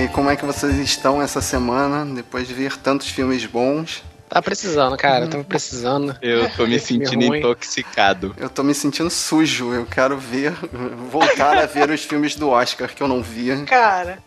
aí, 0.00 0.08
como 0.08 0.30
é 0.30 0.36
que 0.36 0.44
vocês 0.44 0.76
estão 0.78 1.20
essa 1.22 1.40
semana, 1.40 2.04
depois 2.14 2.46
de 2.48 2.54
ver 2.54 2.76
tantos 2.76 3.08
filmes 3.08 3.44
bons? 3.46 4.02
Tá 4.28 4.40
precisando, 4.40 4.96
cara, 4.96 5.26
tava 5.26 5.42
precisando. 5.42 6.16
Eu 6.22 6.48
tô 6.50 6.64
me 6.64 6.78
sentindo 6.78 7.26
ruim. 7.26 7.38
intoxicado. 7.38 8.32
Eu 8.36 8.48
tô 8.48 8.62
me 8.62 8.72
sentindo 8.72 9.10
sujo, 9.10 9.72
eu 9.74 9.84
quero 9.86 10.16
ver, 10.16 10.52
voltar 11.10 11.58
a 11.58 11.66
ver 11.66 11.90
os 11.90 12.04
filmes 12.04 12.36
do 12.36 12.48
Oscar 12.48 12.88
que 12.94 13.02
eu 13.02 13.08
não 13.08 13.20
via. 13.22 13.64
Cara, 13.64 14.20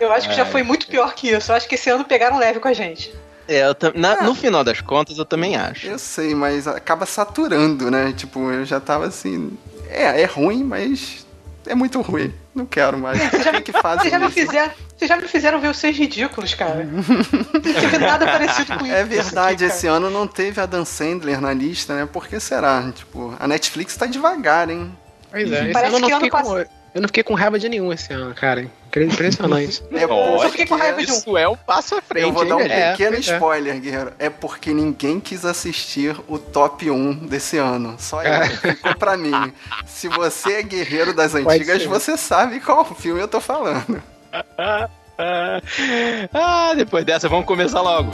eu 0.00 0.12
acho 0.12 0.28
que 0.28 0.34
já 0.34 0.44
foi 0.44 0.64
muito 0.64 0.88
pior 0.88 1.14
que 1.14 1.28
isso. 1.30 1.52
Eu 1.52 1.56
acho 1.56 1.68
que 1.68 1.76
esse 1.76 1.88
ano 1.88 2.04
pegaram 2.04 2.36
leve 2.36 2.58
com 2.58 2.66
a 2.66 2.72
gente. 2.72 3.14
É, 3.46 3.62
eu 3.68 3.76
na- 3.94 4.22
no 4.22 4.34
final 4.34 4.64
das 4.64 4.80
contas, 4.80 5.16
eu 5.18 5.24
também 5.24 5.54
acho. 5.56 5.86
Eu 5.86 5.98
sei, 6.00 6.34
mas 6.34 6.66
acaba 6.66 7.06
saturando, 7.06 7.92
né? 7.92 8.12
Tipo, 8.16 8.50
eu 8.50 8.64
já 8.64 8.80
tava 8.80 9.06
assim. 9.06 9.56
É, 9.88 10.22
é 10.22 10.24
ruim, 10.24 10.64
mas 10.64 11.21
é 11.66 11.74
muito 11.74 12.00
ruim. 12.00 12.32
Não 12.54 12.66
quero 12.66 12.98
mais. 12.98 13.18
Que, 13.30 13.60
que 13.62 13.72
fazem 13.72 14.10
Vocês 14.10 14.12
já 14.12 14.18
me 14.18 14.26
isso? 14.26 14.34
fizeram, 14.34 14.72
vocês 14.96 15.08
já 15.08 15.16
me 15.16 15.28
fizeram 15.28 15.60
ver 15.60 15.68
os 15.68 15.76
seus 15.78 15.96
ridículos, 15.96 16.54
cara. 16.54 16.84
Não 16.84 17.60
teve 17.60 17.98
nada 17.98 18.26
parecido 18.26 18.78
com 18.78 18.84
isso. 18.86 18.94
É 18.94 19.04
verdade, 19.04 19.64
aqui, 19.64 19.74
esse 19.74 19.86
ano 19.86 20.10
não 20.10 20.26
teve 20.26 20.60
a 20.60 20.66
Dan 20.66 20.84
Sandler 20.84 21.40
na 21.40 21.52
lista, 21.52 21.94
né? 21.94 22.06
Por 22.10 22.26
que 22.28 22.38
será? 22.40 22.90
Tipo, 22.94 23.34
a 23.38 23.46
Netflix 23.48 23.96
tá 23.96 24.06
devagar, 24.06 24.68
hein? 24.70 24.96
Pois 25.30 25.50
é, 25.50 25.64
esse 25.64 25.72
Parece 25.72 25.94
ano 25.94 25.96
eu 25.96 26.00
não, 26.00 26.08
que 26.08 26.14
ano 26.14 26.24
fiquei 26.24 26.30
com, 26.30 26.48
passado- 26.50 26.68
eu 26.94 27.00
não 27.00 27.08
fiquei 27.08 27.22
com 27.22 27.34
raiva 27.34 27.58
de 27.58 27.68
nenhum 27.68 27.92
esse 27.92 28.12
ano, 28.12 28.34
cara. 28.34 28.68
Impressionante. 28.94 29.82
É 29.92 30.04
Eu 30.04 30.50
fiquei 30.50 30.66
com 30.66 30.76
raiva 30.76 31.02
de 31.02 31.10
um. 31.10 31.14
Isso 31.14 31.36
é 31.38 31.48
um 31.48 31.56
passo 31.56 31.94
à 31.94 32.02
frente, 32.02 32.24
Eu 32.24 32.32
vou 32.32 32.42
hein, 32.42 32.48
dar 32.50 32.56
um? 32.56 32.60
É, 32.60 32.90
pequeno 32.92 33.16
é. 33.16 33.20
spoiler, 33.20 33.80
Guerreiro. 33.80 34.12
É 34.18 34.28
porque 34.28 34.74
ninguém 34.74 35.18
quis 35.18 35.44
assistir 35.44 36.14
o 36.28 36.38
top 36.38 36.90
1 36.90 37.26
desse 37.26 37.56
ano. 37.56 37.96
Só 37.98 38.22
eu. 38.22 38.46
Ficou 38.58 38.94
pra 38.96 39.16
mim. 39.16 39.52
Se 39.86 40.08
você 40.08 40.54
é 40.54 40.62
guerreiro 40.62 41.14
das 41.14 41.34
antigas, 41.34 41.84
você 41.84 42.16
sabe 42.16 42.60
qual 42.60 42.84
filme 42.84 43.20
eu 43.20 43.28
tô 43.28 43.40
falando. 43.40 44.02
Ah, 46.32 46.72
depois 46.74 47.04
dessa, 47.04 47.28
vamos 47.28 47.46
começar 47.46 47.80
logo. 47.80 48.10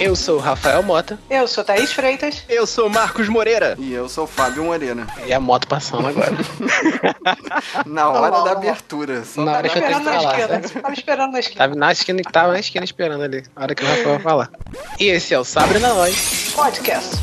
Eu 0.00 0.16
sou 0.16 0.36
o 0.36 0.40
Rafael 0.40 0.82
Mota 0.82 1.16
Eu 1.30 1.46
sou 1.46 1.62
Thaís 1.62 1.92
Freitas. 1.92 2.42
Eu 2.48 2.66
sou 2.66 2.88
Marcos 2.88 3.28
Moreira. 3.28 3.76
E 3.78 3.92
eu 3.92 4.08
sou 4.08 4.24
o 4.24 4.26
Fábio 4.26 4.64
Moreira. 4.64 5.06
e 5.24 5.32
a 5.32 5.38
moto 5.38 5.68
passando 5.68 6.06
agora. 6.08 6.32
Na 7.86 8.08
hora 8.10 8.36
Não, 8.38 8.44
da 8.44 8.50
não. 8.50 8.58
abertura. 8.58 9.24
Só 9.24 9.44
Na 9.44 9.52
hora 9.58 9.68
que 9.68 9.78
eu 9.78 9.82
tenho 9.82 9.92
Esperando 9.98 10.04
na 10.04 10.10
que 10.18 10.22
falar, 10.24 10.38
esquina. 10.40 10.58
né? 10.58 10.68
Tava 10.82 10.94
esperando 10.94 11.32
na 11.32 11.38
esquina. 11.40 11.58
tava 11.58 11.74
na 11.76 11.92
esquina, 11.92 12.22
tava 12.32 12.52
na 12.52 12.58
esquina 12.60 12.84
esperando 12.84 13.22
ali, 13.24 13.44
a 13.54 13.62
hora 13.62 13.74
que 13.74 13.84
o 13.84 13.86
Rafael 13.86 14.08
vai 14.14 14.18
falar. 14.18 14.50
E 14.98 15.04
esse 15.06 15.32
é 15.32 15.38
o 15.38 15.44
Sabre 15.44 15.78
na 15.78 15.94
Nós. 15.94 16.52
Podcast. 16.54 17.16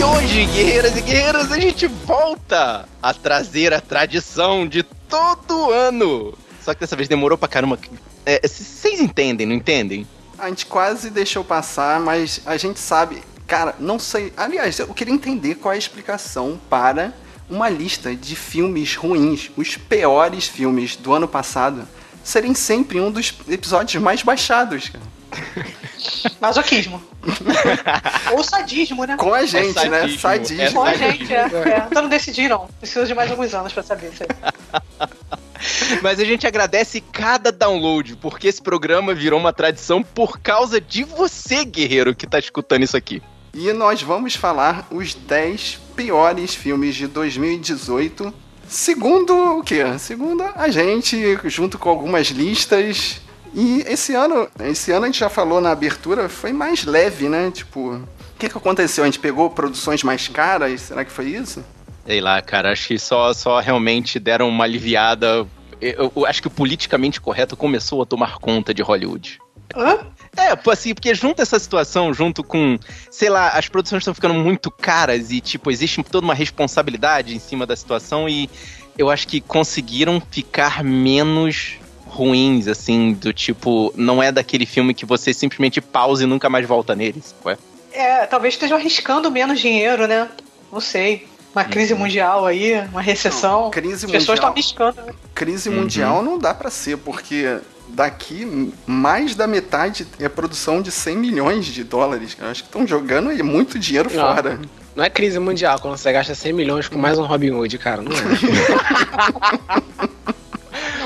E 0.00 0.02
hoje, 0.02 0.46
guerreiras 0.46 0.96
e 0.96 1.02
guerreiros, 1.02 1.52
a 1.52 1.60
gente 1.60 1.86
volta 1.86 2.88
a 3.02 3.12
trazer 3.12 3.74
a 3.74 3.82
tradição 3.82 4.66
de 4.66 4.82
todo 4.82 5.70
ano. 5.70 6.32
Só 6.62 6.72
que 6.72 6.80
dessa 6.80 6.96
vez 6.96 7.06
demorou 7.06 7.36
pra 7.36 7.46
caramba. 7.46 7.78
É, 8.24 8.40
Vocês 8.48 8.98
entendem, 8.98 9.46
não 9.46 9.54
entendem? 9.54 10.06
A 10.38 10.48
gente 10.48 10.64
quase 10.64 11.10
deixou 11.10 11.44
passar, 11.44 12.00
mas 12.00 12.40
a 12.46 12.56
gente 12.56 12.80
sabe. 12.80 13.22
Cara, 13.46 13.74
não 13.78 13.98
sei. 13.98 14.32
Aliás, 14.38 14.78
eu 14.78 14.88
queria 14.94 15.12
entender 15.12 15.56
qual 15.56 15.70
é 15.70 15.74
a 15.74 15.78
explicação 15.78 16.58
para 16.70 17.12
uma 17.50 17.68
lista 17.68 18.16
de 18.16 18.34
filmes 18.34 18.96
ruins, 18.96 19.50
os 19.54 19.76
piores 19.76 20.46
filmes 20.46 20.96
do 20.96 21.12
ano 21.12 21.28
passado, 21.28 21.86
serem 22.24 22.54
sempre 22.54 22.98
um 22.98 23.10
dos 23.10 23.34
episódios 23.46 24.02
mais 24.02 24.22
baixados, 24.22 24.88
cara. 24.88 25.04
Masoquismo. 26.40 27.02
Ou 28.32 28.42
sadismo, 28.42 29.04
né? 29.04 29.16
Com 29.16 29.32
a 29.32 29.44
gente, 29.44 29.88
né? 29.88 30.00
sadismo, 30.00 30.18
Sadismo. 30.18 30.62
é 30.62 30.70
Com 30.72 30.82
a 30.82 30.94
gente, 30.94 31.34
é. 31.34 31.38
é. 31.38 31.86
Então 31.90 32.02
não 32.02 32.08
decidi, 32.08 32.48
não. 32.48 32.68
Preciso 32.78 33.06
de 33.06 33.14
mais 33.14 33.30
alguns 33.30 33.54
anos 33.54 33.72
pra 33.72 33.82
saber 33.82 34.10
isso 34.12 34.22
aí. 34.22 35.10
Mas 36.02 36.18
a 36.18 36.24
gente 36.24 36.46
agradece 36.46 37.00
cada 37.00 37.52
download, 37.52 38.16
porque 38.16 38.48
esse 38.48 38.62
programa 38.62 39.14
virou 39.14 39.38
uma 39.38 39.52
tradição 39.52 40.02
por 40.02 40.40
causa 40.40 40.80
de 40.80 41.04
você, 41.04 41.64
guerreiro, 41.64 42.14
que 42.14 42.26
tá 42.26 42.38
escutando 42.38 42.82
isso 42.82 42.96
aqui. 42.96 43.22
E 43.52 43.72
nós 43.72 44.00
vamos 44.00 44.34
falar 44.34 44.86
os 44.90 45.14
10 45.14 45.80
piores 45.94 46.54
filmes 46.54 46.94
de 46.94 47.06
2018. 47.06 48.32
Segundo 48.66 49.58
o 49.58 49.62
quê? 49.62 49.82
Segundo 49.98 50.44
a 50.54 50.68
gente, 50.70 51.38
junto 51.46 51.78
com 51.78 51.90
algumas 51.90 52.28
listas. 52.28 53.20
E 53.54 53.82
esse 53.86 54.14
ano, 54.14 54.48
esse 54.60 54.92
ano 54.92 55.04
a 55.04 55.08
gente 55.08 55.18
já 55.18 55.28
falou 55.28 55.60
na 55.60 55.70
abertura, 55.70 56.28
foi 56.28 56.52
mais 56.52 56.84
leve, 56.84 57.28
né? 57.28 57.50
Tipo, 57.50 57.94
o 57.94 58.08
que, 58.38 58.48
que 58.48 58.56
aconteceu? 58.56 59.04
A 59.04 59.06
gente 59.06 59.18
pegou 59.18 59.50
produções 59.50 60.02
mais 60.02 60.28
caras? 60.28 60.80
Será 60.82 61.04
que 61.04 61.10
foi 61.10 61.26
isso? 61.26 61.64
Sei 62.06 62.20
lá, 62.20 62.40
cara, 62.40 62.72
acho 62.72 62.88
que 62.88 62.98
só, 62.98 63.32
só 63.32 63.60
realmente 63.60 64.18
deram 64.18 64.48
uma 64.48 64.64
aliviada. 64.64 65.46
Eu, 65.80 66.12
eu 66.14 66.26
acho 66.26 66.40
que 66.40 66.48
o 66.48 66.50
politicamente 66.50 67.20
correto 67.20 67.56
começou 67.56 68.02
a 68.02 68.06
tomar 68.06 68.38
conta 68.38 68.72
de 68.72 68.82
Hollywood. 68.82 69.38
Hã? 69.74 69.98
É, 70.36 70.54
pô, 70.54 70.70
assim, 70.70 70.94
porque 70.94 71.14
junto 71.14 71.42
essa 71.42 71.58
situação, 71.58 72.14
junto 72.14 72.42
com, 72.42 72.78
sei 73.10 73.28
lá, 73.28 73.50
as 73.50 73.68
produções 73.68 74.00
estão 74.00 74.14
ficando 74.14 74.34
muito 74.34 74.70
caras 74.70 75.30
e, 75.30 75.40
tipo, 75.40 75.70
existe 75.70 76.02
toda 76.04 76.24
uma 76.24 76.34
responsabilidade 76.34 77.34
em 77.34 77.38
cima 77.38 77.66
da 77.66 77.74
situação 77.74 78.28
e 78.28 78.48
eu 78.96 79.10
acho 79.10 79.26
que 79.26 79.40
conseguiram 79.40 80.22
ficar 80.30 80.84
menos 80.84 81.79
ruins, 82.10 82.66
assim, 82.68 83.14
do 83.14 83.32
tipo, 83.32 83.92
não 83.96 84.22
é 84.22 84.30
daquele 84.30 84.66
filme 84.66 84.92
que 84.92 85.06
você 85.06 85.32
simplesmente 85.32 85.80
pausa 85.80 86.24
e 86.24 86.26
nunca 86.26 86.50
mais 86.50 86.66
volta 86.66 86.94
nele, 86.94 87.22
ué. 87.44 87.56
É, 87.92 88.26
talvez 88.26 88.54
estejam 88.54 88.76
arriscando 88.76 89.30
menos 89.30 89.58
dinheiro, 89.60 90.06
né? 90.06 90.28
Não 90.72 90.80
sei. 90.80 91.26
Uma 91.54 91.64
crise 91.64 91.94
mundial 91.94 92.46
aí, 92.46 92.74
uma 92.92 93.00
recessão. 93.02 93.62
Não, 93.62 93.70
crise 93.70 94.06
As 94.06 94.12
pessoas 94.12 94.36
estão 94.38 94.50
arriscando. 94.50 95.02
né? 95.02 95.12
Crise 95.34 95.68
Uhum. 95.68 95.76
mundial 95.76 96.22
não 96.22 96.38
dá 96.38 96.54
pra 96.54 96.70
ser, 96.70 96.96
porque 96.98 97.58
daqui 97.88 98.72
mais 98.86 99.34
da 99.34 99.48
metade 99.48 100.06
é 100.20 100.28
produção 100.28 100.80
de 100.80 100.92
100 100.92 101.16
milhões 101.16 101.66
de 101.66 101.82
dólares. 101.82 102.36
Eu 102.38 102.46
acho 102.46 102.62
que 102.62 102.68
estão 102.68 102.86
jogando 102.86 103.30
aí 103.30 103.42
muito 103.42 103.80
dinheiro 103.80 104.08
Não. 104.14 104.22
fora. 104.34 104.60
Não 104.94 105.02
é 105.02 105.10
crise 105.10 105.40
mundial 105.40 105.80
quando 105.80 105.96
você 105.96 106.12
gasta 106.12 106.34
100 106.36 106.52
milhões 106.52 106.86
com 106.86 106.96
mais 106.98 107.18
um 107.18 107.24
Robin 107.24 107.50
Hood, 107.50 107.78
cara. 107.78 108.00
Não 108.02 108.12
é. 108.12 108.20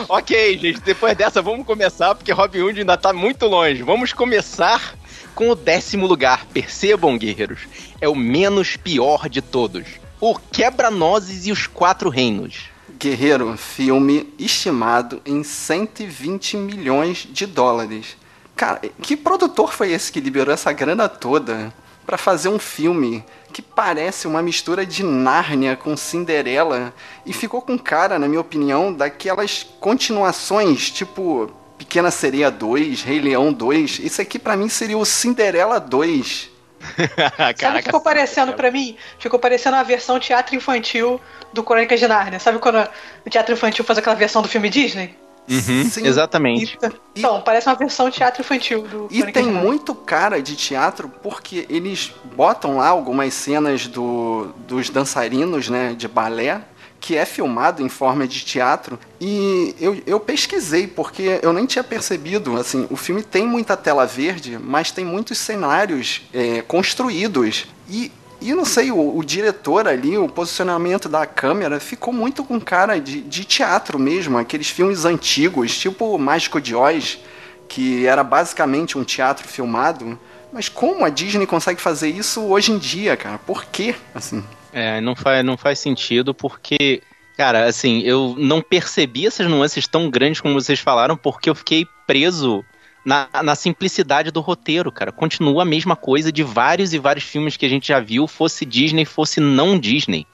Ok, 0.09 0.59
gente, 0.59 0.81
depois 0.81 1.17
dessa 1.17 1.41
vamos 1.41 1.67
começar, 1.67 2.15
porque 2.15 2.33
Robin 2.33 2.61
Hood 2.61 2.81
ainda 2.81 2.97
tá 2.97 3.13
muito 3.13 3.47
longe. 3.47 3.83
Vamos 3.83 4.13
começar 4.13 4.95
com 5.35 5.49
o 5.49 5.55
décimo 5.55 6.07
lugar. 6.07 6.45
Percebam, 6.47 7.17
guerreiros, 7.17 7.61
é 8.01 8.09
o 8.09 8.15
menos 8.15 8.77
pior 8.77 9.29
de 9.29 9.41
todos. 9.41 9.87
O 10.21 10.39
Quebra-Nozes 10.39 11.47
e 11.47 11.53
os 11.53 11.67
Quatro 11.67 12.11
Reinos. 12.11 12.65
Guerreiro, 12.99 13.57
filme 13.57 14.33
estimado 14.39 15.23
em 15.25 15.43
120 15.43 16.57
milhões 16.59 17.27
de 17.31 17.47
dólares. 17.47 18.17
Cara, 18.55 18.81
que 19.03 19.17
produtor 19.17 19.73
foi 19.73 19.93
esse 19.93 20.13
que 20.13 20.21
liberou 20.21 20.55
essa 20.55 20.73
grana 20.73 21.09
toda 21.09 21.73
pra 22.05 22.19
fazer 22.19 22.49
um 22.49 22.59
filme 22.59 23.25
que 23.53 23.63
parece 23.63 24.27
uma 24.27 24.43
mistura 24.43 24.85
de 24.85 25.03
Nárnia 25.03 25.77
com 25.77 25.97
Cinderela 25.97 26.93
e 27.25 27.33
ficou 27.33 27.63
com 27.63 27.79
cara, 27.79 28.19
na 28.19 28.27
minha 28.27 28.41
opinião, 28.41 28.93
daquelas 28.93 29.63
continuações 29.81 30.91
tipo 30.91 31.51
Pequena 31.79 32.11
Sereia 32.11 32.51
2, 32.51 33.03
Rei 33.03 33.21
Leão 33.21 33.53
2. 33.53 34.01
Isso 34.01 34.21
aqui 34.21 34.39
pra 34.39 34.57
mim 34.57 34.69
seria 34.69 34.99
o 34.99 35.05
Cinderela 35.05 35.79
2. 35.79 36.51
Sabe 37.57 37.77
o 37.77 37.79
que 37.79 37.83
ficou 37.85 38.01
parecendo 38.01 38.53
pra 38.53 38.71
mim? 38.71 38.97
Ficou 39.19 39.39
parecendo 39.39 39.77
a 39.77 39.83
versão 39.83 40.19
teatro 40.21 40.55
infantil 40.55 41.21
do 41.53 41.63
Crônicas 41.63 41.99
de 41.99 42.07
Nárnia. 42.07 42.39
Sabe 42.39 42.59
quando 42.59 42.87
o 43.25 43.31
teatro 43.31 43.55
infantil 43.55 43.85
faz 43.85 43.99
aquela 43.99 44.17
versão 44.17 44.43
do 44.43 44.49
filme 44.49 44.69
Disney? 44.69 45.17
Uhum, 45.49 45.85
Sim. 45.91 46.07
exatamente. 46.07 46.79
Então, 47.15 47.41
parece 47.43 47.69
uma 47.69 47.75
versão 47.75 48.11
teatro 48.11 48.41
infantil 48.41 48.83
do 48.83 49.09
E 49.11 49.23
tem 49.31 49.47
muito 49.47 49.95
cara 49.95 50.41
de 50.41 50.57
teatro 50.57 51.09
porque 51.23 51.67
eles 51.69 52.13
botam 52.35 52.79
lá 52.79 52.89
algumas 52.89 53.35
cenas 53.35 53.87
do, 53.87 54.55
dos 54.67 54.89
dançarinos, 54.89 55.69
né, 55.69 55.95
de 55.95 56.09
balé, 56.09 56.63
que 56.99 57.17
é 57.17 57.27
filmado 57.27 57.83
em 57.83 57.89
forma 57.91 58.27
de 58.27 58.43
teatro. 58.43 58.99
E 59.21 59.75
eu, 59.79 60.01
eu 60.07 60.19
pesquisei 60.19 60.87
porque 60.87 61.39
eu 61.43 61.53
nem 61.53 61.67
tinha 61.67 61.85
percebido. 61.85 62.57
Assim, 62.59 62.87
o 62.91 62.97
filme 62.97 63.23
tem 63.23 63.47
muita 63.47 63.77
tela 63.77 64.07
verde, 64.07 64.59
mas 64.59 64.91
tem 64.91 65.05
muitos 65.05 65.37
cenários 65.37 66.23
é, 66.33 66.63
construídos. 66.63 67.67
E 67.91 68.11
E 68.45 68.53
não 68.53 68.67
sei, 68.67 68.91
o, 68.91 69.17
o, 69.17 69.25
diretor 69.25 69.89
ali, 69.89 70.19
o 70.19 70.29
posicionamento 70.29 71.09
da 71.09 71.25
câmera 71.25 71.81
ficou 71.81 72.13
muito 72.13 72.45
com 72.45 72.61
cara 72.61 73.01
de, 73.01 73.23
de 73.23 73.43
teatro 73.43 73.99
mesmo, 73.99 74.37
aqueles 74.37 74.69
filmes 74.69 75.07
antigos, 75.07 75.79
tipo 75.79 76.19
Mágico 76.19 76.61
de 76.61 76.75
Oz, 76.75 77.19
que 77.67 78.07
era 78.07 78.23
basicamente 78.23 78.99
um 78.99 79.03
teatro 79.03 79.49
filmado. 79.49 80.19
Mas 80.53 80.69
como 80.69 81.07
a 81.07 81.09
Disney 81.09 81.47
consegue 81.47 81.81
fazer 81.81 82.11
isso 82.11 82.43
hoje 82.43 82.71
em 82.71 82.77
dia, 82.77 83.17
cara? 83.17 83.39
Por 83.39 83.65
quê? 83.65 83.95
Assim. 84.15 84.45
É, 84.75 85.01
não 85.01 85.17
faz, 85.17 85.43
não 85.43 85.57
faz 85.57 85.79
sentido 85.79 86.35
porque, 86.35 87.03
cara, 87.39 87.65
assim, 87.65 88.01
eu 88.01 88.35
não 88.37 88.61
percebi 88.61 89.27
essas 89.27 89.47
nuances 89.47 89.89
tão 89.89 90.11
grandes 90.11 90.43
como 90.43 90.53
vocês 90.53 90.81
falaram, 90.81 91.17
porque 91.17 91.49
eu 91.49 91.55
fiquei 91.55 91.87
preso 92.07 92.63
na, 93.05 93.29
na 93.43 93.55
simplicidade 93.55 94.31
do 94.31 94.41
roteiro, 94.41 94.91
cara. 94.91 95.13
Continua 95.13 95.63
a 95.63 95.67
mesma 95.67 95.95
coisa 95.95 96.33
de 96.33 96.43
vários 96.43 96.95
e 96.95 96.99
vários 96.99 97.25
filmes 97.25 97.57
que 97.57 97.67
a 97.67 97.69
gente 97.69 97.89
já 97.89 98.01
viu, 98.01 98.27
fosse 98.27 98.65
Disney, 98.65 99.05
fosse 99.05 99.41
não 99.41 99.79
Disney. 99.79 100.27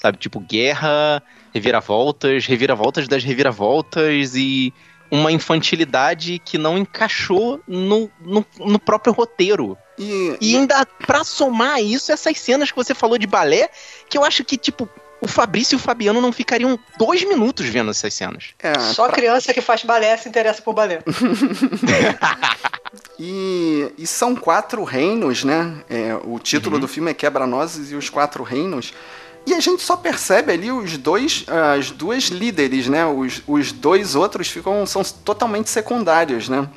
Sabe, 0.00 0.18
tipo, 0.18 0.38
guerra, 0.38 1.22
reviravoltas, 1.52 2.46
reviravoltas 2.46 3.08
das 3.08 3.24
reviravoltas 3.24 4.34
e 4.36 4.72
uma 5.10 5.32
infantilidade 5.32 6.38
que 6.44 6.58
não 6.58 6.76
encaixou 6.76 7.60
no, 7.66 8.10
no, 8.20 8.44
no 8.58 8.78
próprio 8.78 9.12
roteiro. 9.12 9.76
E, 9.98 10.36
e 10.40 10.56
ainda 10.56 10.86
pra 11.06 11.24
somar 11.24 11.82
isso, 11.82 12.12
essas 12.12 12.38
cenas 12.38 12.70
que 12.70 12.76
você 12.76 12.94
falou 12.94 13.18
de 13.18 13.26
balé, 13.26 13.68
que 14.08 14.16
eu 14.16 14.24
acho 14.24 14.44
que, 14.44 14.56
tipo, 14.56 14.88
o 15.20 15.26
Fabrício 15.26 15.74
e 15.74 15.76
o 15.76 15.78
Fabiano 15.78 16.20
não 16.20 16.32
ficariam 16.32 16.78
dois 16.96 17.24
minutos 17.24 17.66
vendo 17.66 17.90
essas 17.90 18.14
cenas. 18.14 18.50
É, 18.58 18.78
Só 18.78 19.06
pra... 19.06 19.16
criança 19.16 19.52
que 19.52 19.60
faz 19.60 19.82
balé 19.82 20.16
se 20.16 20.28
interessa 20.28 20.62
por 20.62 20.74
balé. 20.74 21.02
e, 23.18 23.92
e, 23.98 24.06
são 24.06 24.36
quatro 24.36 24.84
reinos, 24.84 25.44
né? 25.44 25.82
É, 25.88 26.16
o 26.24 26.38
título 26.38 26.76
uhum. 26.76 26.80
do 26.80 26.88
filme 26.88 27.10
é 27.10 27.14
Quebra-Nozes 27.14 27.90
e 27.90 27.94
os 27.94 28.08
Quatro 28.08 28.42
Reinos. 28.42 28.92
E 29.46 29.54
a 29.54 29.60
gente 29.60 29.82
só 29.82 29.96
percebe 29.96 30.52
ali 30.52 30.70
os 30.70 30.98
dois, 30.98 31.46
as 31.74 31.90
duas 31.90 32.24
líderes, 32.24 32.86
né? 32.86 33.06
Os, 33.06 33.42
os 33.46 33.72
dois 33.72 34.14
outros 34.14 34.48
ficam 34.48 34.84
são 34.84 35.02
totalmente 35.02 35.70
secundários, 35.70 36.48
né? 36.48 36.68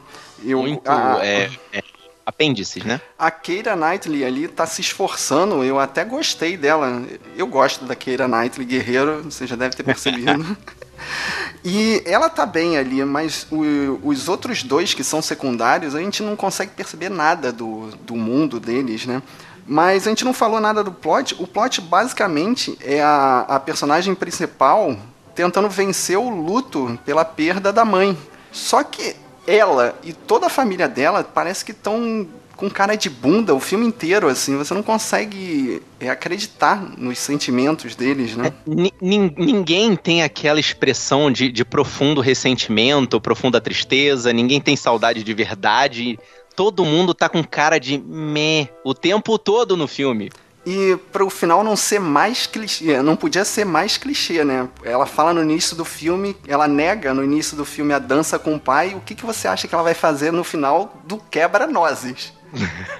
Eu, 0.43 0.61
Muito 0.61 0.89
a, 0.89 1.19
é, 1.23 1.49
é, 1.73 1.83
apêndices, 2.25 2.83
né? 2.83 3.01
A 3.17 3.31
Keira 3.31 3.75
Knightley 3.75 4.23
ali 4.23 4.47
tá 4.47 4.65
se 4.65 4.81
esforçando, 4.81 5.63
eu 5.63 5.79
até 5.79 6.03
gostei 6.03 6.55
dela. 6.55 7.03
Eu 7.35 7.47
gosto 7.47 7.85
da 7.85 7.95
Keira 7.95 8.27
Knightley, 8.27 8.65
guerreiro, 8.65 9.23
você 9.23 9.47
já 9.47 9.55
deve 9.55 9.75
ter 9.75 9.83
percebido. 9.83 10.57
e 11.63 12.01
ela 12.05 12.29
tá 12.29 12.45
bem 12.45 12.77
ali, 12.77 13.03
mas 13.03 13.47
o, 13.51 13.99
os 14.03 14.27
outros 14.29 14.63
dois 14.63 14.93
que 14.93 15.03
são 15.03 15.21
secundários, 15.21 15.95
a 15.95 15.99
gente 15.99 16.21
não 16.23 16.35
consegue 16.35 16.71
perceber 16.71 17.09
nada 17.09 17.51
do, 17.51 17.87
do 18.03 18.15
mundo 18.15 18.59
deles, 18.59 19.05
né? 19.05 19.21
Mas 19.67 20.05
a 20.05 20.09
gente 20.09 20.25
não 20.25 20.33
falou 20.33 20.59
nada 20.59 20.83
do 20.83 20.91
plot. 20.91 21.35
O 21.39 21.47
plot 21.47 21.81
basicamente 21.81 22.77
é 22.81 23.01
a, 23.01 23.45
a 23.47 23.59
personagem 23.59 24.13
principal 24.15 24.97
tentando 25.33 25.69
vencer 25.69 26.17
o 26.17 26.29
luto 26.29 26.99
pela 27.05 27.23
perda 27.23 27.71
da 27.71 27.85
mãe. 27.85 28.17
Só 28.51 28.83
que 28.83 29.15
ela 29.47 29.97
e 30.03 30.13
toda 30.13 30.47
a 30.47 30.49
família 30.49 30.87
dela 30.87 31.23
parece 31.23 31.65
que 31.65 31.71
estão 31.71 32.27
com 32.55 32.69
cara 32.69 32.95
de 32.95 33.09
bunda 33.09 33.55
o 33.55 33.59
filme 33.59 33.87
inteiro, 33.87 34.27
assim, 34.27 34.55
você 34.55 34.71
não 34.71 34.83
consegue 34.83 35.81
é, 35.99 36.09
acreditar 36.09 36.79
nos 36.95 37.17
sentimentos 37.17 37.95
deles, 37.95 38.35
né? 38.35 38.53
É, 38.67 38.91
ninguém 39.01 39.95
tem 39.95 40.21
aquela 40.21 40.59
expressão 40.59 41.31
de, 41.31 41.51
de 41.51 41.65
profundo 41.65 42.21
ressentimento, 42.21 43.19
profunda 43.19 43.59
tristeza, 43.59 44.31
ninguém 44.31 44.61
tem 44.61 44.75
saudade 44.75 45.23
de 45.23 45.33
verdade 45.33 46.19
todo 46.55 46.85
mundo 46.85 47.13
tá 47.13 47.29
com 47.29 47.43
cara 47.43 47.79
de 47.79 47.97
meh 47.97 48.69
o 48.83 48.93
tempo 48.93 49.37
todo 49.37 49.75
no 49.75 49.87
filme. 49.87 50.29
E 50.65 50.95
para 51.11 51.25
o 51.25 51.29
final 51.29 51.63
não 51.63 51.75
ser 51.75 51.99
mais 51.99 52.45
clichê, 52.45 53.01
não 53.01 53.15
podia 53.15 53.43
ser 53.43 53.65
mais 53.65 53.97
clichê, 53.97 54.43
né? 54.43 54.69
Ela 54.83 55.07
fala 55.07 55.33
no 55.33 55.41
início 55.41 55.75
do 55.75 55.83
filme, 55.83 56.37
ela 56.47 56.67
nega 56.67 57.13
no 57.13 57.23
início 57.23 57.57
do 57.57 57.65
filme 57.65 57.93
a 57.93 57.99
dança 57.99 58.37
com 58.37 58.55
o 58.55 58.59
pai. 58.59 58.93
O 58.93 59.01
que, 59.01 59.15
que 59.15 59.25
você 59.25 59.47
acha 59.47 59.67
que 59.67 59.73
ela 59.73 59.83
vai 59.83 59.95
fazer 59.95 60.31
no 60.31 60.43
final 60.43 61.01
do 61.03 61.17
Quebra-Nozes? 61.17 62.31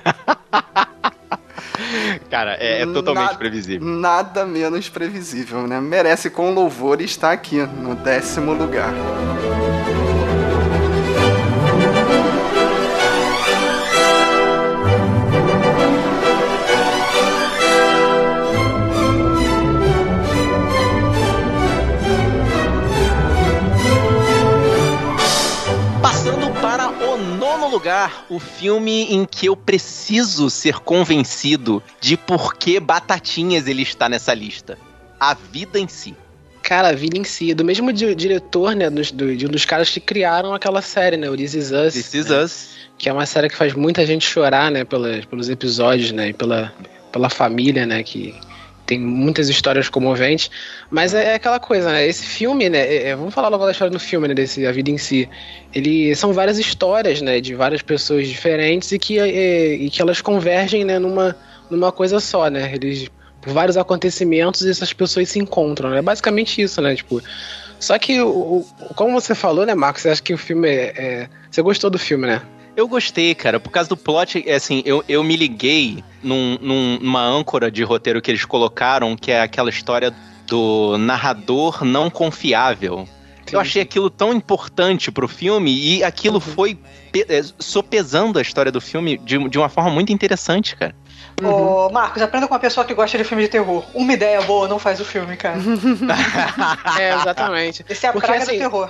Cara, 2.29 2.55
é, 2.59 2.81
é 2.81 2.85
totalmente 2.85 3.25
nada, 3.25 3.37
previsível. 3.37 3.87
Nada 3.87 4.45
menos 4.45 4.89
previsível, 4.89 5.67
né? 5.67 5.79
Merece 5.79 6.29
com 6.29 6.51
louvor 6.53 7.01
estar 7.01 7.31
aqui 7.31 7.57
no 7.57 7.95
décimo 7.95 8.53
lugar. 8.53 8.93
Lugar, 27.71 28.25
o 28.29 28.37
filme 28.39 29.13
em 29.13 29.25
que 29.25 29.45
eu 29.45 29.55
preciso 29.55 30.49
ser 30.49 30.79
convencido 30.79 31.81
de 31.99 32.17
por 32.17 32.55
que 32.55 32.79
Batatinhas 32.79 33.67
ele 33.67 33.81
está 33.81 34.09
nessa 34.09 34.33
lista. 34.33 34.77
A 35.19 35.33
vida 35.33 35.79
em 35.79 35.87
si. 35.87 36.15
Cara, 36.61 36.89
a 36.89 36.93
vida 36.93 37.17
em 37.17 37.23
si. 37.23 37.53
Do 37.53 37.63
mesmo 37.63 37.91
diretor, 37.91 38.75
né? 38.75 38.89
Dos, 38.89 39.11
do, 39.11 39.35
de 39.35 39.47
um 39.47 39.49
dos 39.49 39.65
caras 39.65 39.89
que 39.89 39.99
criaram 39.99 40.53
aquela 40.53 40.81
série, 40.81 41.17
né? 41.17 41.29
O 41.29 41.35
This 41.35 41.53
Is 41.53 41.71
Us. 41.71 41.93
This 41.93 42.13
Is 42.13 42.25
né? 42.27 42.43
Us. 42.43 42.69
Que 42.97 43.09
é 43.09 43.13
uma 43.13 43.25
série 43.25 43.49
que 43.49 43.55
faz 43.55 43.73
muita 43.73 44.05
gente 44.05 44.25
chorar, 44.27 44.69
né? 44.69 44.83
Pelas, 44.83 45.25
pelos 45.25 45.49
episódios, 45.49 46.11
né? 46.11 46.29
E 46.29 46.33
pela, 46.33 46.73
pela 47.11 47.29
família, 47.29 47.85
né? 47.85 48.03
Que, 48.03 48.35
tem 48.91 48.99
muitas 48.99 49.47
histórias 49.47 49.87
comoventes, 49.87 50.51
mas 50.89 51.13
é, 51.13 51.31
é 51.31 51.35
aquela 51.35 51.61
coisa, 51.61 51.89
né? 51.93 52.05
Esse 52.05 52.25
filme, 52.25 52.67
né? 52.67 52.79
É, 52.79 53.07
é, 53.07 53.15
vamos 53.15 53.33
falar 53.33 53.47
logo 53.47 53.65
da 53.65 53.71
história 53.71 53.89
do 53.89 53.99
filme, 53.99 54.27
né? 54.27 54.33
Desse, 54.33 54.67
a 54.67 54.71
vida 54.73 54.91
em 54.91 54.97
si. 54.97 55.29
Ele 55.73 56.13
são 56.13 56.33
várias 56.33 56.59
histórias, 56.59 57.21
né? 57.21 57.39
De 57.39 57.55
várias 57.55 57.81
pessoas 57.81 58.27
diferentes 58.27 58.91
e 58.91 58.99
que, 58.99 59.17
é, 59.17 59.75
e 59.75 59.89
que 59.89 60.01
elas 60.01 60.19
convergem, 60.19 60.83
né? 60.83 60.99
Numa, 60.99 61.37
numa 61.69 61.89
coisa 61.89 62.19
só, 62.19 62.49
né? 62.49 62.69
Eles 62.73 63.09
por 63.41 63.53
vários 63.53 63.75
acontecimentos 63.77 64.63
essas 64.63 64.91
pessoas 64.91 65.29
se 65.29 65.39
encontram, 65.39 65.89
né? 65.89 65.99
É 65.99 66.01
basicamente 66.01 66.61
isso, 66.61 66.81
né? 66.81 66.93
Tipo, 66.93 67.23
só 67.79 67.97
que, 67.97 68.19
o, 68.19 68.27
o, 68.27 68.65
como 68.93 69.13
você 69.13 69.33
falou, 69.33 69.65
né, 69.65 69.73
Marcos? 69.73 70.01
Você 70.01 70.09
acha 70.09 70.21
que 70.21 70.33
o 70.33 70.37
filme 70.37 70.67
é, 70.67 70.93
é, 70.97 71.29
Você 71.49 71.61
gostou 71.61 71.89
do 71.89 71.97
filme, 71.97 72.27
né? 72.27 72.41
Eu 72.81 72.87
gostei, 72.87 73.35
cara, 73.35 73.59
por 73.59 73.69
causa 73.69 73.87
do 73.87 73.95
plot, 73.95 74.43
é 74.43 74.55
assim, 74.55 74.81
eu, 74.83 75.03
eu 75.07 75.23
me 75.23 75.35
liguei 75.35 76.03
num, 76.23 76.57
numa 76.59 77.21
âncora 77.21 77.69
de 77.69 77.83
roteiro 77.83 78.19
que 78.19 78.31
eles 78.31 78.43
colocaram, 78.43 79.15
que 79.15 79.31
é 79.31 79.39
aquela 79.39 79.69
história 79.69 80.11
do 80.47 80.97
narrador 80.97 81.85
não 81.85 82.09
confiável. 82.09 83.07
Eu 83.51 83.59
achei 83.59 83.83
aquilo 83.83 84.09
tão 84.09 84.33
importante 84.33 85.11
pro 85.11 85.27
filme 85.27 85.71
e 85.71 86.03
aquilo 86.03 86.35
uhum. 86.35 86.41
foi 86.41 86.79
é, 87.29 87.43
sopesando 87.59 88.39
a 88.39 88.41
história 88.41 88.71
do 88.71 88.81
filme 88.81 89.15
de, 89.19 89.37
de 89.47 89.59
uma 89.59 89.69
forma 89.69 89.91
muito 89.91 90.11
interessante, 90.11 90.75
cara. 90.75 90.95
Uhum. 91.39 91.85
Ô, 91.85 91.89
Marcos, 91.91 92.19
aprenda 92.23 92.47
com 92.47 92.55
uma 92.55 92.59
pessoa 92.59 92.83
que 92.83 92.95
gosta 92.95 93.15
de 93.15 93.23
filme 93.23 93.43
de 93.43 93.49
terror. 93.49 93.83
Uma 93.93 94.13
ideia 94.13 94.41
boa 94.41 94.67
não 94.67 94.79
faz 94.79 94.99
o 94.99 95.05
filme, 95.05 95.37
cara. 95.37 95.59
é, 96.99 97.13
exatamente. 97.13 97.85
Esse 97.87 98.07
é 98.07 98.09
a 98.09 98.11
Porque, 98.11 98.25
praga 98.25 98.41
assim, 98.41 98.53
do 98.53 98.57
terror. 98.57 98.89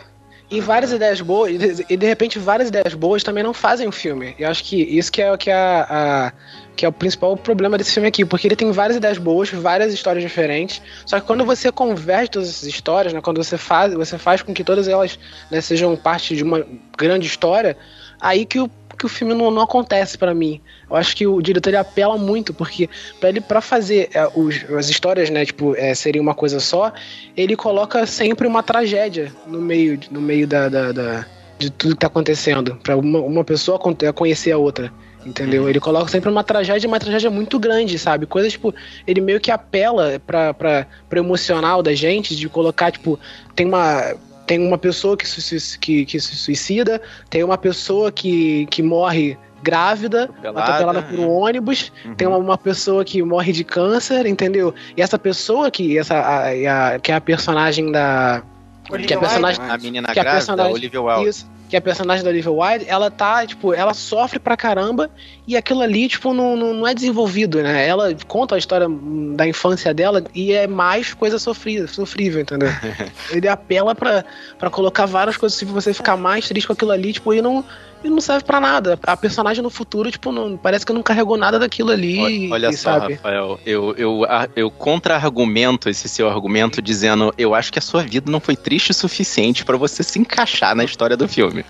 E 0.51 0.59
várias 0.59 0.91
ideias 0.91 1.21
boas, 1.21 1.79
e 1.89 1.95
de 1.95 2.05
repente 2.05 2.37
várias 2.37 2.67
ideias 2.67 2.93
boas 2.93 3.23
também 3.23 3.41
não 3.41 3.53
fazem 3.53 3.87
o 3.87 3.91
filme. 3.91 4.35
Eu 4.37 4.49
acho 4.49 4.65
que 4.65 4.75
isso 4.75 5.09
que 5.09 5.21
é, 5.21 5.37
que 5.37 5.49
é, 5.49 5.53
a, 5.53 6.33
que 6.75 6.85
é 6.85 6.89
o 6.89 6.91
principal 6.91 7.37
problema 7.37 7.77
desse 7.77 7.93
filme 7.93 8.09
aqui, 8.09 8.25
porque 8.25 8.47
ele 8.47 8.55
tem 8.57 8.69
várias 8.69 8.97
ideias 8.97 9.17
boas, 9.17 9.49
várias 9.49 9.93
histórias 9.93 10.21
diferentes, 10.21 10.81
só 11.05 11.21
que 11.21 11.25
quando 11.25 11.45
você 11.45 11.71
converge 11.71 12.31
todas 12.31 12.49
essas 12.49 12.67
histórias, 12.67 13.13
né, 13.13 13.21
quando 13.21 13.41
você 13.41 13.57
faz, 13.57 13.93
você 13.93 14.17
faz 14.17 14.41
com 14.41 14.53
que 14.53 14.61
todas 14.61 14.89
elas 14.89 15.17
né, 15.49 15.61
sejam 15.61 15.95
parte 15.95 16.35
de 16.35 16.43
uma 16.43 16.65
grande 16.97 17.27
história, 17.27 17.77
aí 18.19 18.45
que 18.45 18.59
o 18.59 18.69
que 19.01 19.05
o 19.07 19.09
filme 19.09 19.33
não, 19.33 19.49
não 19.49 19.63
acontece 19.63 20.15
para 20.15 20.31
mim. 20.31 20.61
Eu 20.87 20.95
acho 20.95 21.15
que 21.15 21.25
o 21.25 21.41
diretor 21.41 21.71
ele 21.71 21.77
apela 21.77 22.17
muito, 22.17 22.53
porque 22.53 22.87
para 23.19 23.29
ele 23.29 23.41
para 23.41 23.59
fazer 23.59 24.09
é, 24.13 24.29
os, 24.35 24.63
as 24.77 24.89
histórias, 24.89 25.29
né, 25.31 25.43
tipo, 25.43 25.75
é, 25.75 25.95
seria 25.95 26.21
uma 26.21 26.35
coisa 26.35 26.59
só, 26.59 26.93
ele 27.35 27.55
coloca 27.55 28.05
sempre 28.05 28.47
uma 28.47 28.61
tragédia 28.61 29.31
no 29.47 29.59
meio, 29.59 29.99
no 30.11 30.21
meio 30.21 30.47
da, 30.47 30.69
da, 30.69 30.91
da 30.91 31.25
de 31.57 31.71
tudo 31.71 31.95
que 31.95 31.99
tá 31.99 32.07
acontecendo, 32.07 32.75
para 32.83 32.95
uma, 32.95 33.19
uma 33.19 33.43
pessoa 33.43 33.79
conhecer 34.13 34.51
a 34.51 34.57
outra. 34.57 34.93
Entendeu? 35.23 35.69
Ele 35.69 35.79
coloca 35.79 36.07
sempre 36.09 36.31
uma 36.31 36.43
tragédia, 36.43 36.87
uma 36.87 36.99
tragédia 36.99 37.29
muito 37.29 37.59
grande, 37.59 37.99
sabe? 37.99 38.25
Coisas, 38.25 38.53
tipo, 38.53 38.73
ele 39.05 39.21
meio 39.21 39.39
que 39.39 39.51
apela 39.51 40.19
pra, 40.25 40.51
pra, 40.51 40.87
pro 41.07 41.19
emocional 41.19 41.83
da 41.83 41.93
gente, 41.93 42.35
de 42.35 42.49
colocar, 42.49 42.91
tipo, 42.91 43.19
tem 43.55 43.67
uma 43.67 44.15
tem 44.51 44.59
uma 44.59 44.77
pessoa 44.77 45.15
que 45.15 45.25
se, 45.25 45.79
que, 45.79 46.03
que 46.03 46.19
se 46.19 46.35
suicida, 46.35 47.01
tem 47.29 47.41
uma 47.41 47.57
pessoa 47.57 48.11
que, 48.11 48.65
que 48.65 48.83
morre 48.83 49.37
grávida, 49.63 50.29
atropelada 50.43 51.01
por 51.03 51.19
um 51.19 51.29
ônibus, 51.29 51.89
uhum. 52.03 52.15
tem 52.15 52.27
uma, 52.27 52.35
uma, 52.35 52.57
pessoa 52.57 53.05
que 53.05 53.23
morre 53.23 53.53
de 53.53 53.63
câncer, 53.63 54.25
entendeu? 54.25 54.75
E 54.97 55.01
essa 55.01 55.17
pessoa 55.17 55.71
que 55.71 55.97
essa 55.97 56.15
a, 56.15 56.49
a, 56.49 56.99
que 56.99 57.13
é 57.13 57.15
a 57.15 57.21
personagem 57.21 57.93
da 57.93 58.43
que 58.83 59.13
é 59.13 59.15
a 59.15 59.19
personagem 59.21 59.61
a 59.61 59.77
menina 59.77 60.11
que 60.11 60.19
a 60.19 60.23
grávida, 60.23 60.39
personagem, 60.39 60.73
Olivia 60.73 61.01
Wilde. 61.01 61.29
Isso, 61.29 61.49
que 61.71 61.77
é 61.77 61.79
a 61.79 61.81
personagem 61.81 62.21
da 62.21 62.29
Olivia 62.29 62.51
Wilde, 62.51 62.85
ela 62.85 63.09
tá, 63.09 63.47
tipo, 63.47 63.73
ela 63.73 63.93
sofre 63.93 64.39
pra 64.39 64.57
caramba 64.57 65.09
e 65.47 65.55
aquilo 65.55 65.79
ali, 65.79 66.09
tipo, 66.09 66.33
não, 66.33 66.53
não, 66.53 66.73
não 66.73 66.85
é 66.85 66.93
desenvolvido, 66.93 67.63
né? 67.63 67.87
Ela 67.87 68.13
conta 68.27 68.55
a 68.55 68.57
história 68.57 68.87
da 68.89 69.47
infância 69.47 69.93
dela 69.93 70.21
e 70.35 70.51
é 70.51 70.67
mais 70.67 71.13
coisa 71.13 71.39
sofrida, 71.39 71.87
sofrível, 71.87 72.41
entendeu? 72.41 72.67
Ele 73.31 73.47
apela 73.47 73.95
pra, 73.95 74.25
pra 74.59 74.69
colocar 74.69 75.05
várias 75.05 75.37
coisas 75.37 75.57
se 75.57 75.63
você 75.63 75.93
ficar 75.93 76.17
mais 76.17 76.45
triste 76.45 76.67
com 76.67 76.73
aquilo 76.73 76.91
ali, 76.91 77.13
tipo, 77.13 77.33
e 77.33 77.41
não, 77.41 77.63
e 78.03 78.09
não 78.09 78.21
serve 78.21 78.43
pra 78.43 78.59
nada. 78.59 78.99
A 79.03 79.15
personagem 79.15 79.63
no 79.63 79.69
futuro, 79.69 80.11
tipo, 80.11 80.31
não, 80.31 80.57
parece 80.57 80.85
que 80.85 80.93
não 80.93 81.03
carregou 81.03 81.37
nada 81.37 81.59
daquilo 81.59 81.91
ali. 81.91 82.49
Olha, 82.49 82.53
olha 82.67 82.71
só, 82.71 82.99
sabe? 82.99 83.13
Rafael, 83.15 83.59
eu, 83.65 83.95
eu, 83.97 84.21
eu 84.55 84.71
contra-argumento 84.71 85.89
esse 85.89 86.07
seu 86.09 86.29
argumento 86.29 86.81
dizendo 86.81 87.33
eu 87.37 87.53
acho 87.53 87.71
que 87.71 87.79
a 87.79 87.81
sua 87.81 88.03
vida 88.03 88.31
não 88.31 88.39
foi 88.39 88.55
triste 88.55 88.91
o 88.91 88.93
suficiente 88.93 89.63
pra 89.65 89.77
você 89.77 90.03
se 90.03 90.19
encaixar 90.19 90.75
na 90.75 90.83
história 90.83 91.15
do 91.15 91.27
filme. 91.27 91.65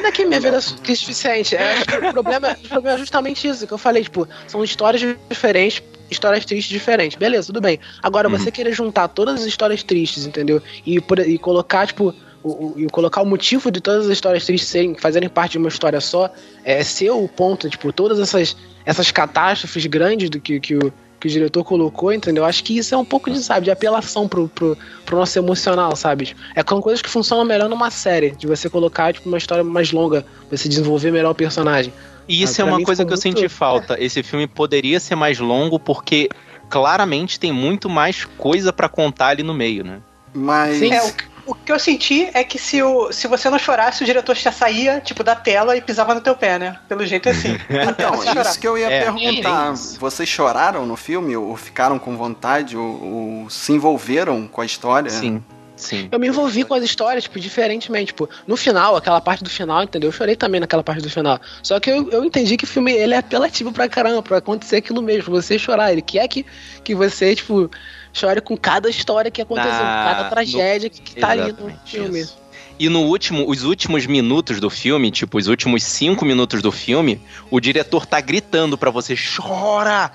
Não 0.00 0.08
é 0.08 0.12
que 0.12 0.24
minha 0.24 0.40
vida 0.40 0.56
é 0.56 0.60
suficiente. 0.60 1.54
É, 1.54 1.76
o, 2.08 2.12
problema, 2.12 2.56
o 2.64 2.68
problema 2.68 2.96
é 2.96 2.98
justamente 2.98 3.46
isso 3.46 3.66
que 3.66 3.72
eu 3.72 3.78
falei, 3.78 4.02
tipo, 4.02 4.28
são 4.46 4.62
histórias 4.64 5.16
diferentes, 5.28 5.82
histórias 6.10 6.44
tristes 6.44 6.72
diferentes. 6.72 7.16
Beleza, 7.18 7.46
tudo 7.46 7.60
bem. 7.60 7.78
Agora, 8.02 8.28
você 8.28 8.50
querer 8.50 8.72
juntar 8.72 9.08
todas 9.08 9.40
as 9.40 9.46
histórias 9.46 9.82
tristes, 9.82 10.26
entendeu? 10.26 10.60
E, 10.84 10.96
e 11.26 11.38
colocar, 11.38 11.86
tipo, 11.86 12.14
o, 12.42 12.48
o- 12.48 12.74
e 12.76 12.86
colocar 12.86 13.22
o 13.22 13.26
motivo 13.26 13.70
de 13.70 13.80
todas 13.80 14.06
as 14.06 14.12
histórias 14.12 14.44
tristes 14.44 14.68
serem, 14.68 14.94
fazerem 14.94 15.28
parte 15.28 15.52
de 15.52 15.58
uma 15.58 15.68
história 15.68 16.00
só, 16.00 16.30
é 16.64 16.82
ser 16.84 17.10
o 17.10 17.26
ponto, 17.28 17.68
tipo, 17.68 17.92
todas 17.92 18.18
essas, 18.20 18.56
essas 18.84 19.10
catástrofes 19.10 19.86
grandes 19.86 20.30
do 20.30 20.40
que, 20.40 20.60
que 20.60 20.76
o 20.76 20.92
que 21.20 21.26
o 21.26 21.30
diretor 21.30 21.64
colocou, 21.64 22.12
entendeu? 22.12 22.44
Acho 22.44 22.62
que 22.62 22.78
isso 22.78 22.94
é 22.94 22.96
um 22.96 23.04
pouco 23.04 23.28
de, 23.28 23.40
sabe, 23.42 23.64
de 23.64 23.72
apelação 23.72 24.28
pro, 24.28 24.46
pro, 24.48 24.78
pro 25.04 25.18
nosso 25.18 25.36
emocional, 25.36 25.96
sabe? 25.96 26.36
É 26.54 26.62
com 26.62 26.80
coisas 26.80 27.02
que 27.02 27.10
funcionam 27.10 27.44
melhor 27.44 27.68
numa 27.68 27.90
série, 27.90 28.30
de 28.30 28.46
você 28.46 28.70
colocar, 28.70 29.12
tipo, 29.12 29.28
uma 29.28 29.36
história 29.36 29.64
mais 29.64 29.90
longa, 29.90 30.24
você 30.48 30.68
desenvolver 30.68 31.10
melhor 31.10 31.32
o 31.32 31.34
personagem. 31.34 31.92
E 32.28 32.40
isso 32.40 32.62
Ah, 32.62 32.66
é 32.66 32.68
uma 32.68 32.80
coisa 32.84 33.04
que 33.04 33.16
ficou 33.16 33.16
eu 33.16 33.20
senti 33.40 33.48
falta. 33.48 33.96
Esse 34.00 34.22
filme 34.22 34.46
poderia 34.46 35.00
ser 35.00 35.16
mais 35.16 35.40
longo 35.40 35.76
porque 35.80 36.28
claramente 36.68 37.40
tem 37.40 37.50
muito 37.52 37.88
mais 37.88 38.24
coisa 38.24 38.72
pra 38.72 38.88
contar 38.88 39.28
ali 39.30 39.42
no 39.42 39.52
meio, 39.54 39.82
né? 39.82 40.00
Mas. 40.32 40.76
Sim. 40.78 40.92
É, 40.92 41.02
o, 41.02 41.12
o 41.50 41.54
que 41.54 41.72
eu 41.72 41.78
senti 41.78 42.28
é 42.34 42.44
que 42.44 42.58
se, 42.58 42.82
o, 42.82 43.10
se 43.12 43.26
você 43.26 43.48
não 43.50 43.58
chorasse, 43.58 44.02
o 44.02 44.06
diretor 44.06 44.36
já 44.36 44.52
saía, 44.52 45.00
tipo, 45.00 45.24
da 45.24 45.34
tela 45.34 45.76
e 45.76 45.80
pisava 45.80 46.14
no 46.14 46.20
teu 46.20 46.36
pé, 46.36 46.58
né? 46.58 46.76
Pelo 46.88 47.04
jeito 47.06 47.28
é 47.28 47.32
assim. 47.32 47.56
Então, 47.88 48.42
isso 48.42 48.60
que 48.60 48.68
eu 48.68 48.76
ia 48.76 48.90
É, 48.90 49.00
perguntar. 49.04 49.72
isso. 49.72 49.98
Vocês 49.98 50.28
choraram 50.28 50.84
no 50.86 50.96
filme? 50.96 51.36
Ou 51.36 51.56
ficaram 51.56 51.98
com 51.98 52.16
vontade? 52.16 52.76
Ou, 52.76 53.42
ou 53.44 53.50
se 53.50 53.72
envolveram 53.72 54.46
com 54.46 54.60
a 54.60 54.66
história? 54.66 55.10
Sim, 55.10 55.42
sim. 55.78 56.08
Eu 56.10 56.18
me 56.18 56.26
envolvi 56.28 56.64
com 56.64 56.74
as 56.74 56.82
histórias, 56.82 57.24
tipo, 57.24 57.38
diferentemente. 57.40 58.06
Tipo, 58.08 58.28
no 58.46 58.56
final, 58.56 58.96
aquela 58.96 59.20
parte 59.20 59.42
do 59.44 59.50
final, 59.50 59.82
entendeu? 59.82 60.08
Eu 60.08 60.12
chorei 60.12 60.36
também 60.36 60.60
naquela 60.60 60.82
parte 60.82 61.02
do 61.02 61.10
final. 61.10 61.40
Só 61.62 61.78
que 61.80 61.90
eu, 61.90 62.10
eu 62.10 62.24
entendi 62.24 62.56
que 62.56 62.64
o 62.64 62.66
filme 62.66 62.92
ele 62.92 63.14
é 63.14 63.18
apelativo 63.18 63.72
pra 63.72 63.88
caramba, 63.88 64.22
pra 64.22 64.38
acontecer 64.38 64.76
aquilo 64.76 65.00
mesmo, 65.02 65.30
você 65.34 65.58
chorar. 65.58 65.92
Ele 65.92 66.02
quer 66.02 66.26
que, 66.28 66.44
que 66.84 66.94
você, 66.94 67.34
tipo, 67.34 67.70
chore 68.12 68.40
com 68.40 68.56
cada 68.56 68.88
história 68.88 69.30
que 69.30 69.42
aconteceu, 69.42 69.70
Na- 69.72 70.14
cada 70.14 70.30
tragédia 70.30 70.88
que, 70.90 71.00
que 71.00 71.14
tá 71.16 71.28
ali 71.30 71.42
no 71.42 71.48
Exatamente 71.48 71.90
filme. 71.90 72.20
isso. 72.20 72.37
E 72.78 72.88
no 72.88 73.00
último, 73.00 73.48
os 73.50 73.64
últimos 73.64 74.06
minutos 74.06 74.60
do 74.60 74.70
filme, 74.70 75.10
tipo, 75.10 75.36
os 75.36 75.48
últimos 75.48 75.82
cinco 75.82 76.24
minutos 76.24 76.62
do 76.62 76.70
filme, 76.70 77.20
o 77.50 77.58
diretor 77.58 78.06
tá 78.06 78.20
gritando 78.20 78.78
pra 78.78 78.88
você: 78.88 79.16
chora! 79.16 80.12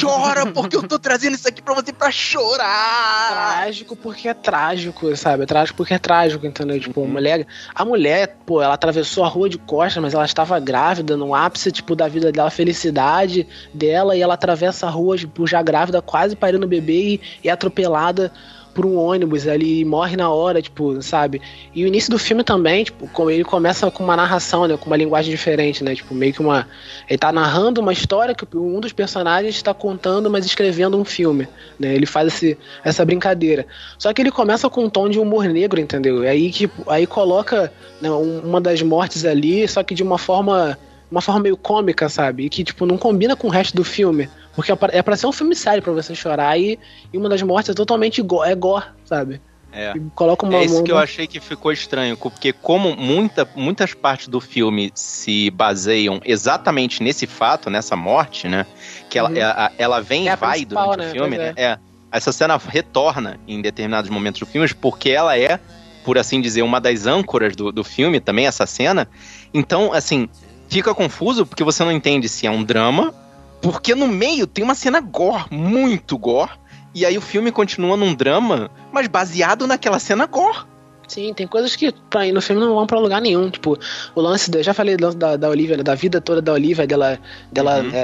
Chora, 0.00 0.46
porque 0.46 0.74
eu 0.74 0.82
tô 0.82 0.98
trazendo 0.98 1.34
isso 1.34 1.46
aqui 1.46 1.60
pra 1.60 1.74
você 1.74 1.92
pra 1.92 2.10
chorar! 2.10 3.58
Trágico 3.58 3.94
porque 3.94 4.28
é 4.28 4.34
trágico, 4.34 5.14
sabe? 5.16 5.42
É 5.42 5.46
trágico 5.46 5.76
porque 5.76 5.92
é 5.92 5.98
trágico, 5.98 6.46
entendeu? 6.46 6.80
Tipo, 6.80 7.04
a 7.04 7.06
mulher. 7.06 7.46
A 7.74 7.84
mulher, 7.84 8.38
pô, 8.46 8.62
ela 8.62 8.72
atravessou 8.72 9.22
a 9.22 9.28
rua 9.28 9.50
de 9.50 9.58
costas, 9.58 10.02
mas 10.02 10.14
ela 10.14 10.24
estava 10.24 10.58
grávida, 10.58 11.14
no 11.14 11.34
ápice, 11.34 11.70
tipo, 11.70 11.94
da 11.94 12.08
vida 12.08 12.32
dela, 12.32 12.50
felicidade 12.50 13.46
dela, 13.74 14.16
e 14.16 14.22
ela 14.22 14.32
atravessa 14.34 14.86
a 14.86 14.90
rua, 14.90 15.18
tipo, 15.18 15.46
já 15.46 15.60
grávida, 15.60 16.00
quase 16.00 16.34
parindo 16.34 16.64
o 16.64 16.68
bebê 16.68 17.02
e, 17.02 17.20
e 17.44 17.50
atropelada 17.50 18.32
por 18.78 18.86
um 18.86 18.94
ônibus 18.96 19.48
ali 19.48 19.80
e 19.80 19.84
morre 19.84 20.16
na 20.16 20.30
hora, 20.30 20.62
tipo, 20.62 21.02
sabe? 21.02 21.42
E 21.74 21.82
o 21.82 21.88
início 21.88 22.12
do 22.12 22.16
filme 22.16 22.44
também, 22.44 22.84
tipo, 22.84 23.28
ele 23.28 23.42
começa 23.42 23.90
com 23.90 24.04
uma 24.04 24.14
narração, 24.14 24.68
né? 24.68 24.76
Com 24.76 24.86
uma 24.86 24.96
linguagem 24.96 25.32
diferente, 25.32 25.82
né? 25.82 25.96
Tipo, 25.96 26.14
meio 26.14 26.32
que 26.32 26.38
uma. 26.40 26.64
Ele 27.10 27.18
tá 27.18 27.32
narrando 27.32 27.80
uma 27.80 27.92
história 27.92 28.36
que 28.36 28.46
um 28.56 28.78
dos 28.78 28.92
personagens 28.92 29.56
está 29.56 29.74
contando, 29.74 30.30
mas 30.30 30.46
escrevendo 30.46 30.96
um 30.96 31.04
filme. 31.04 31.48
Né? 31.76 31.92
Ele 31.92 32.06
faz 32.06 32.28
esse, 32.28 32.56
essa 32.84 33.04
brincadeira. 33.04 33.66
Só 33.98 34.12
que 34.12 34.22
ele 34.22 34.30
começa 34.30 34.70
com 34.70 34.84
um 34.84 34.88
tom 34.88 35.08
de 35.08 35.18
humor 35.18 35.46
negro, 35.46 35.80
entendeu? 35.80 36.22
E 36.22 36.28
aí, 36.28 36.48
tipo, 36.52 36.88
aí 36.88 37.04
coloca 37.04 37.72
né, 38.00 38.08
um- 38.12 38.42
uma 38.44 38.60
das 38.60 38.80
mortes 38.80 39.24
ali, 39.24 39.66
só 39.66 39.82
que 39.82 39.92
de 39.92 40.04
uma 40.04 40.18
forma. 40.18 40.78
Uma 41.10 41.20
forma 41.20 41.40
meio 41.40 41.56
cômica, 41.56 42.08
sabe? 42.08 42.44
E 42.44 42.48
que, 42.50 42.62
tipo, 42.62 42.84
não 42.84 42.98
combina 42.98 43.34
com 43.34 43.46
o 43.46 43.50
resto 43.50 43.74
do 43.74 43.84
filme. 43.84 44.28
Porque 44.54 44.72
é 44.72 44.76
pra- 44.76 44.90
é 44.92 45.16
ser 45.16 45.26
um 45.26 45.32
filme 45.32 45.54
sério 45.54 45.82
pra 45.82 45.92
você 45.92 46.14
chorar 46.14 46.58
e, 46.58 46.78
e 47.12 47.16
uma 47.16 47.28
das 47.28 47.40
mortes 47.42 47.70
é 47.70 47.74
totalmente 47.74 48.20
go 48.20 48.44
é 48.44 48.54
gore, 48.54 48.84
sabe? 49.04 49.40
É. 49.72 49.92
E 49.96 50.00
coloca 50.14 50.44
uma. 50.46 50.56
É 50.56 50.64
isso 50.64 50.82
que 50.82 50.90
eu 50.90 50.96
uma- 50.96 51.02
achei 51.02 51.26
que 51.26 51.38
ficou 51.40 51.70
estranho, 51.70 52.16
porque 52.16 52.52
como 52.52 52.96
muita, 52.96 53.48
muitas 53.54 53.94
partes 53.94 54.26
do 54.28 54.40
filme 54.40 54.90
se 54.94 55.50
baseiam 55.50 56.20
exatamente 56.24 57.02
nesse 57.02 57.26
fato, 57.26 57.68
nessa 57.70 57.94
morte, 57.94 58.48
né? 58.48 58.66
Que 59.08 59.18
ela, 59.18 59.28
Uhum. 59.30 59.36
ela, 59.36 59.72
ela 59.78 60.00
vem 60.00 60.24
e 60.24 60.28
É 60.28 60.32
a 60.32 60.36
vai 60.36 60.64
durante 60.64 60.98
né? 60.98 61.08
o 61.08 61.10
filme, 61.12 61.36
Pois 61.36 61.48
né? 61.48 61.54
É. 61.56 61.78
Essa 62.10 62.32
cena 62.32 62.56
retorna 62.56 63.38
em 63.46 63.60
determinados 63.60 64.10
momentos 64.10 64.40
do 64.40 64.46
filme, 64.46 64.66
porque 64.74 65.10
ela 65.10 65.38
é, 65.38 65.60
por 66.04 66.16
assim 66.16 66.40
dizer, 66.40 66.62
uma 66.62 66.80
das 66.80 67.06
âncoras 67.06 67.54
do, 67.54 67.70
do 67.70 67.84
filme 67.84 68.18
também, 68.18 68.46
essa 68.46 68.64
cena. 68.66 69.06
Então, 69.52 69.92
assim, 69.92 70.26
fica 70.68 70.94
confuso 70.94 71.46
porque 71.46 71.64
você 71.64 71.84
não 71.84 71.92
entende 71.92 72.28
se 72.28 72.46
é 72.46 72.50
um 72.50 72.62
drama, 72.62 73.14
porque 73.60 73.94
no 73.94 74.06
meio 74.06 74.46
tem 74.46 74.64
uma 74.64 74.74
cena 74.74 75.00
gore, 75.00 75.44
muito 75.50 76.16
gore. 76.16 76.52
E 76.94 77.04
aí 77.04 77.16
o 77.16 77.22
filme 77.22 77.52
continua 77.52 77.96
num 77.96 78.14
drama, 78.14 78.70
mas 78.92 79.06
baseado 79.06 79.66
naquela 79.66 79.98
cena 79.98 80.26
gore. 80.26 80.66
Sim, 81.08 81.32
tem 81.34 81.46
coisas 81.46 81.74
que 81.74 81.90
pra 82.10 82.26
ir 82.26 82.32
no 82.32 82.40
filme 82.42 82.60
não 82.60 82.74
vão 82.74 82.86
pra 82.86 82.98
lugar 82.98 83.20
nenhum. 83.20 83.50
Tipo, 83.50 83.78
o 84.14 84.20
lance, 84.20 84.50
da, 84.50 84.62
já 84.62 84.74
falei 84.74 84.96
do 84.96 85.04
lance 85.04 85.16
da, 85.16 85.36
da 85.36 85.48
Olivia, 85.48 85.76
né, 85.76 85.82
da 85.82 85.94
vida 85.94 86.20
toda 86.20 86.40
da 86.42 86.52
Olivia, 86.52 86.86
dela, 86.86 87.18
dela, 87.50 87.78
Uhum. 87.80 87.90
é, 87.92 87.98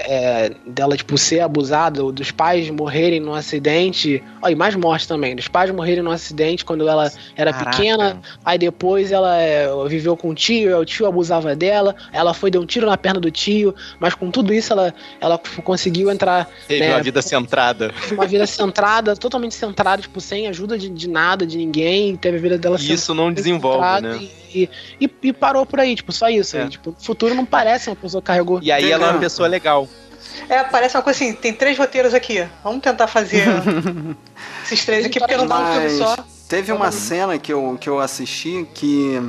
é, 0.47 0.51
dela 0.67 0.97
tipo, 0.97 1.17
ser 1.19 1.41
abusada, 1.41 2.03
ou 2.03 2.11
dos 2.11 2.31
pais 2.31 2.69
morrerem 2.71 3.21
num 3.21 3.35
acidente. 3.35 4.23
Ó, 4.43 4.49
e 4.49 4.55
mais 4.55 4.75
morte 4.75 5.07
também. 5.07 5.37
Dos 5.37 5.49
pais 5.49 5.71
morrerem 5.71 6.03
num 6.03 6.11
acidente 6.11 6.65
quando 6.65 6.89
ela 6.89 7.11
era 7.37 7.53
Caraca. 7.53 7.71
pequena. 7.77 8.21
Aí 8.45 8.59
depois 8.59 9.13
ela 9.13 9.37
é, 9.37 9.69
viveu 9.87 10.17
com 10.17 10.31
o 10.31 10.35
tio, 10.35 10.79
o 10.79 10.85
tio 10.85 11.07
abusava 11.07 11.55
dela. 11.55 11.95
Ela 12.13 12.33
foi, 12.33 12.51
deu 12.51 12.63
um 12.63 12.67
tiro 12.67 12.87
na 12.87 12.97
perna 12.97 13.21
do 13.21 13.31
tio. 13.31 13.75
Mas 14.01 14.15
com 14.15 14.31
tudo 14.31 14.53
isso, 14.55 14.73
ela, 14.73 14.95
ela 15.21 15.39
conseguiu 15.63 16.11
entrar 16.11 16.49
Teve 16.67 16.81
né, 16.81 16.95
uma 16.95 17.03
vida 17.03 17.21
centrada. 17.23 17.93
uma 18.13 18.27
vida 18.27 18.47
centrada, 18.47 19.15
totalmente 19.17 19.55
centrada, 19.55 20.01
tipo, 20.03 20.21
sem 20.21 20.47
ajuda 20.49 20.79
de, 20.79 20.89
de 20.89 21.09
nada, 21.09 21.47
de 21.47 21.57
ninguém. 21.59 22.17
Teve 22.17 22.39
a 22.39 22.41
vida 22.41 22.59
dela 22.59 22.77
E 22.77 22.94
isso 22.95 23.15
não 23.15 23.33
desenvolve, 23.33 24.01
né? 24.01 24.29
E, 24.55 24.71
e, 25.01 25.11
e 25.23 25.33
parou 25.33 25.67
por 25.67 25.81
aí, 25.81 25.95
tipo, 25.95 26.13
só 26.13 26.29
isso. 26.29 26.57
É. 26.57 26.63
aí, 26.63 26.69
tipo, 26.69 26.91
no 26.91 26.97
futuro 27.01 27.35
não 27.35 27.45
parece 27.45 27.91
uma 27.91 27.97
pessoa 27.97 28.23
que 28.23 28.27
carregou. 28.27 28.61
E 28.63 28.71
aí 28.71 28.91
ela 28.91 29.09
é 29.09 29.11
uma 29.11 29.21
pessoa 29.21 29.49
legal. 29.49 29.89
É, 30.49 30.63
parece 30.65 30.97
uma 30.97 31.03
coisa 31.03 31.23
assim, 31.23 31.33
tem 31.33 31.53
três 31.53 31.79
roteiros 31.79 32.15
aqui. 32.15 32.47
Vamos 32.63 32.81
tentar 32.81 33.07
fazer 33.07 33.45
esses 34.65 34.85
três 34.85 35.05
aqui, 35.07 35.19
porque 35.19 35.37
não 35.37 35.47
dá 35.47 35.61
um 35.61 35.73
filme 35.73 35.91
só. 35.91 36.17
teve 36.49 36.73
uma 36.73 36.91
cena 36.91 37.39
que 37.39 37.53
eu, 37.53 37.77
que 37.81 37.89
eu 37.89 38.01
assisti 38.01 38.67
que 38.75 39.21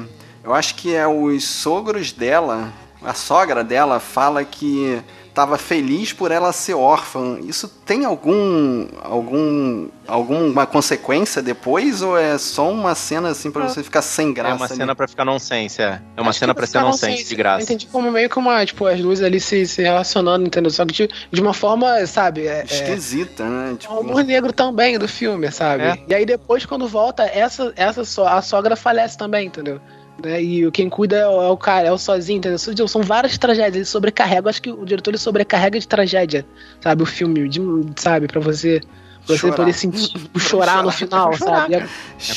eu 0.44 0.54
acho 0.54 0.76
que 0.76 0.94
é 0.94 1.08
os 1.08 1.44
sogros 1.44 2.12
dela, 2.12 2.72
a 3.04 3.14
sogra 3.14 3.64
dela 3.64 4.00
fala 4.00 4.44
que 4.44 5.02
tava 5.34 5.58
feliz 5.58 6.14
por 6.14 6.32
ela 6.32 6.54
ser 6.54 6.76
órfã. 6.76 7.40
Isso 7.44 7.68
tem 7.68 8.06
algum 8.06 8.88
algum 9.02 9.90
alguma 10.08 10.66
consequência 10.66 11.42
depois 11.42 12.02
ou 12.02 12.18
é 12.18 12.38
só 12.38 12.70
uma 12.72 12.94
cena 12.96 13.30
assim 13.30 13.52
pra 13.52 13.68
você 13.68 13.84
ficar 13.84 14.02
sem 14.02 14.34
graça? 14.34 14.54
é 14.54 14.58
uma 14.58 14.66
ali? 14.66 14.76
cena 14.76 14.96
pra 14.96 15.08
ficar 15.08 15.26
nonsense, 15.26 15.82
é. 15.82 16.02
É 16.16 16.22
uma 16.22 16.30
Acho 16.30 16.40
cena 16.40 16.54
pra 16.54 16.66
ser 16.68 16.80
nonsense, 16.80 17.06
nonsense. 17.12 17.28
de 17.30 17.34
Eu 17.34 17.38
graça. 17.38 17.64
entendi 17.64 17.88
como 17.88 18.12
meio 18.12 18.30
que 18.30 18.38
uma, 18.40 18.66
tipo, 18.66 18.86
as 18.86 19.00
luzes 19.00 19.24
ali 19.24 19.40
se, 19.40 19.66
se 19.66 19.82
relacionando, 19.82 20.46
entendeu? 20.46 20.70
Só 20.72 20.86
que 20.86 20.94
de, 20.94 21.10
de 21.32 21.42
uma 21.42 21.54
forma, 21.54 22.06
sabe, 22.06 22.48
é, 22.48 22.60
é, 22.62 22.64
esquisita, 22.66 23.44
né? 23.44 23.70
é 23.70 23.72
um 23.72 23.76
Tipo, 23.76 23.94
humor 24.00 24.24
negro 24.24 24.54
também 24.54 24.98
do 25.00 25.08
filme, 25.08 25.52
sabe? 25.52 25.84
É. 25.84 25.98
E 26.08 26.14
aí 26.14 26.26
depois, 26.26 26.66
quando 26.66 26.88
volta, 26.88 27.24
essa, 27.24 27.74
essa 27.76 28.04
so- 28.06 28.24
a 28.26 28.42
sogra 28.42 28.76
falece 28.76 29.18
também, 29.18 29.48
entendeu? 29.48 29.80
Né? 30.24 30.42
E 30.42 30.66
o- 30.66 30.72
quem 30.72 30.88
cuida 30.90 31.18
é 31.18 31.28
o, 31.28 31.42
é 31.42 31.50
o 31.50 31.58
cara, 31.58 31.88
é 31.88 31.92
o 31.92 31.98
sozinho, 31.98 32.38
entendeu? 32.38 32.58
São- 32.88 33.02
várias 33.02 33.38
tragédias, 33.38 33.76
ele 33.76 33.86
sobrecarrega. 33.86 34.46
Eu 34.46 34.50
acho 34.50 34.62
que 34.62 34.72
o 34.72 34.86
diretor 34.86 35.12
ele 35.12 35.18
sobrecarrega 35.18 35.78
de 35.80 35.88
tragédia, 35.88 36.46
sabe? 36.80 37.04
O 37.04 37.06
filme, 37.06 37.50
de- 37.50 37.60
sabe? 37.98 38.26
Pra 38.28 38.40
você, 38.40 38.80
você 39.26 39.38
Chorar. 39.38 39.56
poder 39.56 39.74
sentir, 39.74 40.14
chorar 40.38 40.84
no 40.84 40.92
final, 40.92 41.34
Chorar. 41.34 41.62
sabe? 41.62 41.76
É, 41.76 41.88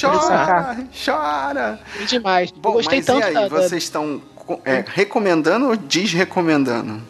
chora, 0.01 0.77
chora. 1.05 1.81
é 2.01 2.05
demais. 2.05 2.51
Bom, 2.51 2.71
eu 2.71 2.73
gostei 2.75 2.99
mas 2.99 3.07
tanto 3.07 3.21
e 3.21 3.25
aí, 3.25 3.35
da- 3.35 3.49
vocês 3.49 3.83
estão 3.85 4.21
é, 4.65 4.85
recomendando 4.87 5.69
ou 5.69 5.77
desrecomendando? 5.77 7.01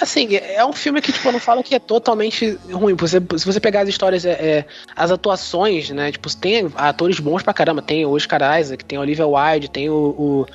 Assim, 0.00 0.34
é 0.36 0.64
um 0.66 0.72
filme 0.72 1.00
que, 1.00 1.12
tipo, 1.12 1.28
eu 1.28 1.32
não 1.32 1.38
falo 1.38 1.62
que 1.62 1.74
é 1.74 1.78
totalmente 1.78 2.58
ruim. 2.70 2.94
Você, 2.96 3.22
se 3.38 3.46
você 3.46 3.60
pegar 3.60 3.82
as 3.82 3.88
histórias, 3.88 4.24
é, 4.24 4.32
é, 4.32 4.64
as 4.94 5.10
atuações, 5.12 5.88
né? 5.90 6.10
Tipo, 6.10 6.34
tem 6.36 6.70
atores 6.74 7.20
bons 7.20 7.42
pra 7.44 7.54
caramba. 7.54 7.80
Tem 7.80 8.04
o 8.04 8.10
Oscar 8.10 8.58
Isaac, 8.60 8.84
tem 8.84 8.98
a 8.98 9.00
Olivia 9.00 9.24
Wilde, 9.26 9.70
tem 9.70 9.88
o, 9.88 9.94
o 9.94 10.46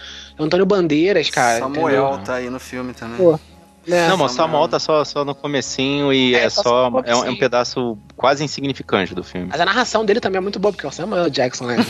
Antônio 0.43 0.65
Bandeiras, 0.65 1.29
cara. 1.29 1.59
Samuel 1.59 2.05
entendeu? 2.07 2.25
tá 2.25 2.35
aí 2.35 2.49
no 2.49 2.59
filme 2.59 2.93
também. 2.93 3.17
Pô, 3.17 3.35
é, 3.35 3.39
não, 3.87 4.17
mas 4.17 4.31
Samuel 4.33 4.67
tá 4.67 4.79
só, 4.79 5.03
só 5.03 5.25
no 5.25 5.33
comecinho 5.33 6.11
e 6.13 6.35
é, 6.35 6.43
é 6.43 6.49
só. 6.49 6.87
é, 7.05 7.15
um, 7.15 7.25
é, 7.25 7.29
um, 7.29 7.35
pedaço 7.35 7.97
quase 8.15 8.43
insignificante 8.43 9.15
do 9.15 9.23
filme. 9.23 9.47
Mas 9.49 9.59
a 9.59 9.65
narração 9.65 10.05
dele 10.05 10.19
também 10.19 10.37
é 10.37 10.41
muito 10.41 10.59
boa, 10.59 10.71
porque 10.71 10.85
é 10.85 10.89
o 10.89 10.91
Samuel 10.91 11.29
Jackson, 11.29 11.65
né? 11.65 11.77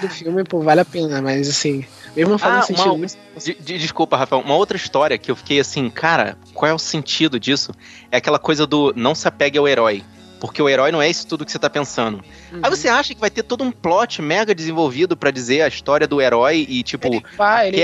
do 0.00 0.08
filme, 0.08 0.44
pô, 0.44 0.60
vale 0.60 0.80
a 0.80 0.84
pena, 0.84 1.20
mas 1.20 1.48
assim. 1.48 1.84
Mesmo 2.14 2.32
não 2.32 2.38
fazendo 2.38 2.58
ah, 2.58 2.62
sentido. 2.62 2.92
Uma, 2.94 3.06
de, 3.06 3.54
de, 3.54 3.78
desculpa, 3.78 4.16
Rafael. 4.16 4.42
Uma 4.42 4.56
outra 4.56 4.76
história 4.76 5.16
que 5.18 5.30
eu 5.30 5.36
fiquei 5.36 5.60
assim, 5.60 5.88
cara, 5.90 6.36
qual 6.54 6.70
é 6.70 6.74
o 6.74 6.78
sentido 6.78 7.38
disso? 7.38 7.72
É 8.10 8.16
aquela 8.16 8.38
coisa 8.38 8.66
do 8.66 8.92
não 8.96 9.14
se 9.14 9.28
apegue 9.28 9.58
ao 9.58 9.68
herói. 9.68 10.02
Porque 10.40 10.62
o 10.62 10.68
herói 10.68 10.92
não 10.92 11.02
é 11.02 11.10
isso 11.10 11.26
tudo 11.26 11.44
que 11.44 11.52
você 11.52 11.58
tá 11.58 11.68
pensando. 11.68 12.22
Uhum. 12.52 12.60
Aí 12.62 12.70
você 12.70 12.88
acha 12.88 13.14
que 13.14 13.20
vai 13.20 13.30
ter 13.30 13.42
todo 13.42 13.64
um 13.64 13.70
plot 13.70 14.22
mega 14.22 14.54
desenvolvido 14.54 15.16
para 15.16 15.30
dizer 15.30 15.62
a 15.62 15.68
história 15.68 16.06
do 16.06 16.20
herói 16.20 16.66
e, 16.68 16.82
tipo, 16.82 17.08
ele 17.08 17.22
vai, 17.36 17.68
ele... 17.68 17.82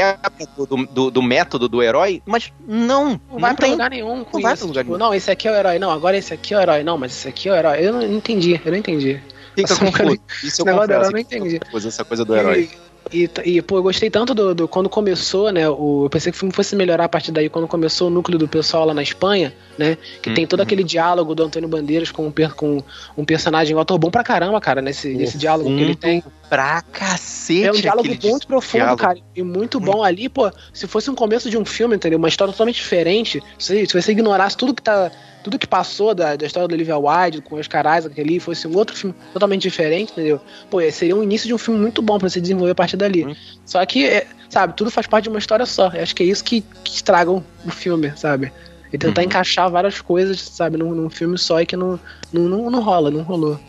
do, 0.57 0.87
do, 0.87 1.11
do, 1.11 1.23
método 1.23 1.69
do 1.69 1.83
herói, 1.83 2.23
mas 2.25 2.53
não. 2.67 2.95
Não, 2.95 3.21
não 3.33 3.39
vai 3.39 3.55
pra 3.55 3.67
lugar 3.67 3.91
nenhum 3.91 4.25
com 4.25 4.39
não 4.39 4.53
isso. 4.53 4.61
Vai 4.61 4.69
lugar 4.69 4.85
tipo, 4.85 4.97
nenhum. 4.97 4.99
Não, 4.99 5.15
esse 5.15 5.31
aqui 5.31 5.49
é 5.49 5.51
o 5.51 5.55
herói. 5.55 5.79
Não, 5.79 5.91
agora 5.91 6.17
esse 6.17 6.33
aqui 6.33 6.55
é 6.55 6.59
o 6.59 6.61
herói. 6.61 6.85
Não, 6.85 6.97
mas 6.97 7.13
esse 7.13 7.29
aqui 7.29 7.49
é 7.49 7.53
o 7.53 7.55
herói. 7.57 7.87
Eu 7.87 7.93
não 7.93 8.03
entendi, 8.03 8.61
eu 8.65 8.71
não 8.71 8.79
entendi. 8.79 9.21
Fica 9.55 9.77
confuso. 9.77 10.19
Isso 10.43 10.63
eu 10.63 10.75
confesso, 10.75 11.05
eu 11.05 11.13
não 11.13 11.19
entendi. 11.19 11.61
Essa 11.75 12.05
coisa 12.05 12.25
do 12.25 12.37
herói. 12.37 12.71
E, 12.73 12.94
e, 13.13 13.29
e, 13.45 13.63
pô, 13.63 13.77
eu 13.79 13.83
gostei 13.83 14.11
tanto 14.11 14.35
do, 14.35 14.55
do, 14.55 14.69
Quando 14.69 14.89
começou, 14.89 15.51
né? 15.51 15.69
O, 15.69 16.05
eu 16.07 16.11
pensei 16.11 16.33
que 16.33 16.37
o 16.37 16.39
filme 16.39 16.55
fosse 16.55 16.75
melhorar 16.75 17.05
a 17.05 17.09
partir 17.09 17.33
daí, 17.33 17.49
quando 17.49 17.69
começou 17.69 18.09
o 18.09 18.11
núcleo 18.11 18.39
do 18.39 18.49
pessoal 18.49 18.87
lá 18.87 18.95
na 18.95 19.03
Espanha, 19.03 19.53
né? 19.77 19.97
Que 20.23 20.31
hum, 20.31 20.35
tem 20.35 20.47
todo 20.47 20.61
hum. 20.61 20.63
aquele 20.63 20.83
diálogo 20.83 21.35
do 21.35 21.45
Antônio 21.45 21.69
Bandeiras 21.69 22.11
com 22.11 22.27
um, 22.27 22.33
com 22.57 22.83
um 23.17 23.25
personagem, 23.25 23.77
um 23.77 23.81
ator 23.81 23.99
bom 23.99 24.11
pra 24.11 24.25
caramba, 24.25 24.61
cara, 24.61 24.81
nesse, 24.81 25.15
nesse 25.15 25.37
diálogo 25.37 25.69
que 25.69 25.83
ele 25.83 25.95
tem. 25.95 26.23
Pra 26.49 26.83
cacete! 26.83 27.65
É 27.65 27.71
um 27.71 27.75
diálogo 27.75 28.09
muito 28.09 28.47
profundo, 28.47 28.81
diálogo. 28.81 29.01
cara. 29.01 29.19
E 29.35 29.43
muito 29.43 29.81
bom 29.81 29.99
hum. 29.99 30.05
ali, 30.05 30.29
pô. 30.29 30.51
Se 30.73 30.87
fosse 30.87 31.11
um 31.11 31.15
começo 31.15 31.51
de 31.51 31.59
um 31.59 31.65
filme, 31.65 31.97
entendeu? 31.97 32.19
Uma 32.19 32.29
história 32.29 32.53
totalmente 32.53 32.77
diferente. 32.77 33.43
Se, 33.59 33.87
se 33.87 34.01
você 34.01 34.13
ignorasse 34.13 34.57
tudo 34.57 34.75
que 34.75 34.83
tá 34.83 35.11
tudo 35.45 35.59
que 35.59 35.67
passou 35.67 36.15
da, 36.15 36.37
da 36.37 36.47
história 36.47 36.67
do 36.67 36.73
Olivia 36.73 36.97
Wilde 36.97 37.43
com 37.43 37.57
os 37.57 37.69
caras 37.69 38.07
ali 38.07 38.41
fosse 38.41 38.67
um 38.67 38.75
outro 38.75 38.97
filme 38.97 39.15
totalmente 39.31 39.61
diferente, 39.61 40.11
entendeu? 40.13 40.41
Pô, 40.71 40.81
seria 40.91 41.15
um 41.15 41.23
início 41.23 41.47
de 41.47 41.53
um 41.53 41.59
filme 41.59 41.79
muito 41.79 42.01
bom 42.01 42.19
para 42.19 42.31
se 42.31 42.41
desenvolver 42.41 42.71
a 42.73 42.75
partir 42.75 42.97
dali. 42.97 43.27
Hum. 43.27 43.37
Só 43.67 43.85
que, 43.85 44.07
é, 44.07 44.27
sabe, 44.49 44.73
tudo 44.75 44.91
faz 44.91 45.07
parte 45.07 45.25
de 45.25 45.29
uma 45.29 45.39
história 45.39 45.67
só. 45.67 45.91
Eu 45.93 46.03
acho 46.03 46.15
que 46.15 46.23
é 46.23 46.27
isso 46.27 46.43
que, 46.43 46.63
que 46.83 46.93
estragam 46.93 47.45
o 47.63 47.71
filme, 47.71 48.11
sabe? 48.17 48.51
E 48.91 48.97
tentar 48.97 49.21
uhum. 49.21 49.27
encaixar 49.27 49.71
várias 49.71 50.01
coisas, 50.01 50.41
sabe, 50.41 50.79
num, 50.79 50.95
num, 50.95 51.11
filme 51.11 51.37
só 51.37 51.61
e 51.61 51.67
que 51.67 51.77
não, 51.77 52.01
não, 52.33 52.43
não, 52.43 52.71
não 52.71 52.81
rola, 52.81 53.11
não 53.11 53.23
rolou. 53.23 53.61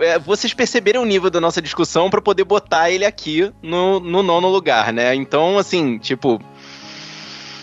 É, 0.00 0.18
vocês 0.18 0.54
perceberam 0.54 1.02
o 1.02 1.04
nível 1.04 1.30
da 1.30 1.40
nossa 1.40 1.60
discussão 1.60 2.10
para 2.10 2.20
poder 2.20 2.44
botar 2.44 2.90
ele 2.90 3.04
aqui 3.04 3.52
no, 3.62 4.00
no 4.00 4.22
nono 4.22 4.48
lugar, 4.48 4.92
né? 4.92 5.14
Então, 5.14 5.58
assim, 5.58 5.98
tipo, 5.98 6.40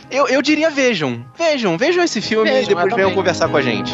eu, 0.09 0.27
eu 0.27 0.41
diria 0.41 0.69
vejam. 0.69 1.25
Vejam, 1.37 1.77
vejam 1.77 2.03
esse 2.03 2.21
filme 2.21 2.49
vejam, 2.49 2.63
e 2.63 2.75
depois 2.75 2.95
venham 2.95 3.13
conversar 3.13 3.49
com 3.49 3.57
a 3.57 3.61
gente. 3.61 3.91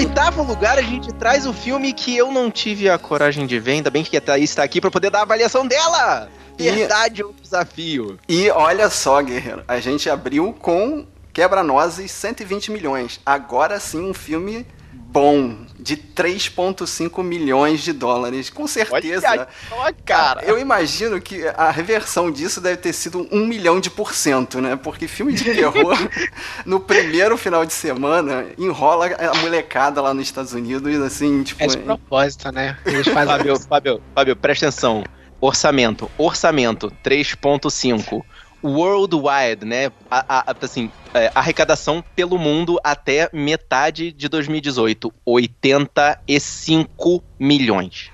Oitavo 0.00 0.42
lugar, 0.42 0.78
a 0.78 0.82
gente 0.82 1.12
traz 1.12 1.46
o 1.46 1.52
filme 1.52 1.92
que 1.92 2.16
eu 2.16 2.32
não 2.32 2.50
tive 2.50 2.88
a 2.88 2.96
coragem 2.96 3.46
de 3.46 3.60
ver, 3.60 3.72
ainda 3.72 3.90
bem 3.90 4.02
que 4.02 4.16
a 4.16 4.20
Thaís 4.20 4.48
está 4.48 4.62
aqui 4.62 4.80
para 4.80 4.90
poder 4.90 5.10
dar 5.10 5.18
a 5.18 5.22
avaliação 5.22 5.66
dela. 5.66 6.26
Verdade 6.56 7.22
ou 7.22 7.34
desafio? 7.34 8.18
E 8.26 8.48
olha 8.48 8.88
só, 8.88 9.20
guerreiro, 9.20 9.62
a 9.68 9.78
gente 9.78 10.08
abriu 10.08 10.54
com 10.54 11.06
Quebra-Nozes 11.34 12.10
120 12.12 12.70
milhões. 12.70 13.20
Agora 13.26 13.78
sim 13.78 14.00
um 14.00 14.14
filme 14.14 14.66
bom, 15.12 15.56
de 15.78 15.96
3,5 15.96 17.22
milhões 17.22 17.80
de 17.80 17.92
dólares. 17.92 18.48
Com 18.48 18.66
certeza. 18.66 19.48
Olha, 19.72 19.94
cara. 20.04 20.44
Eu 20.44 20.58
imagino 20.58 21.20
que 21.20 21.46
a 21.56 21.70
reversão 21.70 22.30
disso 22.30 22.60
deve 22.60 22.76
ter 22.76 22.92
sido 22.92 23.26
um 23.32 23.46
milhão 23.46 23.80
de 23.80 23.90
por 23.90 24.14
cento, 24.14 24.60
né? 24.60 24.76
Porque 24.76 25.08
filme 25.08 25.32
de 25.32 25.44
terror, 25.44 25.96
no 26.64 26.78
primeiro 26.78 27.36
final 27.36 27.66
de 27.66 27.72
semana, 27.72 28.46
enrola 28.56 29.06
a 29.06 29.34
molecada 29.38 30.00
lá 30.00 30.14
nos 30.14 30.24
Estados 30.24 30.52
Unidos, 30.52 31.00
assim, 31.00 31.42
tipo. 31.42 31.62
É 31.62 31.66
de 31.66 31.78
propósito, 31.78 32.52
né? 32.52 32.78
Eles 32.86 33.06
fazem 33.08 33.36
Fábio, 33.36 33.60
Fábio, 33.60 34.02
Fábio, 34.14 34.36
presta 34.36 34.68
atenção. 34.68 35.04
Orçamento, 35.40 36.10
orçamento 36.18 36.92
3.5. 37.02 38.22
Worldwide, 38.62 39.64
né? 39.64 39.90
A, 40.10 40.50
a, 40.50 40.56
assim, 40.60 40.90
é, 41.14 41.32
arrecadação 41.34 42.04
pelo 42.14 42.38
mundo 42.38 42.78
até 42.84 43.30
metade 43.32 44.12
de 44.12 44.28
2018, 44.28 45.12
85 45.24 47.24
milhões. 47.38 48.10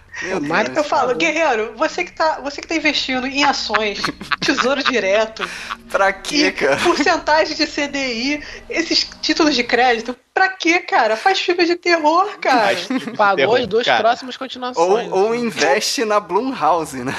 Mas 0.48 0.74
eu 0.74 0.82
falo, 0.82 1.14
guerreiro, 1.14 1.74
você 1.76 2.02
que 2.02 2.12
tá, 2.12 2.40
você 2.40 2.62
que 2.62 2.66
tá 2.66 2.74
investindo 2.74 3.26
em 3.26 3.44
ações, 3.44 4.00
tesouro 4.40 4.82
direto. 4.82 5.46
pra 5.90 6.10
quê, 6.12 6.52
cara? 6.52 6.76
Porcentagem 6.76 7.54
de 7.54 7.66
CDI, 7.66 8.42
esses 8.70 9.06
títulos 9.20 9.54
de 9.54 9.62
crédito, 9.62 10.16
pra 10.36 10.50
quê, 10.50 10.80
cara? 10.80 11.16
Faz 11.16 11.40
filme 11.40 11.64
de 11.64 11.76
terror, 11.76 12.38
cara. 12.38 12.76
Pagou 13.16 13.36
terror, 13.36 13.56
as 13.56 13.66
duas 13.66 13.86
cara. 13.86 14.00
próximas 14.00 14.36
continuações. 14.36 15.10
Ou, 15.10 15.28
ou 15.28 15.34
investe 15.34 16.04
na 16.04 16.20
Blumhouse, 16.20 17.02
né? 17.02 17.14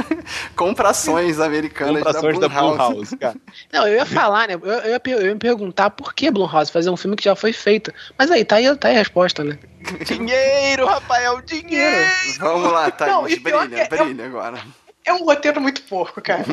Compra 0.54 0.90
ações 0.90 1.40
americanas 1.40 2.02
Compra 2.02 2.18
ações 2.18 2.38
da 2.38 2.46
Blumhouse. 2.46 2.76
Da 2.76 2.86
Blumhouse 2.88 3.16
cara. 3.16 3.36
Não, 3.72 3.88
eu 3.88 3.94
ia 3.94 4.04
falar, 4.04 4.48
né? 4.48 4.54
Eu, 4.54 4.60
eu, 4.60 4.90
ia, 4.90 5.00
eu 5.06 5.26
ia 5.28 5.32
me 5.32 5.40
perguntar 5.40 5.88
por 5.88 6.12
que 6.12 6.30
Blumhouse 6.30 6.70
fazer 6.70 6.90
um 6.90 6.96
filme 6.96 7.16
que 7.16 7.24
já 7.24 7.34
foi 7.34 7.54
feito. 7.54 7.90
Mas 8.18 8.30
aí, 8.30 8.44
tá 8.44 8.56
aí, 8.56 8.76
tá 8.76 8.88
aí 8.88 8.96
a 8.96 8.98
resposta, 8.98 9.42
né? 9.42 9.58
Dinheiro, 10.04 10.84
Rafael, 10.84 11.40
dinheiro! 11.40 12.10
Vamos 12.38 12.70
lá, 12.70 12.90
Thaís, 12.90 13.12
Não, 13.12 13.22
brilha, 13.22 13.82
é, 13.82 13.88
brilha 13.88 14.22
é, 14.22 14.26
agora. 14.26 14.58
É 15.06 15.12
um 15.14 15.24
roteiro 15.24 15.58
muito 15.58 15.80
porco, 15.84 16.20
cara. 16.20 16.44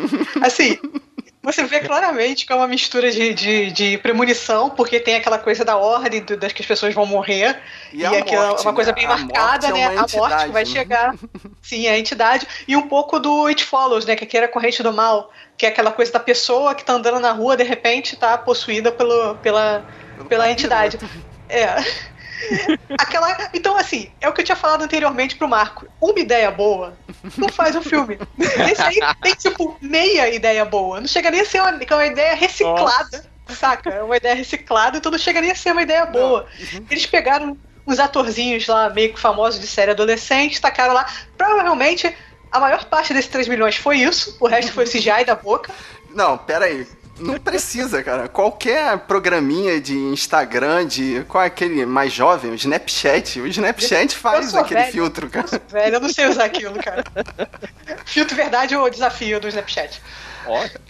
Assim, 0.41 0.79
você 1.45 1.63
vê 1.63 1.79
claramente 1.79 2.45
que 2.45 2.51
é 2.51 2.55
uma 2.55 2.67
mistura 2.67 3.11
de, 3.11 3.33
de, 3.33 3.71
de, 3.71 3.97
premonição, 3.99 4.69
porque 4.69 4.99
tem 4.99 5.15
aquela 5.15 5.37
coisa 5.37 5.63
da 5.63 5.77
ordem 5.77 6.21
do, 6.21 6.35
das 6.35 6.51
que 6.51 6.63
as 6.63 6.67
pessoas 6.67 6.93
vão 6.93 7.05
morrer. 7.05 7.61
E, 7.93 7.99
e 7.99 8.03
é 8.03 8.09
uma 8.09 8.73
coisa 8.73 8.91
né? 8.91 8.95
bem 8.95 9.05
a 9.05 9.09
marcada, 9.09 9.71
né? 9.71 9.81
É 9.81 9.85
a 9.85 10.07
morte 10.17 10.45
que 10.45 10.51
vai 10.51 10.65
chegar. 10.65 11.15
Sim, 11.61 11.87
a 11.87 11.97
entidade. 11.97 12.47
E 12.67 12.75
um 12.75 12.87
pouco 12.87 13.19
do 13.19 13.45
It 13.45 13.63
Follows, 13.63 14.05
né? 14.05 14.15
Que 14.15 14.23
aqui 14.23 14.35
era 14.35 14.47
a 14.47 14.49
corrente 14.49 14.81
do 14.81 14.91
mal. 14.91 15.31
Que 15.55 15.67
é 15.67 15.69
aquela 15.69 15.91
coisa 15.91 16.11
da 16.11 16.19
pessoa 16.19 16.73
que 16.73 16.83
tá 16.83 16.93
andando 16.93 17.19
na 17.19 17.31
rua, 17.31 17.55
de 17.55 17.63
repente 17.63 18.15
tá 18.15 18.37
possuída 18.37 18.91
pelo, 18.91 19.35
pela, 19.35 19.85
pela 20.27 20.49
entidade. 20.49 20.97
É. 21.47 21.75
Aquela. 22.99 23.49
Então, 23.53 23.77
assim, 23.77 24.11
é 24.21 24.27
o 24.27 24.33
que 24.33 24.41
eu 24.41 24.45
tinha 24.45 24.55
falado 24.55 24.83
anteriormente 24.83 25.35
pro 25.35 25.47
Marco. 25.47 25.87
Uma 26.01 26.19
ideia 26.19 26.51
boa 26.51 26.97
não 27.37 27.49
faz 27.49 27.75
um 27.75 27.81
filme. 27.81 28.19
Esse 28.71 28.81
aí 28.81 28.99
tem, 29.21 29.33
tipo, 29.35 29.77
meia 29.81 30.33
ideia 30.33 30.65
boa. 30.65 30.99
Não 30.99 31.07
chega 31.07 31.31
nem 31.31 31.41
a 31.41 31.45
ser 31.45 31.61
uma, 31.61 31.71
é 31.71 31.93
uma 31.93 32.05
ideia 32.05 32.35
reciclada. 32.35 33.17
Nossa. 33.17 33.59
Saca? 33.59 33.89
É 33.91 34.01
uma 34.01 34.17
ideia 34.17 34.35
reciclada, 34.35 34.97
então 34.97 35.11
não 35.11 35.19
chega 35.19 35.39
nem 35.39 35.51
a 35.51 35.55
ser 35.55 35.71
uma 35.71 35.83
ideia 35.83 36.05
boa. 36.05 36.47
Uhum. 36.73 36.85
Eles 36.89 37.05
pegaram 37.05 37.57
uns 37.85 37.99
atorzinhos 37.99 38.65
lá, 38.67 38.89
meio 38.89 39.13
que 39.13 39.19
famosos 39.19 39.61
de 39.61 39.67
série 39.67 39.91
adolescente, 39.91 40.59
tacaram 40.59 40.93
lá. 40.93 41.05
Provavelmente 41.37 42.15
a 42.51 42.59
maior 42.59 42.85
parte 42.85 43.13
desses 43.13 43.29
3 43.29 43.47
milhões 43.47 43.75
foi 43.75 43.97
isso, 43.97 44.37
o 44.39 44.47
resto 44.47 44.71
foi 44.71 44.85
CGI 44.85 45.25
da 45.25 45.35
boca. 45.35 45.71
Não, 46.09 46.37
pera 46.37 46.65
aí. 46.65 46.87
Não 47.19 47.39
precisa, 47.39 48.03
cara. 48.03 48.27
Qualquer 48.27 48.97
programinha 48.99 49.79
de 49.79 49.95
Instagram, 49.95 50.85
de 50.85 51.23
qual 51.27 51.43
é 51.43 51.47
aquele 51.47 51.85
mais 51.85 52.11
jovem, 52.11 52.51
o 52.51 52.55
Snapchat, 52.55 53.39
o 53.39 53.47
Snapchat 53.47 54.15
faz 54.15 54.53
aquele 54.53 54.81
velho. 54.81 54.91
filtro, 54.91 55.29
cara. 55.29 55.47
Eu 55.51 55.61
velho, 55.69 55.95
eu 55.95 56.01
não 56.01 56.09
sei 56.09 56.27
usar 56.27 56.45
aquilo, 56.45 56.77
cara. 56.83 57.03
filtro 58.05 58.35
verdade 58.35 58.75
ou 58.75 58.89
desafio 58.89 59.39
do 59.39 59.47
Snapchat? 59.47 60.01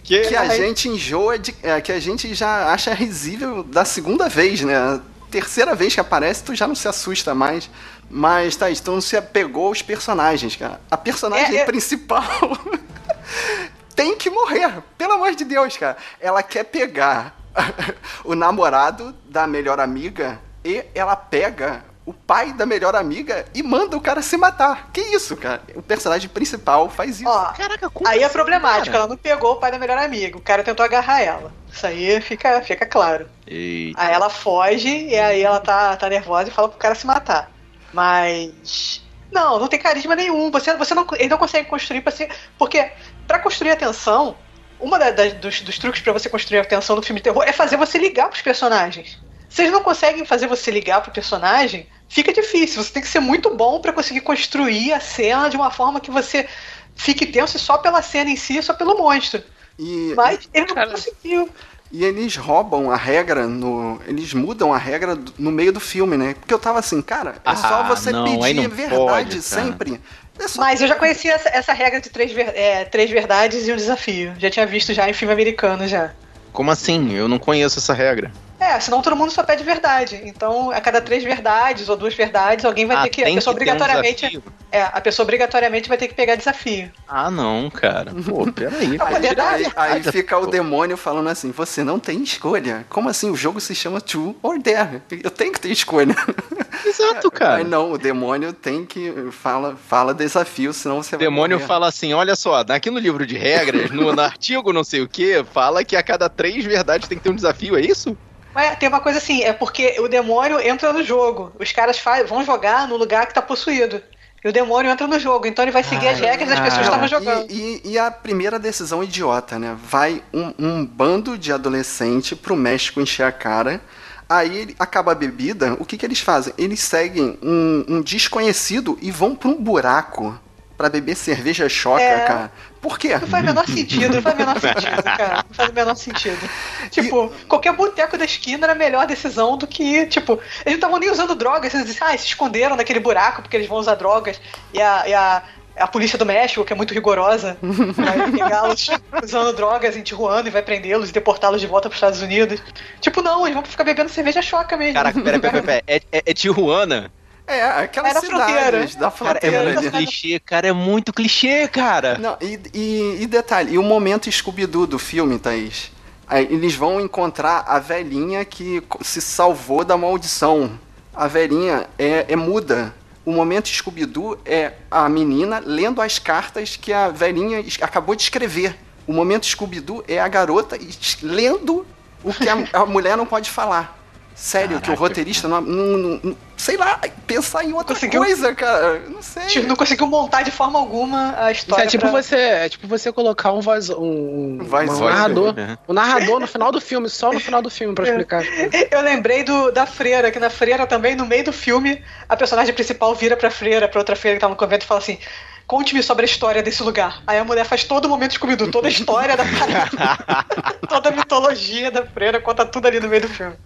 que, 0.02 0.20
que 0.20 0.36
a 0.36 0.48
gente 0.48 0.88
enjoa 0.88 1.38
de. 1.38 1.54
É, 1.62 1.80
que 1.80 1.92
a 1.92 2.00
gente 2.00 2.34
já 2.34 2.72
acha 2.72 2.92
risível 2.92 3.62
da 3.62 3.84
segunda 3.84 4.28
vez, 4.28 4.60
né? 4.60 5.00
Terceira 5.30 5.74
vez 5.74 5.94
que 5.94 6.00
aparece, 6.00 6.42
tu 6.42 6.54
já 6.54 6.66
não 6.66 6.74
se 6.74 6.86
assusta 6.86 7.34
mais. 7.34 7.70
Mas, 8.08 8.54
tá, 8.54 8.70
então 8.70 8.94
não 8.94 9.00
se 9.00 9.16
apegou 9.16 9.68
aos 9.68 9.82
personagens, 9.82 10.54
cara. 10.54 10.80
A 10.90 10.96
personagem 10.96 11.56
é, 11.56 11.62
é... 11.62 11.64
principal 11.64 12.22
tem 13.96 14.16
que 14.16 14.30
morrer. 14.30 14.82
Pelo 14.96 15.14
amor 15.14 15.34
de 15.34 15.44
Deus, 15.44 15.76
cara. 15.76 15.96
Ela 16.20 16.42
quer 16.42 16.64
pegar 16.64 17.34
o 18.22 18.34
namorado 18.34 19.12
da 19.24 19.46
melhor 19.46 19.80
amiga 19.80 20.38
e 20.64 20.84
ela 20.94 21.16
pega 21.16 21.82
o 22.04 22.12
pai 22.12 22.52
da 22.52 22.64
melhor 22.64 22.94
amiga 22.94 23.46
e 23.52 23.64
manda 23.64 23.96
o 23.96 24.00
cara 24.00 24.22
se 24.22 24.36
matar. 24.36 24.90
Que 24.92 25.00
isso, 25.00 25.36
cara? 25.36 25.60
O 25.74 25.82
personagem 25.82 26.28
principal 26.28 26.88
faz 26.88 27.20
isso. 27.20 27.28
Ó, 27.28 27.52
Caraca, 27.52 27.90
como 27.90 28.08
aí 28.08 28.20
é 28.20 28.24
assim, 28.24 28.32
problemático, 28.32 28.86
cara? 28.86 28.98
ela 28.98 29.08
não 29.08 29.16
pegou 29.16 29.52
o 29.52 29.56
pai 29.56 29.72
da 29.72 29.78
melhor 29.78 29.98
amiga. 29.98 30.36
O 30.36 30.40
cara 30.40 30.62
tentou 30.62 30.84
agarrar 30.84 31.20
ela. 31.20 31.52
Isso 31.72 31.84
aí 31.84 32.20
fica, 32.20 32.62
fica 32.62 32.86
claro. 32.86 33.28
Eita. 33.44 34.00
Aí 34.00 34.12
ela 34.12 34.30
foge 34.30 34.88
e 34.88 35.18
aí 35.18 35.42
ela 35.42 35.58
tá, 35.58 35.96
tá 35.96 36.08
nervosa 36.08 36.48
e 36.48 36.52
fala 36.52 36.68
pro 36.68 36.78
cara 36.78 36.94
se 36.94 37.06
matar. 37.06 37.50
Mas. 37.92 39.02
Não, 39.32 39.58
não 39.58 39.66
tem 39.66 39.78
carisma 39.78 40.14
nenhum. 40.14 40.50
Você, 40.52 40.76
você 40.76 40.94
não, 40.94 41.06
ele 41.14 41.28
não 41.28 41.38
consegue 41.38 41.68
construir 41.68 42.00
pra 42.02 42.12
ser. 42.12 42.30
Porque, 42.56 42.88
para 43.26 43.38
construir 43.38 43.70
a 43.70 43.76
tensão, 43.76 44.36
uma 44.78 44.98
da, 44.98 45.10
da, 45.10 45.28
dos, 45.28 45.60
dos 45.60 45.78
truques 45.78 46.00
para 46.00 46.12
você 46.12 46.28
construir 46.28 46.58
a 46.58 46.64
tensão 46.64 46.96
do 46.96 47.02
filme 47.02 47.20
de 47.20 47.24
terror 47.24 47.42
é 47.46 47.52
fazer 47.52 47.76
você 47.76 47.98
ligar 47.98 48.28
pros 48.28 48.42
personagens. 48.42 49.18
Se 49.48 49.62
eles 49.62 49.72
não 49.72 49.82
conseguem 49.82 50.24
fazer 50.24 50.46
você 50.46 50.70
ligar 50.70 51.00
pro 51.00 51.12
personagem, 51.12 51.86
fica 52.08 52.32
difícil. 52.32 52.82
Você 52.82 52.92
tem 52.92 53.02
que 53.02 53.08
ser 53.08 53.20
muito 53.20 53.54
bom 53.54 53.80
para 53.80 53.92
conseguir 53.92 54.20
construir 54.20 54.92
a 54.92 55.00
cena 55.00 55.48
de 55.48 55.56
uma 55.56 55.70
forma 55.70 56.00
que 56.00 56.10
você 56.10 56.46
fique 56.94 57.26
tenso 57.26 57.58
só 57.58 57.78
pela 57.78 58.02
cena 58.02 58.30
em 58.30 58.36
si, 58.36 58.62
só 58.62 58.74
pelo 58.74 58.98
monstro. 58.98 59.42
E, 59.78 60.12
Mas 60.16 60.48
ele 60.52 60.66
não 60.66 60.74
cara, 60.74 60.90
conseguiu. 60.90 61.48
E 61.92 62.04
eles 62.04 62.36
roubam 62.36 62.90
a 62.90 62.96
regra 62.96 63.46
no. 63.46 64.00
Eles 64.06 64.34
mudam 64.34 64.74
a 64.74 64.78
regra 64.78 65.16
no 65.38 65.52
meio 65.52 65.72
do 65.72 65.78
filme, 65.78 66.16
né? 66.16 66.34
Porque 66.34 66.52
eu 66.52 66.58
tava 66.58 66.80
assim, 66.80 67.00
cara, 67.00 67.36
é 67.36 67.40
ah, 67.44 67.56
só 67.56 67.84
você 67.84 68.10
não, 68.10 68.24
pedir 68.24 68.68
verdade 68.68 68.96
pode, 68.96 69.42
sempre. 69.42 70.00
É 70.38 70.48
só... 70.48 70.60
Mas 70.60 70.80
eu 70.80 70.88
já 70.88 70.94
conhecia 70.94 71.34
essa, 71.34 71.48
essa 71.48 71.72
regra 71.72 72.00
de 72.00 72.10
três, 72.10 72.32
ver, 72.32 72.52
é, 72.54 72.84
três 72.84 73.10
verdades 73.10 73.66
e 73.66 73.72
um 73.72 73.76
desafio. 73.76 74.34
Já 74.38 74.50
tinha 74.50 74.66
visto 74.66 74.92
já 74.92 75.08
em 75.08 75.12
filme 75.12 75.32
americano 75.32 75.86
já. 75.86 76.12
Como 76.52 76.70
assim? 76.70 77.14
Eu 77.14 77.28
não 77.28 77.38
conheço 77.38 77.78
essa 77.78 77.92
regra. 77.92 78.30
É, 78.66 78.80
senão 78.80 79.00
todo 79.00 79.14
mundo 79.14 79.30
só 79.30 79.44
pede 79.44 79.62
verdade. 79.62 80.20
Então, 80.24 80.70
a 80.70 80.80
cada 80.80 81.00
três 81.00 81.22
verdades 81.22 81.88
ou 81.88 81.96
duas 81.96 82.14
verdades, 82.14 82.64
alguém 82.64 82.86
vai 82.86 82.96
ah, 82.96 83.02
ter 83.02 83.10
que. 83.10 83.22
A 83.22 83.26
pessoa 83.26 83.54
que 83.54 83.62
obrigatoriamente. 83.62 84.38
Um 84.38 84.56
é, 84.72 84.82
a 84.82 85.00
pessoa 85.00 85.24
obrigatoriamente 85.24 85.88
vai 85.88 85.96
ter 85.96 86.08
que 86.08 86.14
pegar 86.14 86.34
desafio. 86.34 86.90
Ah, 87.08 87.30
não, 87.30 87.70
cara. 87.70 88.12
Pô, 88.26 88.50
peraí. 88.52 88.98
aí, 89.00 89.26
aí, 89.28 89.92
aí 89.92 90.02
fica 90.02 90.36
o 90.36 90.46
demônio 90.46 90.96
falando 90.96 91.28
assim: 91.28 91.50
você 91.50 91.84
não 91.84 91.98
tem 91.98 92.22
escolha. 92.22 92.84
Como 92.90 93.08
assim? 93.08 93.30
O 93.30 93.36
jogo 93.36 93.60
se 93.60 93.74
chama 93.74 94.00
True 94.00 94.36
or 94.42 94.58
Dare. 94.60 95.00
Eu 95.22 95.30
tenho 95.30 95.52
que 95.52 95.60
ter 95.60 95.70
escolha. 95.70 96.14
Exato, 96.84 97.30
cara. 97.30 97.58
Mas 97.58 97.68
não, 97.68 97.92
o 97.92 97.98
demônio 97.98 98.52
tem 98.52 98.84
que. 98.84 99.30
Fala, 99.30 99.76
fala 99.88 100.12
desafio, 100.12 100.72
senão 100.72 101.02
você 101.02 101.14
o 101.14 101.18
vai. 101.18 101.26
O 101.26 101.30
demônio 101.30 101.56
morrer. 101.58 101.68
fala 101.68 101.88
assim: 101.88 102.12
olha 102.12 102.34
só, 102.34 102.64
aqui 102.68 102.90
no 102.90 102.98
livro 102.98 103.24
de 103.24 103.38
regras, 103.38 103.90
no, 103.90 104.12
no 104.12 104.20
artigo 104.20 104.72
não 104.72 104.84
sei 104.84 105.00
o 105.00 105.08
que, 105.08 105.44
fala 105.52 105.84
que 105.84 105.96
a 105.96 106.02
cada 106.02 106.28
três 106.28 106.64
verdades 106.64 107.08
tem 107.08 107.16
que 107.16 107.24
ter 107.24 107.30
um 107.30 107.36
desafio, 107.36 107.76
é 107.76 107.80
isso? 107.80 108.16
Mas 108.56 108.78
tem 108.78 108.88
uma 108.88 109.00
coisa 109.00 109.18
assim, 109.18 109.42
é 109.42 109.52
porque 109.52 110.00
o 110.00 110.08
demônio 110.08 110.58
entra 110.58 110.90
no 110.90 111.04
jogo. 111.04 111.52
Os 111.60 111.72
caras 111.72 112.02
vão 112.26 112.42
jogar 112.42 112.88
no 112.88 112.96
lugar 112.96 113.26
que 113.26 113.34
tá 113.34 113.42
possuído. 113.42 114.02
E 114.42 114.48
o 114.48 114.52
demônio 114.52 114.90
entra 114.90 115.06
no 115.06 115.20
jogo, 115.20 115.46
então 115.46 115.62
ele 115.62 115.72
vai 115.72 115.84
seguir 115.84 116.08
ah, 116.08 116.12
as 116.12 116.20
regras 116.20 116.48
das 116.48 116.60
pessoas 116.60 116.78
que 116.78 116.84
estavam 116.84 117.06
jogando. 117.06 117.50
E, 117.50 117.82
e, 117.84 117.92
e, 117.92 117.98
a 117.98 118.10
primeira 118.10 118.58
decisão 118.58 119.04
idiota, 119.04 119.58
né? 119.58 119.76
Vai 119.84 120.22
um, 120.32 120.54
um 120.58 120.86
bando 120.86 121.36
de 121.36 121.52
adolescente 121.52 122.34
pro 122.34 122.56
México 122.56 122.98
encher 122.98 123.24
a 123.26 123.32
cara. 123.32 123.78
Aí 124.26 124.74
acaba 124.78 125.12
a 125.12 125.14
bebida, 125.14 125.76
o 125.78 125.84
que, 125.84 125.98
que 125.98 126.06
eles 126.06 126.20
fazem? 126.20 126.54
Eles 126.56 126.80
seguem 126.80 127.38
um, 127.42 127.84
um 127.86 128.00
desconhecido 128.00 128.98
e 129.02 129.10
vão 129.10 129.36
pra 129.36 129.50
um 129.50 129.62
buraco 129.62 130.40
para 130.78 130.88
beber 130.88 131.14
cerveja 131.14 131.68
choca, 131.68 132.02
é. 132.02 132.24
cara. 132.24 132.52
Por 132.86 133.00
quê? 133.00 133.18
Não 133.18 133.26
faz 133.26 133.42
o 133.42 133.46
menor 133.46 133.66
sentido, 133.66 134.14
não 134.14 134.22
faz 134.22 134.34
o 134.36 134.38
menor 134.38 134.60
sentido, 134.60 135.02
cara. 135.02 135.44
Não 135.48 135.54
faz 135.54 135.70
o 135.70 135.72
menor 135.72 135.96
sentido. 135.96 136.50
Tipo, 136.88 137.32
e... 137.42 137.46
qualquer 137.46 137.72
boteco 137.72 138.16
da 138.16 138.24
esquina 138.24 138.64
era 138.64 138.74
a 138.74 138.76
melhor 138.76 139.08
decisão 139.08 139.58
do 139.58 139.66
que, 139.66 140.06
tipo, 140.06 140.34
eles 140.34 140.66
não 140.66 140.74
estavam 140.74 140.98
nem 141.00 141.10
usando 141.10 141.34
drogas, 141.34 141.74
eles 141.74 141.84
diziam, 141.84 142.06
ah, 142.06 142.16
se 142.16 142.26
esconderam 142.26 142.76
naquele 142.76 143.00
buraco 143.00 143.42
porque 143.42 143.56
eles 143.56 143.66
vão 143.66 143.78
usar 143.78 143.96
drogas. 143.96 144.40
E 144.72 144.80
a, 144.80 145.02
e 145.08 145.12
a, 145.12 145.42
a 145.76 145.88
polícia 145.88 146.16
do 146.16 146.24
México, 146.24 146.64
que 146.64 146.72
é 146.72 146.76
muito 146.76 146.94
rigorosa, 146.94 147.58
vai 147.60 148.30
pegá-los 148.30 148.88
usando 149.20 149.52
drogas 149.52 149.96
em 149.96 150.02
Tijuana 150.02 150.46
e 150.46 150.52
vai 150.52 150.62
prendê-los 150.62 151.08
e 151.08 151.12
deportá-los 151.12 151.60
de 151.60 151.66
volta 151.66 151.88
para 151.88 151.94
os 151.94 151.96
Estados 151.96 152.22
Unidos. 152.22 152.62
Tipo, 153.00 153.20
não, 153.20 153.44
eles 153.46 153.54
vão 153.54 153.64
ficar 153.64 153.82
bebendo 153.82 154.10
cerveja 154.10 154.40
choca 154.40 154.76
mesmo. 154.76 154.94
Caraca, 154.94 155.20
pera, 155.20 155.40
pera, 155.40 155.52
pera, 155.54 155.64
pera. 155.64 155.82
É, 155.88 155.96
é, 156.12 156.22
é 156.24 156.32
Tijuana? 156.32 157.10
É, 157.46 157.62
aquelas 157.62 158.10
Era 158.10 158.20
cidades 158.20 158.96
da 158.96 159.10
fronteira. 159.10 159.56
Cara, 159.56 159.70
é 159.70 159.72
muito 159.72 159.90
clichê, 159.92 160.40
cara, 160.40 160.68
é 160.68 160.72
muito 160.72 161.12
clichê, 161.12 161.68
cara. 161.68 162.18
Não, 162.18 162.36
e, 162.40 162.58
e, 162.74 163.18
e 163.22 163.26
detalhe, 163.26 163.74
e 163.74 163.78
o 163.78 163.82
momento 163.82 164.30
Scooby-Doo 164.30 164.86
do 164.86 164.98
filme, 164.98 165.38
Thaís? 165.38 165.92
Aí 166.26 166.44
eles 166.50 166.74
vão 166.74 167.00
encontrar 167.00 167.64
a 167.68 167.78
velhinha 167.78 168.44
que 168.44 168.82
se 169.00 169.20
salvou 169.20 169.84
da 169.84 169.96
maldição. 169.96 170.78
A 171.14 171.28
velhinha 171.28 171.88
é, 171.96 172.26
é 172.28 172.36
muda. 172.36 172.92
O 173.24 173.32
momento 173.32 173.68
Scooby-Doo 173.68 174.38
é 174.44 174.72
a 174.90 175.08
menina 175.08 175.62
lendo 175.64 176.02
as 176.02 176.18
cartas 176.18 176.76
que 176.76 176.92
a 176.92 177.08
velhinha 177.08 177.64
acabou 177.80 178.16
de 178.16 178.22
escrever. 178.22 178.76
O 179.06 179.12
momento 179.12 179.46
Scooby-Doo 179.46 180.04
é 180.08 180.18
a 180.18 180.26
garota 180.26 180.76
lendo 181.22 181.86
o 182.24 182.34
que 182.34 182.48
a, 182.48 182.66
a 182.72 182.86
mulher 182.86 183.16
não 183.16 183.26
pode 183.26 183.50
falar. 183.50 183.96
Sério, 184.34 184.80
Caraca, 184.80 184.84
que 184.84 184.90
o 184.90 184.94
roteirista 184.94 185.48
não, 185.48 185.60
não, 185.60 186.20
não, 186.22 186.36
Sei 186.56 186.76
lá, 186.76 186.98
pensar 187.26 187.64
em 187.64 187.72
outra 187.72 187.94
conseguiu, 187.94 188.22
coisa, 188.22 188.54
cara. 188.54 189.00
Não 189.08 189.20
sei. 189.20 189.46
Tipo, 189.46 189.66
não 189.66 189.76
conseguiu 189.76 190.06
montar 190.06 190.42
de 190.42 190.50
forma 190.50 190.78
alguma 190.78 191.34
a 191.38 191.52
história. 191.52 191.82
Isso 191.82 191.88
é 191.88 191.98
tipo, 191.98 192.10
pra... 192.10 192.22
você, 192.22 192.36
é 192.36 192.68
tipo 192.68 192.86
você 192.88 193.12
colocar 193.12 193.52
um 193.52 193.60
voz. 193.60 193.90
Um, 193.90 194.58
voz, 194.62 194.90
um 194.90 195.04
narrador. 195.04 195.54
Né? 195.54 195.78
Um 195.86 195.92
narrador 195.92 196.40
no 196.40 196.46
final 196.46 196.72
do 196.72 196.80
filme, 196.80 197.08
só 197.10 197.30
no 197.30 197.40
final 197.40 197.60
do 197.60 197.68
filme, 197.68 197.94
pra 197.94 198.04
explicar. 198.08 198.42
Eu 198.90 199.02
lembrei 199.02 199.44
do, 199.44 199.70
da 199.70 199.84
freira, 199.84 200.30
que 200.30 200.38
na 200.38 200.48
freira 200.48 200.86
também, 200.86 201.14
no 201.14 201.26
meio 201.26 201.44
do 201.44 201.52
filme, 201.52 202.02
a 202.28 202.36
personagem 202.36 202.74
principal 202.74 203.14
vira 203.14 203.36
pra 203.36 203.50
freira, 203.50 203.86
pra 203.86 204.00
outra 204.00 204.16
freira 204.16 204.38
que 204.38 204.40
tá 204.40 204.48
no 204.48 204.56
convento 204.56 204.84
e 204.84 204.88
fala 204.88 205.00
assim 205.00 205.18
conte-me 205.66 206.02
sobre 206.02 206.24
a 206.24 206.28
história 206.28 206.62
desse 206.62 206.82
lugar. 206.82 207.22
Aí 207.26 207.38
a 207.38 207.44
mulher 207.44 207.64
faz 207.64 207.84
todo 207.84 208.04
o 208.04 208.08
momento 208.08 208.34
scooby 208.34 208.56
toda 208.70 208.86
a 208.86 208.90
história 208.90 209.36
da 209.36 209.44
toda 210.88 211.08
a 211.08 211.12
mitologia 211.12 211.90
da 211.90 212.06
freira, 212.06 212.40
conta 212.40 212.64
tudo 212.64 212.86
ali 212.86 213.00
no 213.00 213.08
meio 213.08 213.22
do 213.22 213.28
filme. 213.28 213.56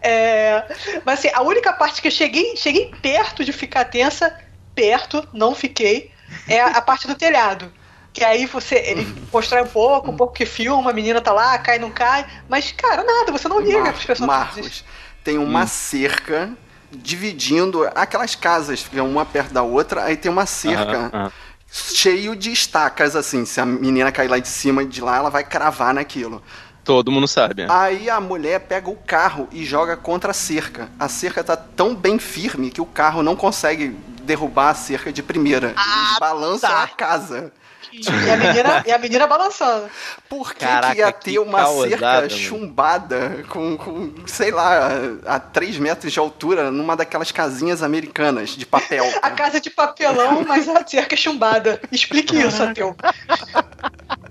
É, 0.00 0.64
mas 1.04 1.18
assim, 1.18 1.30
a 1.34 1.42
única 1.42 1.72
parte 1.72 2.00
que 2.00 2.08
eu 2.08 2.12
cheguei, 2.12 2.56
cheguei 2.56 2.90
perto 3.02 3.44
de 3.44 3.52
ficar 3.52 3.84
tensa, 3.84 4.36
perto, 4.74 5.26
não 5.32 5.54
fiquei, 5.54 6.10
é 6.48 6.60
a, 6.60 6.68
a 6.68 6.82
parte 6.82 7.06
do 7.06 7.14
telhado. 7.14 7.70
Que 8.12 8.24
aí 8.24 8.44
você, 8.44 8.76
ele 8.76 9.06
constrói 9.30 9.62
um 9.62 9.68
pouco, 9.68 10.10
um 10.10 10.16
pouco 10.16 10.34
que 10.34 10.44
filma, 10.44 10.90
a 10.90 10.94
menina 10.94 11.20
tá 11.20 11.32
lá, 11.32 11.58
cai, 11.58 11.78
não 11.78 11.90
cai, 11.90 12.26
mas, 12.48 12.70
cara, 12.72 13.02
nada, 13.02 13.32
você 13.32 13.48
não 13.48 13.60
liga 13.60 13.80
Mar 13.80 13.92
pros 13.92 14.04
personagens. 14.04 14.54
Marcos, 14.54 14.84
tem 15.24 15.38
uma 15.38 15.62
hum. 15.62 15.66
cerca 15.66 16.52
dividindo 16.92 17.88
aquelas 17.94 18.34
casas, 18.34 18.82
ficam 18.82 19.08
uma 19.08 19.24
perto 19.24 19.52
da 19.52 19.62
outra, 19.62 20.04
aí 20.04 20.16
tem 20.16 20.30
uma 20.30 20.46
cerca. 20.46 21.10
Uhum, 21.12 21.24
uhum. 21.24 21.30
Cheio 21.70 22.36
de 22.36 22.52
estacas, 22.52 23.16
assim. 23.16 23.46
Se 23.46 23.60
a 23.60 23.64
menina 23.64 24.12
cair 24.12 24.28
lá 24.28 24.38
de 24.38 24.48
cima 24.48 24.82
e 24.82 24.86
de 24.86 25.00
lá, 25.00 25.16
ela 25.16 25.30
vai 25.30 25.42
cravar 25.42 25.94
naquilo. 25.94 26.42
Todo 26.84 27.10
mundo 27.10 27.28
sabe. 27.28 27.62
É. 27.62 27.66
Aí 27.70 28.10
a 28.10 28.20
mulher 28.20 28.60
pega 28.60 28.90
o 28.90 28.96
carro 28.96 29.48
e 29.52 29.64
joga 29.64 29.96
contra 29.96 30.32
a 30.32 30.34
cerca. 30.34 30.90
A 30.98 31.08
cerca 31.08 31.42
tá 31.42 31.56
tão 31.56 31.94
bem 31.94 32.18
firme 32.18 32.70
que 32.70 32.80
o 32.80 32.86
carro 32.86 33.22
não 33.22 33.36
consegue 33.36 33.96
derrubar 34.22 34.70
a 34.70 34.74
cerca 34.74 35.12
de 35.12 35.22
primeira. 35.22 35.72
Ah, 35.76 36.16
balança 36.18 36.68
tá. 36.68 36.82
a 36.82 36.88
casa. 36.88 37.52
E 37.92 38.30
a 38.30 38.36
menina, 38.36 38.84
e 38.86 38.92
a 38.92 38.98
menina 38.98 39.26
balançando. 39.26 39.90
Por 40.28 40.54
que, 40.54 40.64
Caraca, 40.64 40.94
que 40.94 41.00
ia 41.00 41.12
ter 41.12 41.30
que 41.32 41.38
uma 41.38 41.58
causada, 41.58 41.88
cerca 41.90 42.06
mano. 42.12 42.30
chumbada 42.30 43.44
com, 43.48 43.76
com, 43.76 44.14
sei 44.26 44.50
lá, 44.50 44.88
a 45.26 45.38
3 45.38 45.78
metros 45.78 46.12
de 46.12 46.18
altura 46.18 46.70
numa 46.70 46.96
daquelas 46.96 47.30
casinhas 47.30 47.82
americanas 47.82 48.50
de 48.50 48.64
papel? 48.64 49.04
a 49.20 49.30
casa 49.30 49.60
de 49.60 49.68
papelão, 49.68 50.42
mas 50.46 50.68
a 50.68 50.86
cerca 50.86 51.16
chumbada. 51.16 51.80
Explique 51.92 52.36
isso, 52.36 52.62
Ateu. 52.62 52.96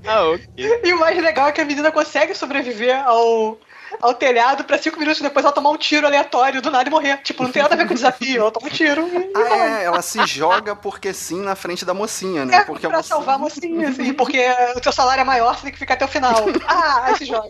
ah, 0.08 0.24
ok. 0.30 0.82
E 0.84 0.93
o 0.93 1.00
mais 1.00 1.21
legal 1.21 1.47
é 1.47 1.52
que 1.52 1.62
a 1.62 1.65
menina 1.65 1.91
consegue 1.91 2.34
sobreviver 2.34 3.00
ao 3.06 3.60
ao 3.99 4.13
telhado 4.13 4.63
pra 4.63 4.77
cinco 4.77 4.99
minutos 4.99 5.21
depois 5.21 5.43
ela 5.45 5.54
tomar 5.54 5.71
um 5.71 5.77
tiro 5.77 6.06
aleatório 6.08 6.62
do 6.62 6.71
nada 6.71 6.88
e 6.88 6.91
morrer. 6.91 7.17
Tipo, 7.17 7.43
não 7.43 7.51
tem 7.51 7.62
nada 7.62 7.75
a 7.75 7.77
ver 7.77 7.88
com 7.88 7.93
o 7.93 7.95
desafio, 7.95 8.41
ela 8.41 8.51
toma 8.51 8.67
um 8.67 8.69
tiro. 8.69 9.08
E 9.08 9.32
ah, 9.36 9.58
é, 9.58 9.84
ela 9.86 10.01
se 10.01 10.25
joga 10.25 10.75
porque 10.75 11.13
sim 11.13 11.41
na 11.41 11.56
frente 11.56 11.84
da 11.86 11.93
mocinha, 11.93 12.45
né? 12.45 12.58
É, 12.58 12.63
porque 12.63 12.88
pra 12.88 12.97
a 12.97 12.99
mocinha... 12.99 13.15
salvar 13.15 13.36
a 13.36 13.38
mocinha, 13.38 13.89
assim, 13.89 14.13
porque 14.13 14.45
o 14.75 14.82
teu 14.82 14.91
salário 14.91 15.21
é 15.21 15.25
maior, 15.25 15.56
você 15.56 15.63
tem 15.63 15.71
que 15.71 15.80
ficar 15.80 15.95
até 15.95 16.06
o 16.06 16.08
final. 16.08 16.45
Ah, 16.67 17.06
aí 17.06 17.17
se 17.17 17.25
joga. 17.25 17.49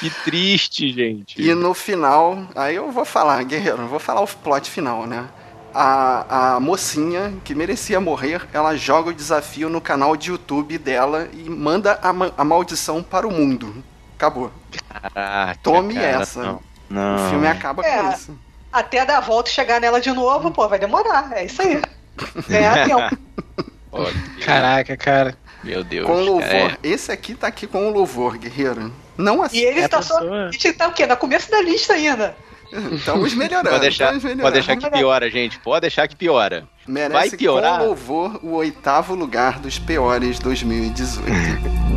Que 0.00 0.10
triste, 0.24 0.92
gente. 0.92 1.40
E 1.40 1.54
no 1.54 1.74
final, 1.74 2.46
aí 2.54 2.76
eu 2.76 2.90
vou 2.90 3.04
falar, 3.04 3.42
guerreiro, 3.44 3.86
vou 3.86 3.98
falar 3.98 4.20
o 4.20 4.26
plot 4.26 4.70
final, 4.70 5.06
né? 5.06 5.28
A, 5.74 6.54
a 6.54 6.60
mocinha 6.60 7.34
que 7.44 7.54
merecia 7.54 8.00
morrer, 8.00 8.46
ela 8.52 8.76
joga 8.76 9.10
o 9.10 9.14
desafio 9.14 9.68
no 9.68 9.80
canal 9.80 10.16
de 10.16 10.30
YouTube 10.30 10.76
dela 10.78 11.28
e 11.32 11.48
manda 11.48 11.98
a, 12.02 12.10
a 12.40 12.44
maldição 12.44 13.02
para 13.02 13.26
o 13.26 13.30
mundo. 13.30 13.82
Acabou. 14.22 14.52
Caraca, 15.12 15.58
Tome 15.64 15.94
cara, 15.94 16.06
essa. 16.06 16.40
Não, 16.40 16.62
não. 16.88 17.26
O 17.26 17.30
filme 17.30 17.48
acaba 17.48 17.84
é, 17.84 17.98
com 17.98 18.10
isso. 18.12 18.38
Até 18.72 19.04
dar 19.04 19.18
a 19.18 19.20
volta 19.20 19.50
e 19.50 19.52
chegar 19.52 19.80
nela 19.80 20.00
de 20.00 20.12
novo, 20.12 20.52
pô, 20.52 20.68
vai 20.68 20.78
demorar. 20.78 21.32
É 21.32 21.44
isso 21.44 21.60
aí. 21.60 21.82
É 22.48 22.84
tempo. 22.86 23.18
Caraca, 24.44 24.96
cara. 24.96 25.36
Meu 25.64 25.82
Deus. 25.82 26.06
Com 26.06 26.20
louvor. 26.20 26.44
É. 26.44 26.76
Esse 26.84 27.10
aqui 27.10 27.34
tá 27.34 27.48
aqui 27.48 27.66
com 27.66 27.88
o 27.88 27.92
louvor, 27.92 28.38
guerreiro. 28.38 28.92
Não 29.18 29.42
assim. 29.42 29.58
E 29.58 29.64
ele 29.64 29.80
é 29.80 29.88
tá 29.88 29.98
pessoa... 29.98 30.20
só. 30.20 30.32
A 30.32 30.50
gente 30.52 30.72
tá 30.72 30.86
o 30.86 30.92
quê? 30.92 31.04
No 31.04 31.16
começo 31.16 31.50
da 31.50 31.60
lista 31.60 31.94
ainda. 31.94 32.36
Estamos 32.92 33.34
melhorando. 33.34 33.70
Pode 33.70 33.80
deixar, 33.80 34.14
melhorando. 34.14 34.42
Pode 34.42 34.54
deixar 34.54 34.76
que 34.76 34.88
piora, 34.88 35.30
gente. 35.30 35.58
Pode 35.58 35.80
deixar 35.80 36.06
que 36.06 36.14
piora. 36.14 36.68
Merece 36.86 37.30
Vai 37.30 37.30
piorar. 37.30 37.80
com 37.80 37.86
louvor 37.86 38.38
o 38.40 38.52
oitavo 38.52 39.16
lugar 39.16 39.58
dos 39.58 39.80
piores 39.80 40.38
2018. 40.38 41.82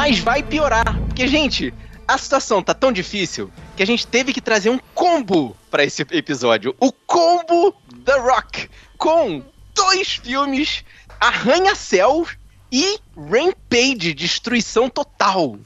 Mas 0.00 0.18
vai 0.18 0.42
piorar. 0.42 0.98
Porque, 1.08 1.28
gente, 1.28 1.74
a 2.08 2.16
situação 2.16 2.62
tá 2.62 2.72
tão 2.72 2.90
difícil 2.90 3.52
que 3.76 3.82
a 3.82 3.86
gente 3.86 4.06
teve 4.06 4.32
que 4.32 4.40
trazer 4.40 4.70
um 4.70 4.80
combo 4.94 5.54
para 5.70 5.84
esse 5.84 6.00
episódio. 6.10 6.74
O 6.80 6.90
combo 6.90 7.74
The 8.02 8.18
Rock. 8.18 8.70
Com 8.96 9.44
dois 9.74 10.12
filmes 10.14 10.86
Arranha-Céu 11.20 12.26
e 12.72 12.98
Rampage, 13.14 14.14
Destruição 14.14 14.88
Total. 14.88 15.58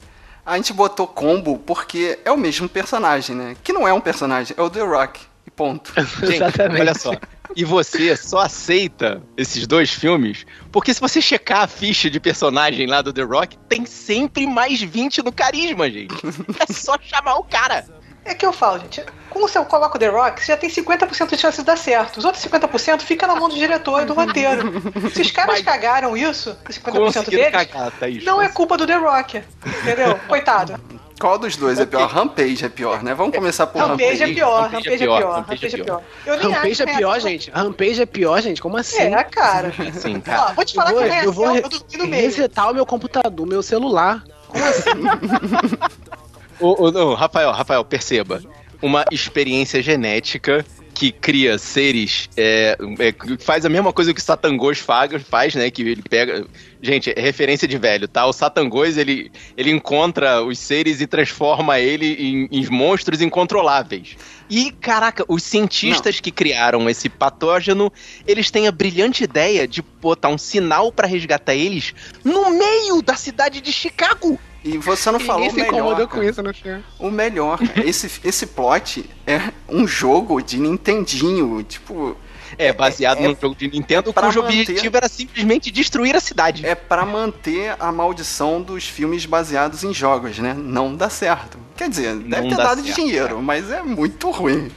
A 0.45 0.57
gente 0.57 0.73
botou 0.73 1.07
combo 1.07 1.57
porque 1.59 2.19
é 2.25 2.31
o 2.31 2.37
mesmo 2.37 2.67
personagem, 2.67 3.37
né? 3.37 3.55
Que 3.63 3.71
não 3.71 3.87
é 3.87 3.93
um 3.93 4.01
personagem, 4.01 4.53
é 4.59 4.61
o 4.61 4.69
The 4.69 4.81
Rock. 4.81 5.21
E 5.47 5.49
ponto. 5.49 5.93
Gente, 6.27 6.61
olha 6.77 6.93
só 6.93 7.11
e 7.55 7.63
você 7.63 8.15
só 8.15 8.39
aceita 8.39 9.21
esses 9.37 9.67
dois 9.67 9.91
filmes 9.91 10.45
porque 10.71 10.93
se 10.93 11.01
você 11.01 11.21
checar 11.21 11.61
a 11.61 11.67
ficha 11.67 12.09
de 12.09 12.19
personagem 12.19 12.87
lá 12.87 13.01
do 13.01 13.13
The 13.13 13.23
Rock, 13.23 13.57
tem 13.69 13.85
sempre 13.85 14.45
mais 14.45 14.81
20 14.81 15.23
no 15.23 15.31
carisma, 15.31 15.89
gente. 15.89 16.13
É 16.59 16.73
só 16.73 16.97
chamar 17.01 17.35
o 17.35 17.43
cara. 17.43 17.85
É 18.25 18.33
que 18.33 18.43
eu 18.43 18.51
falo, 18.51 18.79
gente. 18.79 19.03
Como 19.29 19.47
você 19.47 19.63
coloca 19.65 19.97
o 19.97 19.99
The 19.99 20.07
Rock, 20.07 20.41
você 20.41 20.53
já 20.53 20.57
tem 20.57 20.69
50% 20.69 21.29
de 21.29 21.37
chances 21.37 21.59
de 21.59 21.65
dar 21.65 21.77
certo. 21.77 22.17
Os 22.17 22.25
outros 22.25 22.43
50% 22.43 23.01
fica 23.01 23.27
na 23.27 23.35
mão 23.35 23.47
do 23.47 23.55
diretor 23.55 24.01
e 24.01 24.05
do 24.05 24.15
roteiro. 24.15 24.81
Se 25.13 25.21
os 25.21 25.31
caras 25.31 25.55
Mas 25.55 25.61
cagaram 25.61 26.17
isso, 26.17 26.57
50% 26.67 27.29
deles, 27.29 27.51
cagar, 27.51 27.93
não 28.23 28.41
é 28.41 28.49
culpa 28.49 28.77
do 28.77 28.87
The 28.87 28.95
Rock. 28.95 29.43
Entendeu? 29.83 30.19
Coitado. 30.27 30.79
Qual 31.19 31.37
dos 31.37 31.55
dois 31.55 31.79
é 31.79 31.85
pior? 31.85 32.07
Rampage 32.07 32.65
é 32.65 32.69
pior, 32.69 33.03
né? 33.03 33.13
Vamos 33.13 33.35
começar 33.35 33.67
por 33.67 33.79
Rampage. 33.79 34.03
Rampage 34.03 34.23
é 34.23 34.33
pior, 34.33 34.69
Rampage 34.69 34.93
é 34.93 34.97
pior, 34.97 35.33
Rampage 35.33 35.65
é 35.65 35.83
pior. 35.83 36.03
Rampage 36.25 36.81
é 36.81 36.85
pior, 36.85 37.19
gente. 37.19 37.51
Rampage 37.51 38.01
é 38.01 38.05
pior, 38.05 38.41
gente. 38.41 38.61
Como 38.61 38.77
assim? 38.77 38.97
É, 39.01 39.23
cara. 39.23 39.71
Sim, 39.93 40.19
cara. 40.19 40.47
Ó, 40.49 40.53
vou 40.53 40.65
te 40.65 40.73
falar 40.73 40.91
eu 40.91 40.95
vou, 40.95 41.05
que 41.05 41.25
eu 41.25 41.31
vou 41.31 41.53
re 41.53 42.21
resetar 42.21 42.71
o 42.71 42.73
meu 42.73 42.85
computador, 42.85 43.47
meu 43.47 43.63
celular. 43.63 44.23
Como 44.47 44.63
assim? 44.65 44.89
o, 46.59 46.85
o, 46.85 47.13
Rafael, 47.13 47.51
Rafael, 47.51 47.83
perceba. 47.83 48.41
Uma 48.81 49.05
experiência 49.11 49.81
genética 49.81 50.65
que 50.95 51.11
cria 51.11 51.57
seres, 51.57 52.29
é, 52.37 52.77
é, 52.99 53.37
faz 53.37 53.65
a 53.65 53.69
mesma 53.69 53.91
coisa 53.91 54.13
que 54.13 54.19
o 54.19 54.23
Satangos 54.23 54.79
faz, 54.79 55.53
né? 55.53 55.69
Que 55.69 55.81
ele 55.81 56.01
pega. 56.01 56.47
Gente, 56.81 57.11
é 57.13 57.19
referência 57.19 57.67
de 57.67 57.77
velho, 57.77 58.07
tá? 58.07 58.25
O 58.25 58.31
Satangos 58.31 58.95
ele, 58.95 59.29
ele 59.57 59.71
encontra 59.71 60.41
os 60.41 60.57
seres 60.57 61.01
e 61.01 61.07
transforma 61.07 61.79
ele 61.79 62.13
em, 62.13 62.47
em 62.49 62.65
monstros 62.69 63.21
incontroláveis. 63.21 64.15
E, 64.49 64.71
caraca, 64.71 65.25
os 65.27 65.43
cientistas 65.43 66.15
Não. 66.15 66.21
que 66.21 66.31
criaram 66.31 66.89
esse 66.89 67.09
patógeno, 67.09 67.91
eles 68.25 68.49
têm 68.49 68.67
a 68.67 68.71
brilhante 68.71 69.23
ideia 69.23 69.67
de 69.67 69.81
botar 69.81 70.29
um 70.29 70.37
sinal 70.37 70.91
para 70.93 71.07
resgatar 71.07 71.55
eles 71.55 71.93
no 72.23 72.51
meio 72.51 73.01
da 73.01 73.15
cidade 73.15 73.59
de 73.59 73.73
Chicago. 73.73 74.39
E 74.65 74.79
você 74.79 75.11
não 75.11 75.19
falou 75.19 75.47
o 75.47 75.53
melhor. 75.53 76.07
com 76.07 76.23
isso 76.23 76.41
no 76.41 76.51
filme. 76.51 76.83
O 76.97 77.11
melhor, 77.11 77.59
esse, 77.85 78.19
esse 78.27 78.47
plot 78.47 79.07
é 79.27 79.51
um 79.69 79.87
jogo 79.87 80.41
de 80.41 80.57
Nintendinho, 80.57 81.61
tipo. 81.63 82.17
É, 82.57 82.71
baseado 82.71 83.19
é, 83.19 83.27
num 83.27 83.35
jogo 83.39 83.55
de 83.55 83.67
Nintendo, 83.67 84.13
cujo 84.13 84.41
manter, 84.41 84.61
objetivo 84.61 84.95
era 84.95 85.09
simplesmente 85.09 85.69
destruir 85.69 86.15
a 86.15 86.19
cidade. 86.19 86.65
É 86.65 86.73
para 86.73 87.05
manter 87.05 87.75
a 87.79 87.91
maldição 87.91 88.61
dos 88.61 88.87
filmes 88.87 89.25
baseados 89.25 89.83
em 89.83 89.93
jogos, 89.93 90.39
né? 90.39 90.53
Não 90.57 90.95
dá 90.95 91.09
certo. 91.09 91.57
Quer 91.75 91.89
dizer, 91.89 92.15
deve 92.15 92.47
não 92.47 92.55
ter 92.55 92.63
dado 92.63 92.81
certo, 92.81 92.95
dinheiro, 92.95 93.27
cara. 93.29 93.41
mas 93.41 93.69
é 93.69 93.81
muito 93.81 94.29
ruim. 94.31 94.71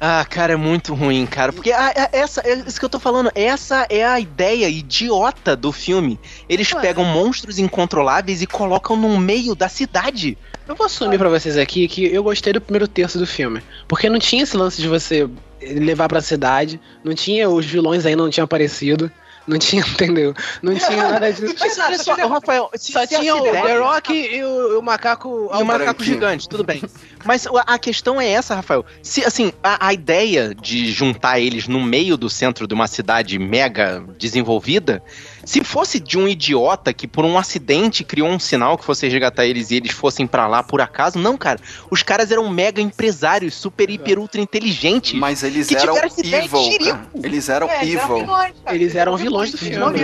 Ah, 0.00 0.24
cara, 0.28 0.52
é 0.52 0.56
muito 0.56 0.94
ruim, 0.94 1.24
cara. 1.26 1.52
Porque 1.52 1.72
a, 1.72 1.88
a, 1.88 2.08
essa, 2.12 2.40
é 2.42 2.54
isso 2.66 2.78
que 2.78 2.84
eu 2.84 2.90
tô 2.90 2.98
falando, 2.98 3.30
essa 3.34 3.86
é 3.88 4.04
a 4.04 4.20
ideia 4.20 4.68
idiota 4.68 5.56
do 5.56 5.72
filme. 5.72 6.18
Eles 6.48 6.70
Ué. 6.72 6.80
pegam 6.80 7.04
monstros 7.04 7.58
incontroláveis 7.58 8.42
e 8.42 8.46
colocam 8.46 8.96
no 8.96 9.18
meio 9.18 9.54
da 9.54 9.68
cidade. 9.68 10.36
Eu 10.66 10.74
vou 10.74 10.86
assumir 10.86 11.18
para 11.18 11.28
vocês 11.28 11.58
aqui 11.58 11.86
que 11.86 12.06
eu 12.06 12.22
gostei 12.22 12.52
do 12.52 12.60
primeiro 12.60 12.88
terço 12.88 13.18
do 13.18 13.26
filme. 13.26 13.62
Porque 13.86 14.08
não 14.08 14.18
tinha 14.18 14.42
esse 14.42 14.56
lance 14.56 14.80
de 14.80 14.88
você 14.88 15.28
levar 15.60 16.08
pra 16.08 16.20
cidade, 16.20 16.80
não 17.02 17.14
tinha, 17.14 17.48
os 17.48 17.66
vilões 17.66 18.06
ainda 18.06 18.22
não 18.22 18.30
tinham 18.30 18.44
aparecido. 18.44 19.10
Não 19.46 19.58
tinha, 19.58 19.82
entendeu? 19.86 20.34
Não 20.62 20.74
tinha 20.74 21.08
nada 21.10 21.32
disso. 21.32 21.54
Mas 21.60 21.78
olha 21.78 21.98
só, 21.98 22.14
Rafael, 22.14 22.70
só 22.76 23.06
tinha 23.06 23.36
o 23.36 23.42
The 23.42 23.78
Rock 23.78 24.12
e 24.12 24.42
o, 24.42 24.78
o 24.78 24.82
macaco. 24.82 25.50
E 25.52 25.62
o 25.62 25.64
macaco 25.64 26.02
gigante, 26.02 26.48
tudo 26.48 26.64
bem. 26.64 26.82
Mas 27.24 27.46
a 27.46 27.78
questão 27.78 28.20
é 28.20 28.28
essa, 28.28 28.54
Rafael. 28.54 28.84
Se, 29.02 29.24
assim, 29.24 29.52
a, 29.62 29.88
a, 29.88 29.92
ideia 29.92 30.54
de 30.54 30.92
juntar 30.92 31.40
eles 31.40 31.66
no 31.66 31.80
meio 31.80 32.16
do 32.16 32.28
centro 32.28 32.66
de 32.66 32.74
uma 32.74 32.86
cidade 32.86 33.38
mega 33.38 34.04
desenvolvida, 34.18 35.02
se 35.44 35.62
fosse 35.62 36.00
de 36.00 36.18
um 36.18 36.26
idiota 36.26 36.92
que 36.92 37.06
por 37.06 37.24
um 37.24 37.38
acidente 37.38 38.04
criou 38.04 38.28
um 38.28 38.38
sinal 38.38 38.76
que 38.78 38.84
fosse 38.84 39.08
resgatar 39.08 39.46
eles 39.46 39.70
e 39.70 39.76
eles 39.76 39.92
fossem 39.92 40.26
para 40.26 40.46
lá 40.46 40.62
por 40.62 40.80
acaso, 40.80 41.18
não, 41.18 41.36
cara. 41.36 41.60
Os 41.90 42.02
caras 42.02 42.30
eram 42.30 42.48
mega 42.48 42.80
empresários, 42.80 43.54
super, 43.54 43.90
hiper, 43.90 44.18
ultra 44.18 44.40
inteligentes. 44.40 45.14
Mas 45.14 45.42
eles 45.42 45.70
eram 45.72 45.96
evil. 45.96 46.98
Eles 47.22 47.48
eram 47.48 47.68
é, 47.68 47.84
evil. 47.84 48.18
Vilões, 48.18 48.54
eles 48.70 48.94
eram 48.94 49.16
vilões 49.16 49.50
do 49.50 49.58
filme. 49.58 50.00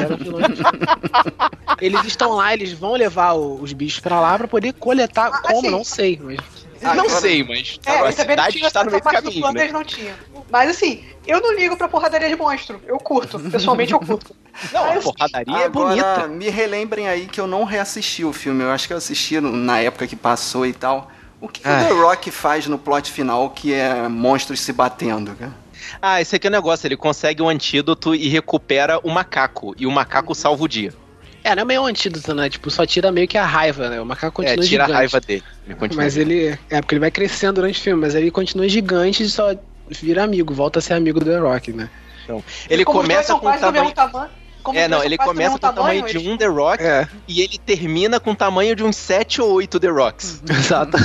Eles 1.81 2.05
estão 2.05 2.33
lá, 2.33 2.53
eles 2.53 2.73
vão 2.73 2.93
levar 2.93 3.33
os 3.35 3.73
bichos 3.73 4.01
para 4.01 4.21
lá 4.21 4.37
para 4.37 4.49
poder 4.49 4.75
coletar. 4.75 5.31
Ah, 5.33 5.39
como? 5.39 5.59
Assim, 5.61 5.71
não 5.71 5.85
sei, 5.85 6.21
mas. 6.23 6.39
Ah, 6.83 6.95
não 6.95 7.05
agora... 7.05 7.21
sei, 7.21 7.45
mas 7.45 7.79
é, 7.85 7.99
a 7.99 8.13
cidade 8.13 8.59
está 8.59 8.85
no 8.85 8.91
meio 8.91 9.03
do 9.03 9.11
caminho, 9.11 9.47
do 9.47 9.53
né? 9.53 9.69
não 9.69 9.85
tinha. 9.85 10.15
Mas 10.51 10.71
assim, 10.71 11.05
eu 11.27 11.41
não 11.41 11.55
ligo 11.55 11.77
pra 11.77 11.89
porradaria 11.89 12.29
de 12.29 12.37
monstro. 12.37 12.81
Eu 12.87 12.99
curto. 12.99 13.39
Pessoalmente 13.51 13.93
eu 13.93 14.01
curto. 14.01 14.35
Não, 14.73 14.91
a 14.91 15.01
porradaria 15.01 15.65
é 15.65 15.69
bonita. 15.69 16.27
Me 16.27 16.49
relembrem 16.49 17.09
aí 17.09 17.27
que 17.27 17.41
eu 17.41 17.47
não 17.47 17.65
reassisti 17.65 18.25
o 18.25 18.33
filme. 18.33 18.63
Eu 18.63 18.71
acho 18.71 18.87
que 18.87 18.93
eu 18.93 18.97
assisti 18.97 19.41
na 19.41 19.81
época 19.81 20.07
que 20.07 20.17
passou 20.17 20.67
e 20.67 20.73
tal. 20.73 21.11
O 21.41 21.49
que, 21.49 21.61
que 21.61 21.69
o 21.69 21.71
The 21.71 21.93
Rock 21.93 22.31
faz 22.31 22.67
no 22.67 22.79
plot 22.79 23.11
final 23.11 23.51
que 23.51 23.73
é 23.73 24.09
monstros 24.09 24.61
se 24.61 24.73
batendo, 24.73 25.35
cara? 25.35 25.55
Ah, 26.01 26.21
esse 26.21 26.37
aqui 26.37 26.47
é 26.47 26.51
o 26.51 26.53
negócio. 26.53 26.87
Ele 26.87 26.97
consegue 26.97 27.43
um 27.43 27.49
antídoto 27.49 28.15
e 28.15 28.29
recupera 28.29 28.99
o 29.03 29.11
macaco. 29.11 29.75
E 29.79 29.87
o 29.87 29.91
macaco 29.91 30.35
salva 30.35 30.65
o 30.65 30.69
dia. 30.69 30.93
É, 31.43 31.55
não 31.55 31.63
é 31.63 31.65
meio 31.65 31.83
um 31.83 31.87
antídoto, 31.87 32.35
né? 32.35 32.49
Tipo, 32.51 32.71
só 32.71 32.85
tira 32.85 33.11
meio 33.11 33.27
que 33.27 33.39
a 33.39 33.45
raiva, 33.45 33.89
né? 33.89 34.01
O 34.01 34.07
macaco 34.07 34.43
é, 34.43 34.47
continua 34.47 34.65
é, 34.65 34.69
tira 34.69 34.85
gigante. 34.85 34.93
a 34.93 34.97
raiva 34.97 35.21
dele. 35.21 35.45
Ele 35.67 35.77
mas 35.95 36.15
gigante. 36.15 36.33
ele. 36.33 36.59
É, 36.69 36.81
porque 36.81 36.95
ele 36.95 37.01
vai 37.01 37.11
crescendo 37.11 37.55
durante 37.55 37.81
o 37.81 37.83
filme, 37.83 38.01
mas 38.01 38.15
ele 38.15 38.31
continua 38.31 38.69
gigante 38.69 39.23
e 39.23 39.29
só 39.29 39.55
vira 39.89 40.23
amigo, 40.23 40.55
volta 40.55 40.79
a 40.79 40.83
ser 40.83 40.95
amigo 40.95 41.19
do 41.19 41.27
The 41.27 41.39
Rock, 41.39 41.73
né? 41.73 41.89
Então, 42.25 42.45
ele 42.69 42.85
começa 42.85 43.35
com 43.35 43.49
o 43.49 43.59
tamanho... 43.59 43.93
tamanho... 43.93 44.31
Como 44.63 44.79
é, 44.79 44.87
não, 44.87 45.03
ele 45.03 45.17
começa 45.17 45.51
com 45.51 45.57
o 45.57 45.59
tamanho, 45.59 46.03
tamanho 46.03 46.07
de 46.07 46.29
um 46.29 46.37
The 46.37 46.47
Rock 46.47 46.85
é. 46.85 47.09
e 47.27 47.41
ele 47.41 47.57
termina 47.57 48.21
com 48.21 48.33
o 48.33 48.37
tamanho 48.37 48.77
de 48.77 48.85
uns 48.85 48.95
7 48.95 49.41
ou 49.41 49.53
8 49.53 49.81
The 49.81 49.89
Rocks. 49.89 50.43
Exato. 50.49 50.99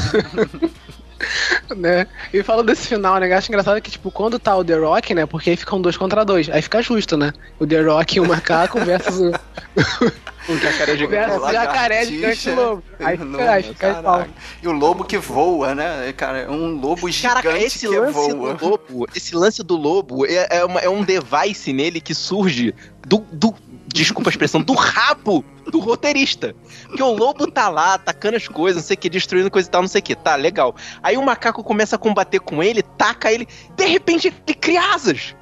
né? 1.76 2.08
E 2.34 2.44
falando 2.44 2.68
desse 2.68 2.88
final, 2.88 3.20
né? 3.20 3.32
Eu 3.32 3.38
acho 3.38 3.50
engraçado 3.50 3.82
que, 3.82 3.92
tipo, 3.92 4.12
quando 4.12 4.40
tá 4.40 4.56
o 4.56 4.64
The 4.64 4.76
Rock, 4.76 5.14
né? 5.14 5.26
Porque 5.26 5.50
aí 5.50 5.58
ficam 5.58 5.82
dois 5.82 5.98
contra 5.98 6.26
dois. 6.26 6.50
Aí 6.50 6.62
fica 6.62 6.82
justo, 6.82 7.18
né? 7.18 7.34
O 7.60 7.66
The 7.66 7.82
Rock 7.82 8.18
e 8.18 8.20
o 8.20 8.28
macaco 8.28 8.80
versus 8.80 9.20
o. 9.20 9.32
o 10.50 10.58
jacaré 10.58 10.98
gigante. 10.98 11.28
Versus 11.28 11.44
o 11.44 11.52
jacaré 11.52 12.06
gigante 12.06 12.52
lobo. 12.52 12.84
Aí 13.00 13.18
fica, 13.18 13.52
aí 13.52 13.64
fica 13.64 14.30
E 14.62 14.68
o 14.68 14.72
lobo 14.72 15.04
que 15.04 15.18
voa, 15.18 15.74
né? 15.74 16.14
Cara, 16.14 16.40
é 16.40 16.50
um 16.50 16.80
lobo 16.80 17.10
gigante 17.10 17.44
Caraca, 17.44 17.58
esse 17.58 17.88
que 17.88 17.98
lance 17.98 18.14
voa. 18.14 18.54
Do 18.54 18.68
lobo, 18.68 19.08
esse 19.16 19.36
lance 19.36 19.64
do 19.64 19.76
lobo 19.76 20.26
é, 20.26 20.48
é, 20.50 20.66
uma, 20.66 20.80
é 20.80 20.90
um 20.90 21.04
device 21.04 21.74
nele 21.74 22.00
que 22.00 22.14
surge 22.14 22.74
do, 23.08 23.20
do, 23.32 23.56
desculpa 23.96 24.30
a 24.30 24.32
expressão, 24.32 24.62
do 24.62 24.74
rabo 24.74 25.44
do 25.72 25.80
roteirista. 25.80 26.54
Porque 26.88 27.02
o 27.02 27.12
lobo 27.12 27.50
tá 27.50 27.70
lá, 27.70 27.94
atacando 27.94 28.36
as 28.36 28.48
coisas, 28.48 28.82
não 28.82 28.88
sei 28.88 28.96
o 28.96 28.98
que, 28.98 29.10
destruindo 29.10 29.50
coisa 29.50 29.68
e 29.68 29.72
tal, 29.72 29.82
não 29.82 29.88
sei 29.88 30.00
o 30.00 30.04
que. 30.04 30.16
Tá, 30.16 30.36
legal. 30.36 30.76
Aí 31.02 31.18
o 31.18 31.24
macaco 31.24 31.64
começa 31.64 31.96
a 31.96 32.00
combater 32.00 32.40
com 32.40 32.62
ele, 32.62 32.84
taca 32.84 33.32
ele, 33.32 33.48
de 33.76 33.86
repente 33.86 34.28
ele 34.28 34.56
cria 34.56 34.94
asas. 34.94 35.34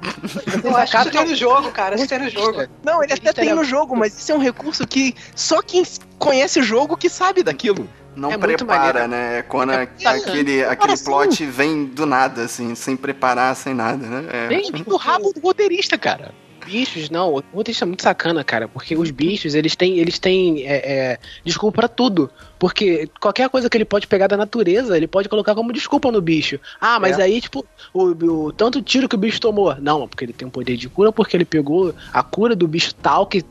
Eu 0.62 0.76
acho 0.76 0.92
que 0.92 0.98
isso 0.98 1.10
tem 1.10 1.24
no 1.26 1.34
jogo, 1.34 1.70
cara. 1.72 1.96
Isso 1.96 2.06
tem 2.06 2.18
no 2.20 2.30
jogo. 2.30 2.66
Não, 2.84 3.02
ele 3.02 3.12
até 3.12 3.32
tem 3.32 3.54
no 3.54 3.64
jogo, 3.64 3.96
mas 3.96 4.16
isso 4.16 4.30
é 4.30 4.34
um 4.34 4.40
recurso 4.40 4.86
que 4.86 5.14
só 5.34 5.60
quem 5.60 5.82
conhece 6.18 6.60
o 6.60 6.62
jogo 6.62 6.96
que 6.96 7.08
sabe 7.08 7.42
daquilo. 7.42 7.88
Não 8.14 8.30
é 8.30 8.38
prepara, 8.38 9.08
né? 9.08 9.38
É 9.38 9.42
quando 9.42 9.72
é, 9.72 9.88
aquele, 10.04 10.64
aquele 10.64 10.96
plot 10.96 11.44
vem 11.46 11.86
do 11.86 12.06
nada, 12.06 12.42
assim, 12.42 12.76
sem 12.76 12.96
preparar, 12.96 13.56
sem 13.56 13.74
nada, 13.74 14.06
né? 14.06 14.24
É. 14.32 14.46
Vem 14.46 14.70
do 14.70 14.96
rabo 14.96 15.32
do 15.32 15.40
roteirista, 15.40 15.98
cara. 15.98 16.32
Bichos, 16.64 17.10
não, 17.10 17.32
o 17.32 17.42
roteirista 17.52 17.84
é 17.84 17.86
muito 17.86 18.02
sacana, 18.02 18.42
cara, 18.42 18.68
porque 18.68 18.96
os 18.96 19.10
bichos, 19.10 19.54
eles 19.54 19.76
têm, 19.76 19.98
eles 19.98 20.18
têm 20.18 20.66
é, 20.66 20.74
é, 20.74 21.18
desculpa 21.44 21.82
pra 21.82 21.88
tudo. 21.88 22.30
Porque 22.58 23.08
qualquer 23.20 23.48
coisa 23.48 23.68
que 23.68 23.76
ele 23.76 23.84
pode 23.84 24.06
pegar 24.06 24.26
da 24.26 24.36
natureza, 24.36 24.96
ele 24.96 25.06
pode 25.06 25.28
colocar 25.28 25.54
como 25.54 25.72
desculpa 25.72 26.10
no 26.10 26.20
bicho. 26.20 26.58
Ah, 26.80 26.98
mas 27.00 27.18
é. 27.18 27.22
aí, 27.22 27.40
tipo, 27.40 27.64
o, 27.92 28.04
o, 28.04 28.52
tanto 28.52 28.80
tiro 28.80 29.08
que 29.08 29.14
o 29.14 29.18
bicho 29.18 29.40
tomou. 29.40 29.74
Não, 29.80 30.06
porque 30.08 30.24
ele 30.24 30.32
tem 30.32 30.46
um 30.46 30.50
poder 30.50 30.76
de 30.76 30.88
cura, 30.88 31.12
porque 31.12 31.36
ele 31.36 31.44
pegou 31.44 31.94
a 32.12 32.22
cura 32.22 32.54
do 32.54 32.66
bicho 32.68 32.94
tal 32.94 33.26
que 33.26 33.44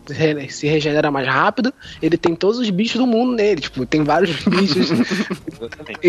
se 0.50 0.68
regenera 0.68 1.12
mais 1.12 1.28
rápido. 1.28 1.74
Ele 2.02 2.18
tem 2.18 2.36
todos 2.36 2.60
os 2.60 2.70
bichos 2.70 3.00
do 3.00 3.08
mundo 3.08 3.34
nele. 3.34 3.62
Tipo, 3.62 3.86
tem 3.86 4.04
vários 4.04 4.32
bichos. 4.46 4.90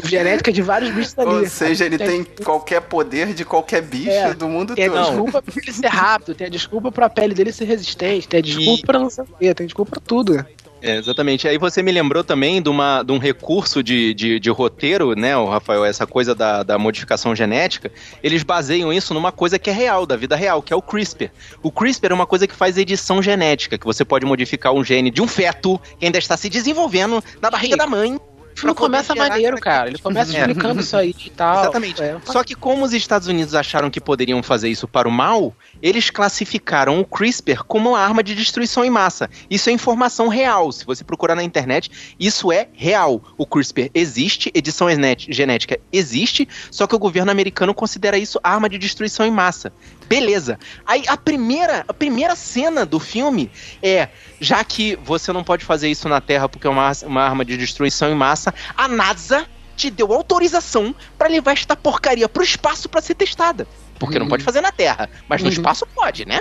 genética 0.05 0.53
de 0.53 0.63
vários 0.63 0.91
bichos 0.91 1.19
ali. 1.19 1.31
Ou 1.31 1.47
seja, 1.47 1.85
ele 1.85 1.99
tem, 1.99 2.25
tem 2.25 2.45
qualquer 2.45 2.81
poder 2.81 3.35
de 3.35 3.45
qualquer 3.45 3.83
bicho 3.83 4.11
é, 4.11 4.35
do 4.35 4.49
mundo 4.49 4.75
tem 4.75 4.89
todo. 4.89 4.95
Tem 4.95 5.03
a 5.03 5.07
desculpa 5.09 5.43
pra 5.43 5.55
ele 5.63 5.73
ser 5.73 5.89
rápido, 5.89 6.35
tem 6.35 6.47
a 6.47 6.51
desculpa 6.51 6.93
pra 6.93 7.11
pele 7.11 7.35
dele 7.35 7.53
ser 7.53 7.65
resistente, 7.65 8.29
tem 8.29 8.39
a 8.39 8.43
desculpa 8.43 8.81
e... 8.83 8.87
pra 8.87 8.99
não 8.99 9.11
sei 9.11 9.25
o 9.25 9.27
quê, 9.27 9.55
tem 9.55 9.67
desculpa 9.67 9.93
pra 9.93 10.01
tudo. 10.01 10.45
É, 10.85 10.97
exatamente. 10.97 11.49
Aí 11.49 11.57
você 11.57 11.83
me 11.83 11.91
lembrou 11.91 12.23
também 12.23 12.61
de, 12.61 12.69
uma, 12.69 13.03
de 13.03 13.11
um 13.11 13.17
recurso 13.17 13.83
de, 13.83 14.13
de, 14.13 14.39
de 14.39 14.51
roteiro, 14.51 15.15
né, 15.15 15.35
o 15.35 15.47
Rafael, 15.47 15.83
essa 15.83 16.07
coisa 16.07 16.35
da, 16.35 16.63
da 16.63 16.79
modificação 16.79 17.35
genética. 17.35 17.91
Eles 18.23 18.43
baseiam 18.43 18.93
isso 18.93 19.15
numa 19.15 19.33
coisa 19.33 19.59
que 19.59 19.71
é 19.71 19.73
real, 19.73 20.05
da 20.05 20.15
vida 20.15 20.37
real, 20.37 20.61
que 20.61 20.75
é 20.75 20.77
o 20.77 20.83
CRISPR. 20.83 21.31
O 21.63 21.73
CRISPR 21.73 22.13
é 22.13 22.15
uma 22.15 22.27
coisa 22.27 22.47
que 22.47 22.55
faz 22.55 22.77
edição 22.77 23.23
genética, 23.23 23.79
que 23.79 23.87
você 23.87 24.05
pode 24.05 24.27
modificar 24.27 24.75
um 24.75 24.85
gene 24.85 25.11
de 25.11 25.23
um 25.23 25.27
feto 25.27 25.81
que 25.99 26.05
ainda 26.05 26.19
está 26.19 26.37
se 26.37 26.51
desenvolvendo 26.51 27.25
na 27.41 27.51
barriga 27.51 27.79
da 27.79 27.87
mãe 27.87 28.21
não 28.63 28.75
começa 28.75 29.15
maneiro, 29.15 29.59
cara. 29.61 29.89
Ele 29.89 29.99
começa 29.99 30.37
é. 30.37 30.41
explicando 30.41 30.81
isso 30.81 30.97
aí 30.97 31.15
e 31.27 31.31
tal. 31.31 31.63
Exatamente. 31.63 32.03
É. 32.03 32.17
Só 32.25 32.45
que 32.45 32.55
como 32.55 32.85
os 32.85 32.93
Estados 32.93 33.27
Unidos 33.27 33.55
acharam 33.55 33.91
que 33.91 34.01
poderiam 34.01 34.43
fazer 34.43 34.69
isso 34.69 34.87
para 34.87 35.09
o 35.09 35.13
mal, 35.13 35.55
eles 35.83 36.11
classificaram 36.11 37.01
o 37.01 37.05
CRISPR 37.05 37.65
como 37.65 37.91
uma 37.91 37.99
arma 37.99 38.23
de 38.23 38.35
destruição 38.35 38.85
em 38.85 38.91
massa. 38.91 39.29
Isso 39.51 39.69
é 39.71 39.73
informação 39.73 40.29
real. 40.29 40.71
Se 40.71 40.85
você 40.85 41.03
procurar 41.03 41.35
na 41.35 41.43
internet, 41.43 41.91
isso 42.19 42.53
é 42.53 42.69
real. 42.73 43.23
O 43.37 43.47
CRISPR 43.47 43.91
existe, 43.95 44.51
edição 44.55 44.89
genética 45.19 45.79
existe, 45.93 46.49
só 46.71 46.87
que 46.87 46.95
o 46.95 46.99
governo 46.99 47.31
americano 47.31 47.75
considera 47.75 48.19
isso 48.19 48.39
arma 48.43 48.69
de 48.69 48.79
destruição 48.79 49.27
em 49.27 49.31
massa. 49.31 49.73
Beleza. 50.07 50.59
Aí 50.87 51.05
a 51.07 51.17
primeira, 51.17 51.85
a 51.87 51.95
primeira 51.95 52.37
cena 52.37 52.85
do 52.85 53.01
filme 53.01 53.51
é, 53.83 54.09
já 54.41 54.63
que 54.63 54.97
você 55.05 55.33
não 55.33 55.43
pode 55.43 55.65
fazer 55.65 55.89
isso 55.89 56.09
na 56.09 56.21
Terra 56.21 56.49
porque 56.49 56.67
é 56.67 56.71
uma, 56.71 56.93
uma 57.05 57.23
arma 57.23 57.45
de 57.45 57.57
destruição 57.57 58.11
em 58.11 58.15
massa, 58.15 58.55
a 58.77 58.89
NASA 58.89 59.47
te 59.77 59.91
deu 59.91 60.13
autorização 60.13 60.95
para 61.19 61.29
levar 61.29 61.53
esta 61.53 61.75
porcaria 61.75 62.29
pro 62.29 62.43
espaço 62.43 62.89
para 62.89 63.01
ser 63.01 63.15
testada. 63.15 63.67
Porque 63.99 64.17
uhum. 64.17 64.25
não 64.25 64.29
pode 64.29 64.45
fazer 64.45 64.61
na 64.61 64.73
Terra, 64.73 65.09
mas 65.29 65.41
no 65.41 65.49
uhum. 65.49 65.53
espaço 65.53 65.87
pode, 65.95 66.27
né? 66.27 66.41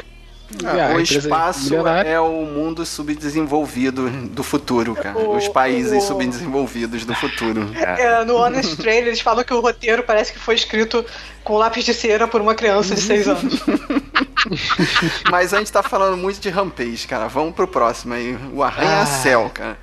Ah, 0.64 0.96
o 0.96 1.00
espaço 1.00 1.76
é 2.06 2.20
o 2.20 2.46
mundo 2.46 2.86
subdesenvolvido 2.86 4.10
do 4.28 4.44
futuro, 4.44 4.94
cara. 4.94 5.18
O, 5.18 5.36
Os 5.36 5.48
países 5.48 6.04
o... 6.04 6.08
subdesenvolvidos 6.08 7.06
do 7.06 7.16
futuro. 7.16 7.70
É, 7.84 8.24
no 8.26 8.36
Honest 8.38 8.78
Trail 8.78 9.08
eles 9.08 9.20
falam 9.20 9.44
que 9.44 9.54
o 9.54 9.60
roteiro 9.60 10.04
parece 10.04 10.34
que 10.34 10.40
foi 10.40 10.56
escrito 10.56 11.06
com 11.44 11.58
lápis 11.58 11.84
de 11.84 11.94
cera 11.94 12.28
por 12.28 12.42
uma 12.42 12.56
criança 12.56 12.96
de 12.96 13.02
6 13.02 13.28
anos. 13.28 13.60
Mas 15.30 15.54
a 15.54 15.60
gente 15.60 15.72
tá 15.72 15.84
falando 15.84 16.18
muito 16.18 16.40
de 16.40 16.50
Rampage, 16.50 17.08
cara. 17.08 17.28
Vamos 17.28 17.54
pro 17.54 17.68
próximo 17.68 18.14
aí. 18.14 18.38
O 18.54 18.64
Arranha-Céu, 18.64 19.46
ah. 19.48 19.50
cara. 19.50 19.78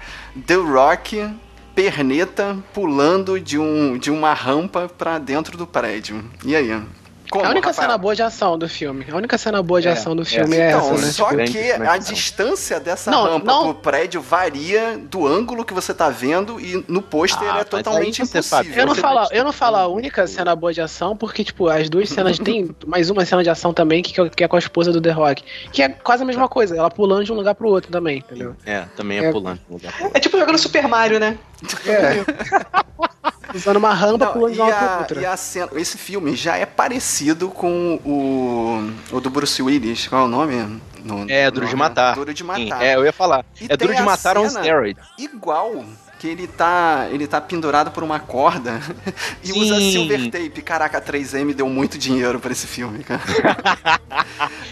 The 0.46 0.54
Rock 0.54 1.30
perneta 1.74 2.58
pulando 2.74 3.40
de, 3.40 3.58
um, 3.58 3.96
de 3.96 4.10
uma 4.10 4.34
rampa 4.34 4.88
pra 4.88 5.18
dentro 5.18 5.56
do 5.56 5.66
prédio. 5.66 6.24
E 6.44 6.54
aí? 6.56 6.82
Como, 7.30 7.44
a 7.44 7.50
única 7.50 7.68
Rafael? 7.68 7.88
cena 7.88 7.98
boa 7.98 8.14
de 8.14 8.22
ação 8.22 8.58
do 8.58 8.68
filme. 8.68 9.06
A 9.10 9.16
única 9.16 9.38
cena 9.38 9.62
boa 9.62 9.80
de 9.80 9.86
é, 9.86 9.92
ação 9.92 10.16
do 10.16 10.24
filme 10.24 10.56
é, 10.56 10.60
é 10.60 10.68
então, 10.70 10.80
essa, 10.80 11.06
né? 11.06 11.12
Só 11.12 11.28
tipo, 11.28 11.44
que 11.44 11.72
a 11.72 11.96
distância 11.96 12.80
dessa 12.80 13.10
não, 13.10 13.22
rampa 13.24 13.46
não... 13.46 13.64
pro 13.64 13.74
prédio 13.74 14.20
varia 14.20 14.98
do 14.98 15.26
ângulo 15.26 15.64
que 15.64 15.72
você 15.72 15.94
tá 15.94 16.10
vendo 16.10 16.60
e 16.60 16.84
no 16.88 17.00
pôster 17.00 17.48
ah, 17.48 17.60
é 17.60 17.64
totalmente 17.64 18.22
impossível. 18.22 18.74
Eu 18.74 18.86
não, 18.86 18.94
falo, 18.96 19.28
eu 19.30 19.44
não 19.44 19.52
falo 19.52 19.76
a 19.76 19.86
única 19.86 20.26
cena 20.26 20.56
boa 20.56 20.72
de 20.72 20.80
ação, 20.80 21.16
porque, 21.16 21.44
tipo, 21.44 21.68
as 21.68 21.88
duas 21.88 22.08
cenas. 22.08 22.38
tem 22.38 22.74
mais 22.84 23.10
uma 23.10 23.24
cena 23.24 23.44
de 23.44 23.50
ação 23.50 23.72
também, 23.72 24.02
que, 24.02 24.28
que 24.30 24.44
é 24.44 24.48
com 24.48 24.56
a 24.56 24.58
esposa 24.58 24.92
do 24.92 25.00
The 25.00 25.12
Rock. 25.12 25.44
Que 25.72 25.82
é 25.82 25.88
quase 25.88 26.24
a 26.24 26.26
mesma 26.26 26.48
coisa, 26.48 26.76
ela 26.76 26.90
pulando 26.90 27.24
de 27.24 27.32
um 27.32 27.36
lugar 27.36 27.54
pro 27.54 27.68
outro 27.68 27.92
também, 27.92 28.18
entendeu? 28.18 28.56
É, 28.66 28.84
também 28.96 29.18
é, 29.18 29.26
é 29.26 29.32
pulando 29.32 29.58
de 29.58 29.64
um 29.70 29.74
lugar 29.74 29.92
pro 29.92 30.04
outro. 30.04 30.18
É 30.18 30.20
tipo 30.20 30.36
jogando 30.36 30.58
Super 30.58 30.88
Mario, 30.88 31.20
né? 31.20 31.38
É. 31.86 33.30
Usando 33.54 33.76
uma 33.76 33.92
rampa 33.92 34.26
Não, 34.26 34.32
pulando 34.32 34.54
de 34.54 34.60
uma 34.60 34.98
outra. 34.98 35.20
E 35.20 35.26
a 35.26 35.36
cena, 35.36 35.70
esse 35.74 35.98
filme 35.98 36.34
já 36.36 36.56
é 36.56 36.66
parecido 36.66 37.48
com 37.48 38.00
o, 38.04 39.16
o 39.16 39.20
do 39.20 39.30
Bruce 39.30 39.62
Willis. 39.62 40.08
Qual 40.08 40.22
é 40.22 40.24
o 40.24 40.28
nome? 40.28 40.80
No, 41.04 41.24
é, 41.28 41.50
Duro 41.50 41.66
de 41.66 41.76
Matar. 41.76 42.14
Duro 42.14 42.34
de 42.34 42.44
Matar. 42.44 42.60
Sim, 42.60 42.84
é, 42.84 42.94
eu 42.94 43.04
ia 43.04 43.12
falar. 43.12 43.44
E 43.60 43.66
é 43.68 43.76
Duro 43.76 43.94
de 43.94 44.02
Matar 44.02 44.36
on 44.38 44.48
steroid. 44.48 44.98
Igual 45.18 45.84
que 46.20 46.28
ele 46.28 46.46
tá, 46.46 47.08
ele 47.10 47.26
tá 47.26 47.40
pendurado 47.40 47.90
por 47.90 48.04
uma 48.04 48.20
corda 48.20 48.78
e 49.42 49.54
Sim. 49.54 49.60
usa 49.62 49.80
silver 49.80 50.30
tape. 50.30 50.60
Caraca, 50.60 50.98
a 50.98 51.00
3M 51.00 51.54
deu 51.54 51.66
muito 51.66 51.96
dinheiro 51.96 52.38
para 52.38 52.52
esse 52.52 52.66
filme, 52.66 53.02
cara. 53.02 53.22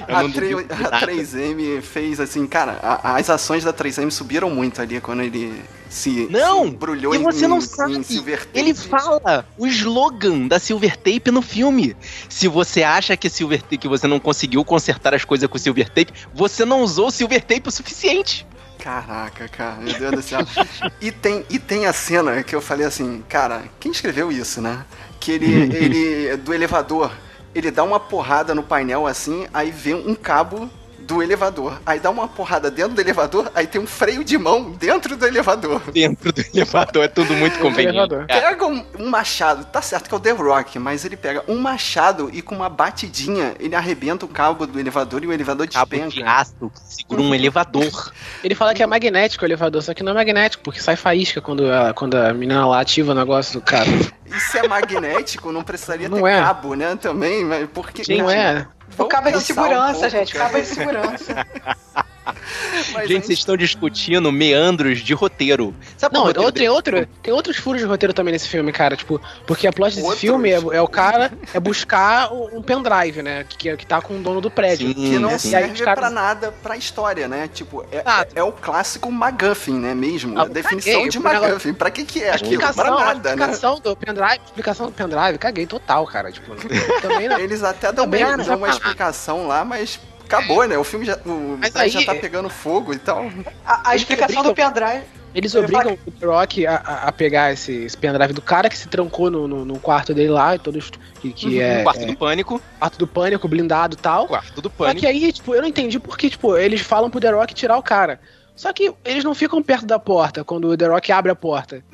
a, 0.06 0.28
3, 0.30 0.58
a 0.58 1.00
3M 1.00 1.80
fez 1.80 2.20
assim, 2.20 2.46
cara, 2.46 2.78
a, 2.82 3.16
as 3.16 3.30
ações 3.30 3.64
da 3.64 3.72
3M 3.72 4.11
subiram 4.11 4.50
muito 4.50 4.82
ali 4.82 5.00
quando 5.00 5.22
ele 5.22 5.64
se, 5.88 6.28
não, 6.30 6.64
se 6.64 6.68
embrulhou 6.68 7.14
e 7.14 7.18
você 7.18 7.46
em, 7.46 7.48
não 7.48 7.62
sabe. 7.62 7.96
em 7.96 8.02
silver 8.02 8.44
tape. 8.44 8.58
Ele 8.58 8.74
fala 8.74 9.46
o 9.56 9.66
slogan 9.66 10.48
da 10.48 10.58
silver 10.58 10.98
tape 10.98 11.30
no 11.30 11.40
filme. 11.40 11.96
Se 12.28 12.46
você 12.46 12.82
acha 12.82 13.16
que 13.16 13.30
silver 13.30 13.62
que 13.62 13.88
você 13.88 14.06
não 14.06 14.20
conseguiu 14.20 14.62
consertar 14.66 15.14
as 15.14 15.24
coisas 15.24 15.48
com 15.48 15.56
silver 15.56 15.88
tape, 15.88 16.12
você 16.34 16.66
não 16.66 16.82
usou 16.82 17.11
silver 17.11 17.42
tape 17.42 17.70
o 17.70 17.72
suficiente. 17.72 18.46
Caraca, 18.79 19.49
cara, 19.49 19.77
meu 19.77 19.99
Deus 19.99 20.12
do 20.12 20.23
céu. 20.23 20.41
e, 21.01 21.11
tem, 21.11 21.45
e 21.51 21.59
tem 21.59 21.87
a 21.87 21.93
cena 21.93 22.43
que 22.43 22.55
eu 22.55 22.61
falei 22.61 22.87
assim, 22.87 23.23
cara, 23.29 23.64
quem 23.81 23.91
escreveu 23.91 24.31
isso, 24.31 24.61
né? 24.61 24.85
Que 25.19 25.33
ele, 25.33 25.77
ele 25.77 26.37
do 26.37 26.55
elevador, 26.55 27.12
ele 27.55 27.71
dá 27.71 27.83
uma 27.83 27.99
porrada 27.99 28.55
no 28.55 28.62
painel 28.62 29.07
assim, 29.07 29.47
aí 29.53 29.71
vê 29.71 29.95
um 29.95 30.14
cabo 30.14 30.71
do 31.09 31.23
elevador. 31.23 31.81
Aí 31.87 31.99
dá 31.99 32.11
uma 32.11 32.29
porrada 32.29 32.71
dentro 32.71 32.92
do 32.92 33.01
elevador, 33.01 33.51
aí 33.55 33.66
tem 33.66 33.81
um 33.81 33.87
freio 33.87 34.23
de 34.23 34.37
mão 34.37 34.73
dentro 34.73 35.16
do 35.16 35.27
elevador. 35.27 35.81
Dentro 35.90 36.31
do 36.31 36.44
elevador, 36.53 37.03
é 37.03 37.09
tudo 37.09 37.33
muito 37.33 37.59
conveniente. 37.59 38.14
Pega 38.27 38.66
um, 38.66 38.85
um, 38.99 39.09
machado, 39.09 39.64
tá 39.64 39.81
certo 39.81 40.07
que 40.07 40.14
é 40.14 40.18
o 40.18 40.21
The 40.21 40.33
Rock, 40.33 40.79
mas 40.79 41.07
ele 41.07 41.16
pega 41.16 41.42
um 41.49 41.57
machado 41.57 42.29
e 42.31 42.42
com 42.42 42.55
uma 42.55 42.68
batidinha 42.68 43.55
ele 43.59 43.75
arrebenta 43.75 44.27
o 44.27 44.29
cabo 44.29 44.66
do 44.66 44.79
elevador 44.79 45.25
e 45.25 45.27
o 45.27 45.33
elevador 45.33 45.66
despenca. 45.66 45.99
Cabo 45.99 46.11
de 46.11 46.23
aço 46.23 46.71
que 46.75 46.94
segura 46.94 47.23
um 47.23 47.35
elevador. 47.35 48.12
Ele 48.44 48.55
fala 48.55 48.75
que 48.75 48.83
é 48.83 48.87
magnético 48.87 49.44
o 49.44 49.49
elevador, 49.49 49.83
só 49.83 49.94
que 49.94 50.03
não 50.03 50.12
é 50.12 50.14
magnético, 50.14 50.62
porque 50.62 50.81
sai 50.81 50.97
faísca 50.97 51.40
quando 51.40 51.73
a, 51.73 51.94
quando 51.94 52.16
a 52.16 52.35
menina 52.35 52.66
lá 52.66 52.81
ativa 52.81 53.12
o 53.12 53.14
negócio 53.14 53.59
do 53.59 53.64
cara. 53.64 53.88
Isso 54.27 54.59
é 54.59 54.68
magnético, 54.68 55.51
não 55.51 55.62
precisaria 55.62 56.07
não 56.07 56.21
ter 56.21 56.29
é. 56.29 56.40
cabo, 56.42 56.75
né? 56.75 56.97
Também, 56.97 57.44
mas 57.47 57.66
porque. 57.73 58.03
Não 58.14 58.31
é. 58.31 58.66
O 58.96 59.05
cabo 59.07 59.29
é 59.29 59.33
de 59.33 59.40
segurança, 59.40 60.07
um 60.07 60.11
gente. 60.11 60.35
Cabo 60.35 60.57
é 60.57 60.61
de 60.61 60.66
segurança. 60.66 61.35
Mas 62.93 63.09
gente, 63.09 63.27
vocês 63.27 63.38
estão 63.38 63.57
discutindo 63.57 64.31
meandros 64.31 65.01
de 65.01 65.14
roteiro. 65.14 65.75
Sabe 65.97 66.14
não, 66.14 66.25
roteiro 66.25 66.53
tem, 66.53 66.69
outro, 66.69 67.07
tem 67.23 67.33
outros 67.33 67.57
furos 67.57 67.81
de 67.81 67.87
roteiro 67.87 68.12
também 68.12 68.33
nesse 68.33 68.49
filme, 68.49 68.73
cara. 68.73 68.97
Tipo, 68.97 69.21
porque 69.47 69.67
a 69.67 69.73
plot 69.73 69.95
desse 69.95 70.03
outros? 70.03 70.21
filme 70.21 70.51
é, 70.51 70.57
é, 70.57 70.81
o 70.81 70.88
cara 70.88 71.33
é 71.53 71.61
buscar 71.61 72.33
um 72.33 72.62
pendrive, 72.62 73.23
né? 73.23 73.45
Que, 73.49 73.77
que 73.77 73.87
tá 73.87 74.01
com 74.01 74.19
o 74.19 74.23
dono 74.23 74.41
do 74.41 74.51
prédio. 74.51 74.88
Sim, 74.88 74.95
que 74.95 75.19
não 75.19 75.38
sim. 75.38 75.51
serve 75.51 75.83
caras... 75.83 75.99
pra 75.99 76.11
nada 76.11 76.53
pra 76.62 76.77
história, 76.77 77.29
né? 77.29 77.49
Tipo, 77.53 77.85
é, 77.91 78.03
ah, 78.05 78.27
é, 78.35 78.41
é, 78.41 78.43
o 78.43 78.53
clássico 78.53 79.09
McGuffin, 79.09 79.79
né? 79.79 79.95
Mesmo. 79.95 80.38
Ah, 80.38 80.43
a 80.43 80.47
definição 80.47 80.93
caguei, 80.93 81.09
de 81.09 81.19
McGuffin. 81.19 81.75
Pra 81.75 81.91
que 81.91 82.05
que 82.05 82.23
é 82.23 82.31
aquilo? 82.31 82.62
Pra 82.75 82.91
nada, 82.91 83.33
a 83.33 83.37
né? 83.37 83.45
explicação 83.45 83.75
né? 83.75 83.81
do 83.83 83.97
pendrive, 83.97 84.41
explicação 84.45 84.87
do 84.87 84.93
pendrive, 84.93 85.38
caguei 85.38 85.67
total, 85.67 86.07
cara. 86.07 86.31
Tipo, 86.31 86.55
também 87.01 87.29
não. 87.29 87.38
Eles 87.49 87.62
até 87.62 87.93
dão, 87.93 88.09
dão 88.09 88.57
uma 88.57 88.69
explicação 88.69 89.47
lá, 89.47 89.64
mas 89.64 89.99
acabou, 90.29 90.67
né? 90.67 90.77
O 90.79 90.85
filme 90.85 91.07
já, 91.07 91.17
o 91.25 91.59
aí, 91.75 91.88
já 91.88 92.05
tá 92.05 92.14
pegando 92.14 92.49
fogo 92.49 92.93
e 92.93 92.99
tal. 92.99 93.31
A, 93.64 93.91
a 93.91 93.97
explicação 93.97 94.43
do 94.43 94.55
pendrive. 94.55 95.03
Eles 95.35 95.55
obrigam 95.55 95.99
o 96.07 96.11
The 96.11 96.27
Rock 96.27 96.67
a, 96.67 96.77
a, 96.77 97.12
pegar 97.12 97.53
esse, 97.53 97.85
esse, 97.85 97.97
pendrive 97.97 98.33
do 98.33 98.41
cara 98.41 98.69
que 98.69 98.77
se 98.77 98.88
trancou 98.88 99.31
no, 99.31 99.47
no, 99.47 99.64
no 99.64 99.79
quarto 99.79 100.14
dele 100.14 100.31
lá, 100.31 100.59
todos 100.59 100.91
que, 101.21 101.33
que 101.33 101.47
uhum, 101.47 101.61
é. 101.61 101.83
Quarto 101.83 102.03
é, 102.03 102.07
do 102.07 102.17
pânico. 102.17 102.62
Quarto 102.79 102.99
do 102.99 103.07
pânico, 103.07 103.47
blindado 103.47 103.95
e 103.95 103.99
tal. 103.99 104.27
Quarto 104.27 104.62
do 104.62 104.71
pânico. 104.71 105.01
Só 105.01 105.01
que 105.01 105.07
aí, 105.07 105.33
tipo, 105.33 105.55
eu 105.55 105.61
não 105.61 105.69
entendi 105.69 106.01
porque, 106.01 106.31
tipo, 106.31 106.57
eles 106.57 106.81
falam 106.81 107.11
pro 107.11 107.21
The 107.21 107.31
Rock 107.31 107.55
tirar 107.55 107.77
o 107.77 107.83
cara. 107.83 108.19
Só 108.57 108.73
que 108.73 108.93
eles 109.05 109.23
não 109.23 109.37
ficam 109.37 109.62
perto 109.62 109.87
da 109.87 110.01
porta 110.01 110.43
quando 110.43 110.69
o 110.69 110.77
The 110.77 110.87
Rock 110.87 111.12
abre 111.12 111.31
a 111.31 111.37
porta. 111.37 111.85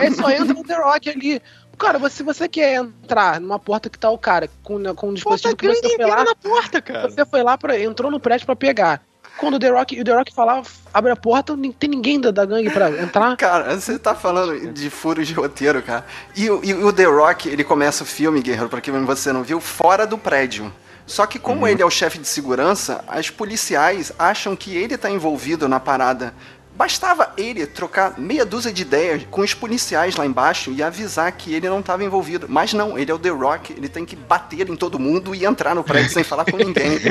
aí 0.00 0.12
só 0.12 0.28
entra 0.30 0.58
o 0.58 0.64
The 0.64 0.74
Rock 0.74 1.10
ali. 1.10 1.42
Cara, 1.80 2.10
se 2.10 2.22
você 2.22 2.46
quer 2.46 2.74
entrar 2.74 3.40
numa 3.40 3.58
porta 3.58 3.88
que 3.88 3.98
tá 3.98 4.10
o 4.10 4.18
cara 4.18 4.50
com, 4.62 4.82
com 4.94 5.08
um 5.08 5.14
dispositivo 5.14 5.56
que 5.56 5.66
você 5.66 5.96
foi 5.96 6.06
lá. 6.06 6.24
Na 6.24 6.34
porta, 6.34 6.82
cara. 6.82 7.10
Você 7.10 7.24
foi 7.24 7.42
lá, 7.42 7.56
pra, 7.56 7.80
entrou 7.80 8.10
no 8.10 8.20
prédio 8.20 8.44
pra 8.44 8.54
pegar. 8.54 9.02
Quando 9.38 9.54
o 9.54 9.58
The 9.58 9.70
Rock, 9.70 9.98
o 9.98 10.04
The 10.04 10.12
Rock 10.12 10.34
falava, 10.34 10.68
abre 10.92 11.10
a 11.10 11.16
porta, 11.16 11.56
não 11.56 11.72
tem 11.72 11.88
ninguém 11.88 12.20
da, 12.20 12.30
da 12.30 12.44
gangue 12.44 12.68
pra 12.68 12.90
entrar. 12.90 13.34
Cara, 13.38 13.74
você 13.80 13.98
tá 13.98 14.14
falando 14.14 14.72
de 14.72 14.90
furos 14.90 15.26
de 15.26 15.32
roteiro, 15.32 15.80
cara. 15.82 16.04
E, 16.36 16.44
e, 16.44 16.46
e 16.46 16.74
o 16.74 16.92
The 16.92 17.04
Rock, 17.04 17.48
ele 17.48 17.64
começa 17.64 18.04
o 18.04 18.06
filme, 18.06 18.42
Guerreiro, 18.42 18.68
pra 18.68 18.82
quem 18.82 18.92
você 19.04 19.32
não 19.32 19.42
viu, 19.42 19.58
fora 19.58 20.06
do 20.06 20.18
prédio. 20.18 20.70
Só 21.06 21.26
que 21.26 21.38
como 21.38 21.62
uhum. 21.62 21.68
ele 21.68 21.82
é 21.82 21.86
o 21.86 21.90
chefe 21.90 22.18
de 22.18 22.28
segurança, 22.28 23.02
as 23.08 23.30
policiais 23.30 24.12
acham 24.18 24.54
que 24.54 24.76
ele 24.76 24.98
tá 24.98 25.10
envolvido 25.10 25.68
na 25.68 25.80
parada. 25.80 26.34
Bastava 26.74 27.32
ele 27.36 27.66
trocar 27.66 28.18
meia 28.18 28.44
dúzia 28.44 28.72
de 28.72 28.82
ideias 28.82 29.26
com 29.30 29.42
os 29.42 29.52
policiais 29.52 30.16
lá 30.16 30.24
embaixo 30.24 30.72
e 30.72 30.82
avisar 30.82 31.30
que 31.32 31.52
ele 31.52 31.68
não 31.68 31.80
estava 31.80 32.02
envolvido. 32.02 32.46
Mas 32.48 32.72
não, 32.72 32.98
ele 32.98 33.10
é 33.10 33.14
o 33.14 33.18
The 33.18 33.28
Rock, 33.28 33.72
ele 33.72 33.88
tem 33.88 34.06
que 34.06 34.16
bater 34.16 34.68
em 34.68 34.76
todo 34.76 34.98
mundo 34.98 35.34
e 35.34 35.44
entrar 35.44 35.74
no 35.74 35.84
prédio 35.84 36.10
sem 36.10 36.24
falar 36.24 36.44
com 36.46 36.56
ninguém. 36.56 36.92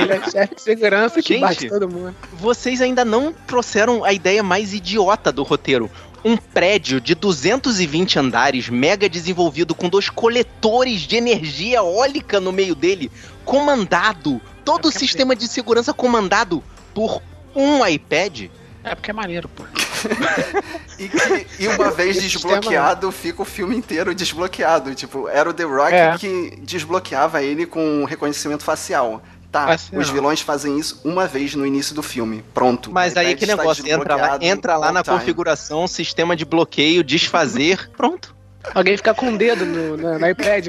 ele 0.00 0.12
é 0.12 0.30
chefe 0.30 0.54
de 0.54 0.62
segurança 0.62 1.20
que 1.20 1.34
Gente, 1.34 1.40
bate 1.40 1.68
todo 1.68 1.88
mundo. 1.88 2.14
Vocês 2.34 2.80
ainda 2.80 3.04
não 3.04 3.32
trouxeram 3.32 4.04
a 4.04 4.12
ideia 4.12 4.42
mais 4.42 4.72
idiota 4.72 5.32
do 5.32 5.42
roteiro 5.42 5.90
um 6.24 6.38
prédio 6.38 7.00
de 7.00 7.14
220 7.14 8.18
andares, 8.18 8.70
mega 8.70 9.08
desenvolvido, 9.08 9.74
com 9.74 9.90
dois 9.90 10.08
coletores 10.08 11.02
de 11.02 11.16
energia 11.16 11.76
eólica 11.78 12.40
no 12.40 12.50
meio 12.50 12.74
dele, 12.74 13.12
comandado, 13.44 14.40
todo 14.64 14.88
o 14.88 14.92
sistema 14.92 15.36
de 15.36 15.46
segurança 15.46 15.92
comandado 15.92 16.64
por 16.94 17.20
um 17.54 17.86
iPad. 17.86 18.48
É 18.84 18.94
porque 18.94 19.10
é 19.10 19.14
maneiro, 19.14 19.48
pô. 19.48 19.64
e, 20.98 21.08
que, 21.08 21.46
e 21.58 21.68
uma 21.68 21.90
vez 21.90 22.20
desbloqueado, 22.20 23.10
fica 23.10 23.40
o 23.40 23.44
filme 23.44 23.74
inteiro 23.74 24.14
desbloqueado. 24.14 24.94
Tipo, 24.94 25.28
era 25.28 25.48
o 25.48 25.54
The 25.54 25.64
Rock 25.64 25.94
é. 25.94 26.18
que 26.18 26.58
desbloqueava 26.60 27.42
ele 27.42 27.64
com 27.64 28.04
reconhecimento 28.04 28.62
facial. 28.62 29.22
Tá, 29.50 29.76
os 29.92 30.10
vilões 30.10 30.40
fazem 30.40 30.80
isso 30.80 31.00
uma 31.04 31.28
vez 31.28 31.54
no 31.54 31.64
início 31.64 31.94
do 31.94 32.02
filme. 32.02 32.44
Pronto. 32.52 32.92
Mas 32.92 33.16
aí 33.16 33.36
que 33.36 33.46
negócio, 33.46 33.88
entra 33.88 34.16
lá, 34.16 34.38
entra 34.40 34.76
lá 34.76 34.90
na 34.90 35.00
time. 35.00 35.16
configuração, 35.16 35.86
sistema 35.86 36.34
de 36.34 36.44
bloqueio, 36.44 37.04
desfazer, 37.04 37.88
pronto. 37.96 38.34
Alguém 38.74 38.96
ficar 38.96 39.14
com 39.14 39.32
o 39.32 39.38
dedo 39.38 39.64
no, 39.64 39.96
no, 39.96 40.18
no 40.18 40.28
iPad 40.28 40.68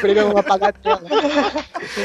pra 0.00 0.10
ele 0.10 0.20
não 0.20 0.36
apagar 0.36 0.70
a 0.70 0.72
tela. 0.72 1.02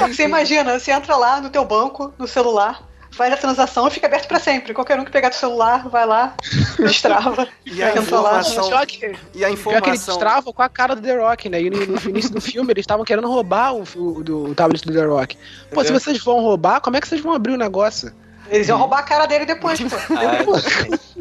Você 0.07 0.23
imagina, 0.23 0.77
você 0.77 0.91
entra 0.91 1.15
lá 1.15 1.41
no 1.41 1.49
teu 1.49 1.65
banco, 1.65 2.13
no 2.17 2.27
celular, 2.27 2.83
faz 3.11 3.33
a 3.33 3.37
transação 3.37 3.87
e 3.87 3.91
fica 3.91 4.07
aberto 4.07 4.27
para 4.27 4.39
sempre. 4.39 4.73
Qualquer 4.73 4.99
um 4.99 5.05
que 5.05 5.11
pegar 5.11 5.29
do 5.29 5.35
celular, 5.35 5.87
vai 5.89 6.05
lá, 6.05 6.35
destrava. 6.79 7.47
e 7.65 7.81
a 7.81 7.95
informação... 7.97 8.69
Lá. 8.69 8.85
Que, 8.85 9.15
e 9.33 9.43
a 9.43 9.51
informação... 9.51 9.81
que 9.81 9.89
ele 9.89 9.97
destrava 9.97 10.53
com 10.53 10.61
a 10.61 10.69
cara 10.69 10.95
do 10.95 11.01
The 11.01 11.17
Rock, 11.17 11.49
né? 11.49 11.61
E 11.61 11.69
no, 11.69 11.85
no 11.85 12.09
início 12.09 12.31
do 12.31 12.41
filme 12.41 12.71
eles 12.71 12.83
estavam 12.83 13.05
querendo 13.05 13.27
roubar 13.27 13.73
o, 13.73 13.83
o, 13.95 14.23
do, 14.23 14.43
o 14.45 14.55
tablet 14.55 14.85
do 14.85 14.93
The 14.93 15.05
Rock. 15.05 15.37
Pô, 15.71 15.81
é. 15.81 15.85
se 15.85 15.91
vocês 15.91 16.23
vão 16.23 16.39
roubar, 16.41 16.81
como 16.81 16.97
é 16.97 17.01
que 17.01 17.07
vocês 17.07 17.21
vão 17.21 17.33
abrir 17.33 17.53
o 17.53 17.57
negócio? 17.57 18.13
Eles 18.49 18.67
iam 18.67 18.77
roubar 18.77 18.99
a 18.99 19.03
cara 19.03 19.25
dele 19.25 19.45
depois, 19.45 19.79
pô. 19.79 19.87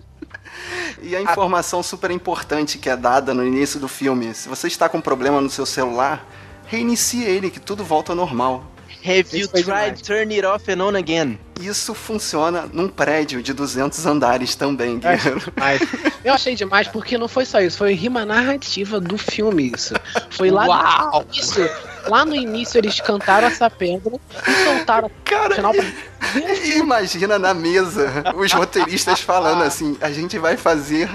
Ah, 0.71 0.99
e 1.03 1.15
a 1.15 1.23
informação 1.23 1.83
super 1.83 2.11
importante 2.11 2.79
que 2.79 2.91
é 2.91 2.97
dada 2.97 3.33
no 3.33 3.47
início 3.47 3.79
do 3.79 3.89
filme: 3.89 4.35
se 4.35 4.49
você 4.49 4.67
está 4.67 4.89
com 4.89 4.99
um 4.99 5.01
problema 5.01 5.41
no 5.41 5.49
seu 5.49 5.65
celular, 5.65 6.27
reinicie 6.67 7.25
ele, 7.25 7.51
que 7.51 7.61
tudo 7.61 7.85
volta 7.85 8.13
ao 8.13 8.17
normal. 8.17 8.65
Have 9.09 9.35
you 9.35 9.49
tried 9.49 10.03
turn 10.03 10.31
it 10.31 10.45
off 10.45 10.71
and 10.71 10.83
on 10.83 10.95
again? 10.95 11.39
Isso 11.59 11.95
funciona 11.95 12.69
num 12.71 12.89
prédio 12.89 13.43
de 13.43 13.55
200 13.55 14.05
andares 14.05 14.55
também, 14.55 14.99
Guerreiro. 14.99 15.41
Eu 16.23 16.35
achei 16.35 16.55
demais 16.55 16.87
porque 16.89 17.17
não 17.17 17.27
foi 17.27 17.47
só 17.47 17.59
isso, 17.59 17.79
foi 17.79 17.95
rima 17.95 18.27
narrativa 18.27 19.01
do 19.01 19.17
filme 19.17 19.73
isso. 19.75 19.95
Foi 20.31 20.51
lá 20.51 20.67
Uau. 20.67 21.25
no 21.25 21.33
início, 21.33 21.71
lá 22.07 22.25
no 22.27 22.37
início 22.37 22.79
eles 22.79 23.01
cantaram 23.01 23.47
essa 23.47 23.71
pedra 23.71 24.13
e 24.47 24.65
soltaram 24.65 25.11
Cara, 25.25 25.55
final 25.55 25.73
pra... 25.73 25.85
imagina 26.77 27.39
na 27.39 27.55
mesa 27.55 28.25
os 28.37 28.53
roteiristas 28.53 29.21
falando 29.21 29.63
assim, 29.63 29.97
a 30.03 30.11
gente 30.11 30.39
vai 30.39 30.59
fazer 30.59 31.09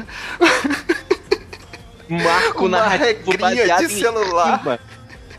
marco 2.09 2.67
na 2.67 2.87
regrinha 2.87 3.77
de 3.77 3.89
celular. 3.89 4.79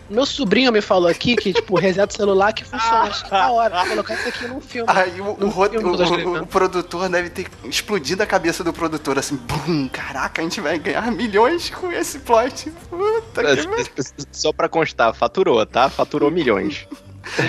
Meu 0.09 0.27
sobrinho 0.27 0.71
me 0.71 0.81
falou 0.81 1.09
aqui 1.09 1.35
que, 1.37 1.53
tipo, 1.53 1.77
reseta 1.79 2.13
o 2.13 2.17
celular 2.17 2.53
que 2.53 2.65
funciona. 2.65 3.03
Acho 3.03 3.25
que 3.25 3.31
tá 3.31 3.51
hora. 3.51 3.87
colocar 3.87 4.15
isso 4.15 4.29
aqui 4.29 4.47
num 4.47 4.61
filme. 4.61 4.91
Aí 4.93 5.21
o, 5.21 5.33
o, 5.33 5.51
filme 5.51 5.79
o, 5.79 6.43
o, 6.43 6.47
produtor 6.47 7.09
deve 7.09 7.31
ter 7.31 7.47
explodido 7.65 8.23
a 8.23 8.27
cabeça 8.27 8.63
do 8.63 8.73
produtor, 8.73 9.19
assim, 9.19 9.37
bum, 9.37 9.89
caraca, 9.89 10.41
a 10.41 10.45
gente 10.45 10.61
vai 10.61 10.79
ganhar 10.79 11.11
milhões 11.11 11.71
com 11.71 11.91
esse 11.93 12.19
plot. 12.19 12.71
Puta 12.91 13.43
que 13.43 14.27
Só 14.33 14.53
pra 14.53 14.69
constar, 14.69 15.15
faturou, 15.15 15.65
tá? 15.65 15.89
Faturou 15.89 16.31
milhões. 16.31 16.87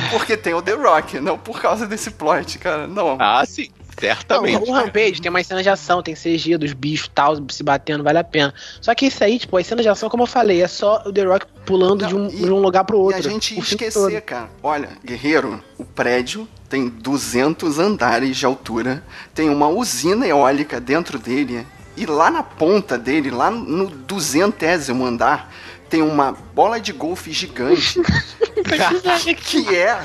Porque 0.09 0.37
tem 0.37 0.53
o 0.53 0.61
The 0.61 0.73
Rock, 0.73 1.19
não 1.19 1.37
por 1.37 1.61
causa 1.61 1.85
desse 1.85 2.11
plot, 2.11 2.57
cara. 2.59 2.87
Não. 2.87 3.17
Ah, 3.19 3.43
sim. 3.45 3.69
Certamente. 3.97 4.65
Não, 4.65 4.69
o 4.69 4.71
Rampage 4.71 5.21
tem 5.21 5.29
uma 5.29 5.43
cena 5.43 5.63
de 5.63 5.69
ação, 5.69 6.01
tem 6.01 6.13
CG 6.15 6.57
dos 6.57 6.73
bichos 6.73 7.09
tal, 7.13 7.37
se 7.49 7.63
batendo, 7.63 8.03
vale 8.03 8.17
a 8.17 8.23
pena. 8.23 8.53
Só 8.81 8.93
que 8.93 9.05
isso 9.05 9.23
aí, 9.23 9.39
tipo, 9.39 9.57
as 9.57 9.65
cenas 9.65 9.83
de 9.83 9.89
ação, 9.89 10.09
como 10.09 10.23
eu 10.23 10.27
falei, 10.27 10.61
é 10.61 10.67
só 10.67 11.01
o 11.05 11.13
The 11.13 11.23
Rock 11.23 11.45
pulando 11.65 12.01
não, 12.01 12.07
de, 12.09 12.15
um, 12.15 12.27
e, 12.27 12.45
de 12.45 12.51
um 12.51 12.59
lugar 12.59 12.83
pro 12.83 12.99
outro. 12.99 13.17
E 13.17 13.27
a 13.27 13.29
gente 13.29 13.55
ia 13.55 13.59
esquecer, 13.59 14.21
cara. 14.21 14.49
Olha, 14.61 14.89
Guerreiro, 15.03 15.63
o 15.77 15.85
prédio 15.85 16.47
tem 16.69 16.89
200 16.89 17.79
andares 17.79 18.35
de 18.35 18.45
altura, 18.45 19.03
tem 19.33 19.49
uma 19.49 19.67
usina 19.67 20.27
eólica 20.27 20.79
dentro 20.79 21.17
dele, 21.17 21.65
e 21.95 22.05
lá 22.05 22.29
na 22.29 22.43
ponta 22.43 22.97
dele, 22.97 23.31
lá 23.31 23.49
no 23.49 23.87
duzentésimo 23.87 25.05
andar, 25.05 25.51
tem 25.89 26.01
uma 26.01 26.31
bola 26.31 26.79
de 26.79 26.91
golfe 26.91 27.31
gigante 27.31 28.01
que 29.37 29.75
é 29.75 30.01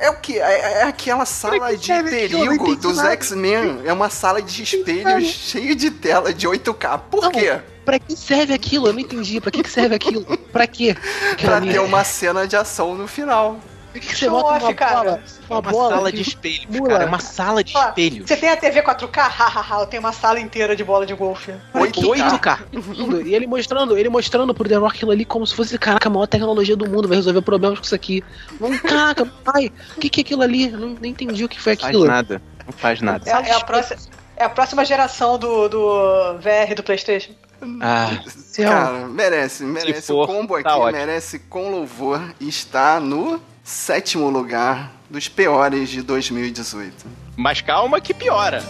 é 0.00 0.10
o 0.10 0.16
que? 0.16 0.38
É, 0.38 0.80
é, 0.80 0.82
aquela 0.84 1.24
sala 1.26 1.76
de 1.76 1.92
perigo 2.04 2.76
dos 2.76 2.98
X-Men. 2.98 3.82
É 3.84 3.92
uma 3.92 4.10
sala 4.10 4.40
de 4.40 4.62
espelhos 4.62 5.24
cheia 5.24 5.74
de 5.74 5.90
tela 5.90 6.32
de 6.32 6.46
8K. 6.46 7.00
Por 7.10 7.22
não, 7.22 7.30
quê? 7.32 7.60
Pra 7.84 7.98
que 7.98 8.16
serve 8.16 8.54
aquilo? 8.54 8.88
Eu 8.88 8.92
não 8.92 9.00
entendi. 9.00 9.40
Pra 9.40 9.50
que 9.50 9.68
serve 9.68 9.94
aquilo? 9.94 10.24
Pra 10.52 10.66
quê? 10.66 10.96
pra 11.40 11.60
ter 11.60 11.80
uma 11.80 12.04
cena 12.04 12.46
de 12.46 12.56
ação 12.56 12.94
no 12.94 13.08
final. 13.08 13.58
Por 13.92 14.00
que, 14.00 14.08
que 14.08 14.16
você 14.16 14.30
bota 14.30 14.64
uma 14.64 14.74
cara. 14.74 14.94
bola? 14.94 15.22
Uma, 15.50 15.58
uma 15.58 15.70
bola 15.70 15.96
sala 15.96 16.12
de 16.12 16.22
espelhos, 16.22 16.88
cara. 16.88 17.04
É 17.04 17.06
uma 17.06 17.18
sala 17.18 17.62
de 17.62 17.76
espelhos. 17.76 18.26
Você 18.26 18.36
tem 18.38 18.48
a 18.48 18.56
TV 18.56 18.82
4K? 18.82 19.28
Hahaha, 19.28 19.80
eu 19.82 19.86
tenho 19.86 20.02
uma 20.02 20.12
sala 20.12 20.40
inteira 20.40 20.74
de 20.74 20.82
bola 20.82 21.04
de 21.04 21.12
golfe. 21.12 21.52
8K. 21.74 22.38
8K. 22.40 23.26
e 23.26 23.34
ele 23.34 23.46
mostrando, 23.46 23.98
ele 23.98 24.08
mostrando 24.08 24.54
pro 24.54 24.66
The 24.66 24.76
Rock 24.76 24.96
aquilo 24.96 25.10
ali 25.10 25.26
como 25.26 25.46
se 25.46 25.54
fosse, 25.54 25.76
caraca, 25.78 26.08
a 26.08 26.12
maior 26.12 26.26
tecnologia 26.26 26.74
do 26.74 26.88
mundo, 26.88 27.06
vai 27.06 27.18
resolver 27.18 27.42
problemas 27.42 27.80
com 27.80 27.84
isso 27.84 27.94
aqui. 27.94 28.24
Vamos, 28.58 28.80
caraca, 28.80 29.26
pai, 29.44 29.70
o 29.94 30.00
que, 30.00 30.08
que 30.08 30.20
é 30.20 30.22
aquilo 30.22 30.42
ali? 30.42 30.72
Eu 30.72 30.78
não, 30.78 30.96
nem 30.98 31.10
entendi 31.10 31.44
o 31.44 31.48
que 31.48 31.60
foi 31.60 31.74
aquilo. 31.74 32.06
Não 32.06 32.06
faz 32.06 32.08
nada. 32.08 32.42
Não 32.64 32.72
faz 32.72 33.00
nada. 33.02 33.30
É, 33.30 33.50
é, 33.50 33.54
a, 33.54 33.60
próxima, 33.60 34.00
é 34.38 34.44
a 34.44 34.48
próxima 34.48 34.84
geração 34.86 35.38
do, 35.38 35.68
do 35.68 36.38
VR 36.38 36.74
do 36.74 36.82
Playstation. 36.82 37.32
Ah, 37.80 38.10
cara, 38.56 39.06
merece, 39.06 39.62
merece. 39.64 40.08
For, 40.08 40.24
o 40.24 40.26
combo 40.26 40.60
tá 40.62 40.74
aqui 40.74 40.92
merece 40.92 41.38
com 41.38 41.70
louvor 41.70 42.20
está 42.40 42.98
no 42.98 43.40
sétimo 43.62 44.28
lugar 44.28 44.92
dos 45.08 45.28
piores 45.28 45.88
de 45.88 46.02
2018. 46.02 47.06
Mas 47.36 47.60
calma 47.60 48.00
que 48.00 48.12
piora. 48.12 48.62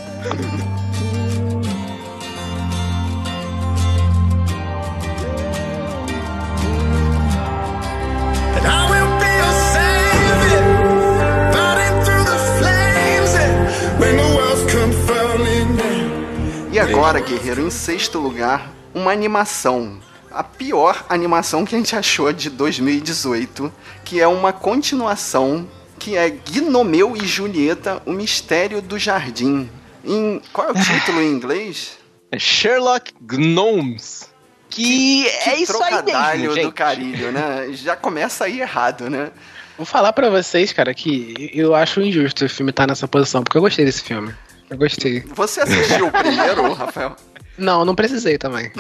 E 16.70 16.78
agora, 16.78 17.20
guerreiro, 17.20 17.61
em 17.61 17.70
sexto 17.70 18.18
lugar, 18.18 18.72
uma 18.95 19.12
animação 19.12 20.01
a 20.35 20.43
pior 20.43 21.05
animação 21.09 21.64
que 21.64 21.74
a 21.74 21.78
gente 21.78 21.95
achou 21.95 22.33
de 22.33 22.51
2018, 22.51 23.72
que 24.05 24.20
é 24.20 24.26
uma 24.26 24.53
continuação 24.53 25.68
que 25.99 26.16
é 26.16 26.30
Gnomeu 26.30 27.16
e 27.16 27.26
Julieta, 27.26 28.03
o 28.05 28.12
mistério 28.12 28.83
do 28.83 28.99
jardim. 28.99 29.70
Em, 30.05 30.43
qual 30.53 30.68
é 30.68 30.70
o 30.72 30.74
título 30.74 31.22
em 31.22 31.30
inglês? 31.30 31.99
É 32.30 32.39
Sherlock 32.39 33.12
Gnomes. 33.20 34.30
Que, 34.68 35.24
que, 35.24 35.30
que 35.45 35.51
é 35.51 35.57
isso 35.61 35.83
aí 35.83 36.03
mesmo, 36.03 36.55
gente. 36.55 36.64
do 36.64 36.72
carilho, 36.72 37.30
né? 37.30 37.68
Já 37.72 37.95
começa 37.95 38.47
aí 38.47 38.61
errado, 38.61 39.11
né? 39.11 39.30
Vou 39.76 39.87
falar 39.87 40.12
para 40.12 40.30
vocês, 40.30 40.72
cara, 40.72 40.95
que 40.95 41.51
eu 41.55 41.74
acho 41.74 42.01
injusto 42.01 42.45
o 42.45 42.49
filme 42.49 42.70
estar 42.70 42.85
tá 42.85 42.89
nessa 42.89 43.07
posição, 43.07 43.43
porque 43.43 43.57
eu 43.57 43.62
gostei 43.62 43.85
desse 43.85 44.03
filme. 44.03 44.35
Eu 44.68 44.78
gostei. 44.78 45.20
Você 45.35 45.61
assistiu 45.61 46.07
o 46.07 46.11
primeiro, 46.11 46.72
Rafael? 46.72 47.14
Não, 47.63 47.85
não 47.85 47.95
precisei 47.95 48.37
também. 48.37 48.71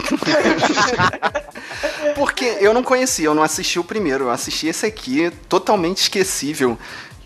Porque 2.16 2.44
eu 2.60 2.74
não 2.74 2.82
conhecia, 2.82 3.26
eu 3.26 3.34
não 3.34 3.42
assisti 3.42 3.78
o 3.78 3.84
primeiro, 3.84 4.24
eu 4.24 4.30
assisti 4.30 4.66
esse 4.66 4.84
aqui, 4.84 5.30
totalmente 5.48 5.98
esquecível. 5.98 6.76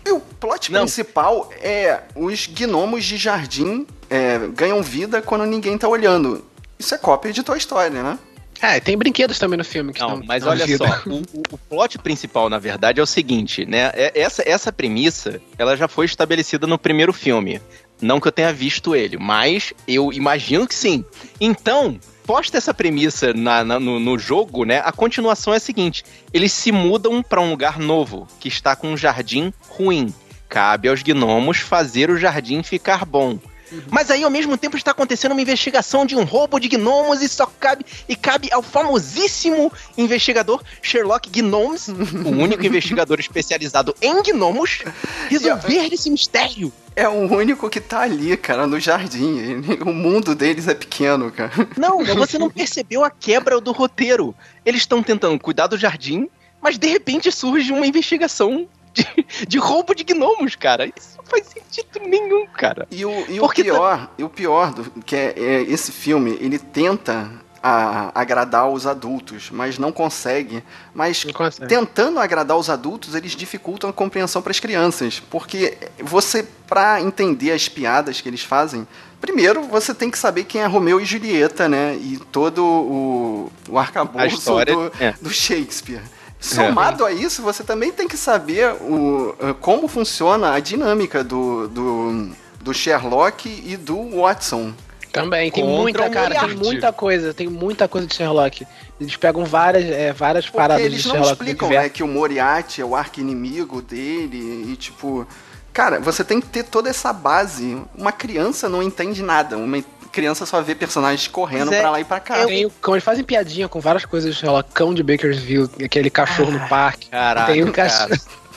E 0.05 0.11
o 0.11 0.19
plot 0.19 0.71
não. 0.71 0.81
principal 0.81 1.51
é 1.59 2.01
os 2.15 2.45
gnomos 2.47 3.03
de 3.03 3.17
jardim 3.17 3.85
é, 4.09 4.39
ganham 4.53 4.81
vida 4.81 5.21
quando 5.21 5.45
ninguém 5.45 5.77
tá 5.77 5.87
olhando. 5.87 6.45
Isso 6.79 6.93
é 6.93 6.97
cópia 6.97 7.33
de 7.33 7.43
Toy 7.43 7.57
Story, 7.57 7.89
né? 7.89 8.17
É, 8.61 8.79
tem 8.79 8.97
brinquedos 8.97 9.37
também 9.37 9.57
no 9.57 9.65
filme 9.65 9.93
que 9.93 9.99
não. 9.99 10.21
mas 10.25 10.45
olha 10.45 10.65
vida. 10.65 10.87
só, 10.87 11.09
o, 11.09 11.21
o, 11.51 11.57
plot 11.57 11.99
principal, 11.99 12.49
na 12.49 12.57
verdade, 12.57 12.99
é 12.99 13.03
o 13.03 13.05
seguinte, 13.05 13.65
né? 13.65 13.91
É, 13.93 14.19
essa, 14.19 14.47
essa 14.47 14.71
premissa, 14.71 15.39
ela 15.57 15.75
já 15.75 15.87
foi 15.87 16.05
estabelecida 16.05 16.65
no 16.65 16.77
primeiro 16.77 17.13
filme. 17.13 17.61
Não 18.01 18.19
que 18.19 18.27
eu 18.27 18.31
tenha 18.31 18.53
visto 18.53 18.95
ele, 18.95 19.17
mas 19.17 19.73
eu 19.87 20.13
imagino 20.13 20.67
que 20.67 20.75
sim. 20.75 21.03
Então, 21.39 21.99
posta 22.25 22.57
essa 22.57 22.73
premissa 22.73 23.33
na, 23.33 23.63
na, 23.63 23.79
no, 23.79 23.99
no, 23.99 24.19
jogo, 24.19 24.65
né? 24.65 24.81
A 24.83 24.91
continuação 24.91 25.53
é 25.53 25.57
a 25.57 25.61
seguinte: 25.61 26.03
eles 26.33 26.51
se 26.51 26.71
mudam 26.71 27.23
para 27.23 27.41
um 27.41 27.49
lugar 27.49 27.79
novo 27.79 28.27
que 28.39 28.49
está 28.49 28.75
com 28.75 28.89
um 28.89 28.97
jardim 28.97 29.53
ruim. 29.69 30.13
Cabe 30.49 30.87
aos 30.87 31.01
gnomos 31.01 31.57
fazer 31.57 32.09
o 32.09 32.17
jardim 32.17 32.63
ficar 32.63 33.05
bom. 33.05 33.39
Uhum. 33.71 33.81
Mas 33.91 34.09
aí, 34.09 34.23
ao 34.23 34.29
mesmo 34.29 34.57
tempo, 34.57 34.77
está 34.77 34.91
acontecendo 34.91 35.31
uma 35.31 35.41
investigação 35.41 36.05
de 36.05 36.15
um 36.15 36.23
roubo 36.23 36.59
de 36.59 36.67
gnomos 36.67 37.21
e 37.21 37.29
só 37.29 37.45
cabe 37.45 37.85
e 38.07 38.15
cabe 38.15 38.49
ao 38.51 38.61
famosíssimo 38.61 39.71
investigador 39.97 40.61
Sherlock 40.81 41.29
Gnomes, 41.29 41.87
o 41.87 42.29
único 42.29 42.63
investigador 42.65 43.19
especializado 43.19 43.95
em 44.01 44.21
gnomos, 44.23 44.83
resolver 45.29 45.93
esse 45.93 46.09
mistério. 46.09 46.71
É 46.95 47.07
o 47.07 47.31
único 47.31 47.69
que 47.69 47.79
tá 47.79 48.01
ali, 48.01 48.35
cara, 48.35 48.65
no 48.65 48.79
jardim. 48.79 49.61
O 49.85 49.93
mundo 49.93 50.33
deles 50.33 50.67
é 50.67 50.73
pequeno, 50.73 51.31
cara. 51.31 51.51
Não, 51.77 52.03
você 52.03 52.39
não 52.39 52.49
percebeu 52.51 53.03
a 53.03 53.11
quebra 53.11 53.61
do 53.61 53.71
roteiro. 53.71 54.33
Eles 54.65 54.81
estão 54.81 55.03
tentando 55.03 55.39
cuidar 55.39 55.67
do 55.67 55.77
jardim, 55.77 56.27
mas 56.59 56.77
de 56.77 56.87
repente 56.87 57.31
surge 57.31 57.71
uma 57.71 57.85
investigação 57.85 58.67
de, 58.93 59.05
de 59.47 59.59
roubo 59.59 59.93
de 59.93 60.03
gnomos, 60.03 60.55
cara. 60.55 60.87
Isso 60.87 61.16
faz 61.27 61.47
sentido 61.47 61.99
nenhum, 62.07 62.45
cara. 62.47 62.87
E 62.89 63.05
o, 63.05 63.11
e 63.29 63.39
o 63.39 63.49
pior, 63.49 63.97
tá... 63.97 64.09
e 64.17 64.23
o 64.23 64.29
pior 64.29 64.73
do, 64.73 64.83
que 65.01 65.15
é, 65.15 65.33
é, 65.37 65.61
esse 65.63 65.91
filme, 65.91 66.37
ele 66.39 66.57
tenta 66.57 67.29
a, 67.61 68.11
agradar 68.19 68.69
os 68.69 68.87
adultos, 68.87 69.49
mas 69.51 69.77
não 69.77 69.91
consegue. 69.91 70.63
Mas 70.93 71.25
não 71.25 71.33
consegue. 71.33 71.67
tentando 71.67 72.19
agradar 72.19 72.57
os 72.57 72.69
adultos, 72.69 73.15
eles 73.15 73.33
dificultam 73.33 73.89
a 73.89 73.93
compreensão 73.93 74.41
para 74.41 74.51
as 74.51 74.59
crianças, 74.59 75.21
porque 75.29 75.77
você 75.99 76.47
para 76.67 77.01
entender 77.01 77.51
as 77.51 77.69
piadas 77.69 78.21
que 78.21 78.27
eles 78.27 78.43
fazem, 78.43 78.87
Primeiro, 79.19 79.63
você 79.63 79.95
tem 79.95 80.11
que 80.11 80.17
saber 80.17 80.43
quem 80.43 80.61
é 80.61 80.65
Romeu 80.67 81.01
e 81.01 81.05
Julieta, 81.05 81.67
né? 81.67 81.95
E 81.95 82.19
todo 82.31 82.63
o, 82.63 83.51
o 83.67 83.79
arcabouço 83.79 84.51
do, 84.63 84.91
é. 84.99 85.15
do 85.19 85.31
Shakespeare. 85.31 86.03
Somado 86.39 87.05
é. 87.05 87.09
a 87.09 87.11
isso, 87.11 87.41
você 87.41 87.63
também 87.63 87.91
tem 87.91 88.07
que 88.07 88.17
saber 88.17 88.73
o, 88.73 89.35
eh, 89.39 89.55
como 89.59 89.87
funciona 89.87 90.53
a 90.53 90.59
dinâmica 90.59 91.23
do, 91.23 91.67
do, 91.67 92.29
do 92.61 92.73
Sherlock 92.73 93.49
e 93.65 93.75
do 93.75 94.21
Watson. 94.21 94.73
Também, 95.11 95.49
tem 95.49 95.63
muita, 95.63 96.09
cara, 96.09 96.39
tem 96.39 96.55
muita 96.55 96.93
coisa, 96.93 97.33
tem 97.33 97.47
muita 97.47 97.87
coisa 97.87 98.05
de 98.05 98.13
Sherlock. 98.13 98.67
Eles 99.01 99.15
pegam 99.15 99.45
várias, 99.45 99.85
é, 99.85 100.13
várias 100.13 100.45
Porque 100.45 100.57
paradas 100.57 100.91
de 100.91 101.01
Sherlock. 101.01 101.17
Eles 101.17 101.27
não 101.27 101.33
explicam, 101.33 101.69
né, 101.69 101.89
que 101.89 102.03
o 102.03 102.07
Moriarty 102.07 102.81
é 102.81 102.85
o 102.85 102.95
arco-inimigo 102.95 103.81
dele 103.81 104.71
e, 104.71 104.75
tipo... 104.75 105.27
Cara, 105.73 105.99
você 105.99 106.23
tem 106.23 106.41
que 106.41 106.47
ter 106.47 106.63
toda 106.63 106.89
essa 106.89 107.13
base. 107.13 107.79
Uma 107.95 108.11
criança 108.11 108.67
não 108.67 108.81
entende 108.81 109.21
nada. 109.21 109.57
Uma 109.57 109.77
criança 110.07 110.45
só 110.45 110.61
vê 110.61 110.75
personagens 110.75 111.27
correndo 111.27 111.73
é, 111.73 111.79
pra 111.79 111.91
lá 111.91 111.99
e 111.99 112.05
pra 112.05 112.19
cá. 112.19 112.45
Tem, 112.45 112.69
como 112.81 112.95
eles 112.95 113.03
fazem 113.03 113.23
piadinha 113.23 113.67
com 113.67 113.79
várias 113.79 114.05
coisas, 114.05 114.37
sei 114.37 114.49
lá, 114.49 114.63
cão 114.63 114.93
de 114.93 115.03
Bakersville, 115.03 115.69
aquele 115.83 116.09
cachorro 116.09 116.51
ah, 116.51 116.59
no 116.59 116.67
parque. 116.67 117.09
Caraca, 117.09 117.51
tem 117.51 117.63
o 117.63 117.71
cachorro. 117.71 118.15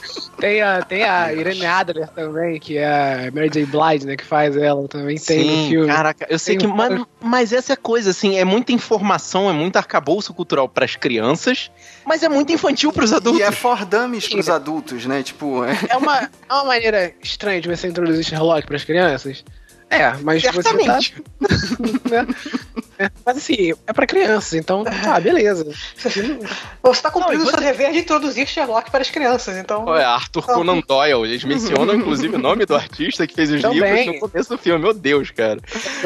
Tem 0.40 0.62
a, 0.62 0.82
tem 0.82 1.04
a 1.04 1.32
Irene 1.32 1.66
Adler 1.66 2.08
também, 2.08 2.58
que 2.58 2.78
é 2.78 3.28
a 3.28 3.30
Mary 3.30 3.50
J. 3.50 3.66
Blige, 3.66 4.06
né? 4.06 4.16
Que 4.16 4.24
faz 4.24 4.56
ela 4.56 4.88
também. 4.88 5.18
Tem 5.18 5.44
Sim, 5.44 5.62
no 5.64 5.68
filme. 5.68 5.86
Caraca, 5.86 6.26
eu 6.30 6.38
sei 6.38 6.56
tem 6.56 6.66
que. 6.66 6.72
Um... 6.72 6.76
Mas, 6.76 7.02
mas 7.20 7.52
essa 7.52 7.72
é 7.72 7.74
a 7.74 7.76
coisa, 7.76 8.10
assim, 8.10 8.38
é 8.38 8.44
muita 8.44 8.72
informação, 8.72 9.50
é 9.50 9.52
muito 9.52 9.76
arcabouço 9.76 10.32
cultural 10.32 10.68
para 10.68 10.86
as 10.86 10.96
crianças, 10.96 11.70
mas 12.06 12.22
é 12.22 12.28
muito 12.28 12.50
infantil 12.52 12.90
para 12.90 13.04
os 13.04 13.12
adultos. 13.12 13.40
E 13.40 13.44
é 13.44 13.52
for 13.52 13.84
dummies 13.84 14.28
pros 14.28 14.48
adultos, 14.48 15.04
né? 15.04 15.22
Tipo. 15.22 15.62
É... 15.64 15.78
é, 15.90 15.96
uma, 15.96 16.18
é 16.22 16.54
uma 16.54 16.64
maneira 16.64 17.12
estranha 17.22 17.60
de 17.60 17.68
você 17.68 17.86
introduzir 17.88 18.24
Sherlock 18.24 18.66
para 18.66 18.76
as 18.76 18.84
crianças. 18.84 19.44
É, 19.90 20.16
mas 20.22 20.42
Certamente. 20.42 21.14
você 21.40 21.98
tá... 21.98 22.16
é, 22.16 22.79
mas 23.24 23.36
assim, 23.36 23.72
é 23.86 23.92
pra 23.92 24.06
crianças, 24.06 24.54
então 24.54 24.84
tá, 24.84 25.18
beleza. 25.20 25.64
Você 26.82 27.02
tá 27.02 27.10
cumprindo 27.10 27.44
o 27.44 27.46
seu 27.46 27.60
dever 27.60 27.92
de 27.92 27.98
introduzir 27.98 28.46
Sherlock 28.46 28.90
para 28.90 29.00
as 29.00 29.10
crianças, 29.10 29.56
então... 29.56 29.94
É, 29.96 30.04
Arthur 30.04 30.42
então... 30.42 30.54
Conan 30.56 30.80
Doyle, 30.86 31.24
eles 31.24 31.44
mencionam 31.44 31.94
inclusive 31.96 32.34
o 32.34 32.38
nome 32.38 32.66
do 32.66 32.74
artista 32.74 33.26
que 33.26 33.34
fez 33.34 33.50
os 33.50 33.62
Também. 33.62 33.80
livros 33.80 34.06
no 34.06 34.28
começo 34.28 34.50
do 34.50 34.58
filme, 34.58 34.82
meu 34.82 34.92
Deus, 34.92 35.30
cara. 35.30 35.60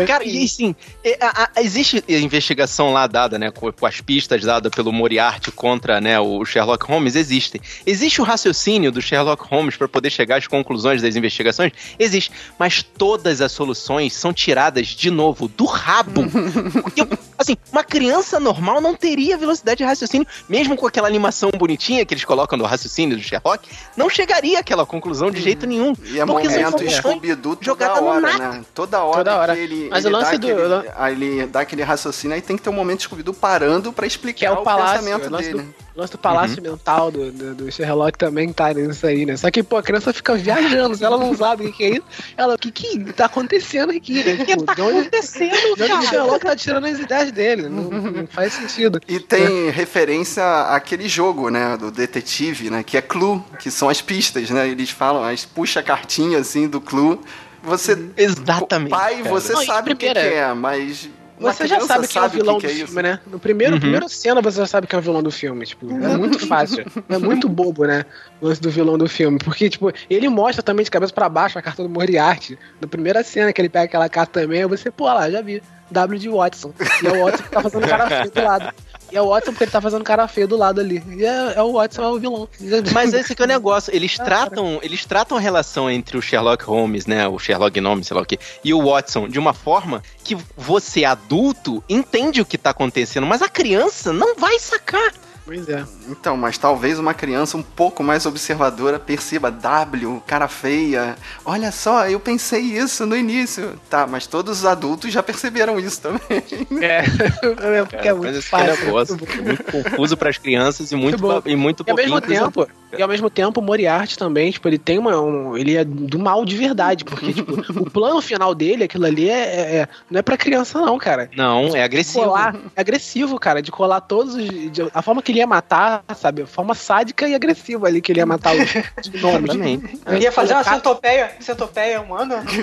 Cara, 0.07 0.25
e 0.25 0.45
assim, 0.45 0.75
é, 1.03 1.19
a, 1.21 1.51
a, 1.57 1.63
existe 1.63 2.05
investigação 2.09 2.93
lá 2.93 3.07
dada, 3.07 3.39
né, 3.39 3.51
com, 3.51 3.73
com, 3.73 3.87
as 3.87 4.01
pistas 4.01 4.43
dadas 4.43 4.73
pelo 4.73 4.93
Moriarty 4.93 5.51
contra, 5.51 6.01
né, 6.01 6.19
o 6.21 6.45
Sherlock 6.45 6.85
Holmes, 6.87 7.17
existem. 7.17 7.61
Existe 7.87 8.21
o 8.21 8.25
raciocínio 8.25 8.93
do 8.93 9.01
Sherlock 9.01 9.45
Holmes 9.49 9.77
para 9.77 9.89
poder 9.89 10.11
chegar 10.11 10.39
às 10.39 10.47
conclusões 10.47 11.03
das 11.03 11.17
investigações? 11.17 11.73
Existe, 11.99 12.31
mas 12.59 12.83
todas 12.83 13.41
as 13.41 13.53
soluções 13.53 14.13
são 14.13 14.33
tiradas 14.33 14.89
de 14.89 15.11
novo 15.11 15.49
do 15.49 15.65
rabo. 15.65 16.23
Porque, 16.85 17.01
assim, 17.39 17.57
uma 17.73 17.83
criança 17.83 18.39
normal 18.39 18.79
não 18.79 18.95
teria 18.95 19.39
velocidade 19.39 19.79
de 19.79 19.85
raciocínio, 19.85 20.27
mesmo 20.47 20.77
com 20.77 20.87
aquela 20.87 21.09
animação 21.09 21.51
bonitinha 21.51 22.05
que 22.05 22.13
eles 22.13 22.25
colocam 22.25 22.59
no 22.59 22.65
raciocínio 22.65 23.17
do 23.17 23.23
Sherlock, 23.23 23.67
não 23.97 24.11
chegaria 24.11 24.61
àquela 24.61 24.85
conclusão 24.85 25.31
de 25.31 25.41
jeito 25.41 25.67
nenhum. 25.67 25.95
E 26.05 26.21
é 26.21 26.27
porque 26.27 26.47
momento 26.47 26.91
Scooby-Doo 26.91 27.57
toda 27.57 28.03
hora, 28.03 28.39
né? 28.39 28.65
Toda 28.75 29.03
hora, 29.03 29.17
toda 29.17 29.37
hora. 29.37 29.55
que 29.55 29.63
ele, 29.63 29.89
Mas 29.91 30.05
ele, 30.05 30.15
o 30.15 30.19
lance 30.19 30.39
dá 30.39 30.47
do... 30.47 30.89
aquele, 30.95 31.25
ele 31.25 31.47
dá 31.47 31.61
aquele 31.61 31.83
raciocínio, 31.83 32.35
aí 32.35 32.43
tem 32.43 32.57
que 32.57 32.63
ter 32.63 32.69
um 32.69 32.75
momento 32.75 33.03
Scooby-Doo 33.05 33.33
parando 33.33 33.93
para 33.93 34.07
explicar 34.07 34.35
que 34.35 34.47
é 34.47 34.51
o, 34.51 34.61
o 34.61 34.63
palácio, 34.63 35.03
pensamento 35.03 35.31
dele. 35.31 35.63
Do 35.63 35.75
o 35.81 35.84
lance 35.97 36.13
do 36.13 36.19
palácio 36.19 36.63
uhum. 36.63 36.73
mental 36.73 37.11
do, 37.11 37.31
do, 37.31 37.55
do 37.55 37.73
Sherlock 37.73 38.19
também 38.19 38.53
tá 38.53 38.73
nisso 38.73 39.07
aí, 39.07 39.25
né? 39.25 39.37
Só 39.37 39.51
que, 39.51 39.63
pô, 39.63 39.77
a 39.77 39.83
criança 39.83 40.13
fica 40.13 40.35
viajando, 40.35 40.97
se 40.97 41.05
ela 41.05 41.17
não 41.17 41.35
sabe 41.37 41.67
o 41.67 41.73
que, 41.73 41.85
é 41.85 41.91
isso, 41.91 42.05
ela, 42.37 42.55
o 42.55 42.59
que 42.59 42.71
que 42.71 43.13
tá 43.13 43.27
acontecendo 43.27 43.91
aqui, 43.91 44.25
né? 44.25 44.35
O 44.35 44.45
que 44.45 44.57
tá 44.57 44.73
acontecendo, 44.73 45.77
cara? 45.77 46.01
O 46.01 46.07
Sherlock 46.07 46.45
tá 46.45 46.57
tirando 46.57 46.87
as 46.87 46.99
ideias 46.99 47.31
dele, 47.31 47.69
não, 47.69 47.85
não 47.85 48.27
faz 48.27 48.55
sentido. 48.55 49.01
E 49.07 49.21
tem 49.21 49.69
é. 49.69 49.71
referência 49.71 50.45
àquele 50.71 51.09
jogo, 51.09 51.49
né, 51.49 51.77
do 51.77 51.91
detetive, 51.91 52.71
né, 52.71 52.83
que 52.83 52.97
é 52.97 53.03
Clue, 53.03 53.43
que 53.59 53.71
são 53.71 53.89
as 53.89 54.01
pistas, 54.01 54.51
né? 54.51 54.69
Eles 54.69 54.91
falam, 54.91 55.23
as 55.23 55.45
puxa 55.45 55.83
cartinha 55.83 56.39
assim 56.39 56.67
do 56.69 56.81
Clue. 56.81 57.21
Você, 57.63 58.11
Exatamente. 58.17 58.91
Pai, 58.91 59.19
cara. 59.19 59.31
você 59.31 59.53
não, 59.53 59.65
sabe 59.65 59.93
o 59.93 59.97
que, 59.97 60.13
que 60.13 60.19
é, 60.19 60.53
mas 60.53 61.09
você 61.39 61.67
já 61.67 61.81
sabe 61.81 62.07
quem 62.07 62.23
é 62.23 62.25
o 62.25 62.29
vilão 62.29 62.59
que 62.59 62.67
que 62.67 62.73
do 62.73 62.83
é 62.83 62.87
filme, 62.87 63.03
né? 63.03 63.21
No 63.27 63.39
primeiro, 63.39 63.75
uhum. 63.75 63.81
primeira 63.81 64.09
cena 64.09 64.41
você 64.41 64.59
já 64.59 64.67
sabe 64.67 64.87
quem 64.87 64.97
é 64.97 65.01
o 65.01 65.03
vilão 65.03 65.23
do 65.23 65.31
filme. 65.31 65.67
Tipo, 65.67 65.91
é 65.91 66.17
muito 66.17 66.39
fácil. 66.47 66.85
é 67.09 67.19
muito 67.19 67.49
bobo, 67.49 67.85
né? 67.85 68.05
O 68.41 68.47
lance 68.47 68.61
do 68.61 68.71
vilão 68.71 68.97
do 68.97 69.09
filme. 69.09 69.39
Porque, 69.39 69.69
tipo, 69.69 69.93
ele 70.09 70.29
mostra 70.29 70.63
também 70.63 70.85
de 70.85 70.91
cabeça 70.91 71.13
para 71.13 71.29
baixo 71.29 71.59
a 71.59 71.63
carta 71.63 71.83
do 71.83 71.89
Moriarty. 71.89 72.59
Na 72.81 72.87
primeira 72.87 73.23
cena 73.23 73.53
que 73.53 73.61
ele 73.61 73.69
pega 73.69 73.85
aquela 73.85 74.09
carta 74.09 74.41
também, 74.41 74.65
você, 74.67 74.91
pô, 74.91 75.05
lá, 75.05 75.31
já 75.31 75.43
vi. 75.43 75.63
W 75.91 76.19
de 76.19 76.29
Watson. 76.29 76.73
E 77.03 77.07
é 77.07 77.13
o 77.13 77.25
Watson 77.25 77.43
que 77.43 77.51
tá 77.51 77.61
fazendo 77.61 77.87
cara 77.87 78.07
feio 78.09 78.31
do 78.31 78.43
lado. 78.43 78.75
E 79.15 79.17
é 79.17 79.23
o 79.23 79.29
Watson 79.29 79.53
porque 79.53 79.63
ele 79.63 79.71
tá 79.71 79.81
fazendo 79.81 80.03
cara 80.03 80.27
feio 80.27 80.49
do 80.49 80.57
lado 80.57 80.81
ali. 80.81 81.01
E 81.17 81.25
é, 81.25 81.55
é 81.55 81.63
o 81.63 81.75
Watson, 81.75 82.03
é 82.03 82.09
o 82.09 82.19
vilão. 82.19 82.49
Mas 82.93 83.15
esse 83.15 83.33
que 83.33 83.41
é 83.41 83.45
o 83.45 83.49
negócio. 83.49 83.95
Eles 83.95 84.19
é, 84.19 84.25
tratam, 84.25 84.81
eles 84.83 85.05
tratam 85.05 85.39
a 85.39 85.41
relação 85.41 85.89
entre 85.89 86.19
o 86.19 86.21
Sherlock 86.21 86.65
Holmes, 86.65 87.07
né? 87.07 87.29
O 87.29 87.39
Sherlock 87.39 87.79
Gnomes, 87.79 88.09
sei 88.09 88.17
lá 88.17 88.25
o 88.25 88.27
quê, 88.27 88.41
e 88.65 88.75
o 88.75 88.91
Watson 88.91 89.29
de 89.29 89.39
uma 89.39 89.55
forma 89.55 90.03
que 90.25 90.37
você, 90.57 91.05
adulto, 91.05 91.83
entende 91.89 92.41
o 92.41 92.45
que 92.45 92.59
tá 92.59 92.71
acontecendo, 92.71 93.25
mas 93.25 93.41
a 93.41 93.49
criança 93.49 94.13
não 94.13 94.35
vai 94.35 94.59
sacar. 94.59 95.13
Pois 95.45 95.69
é. 95.69 95.85
Então, 96.09 96.37
mas 96.37 96.57
talvez 96.57 96.99
uma 96.99 97.13
criança 97.13 97.57
um 97.57 97.63
pouco 97.63 98.03
mais 98.03 98.25
observadora 98.25 98.99
perceba 98.99 99.51
W, 99.51 100.23
cara 100.27 100.49
feia. 100.49 101.17
Olha 101.45 101.71
só, 101.71 102.09
eu 102.09 102.19
pensei 102.19 102.61
isso 102.61 103.05
no 103.05 103.15
início. 103.15 103.79
Tá, 103.91 104.07
mas 104.07 104.27
todos 104.27 104.61
os 104.61 104.65
adultos 104.65 105.13
já 105.13 105.23
perceberam 105.23 105.79
isso 105.79 106.01
também. 106.01 106.43
É, 106.81 107.05
é 107.79 107.85
porque 107.85 108.09
é 108.09 108.15
muito 108.15 108.41
fácil. 108.43 108.73
É 108.73 108.91
muito, 108.91 109.43
muito 109.43 109.65
confuso 109.65 110.17
para 110.17 110.31
as 110.31 110.39
crianças 110.39 110.91
e 110.91 110.97
muito, 110.97 111.23
muito 111.23 111.49
e 111.49 111.57
muito 111.57 111.85
e 111.87 111.91
ao 111.91 111.97
mesmo 111.97 112.21
tempo, 112.21 112.67
e 112.99 113.03
ao 113.03 113.09
mesmo 113.09 113.29
tempo, 113.29 113.61
o 113.61 113.63
Moriarty 113.63 114.17
também, 114.17 114.51
tipo, 114.51 114.69
ele 114.69 114.79
tem 114.79 114.99
uma. 114.99 115.21
Um, 115.21 115.57
ele 115.57 115.77
é 115.77 115.85
do 115.85 116.19
mal 116.19 116.45
de 116.45 116.57
verdade, 116.57 117.05
porque, 117.05 117.33
tipo, 117.33 117.53
o 117.81 117.91
plano 117.91 118.21
final 118.21 118.55
dele, 118.55 118.85
aquilo 118.85 119.05
ali, 119.05 119.29
é, 119.29 119.43
é, 119.43 119.77
é 119.77 119.89
não 120.11 120.21
é 120.21 120.23
pra 120.23 120.37
criança, 120.37 120.81
não, 120.81 120.97
cara. 120.99 121.31
Não, 121.37 121.75
é 121.75 121.83
agressivo. 121.83 122.25
Colar, 122.25 122.57
é 122.75 122.81
agressivo, 122.81 123.39
cara, 123.39 123.61
de 123.61 123.71
colar 123.71 124.01
todos 124.01 124.35
os. 124.35 124.45
De, 124.71 124.89
a 124.93 125.03
forma 125.03 125.23
que 125.23 125.33
ele 125.35 125.41
ia 125.41 125.47
matar, 125.47 126.05
sabe? 126.17 126.43
A 126.43 126.47
forma 126.47 126.75
sádica 126.75 127.29
e 127.29 127.35
agressiva 127.35 127.87
ali 127.87 128.01
que 128.01 128.13
ele 128.13 128.21
ia 128.21 128.27
matar 128.27 128.55
os 128.55 128.71
gnomos. 129.11 129.55
Ele 129.55 130.23
ia 130.23 130.33
fazer 130.33 130.55
uma 130.55 130.65
centopeia, 130.65 131.33
centopeia 131.41 132.01
humana. 132.01 132.45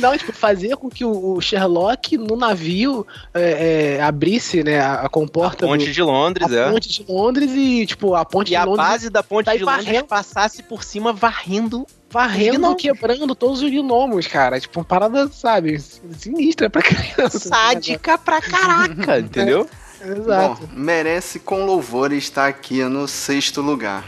Não, 0.00 0.16
tipo, 0.16 0.32
fazer 0.32 0.76
com 0.76 0.88
que 0.88 1.04
o 1.04 1.40
Sherlock 1.40 2.16
no 2.16 2.36
navio 2.36 3.06
é, 3.32 3.96
é, 3.96 4.02
abrisse, 4.02 4.62
né, 4.62 4.80
a, 4.80 5.08
comporta. 5.08 5.64
A 5.64 5.68
ponte 5.68 5.86
do, 5.86 5.92
de 5.92 6.02
Londres, 6.02 6.52
a 6.52 6.56
é. 6.56 6.70
ponte 6.70 6.88
de 6.88 7.04
Londres 7.08 7.50
e, 7.54 7.86
tipo, 7.86 8.14
a 8.14 8.24
ponte 8.24 8.52
e 8.52 8.58
de 8.58 8.64
Londres. 8.64 8.86
a 8.86 8.90
base 8.90 9.10
da 9.10 9.22
ponte 9.22 9.50
de 9.50 9.64
Londres 9.64 9.84
varrendo, 9.84 10.06
passasse 10.06 10.62
por 10.62 10.84
cima 10.84 11.12
varrendo. 11.12 11.86
Varrendo, 12.08 12.74
quebrando 12.76 13.34
todos 13.34 13.62
os 13.62 13.70
gnomos, 13.70 14.26
cara. 14.26 14.60
Tipo, 14.60 14.78
uma 14.78 14.84
parada, 14.84 15.28
sabe, 15.28 15.78
sinistra 15.80 16.70
pra 16.70 16.80
criança. 16.80 17.38
Sádica 17.38 18.16
pra 18.16 18.40
caraca, 18.40 19.18
entendeu? 19.20 19.68
Exato. 20.06 20.66
Bom, 20.66 20.68
merece 20.72 21.38
com 21.38 21.64
louvor 21.64 22.12
estar 22.12 22.46
aqui 22.46 22.82
no 22.84 23.08
sexto 23.08 23.60
lugar. 23.60 24.04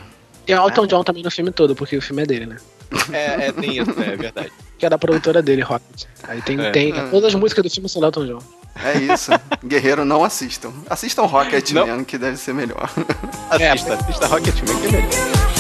E 0.47 0.53
Elton 0.53 0.85
é. 0.85 0.87
John 0.87 1.05
também 1.05 1.23
no 1.23 1.31
filme 1.31 1.51
todo, 1.51 1.75
porque 1.75 1.97
o 1.97 2.03
filme 2.03 2.23
é 2.23 2.27
dele, 2.27 2.47
né? 2.47 2.57
É, 3.13 3.49
é, 3.49 3.53
tem 3.53 3.79
isso, 3.79 3.91
é 3.91 4.17
verdade. 4.17 4.53
Que 4.79 4.87
é 4.87 4.89
da 4.89 4.97
produtora 4.97 5.43
dele, 5.43 5.63
Rocket. 5.63 6.05
Aí 6.23 6.41
tem, 6.41 6.59
é. 6.61 6.71
tem 6.71 6.93
todas 7.11 7.27
as 7.27 7.35
músicas 7.35 7.65
do 7.65 7.71
filme 7.71 7.89
são 7.89 8.03
Elton 8.03 8.27
John. 8.27 8.43
É 8.83 8.97
isso. 8.97 9.33
Guerreiro, 9.65 10.05
não 10.05 10.25
assistam. 10.25 10.73
Assistam 10.89 11.23
Rocketman, 11.23 12.05
que 12.05 12.17
deve 12.17 12.37
ser 12.37 12.55
melhor. 12.55 12.89
Assista, 13.51 13.93
é. 13.93 13.97
assista 13.97 14.27
Rocketman, 14.27 14.81
que 14.81 14.87
é 14.87 14.91
melhor. 14.91 15.58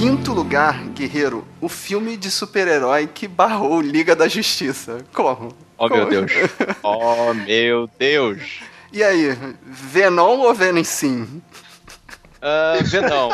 Quinto 0.00 0.32
lugar, 0.32 0.82
Guerreiro, 0.94 1.46
o 1.60 1.68
filme 1.68 2.16
de 2.16 2.30
super-herói 2.30 3.06
que 3.06 3.28
barrou 3.28 3.82
Liga 3.82 4.16
da 4.16 4.26
Justiça. 4.26 5.04
Como? 5.12 5.54
Oh, 5.76 5.90
Como? 5.90 6.06
meu 6.06 6.08
Deus. 6.08 6.32
Oh, 6.82 7.34
meu 7.34 7.90
Deus. 7.98 8.60
E 8.90 9.04
aí, 9.04 9.36
Venom 9.62 10.38
ou 10.38 10.54
Venom 10.54 10.82
sim? 10.84 11.42
Uh, 12.40 12.82
Venom. 12.82 13.30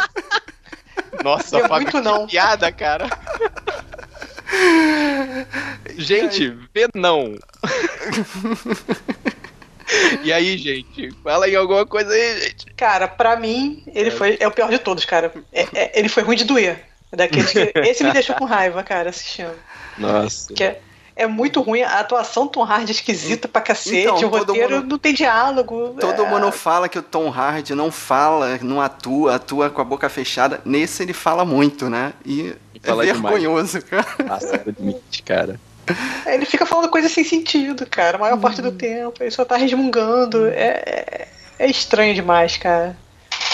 Nossa, 1.22 1.56
é 1.56 1.68
muito 1.68 2.00
não. 2.02 2.26
piada, 2.26 2.72
cara. 2.72 3.08
Gente, 5.96 6.52
Venom. 6.74 7.36
E 10.22 10.32
aí, 10.32 10.58
gente? 10.58 11.10
Fala 11.22 11.46
aí 11.46 11.54
alguma 11.54 11.86
coisa 11.86 12.12
aí, 12.12 12.40
gente. 12.40 12.66
Cara, 12.76 13.06
pra 13.06 13.36
mim, 13.36 13.82
ele 13.86 14.10
foi. 14.10 14.36
É 14.40 14.46
o 14.46 14.50
pior 14.50 14.70
de 14.70 14.78
todos, 14.78 15.04
cara. 15.04 15.32
É, 15.52 15.66
é, 15.72 15.98
ele 15.98 16.08
foi 16.08 16.22
ruim 16.22 16.36
de 16.36 16.44
doer. 16.44 16.84
Daqueles 17.12 17.52
que, 17.52 17.72
esse 17.86 18.02
me 18.02 18.12
deixou 18.12 18.34
com 18.36 18.44
raiva, 18.44 18.82
cara, 18.82 19.10
assistindo. 19.10 19.54
Nossa. 19.96 20.52
Que 20.52 20.64
é, 20.64 20.80
é 21.14 21.26
muito 21.26 21.62
ruim, 21.62 21.82
a 21.82 22.00
atuação 22.00 22.46
Tom 22.46 22.62
Hardy 22.62 22.90
é 22.90 22.94
esquisita 22.94 23.48
pra 23.48 23.62
cacete, 23.62 23.96
então, 23.96 24.16
o 24.16 24.28
roteiro 24.28 24.76
mundo, 24.76 24.88
não 24.88 24.98
tem 24.98 25.14
diálogo. 25.14 25.96
Todo 25.98 26.22
é... 26.22 26.28
mundo 26.28 26.52
fala 26.52 26.88
que 26.88 26.98
o 26.98 27.02
Tom 27.02 27.30
Hardy 27.30 27.74
não 27.74 27.90
fala, 27.90 28.58
não 28.60 28.80
atua, 28.80 29.36
atua 29.36 29.70
com 29.70 29.80
a 29.80 29.84
boca 29.84 30.08
fechada. 30.08 30.60
Nesse 30.64 31.02
ele 31.02 31.14
fala 31.14 31.44
muito, 31.44 31.88
né? 31.88 32.12
E 32.24 32.54
é 32.82 32.94
vergonhoso, 32.94 33.78
demais. 33.78 34.04
cara. 34.06 34.28
Passa 34.28 34.58
do 34.58 34.74
limite, 34.78 35.22
cara. 35.22 35.58
Ele 36.26 36.44
fica 36.44 36.66
falando 36.66 36.88
coisas 36.88 37.12
sem 37.12 37.24
sentido, 37.24 37.86
cara, 37.86 38.16
a 38.16 38.20
maior 38.20 38.38
parte 38.38 38.60
do 38.60 38.68
uhum. 38.70 38.76
tempo. 38.76 39.22
Ele 39.22 39.30
só 39.30 39.44
tá 39.44 39.56
resmungando. 39.56 40.48
É, 40.48 40.82
é, 40.86 41.28
é 41.58 41.70
estranho 41.70 42.14
demais, 42.14 42.56
cara. 42.56 42.96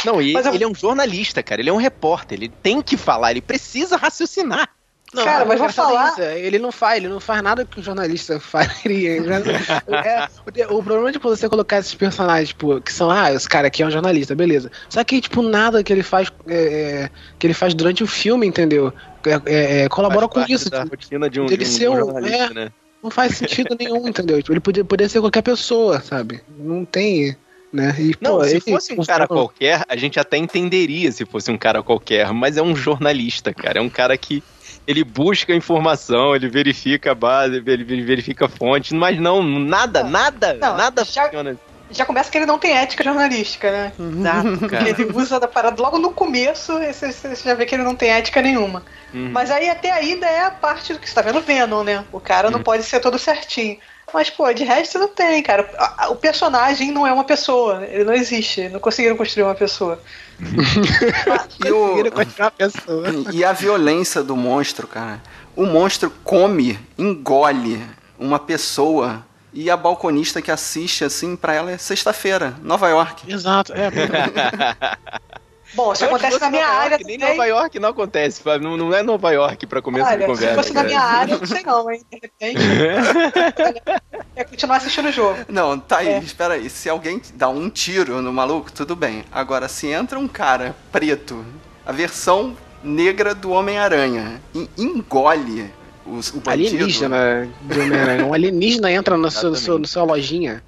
Não, 0.04 0.20
e 0.20 0.34
ele, 0.36 0.48
eu... 0.48 0.54
ele 0.54 0.64
é 0.64 0.68
um 0.68 0.74
jornalista, 0.74 1.42
cara. 1.42 1.60
Ele 1.60 1.70
é 1.70 1.72
um 1.72 1.76
repórter. 1.76 2.38
Ele 2.38 2.48
tem 2.48 2.82
que 2.82 2.96
falar, 2.96 3.30
ele 3.30 3.40
precisa 3.40 3.96
raciocinar. 3.96 4.68
Não, 5.12 5.24
cara, 5.24 5.44
mas 5.44 5.60
vai 5.60 5.70
falar. 5.70 6.12
Isso, 6.12 6.22
ele 6.22 6.58
não 6.58 6.72
faz, 6.72 6.96
ele 6.96 7.08
não 7.08 7.20
faz 7.20 7.42
nada 7.42 7.66
que 7.66 7.78
o 7.78 7.82
jornalista 7.82 8.40
faria. 8.40 9.18
é, 9.92 10.28
o, 10.70 10.78
o, 10.78 10.82
problema 10.82 11.10
é 11.10 11.12
tipo, 11.12 11.28
você 11.28 11.48
colocar 11.48 11.78
esses 11.78 11.94
personagens, 11.94 12.48
tipo, 12.48 12.80
que 12.80 12.90
são, 12.90 13.10
ah, 13.10 13.30
esse 13.30 13.46
cara 13.46 13.66
aqui 13.66 13.82
é 13.82 13.86
um 13.86 13.90
jornalista, 13.90 14.34
beleza. 14.34 14.70
Só 14.88 15.04
que, 15.04 15.20
tipo, 15.20 15.42
nada 15.42 15.84
que 15.84 15.92
ele 15.92 16.02
faz 16.02 16.32
é, 16.48 16.54
é 16.54 17.10
que 17.38 17.46
ele 17.46 17.52
faz 17.52 17.74
durante 17.74 18.02
o 18.02 18.06
filme, 18.06 18.46
entendeu? 18.46 18.92
É, 19.26 19.54
é, 19.54 19.80
é 19.82 19.88
colabora 19.88 20.26
com 20.26 20.40
isso. 20.48 20.70
Da 20.70 20.84
tipo, 20.84 20.90
rotina 20.90 21.28
de 21.28 21.40
um, 21.40 21.46
de 21.46 21.62
um, 21.62 21.66
ser 21.66 21.90
um 21.90 21.96
jornalista, 21.96 22.44
é, 22.44 22.54
né? 22.54 22.72
Não 23.02 23.10
faz 23.10 23.36
sentido 23.36 23.76
nenhum, 23.78 24.08
entendeu? 24.08 24.38
Tipo, 24.38 24.52
ele 24.52 24.60
poderia, 24.60 24.84
poderia 24.84 25.08
ser 25.10 25.20
qualquer 25.20 25.42
pessoa, 25.42 26.00
sabe? 26.00 26.40
Não 26.56 26.86
tem. 26.86 27.36
Né? 27.70 27.94
E, 27.98 28.14
não, 28.20 28.36
pô, 28.36 28.44
se 28.44 28.60
fosse 28.60 28.92
um 28.92 29.04
cara 29.04 29.26
qualquer, 29.26 29.82
a 29.88 29.96
gente 29.96 30.20
até 30.20 30.36
entenderia 30.36 31.10
se 31.10 31.24
fosse 31.24 31.50
um 31.50 31.56
cara 31.56 31.82
qualquer, 31.82 32.30
mas 32.32 32.56
é 32.56 32.62
um 32.62 32.76
jornalista, 32.76 33.52
cara. 33.52 33.78
É 33.78 33.82
um 33.82 33.88
cara 33.88 34.16
que 34.16 34.42
ele 34.86 35.04
busca 35.04 35.54
informação, 35.54 36.34
ele 36.34 36.48
verifica 36.48 37.12
a 37.12 37.14
base, 37.14 37.62
ele 37.66 38.02
verifica 38.02 38.46
a 38.46 38.48
fonte, 38.48 38.94
mas 38.94 39.18
não, 39.18 39.42
nada, 39.42 40.02
nada, 40.02 40.54
não, 40.54 40.76
nada 40.76 41.04
já, 41.04 41.24
funciona. 41.24 41.56
Já 41.90 42.06
começa 42.06 42.30
que 42.30 42.38
ele 42.38 42.46
não 42.46 42.58
tem 42.58 42.76
ética 42.76 43.04
jornalística, 43.04 43.70
né? 43.70 43.92
Exato, 43.98 44.66
cara. 44.68 44.88
Ele 44.88 45.04
usa 45.14 45.38
da 45.38 45.46
parada 45.46 45.80
logo 45.80 45.98
no 45.98 46.10
começo, 46.10 46.78
você, 46.78 47.12
você 47.12 47.36
já 47.36 47.54
vê 47.54 47.66
que 47.66 47.74
ele 47.74 47.84
não 47.84 47.94
tem 47.94 48.10
ética 48.10 48.40
nenhuma. 48.40 48.82
Uhum. 49.12 49.30
Mas 49.30 49.50
aí 49.50 49.68
até 49.68 49.90
ainda 49.92 50.26
é 50.26 50.44
a 50.44 50.50
parte 50.50 50.94
do 50.94 50.98
que 50.98 51.08
você 51.08 51.14
tá 51.14 51.22
vendo 51.22 51.40
Venom, 51.40 51.84
né? 51.84 52.04
O 52.10 52.18
cara 52.18 52.50
não 52.50 52.58
uhum. 52.58 52.64
pode 52.64 52.82
ser 52.82 52.98
todo 52.98 53.18
certinho. 53.18 53.78
Mas, 54.12 54.28
pô, 54.28 54.52
de 54.52 54.64
resto 54.64 54.98
não 54.98 55.08
tem, 55.08 55.42
cara. 55.42 55.68
O 56.10 56.16
personagem 56.16 56.90
não 56.90 57.06
é 57.06 57.12
uma 57.12 57.24
pessoa. 57.24 57.86
Ele 57.86 58.04
não 58.04 58.12
existe. 58.12 58.68
Não 58.68 58.78
conseguiram 58.78 59.16
construir 59.16 59.44
uma 59.44 59.54
pessoa. 59.54 59.98
e, 61.64 61.70
o... 61.70 63.32
e 63.32 63.44
a 63.44 63.52
violência 63.52 64.22
do 64.22 64.36
monstro, 64.36 64.86
cara. 64.86 65.22
O 65.54 65.66
monstro 65.66 66.12
come, 66.24 66.78
engole 66.98 67.84
uma 68.18 68.38
pessoa 68.38 69.24
e 69.52 69.70
a 69.70 69.76
balconista 69.76 70.40
que 70.40 70.50
assiste, 70.50 71.04
assim, 71.04 71.36
pra 71.36 71.54
ela 71.54 71.70
é 71.70 71.78
sexta-feira, 71.78 72.56
Nova 72.62 72.88
York. 72.88 73.30
Exato, 73.30 73.72
é. 73.74 73.90
Bom, 75.74 75.94
se 75.94 76.04
acontece 76.04 76.38
na 76.38 76.50
minha 76.50 76.66
área. 76.66 76.98
nem 77.04 77.18
Nova 77.18 77.44
York 77.46 77.78
não 77.78 77.88
acontece. 77.88 78.42
Não, 78.60 78.76
não 78.76 78.94
é 78.94 79.02
Nova 79.02 79.30
York 79.30 79.66
pra 79.66 79.80
começo 79.80 80.06
Olha, 80.06 80.18
de 80.18 80.26
conversa. 80.26 80.48
Se 80.50 80.54
fosse 80.54 80.72
na 80.74 80.84
minha 80.84 81.00
área, 81.00 81.38
não 81.38 81.46
sei 81.46 81.62
não, 81.62 81.90
hein? 81.90 82.02
De 82.10 82.18
repente. 82.20 82.60
é 84.36 84.44
continuar 84.44 84.76
assistindo 84.76 85.08
o 85.08 85.12
jogo. 85.12 85.38
Não, 85.48 85.78
tá 85.78 85.98
aí, 85.98 86.08
é. 86.08 86.18
espera 86.18 86.54
aí. 86.54 86.68
Se 86.68 86.88
alguém 86.88 87.20
dá 87.34 87.48
um 87.48 87.70
tiro 87.70 88.20
no 88.20 88.32
maluco, 88.32 88.70
tudo 88.70 88.94
bem. 88.94 89.24
Agora, 89.32 89.68
se 89.68 89.88
entra 89.88 90.18
um 90.18 90.28
cara 90.28 90.76
preto, 90.90 91.44
a 91.86 91.92
versão 91.92 92.56
negra 92.82 93.34
do 93.34 93.50
Homem-Aranha, 93.50 94.40
e 94.54 94.68
engole 94.76 95.70
os, 96.04 96.30
o 96.30 96.40
bandido... 96.40 96.76
Alienígena 96.76 97.48
do 97.62 97.80
Homem-Aranha. 97.80 98.26
Um 98.26 98.34
alienígena 98.34 98.90
entra 98.90 99.16
na 99.16 99.30
sua, 99.30 99.54
sua, 99.54 99.84
sua 99.86 100.04
lojinha. 100.04 100.62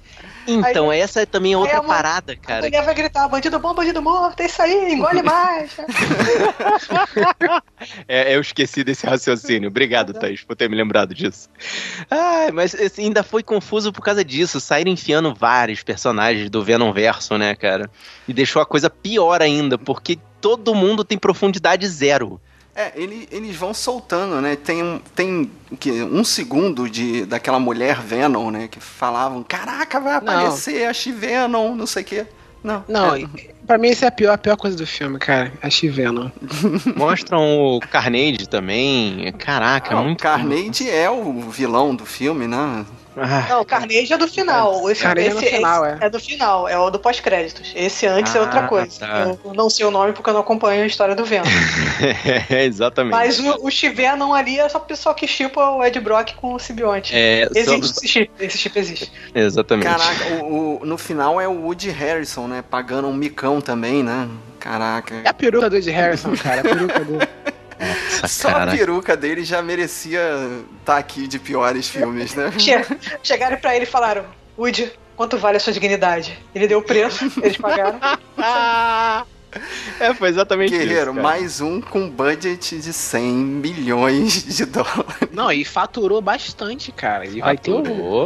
Então, 0.47 0.89
aí, 0.89 0.99
essa 0.99 1.21
é 1.21 1.25
também 1.25 1.55
outra 1.55 1.81
uma, 1.81 1.87
parada, 1.87 2.35
cara. 2.35 2.59
A 2.59 2.69
mulher 2.69 2.83
vai 2.83 2.93
gritar, 2.93 3.27
bandido 3.27 3.59
bom, 3.59 3.73
bandido 3.73 4.01
morto, 4.01 4.39
é 4.41 4.45
isso 4.45 4.61
aí, 4.61 4.93
engole 4.93 5.21
mais. 5.23 5.75
é, 8.07 8.35
eu 8.35 8.41
esqueci 8.41 8.83
desse 8.83 9.05
raciocínio. 9.05 9.69
Obrigado, 9.69 10.13
Thaís, 10.13 10.43
por 10.43 10.55
ter 10.55 10.69
me 10.69 10.75
lembrado 10.75 11.13
disso. 11.13 11.49
Ah, 12.09 12.47
mas 12.53 12.75
assim, 12.75 13.05
ainda 13.05 13.23
foi 13.23 13.43
confuso 13.43 13.91
por 13.91 14.03
causa 14.03 14.23
disso. 14.23 14.59
Saíram 14.59 14.91
enfiando 14.91 15.33
vários 15.33 15.83
personagens 15.83 16.49
do 16.49 16.63
Venom 16.63 16.91
Verso, 16.93 17.37
né, 17.37 17.55
cara? 17.55 17.89
E 18.27 18.33
deixou 18.33 18.61
a 18.61 18.65
coisa 18.65 18.89
pior 18.89 19.41
ainda, 19.41 19.77
porque 19.77 20.17
todo 20.39 20.75
mundo 20.75 21.03
tem 21.03 21.17
profundidade 21.17 21.87
zero. 21.87 22.39
É, 22.75 22.91
ele, 22.93 23.25
eles 23.31 23.55
vão 23.55 23.73
soltando, 23.73 24.41
né? 24.41 24.57
Tem, 24.57 25.01
tem 25.15 25.49
que, 25.79 25.91
um 25.91 26.25
segundo 26.25 26.89
de, 26.89 27.25
daquela 27.25 27.57
mulher 27.57 28.01
Venom, 28.01 28.51
né? 28.51 28.67
Que 28.67 28.81
falavam, 28.81 29.41
caraca, 29.43 29.97
vai 29.97 30.15
aparecer 30.15 30.81
não. 30.81 30.89
a 30.89 30.93
She-Venom, 30.93 31.73
não 31.73 31.87
sei 31.87 32.03
o 32.03 32.05
quê. 32.05 32.27
Não. 32.61 32.83
Não, 32.87 33.15
é. 33.15 33.27
pra 33.65 33.77
mim 33.77 33.89
isso 33.89 34.03
é 34.03 34.09
a 34.09 34.11
pior, 34.11 34.33
a 34.33 34.37
pior 34.37 34.57
coisa 34.57 34.75
do 34.75 34.85
filme, 34.85 35.17
cara. 35.19 35.53
A 35.61 35.69
She-Venom. 35.69 36.29
Mostram 36.97 37.57
o 37.57 37.79
Carnage 37.79 38.49
também. 38.49 39.31
Caraca, 39.33 39.95
ah, 39.95 40.01
muito. 40.01 40.19
O 40.19 40.23
Carnage 40.23 40.89
é 40.89 41.09
o 41.09 41.49
vilão 41.49 41.95
do 41.95 42.05
filme, 42.05 42.45
né? 42.45 42.85
Ah, 43.17 43.45
não, 43.49 43.61
o 43.61 43.65
Carnage 43.65 44.11
é 44.11 44.17
do 44.17 44.27
final. 44.27 44.89
Esse, 44.89 45.01
Carnage 45.01 45.29
esse, 45.29 45.37
é 45.37 45.41
do 45.41 45.55
final, 45.55 45.85
é. 45.85 45.97
é 46.01 46.09
do 46.09 46.19
final, 46.19 46.67
é 46.67 46.77
o 46.77 46.89
do 46.89 46.99
pós-créditos. 46.99 47.71
Esse 47.75 48.05
antes 48.05 48.35
ah, 48.35 48.39
é 48.39 48.41
outra 48.41 48.59
ah, 48.61 48.67
coisa. 48.67 48.99
Tá. 48.99 49.37
Eu 49.43 49.53
não 49.53 49.69
sei 49.69 49.85
o 49.85 49.91
nome 49.91 50.13
porque 50.13 50.29
eu 50.29 50.33
não 50.33 50.41
acompanho 50.41 50.83
a 50.83 50.87
história 50.87 51.15
do 51.15 51.23
Venom. 51.23 51.45
é, 52.49 52.65
exatamente. 52.65 53.13
Mas 53.13 53.39
o, 53.39 53.65
o 53.65 53.71
Chivenom 53.71 54.33
ali 54.33 54.59
é 54.59 54.67
só 54.67 54.77
o 54.77 54.81
pessoal 54.81 55.15
que 55.15 55.27
chipa 55.27 55.61
o 55.71 55.83
Ed 55.83 55.99
Brock 55.99 56.33
com 56.35 56.53
o 56.53 56.59
simbionte. 56.59 57.13
É, 57.15 57.47
existe 57.55 57.87
só... 57.87 57.93
esse 57.93 58.07
chip, 58.07 58.31
esse 58.39 58.57
chip 58.57 58.77
existe. 58.77 59.11
Exatamente. 59.33 59.87
Caraca, 59.87 60.43
o, 60.43 60.81
o, 60.81 60.85
no 60.85 60.97
final 60.97 61.39
é 61.39 61.47
o 61.47 61.63
Woody 61.63 61.89
Harrison, 61.89 62.47
né? 62.47 62.63
Pagando 62.69 63.07
um 63.07 63.13
micão 63.13 63.61
também, 63.61 64.03
né? 64.03 64.27
Caraca. 64.59 65.21
É 65.23 65.29
a 65.29 65.33
peruca 65.33 65.69
do 65.69 65.75
Woody 65.75 65.91
Harrison, 65.91 66.35
cara. 66.35 66.61
A 66.61 66.63
peruca 66.63 66.99
do. 66.99 67.19
Nossa, 67.79 68.27
Só 68.27 68.49
cara. 68.51 68.71
a 68.71 68.75
peruca 68.75 69.17
dele 69.17 69.43
já 69.43 69.61
merecia 69.61 70.19
estar 70.79 70.93
tá 70.93 70.97
aqui 70.97 71.27
de 71.27 71.39
piores 71.39 71.89
filmes, 71.89 72.35
né? 72.35 72.51
Chegaram 73.23 73.57
pra 73.57 73.75
ele 73.75 73.83
e 73.83 73.87
falaram: 73.87 74.25
Woody, 74.57 74.91
quanto 75.15 75.37
vale 75.37 75.57
a 75.57 75.59
sua 75.59 75.73
dignidade? 75.73 76.37
Ele 76.53 76.67
deu 76.67 76.79
o 76.79 76.83
preço, 76.83 77.31
eles 77.41 77.57
pagaram. 77.57 77.99
É, 79.99 80.13
foi 80.13 80.29
exatamente 80.29 80.77
Guerreiro, 80.77 81.11
isso. 81.11 81.21
mais 81.21 81.61
um 81.61 81.79
com 81.79 82.09
budget 82.09 82.77
de 82.77 82.91
100 82.91 83.23
milhões 83.33 84.43
de 84.43 84.65
dólares. 84.67 85.29
Não, 85.31 85.51
e 85.51 85.63
faturou 85.63 86.21
bastante, 86.21 86.91
cara. 86.91 87.25
E 87.25 87.39
vai 87.39 87.57
ter 87.57 87.71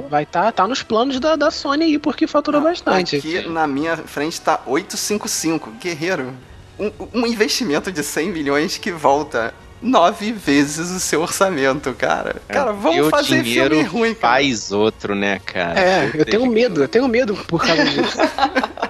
vai 0.09 0.25
tá, 0.25 0.51
tá 0.51 0.67
nos 0.67 0.81
planos 0.81 1.19
da, 1.19 1.35
da 1.35 1.51
Sony 1.51 1.85
aí, 1.85 1.99
porque 1.99 2.25
faturou 2.25 2.61
ah, 2.61 2.65
bastante. 2.65 3.17
Aqui 3.17 3.47
na 3.47 3.67
minha 3.67 3.95
frente 3.97 4.41
tá 4.41 4.61
855. 4.65 5.71
Guerreiro, 5.79 6.33
um, 6.79 6.91
um 7.13 7.27
investimento 7.27 7.91
de 7.91 8.03
100 8.03 8.31
milhões 8.31 8.77
que 8.77 8.91
volta 8.91 9.53
nove 9.81 10.31
vezes 10.31 10.89
o 10.89 10.99
seu 10.99 11.21
orçamento, 11.21 11.93
cara. 11.93 12.35
É, 12.47 12.53
cara, 12.53 12.71
vamos 12.71 13.09
fazer 13.09 13.43
filme 13.43 13.83
ruim, 13.83 14.13
cara. 14.13 14.33
faz 14.33 14.71
outro, 14.71 15.15
né, 15.15 15.39
cara? 15.45 15.79
É, 15.79 16.11
eu 16.13 16.25
tenho 16.25 16.45
medo, 16.45 16.83
eu 16.83 16.87
tenho 16.87 17.07
medo 17.07 17.35
por 17.47 17.61
causa 17.61 17.85
disso. 17.85 18.17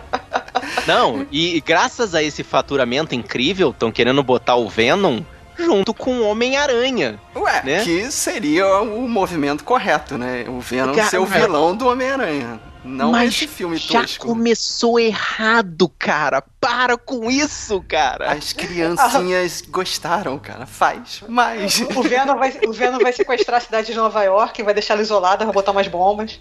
Não, 0.88 1.28
e 1.32 1.62
graças 1.62 2.16
a 2.16 2.24
esse 2.24 2.44
faturamento 2.44 3.14
incrível, 3.14 3.70
estão 3.70 3.92
querendo 3.92 4.24
botar 4.24 4.56
o 4.56 4.68
Venom 4.68 5.22
junto 5.56 5.94
com 5.94 6.20
o 6.20 6.28
Homem-Aranha. 6.28 7.20
Ué, 7.36 7.62
né? 7.64 7.84
que 7.84 8.12
seria 8.12 8.66
o 8.82 9.08
movimento 9.08 9.64
correto, 9.64 10.18
né? 10.18 10.46
O 10.48 10.60
Venom 10.60 10.94
ser 11.04 11.20
o 11.20 11.26
vilão 11.26 11.76
do 11.76 11.88
Homem-Aranha. 11.88 12.60
Não 12.84 13.12
Mas 13.12 13.34
esse 13.34 13.48
filme 13.48 13.76
já 13.76 14.02
tosco. 14.02 14.28
começou 14.28 15.00
errado, 15.00 15.92
cara. 16.00 16.42
Para 16.62 16.98
com 16.98 17.30
isso, 17.30 17.84
cara. 17.88 18.32
As 18.32 18.54
criancinhas 18.54 19.62
gostaram, 19.68 20.40
cara. 20.40 20.66
Faz 20.66 21.22
mais. 21.28 21.82
O 21.96 22.02
Venom, 22.02 22.38
vai, 22.38 22.58
o 22.66 22.72
Venom 22.72 23.00
vai 23.00 23.12
sequestrar 23.12 23.58
a 23.58 23.62
cidade 23.62 23.88
de 23.88 23.96
Nova 23.96 24.24
York, 24.24 24.64
vai 24.64 24.74
deixar 24.74 24.94
ela 24.94 25.02
isolada, 25.02 25.44
vai 25.44 25.54
botar 25.54 25.72
umas 25.72 25.88
bombas. 25.88 26.40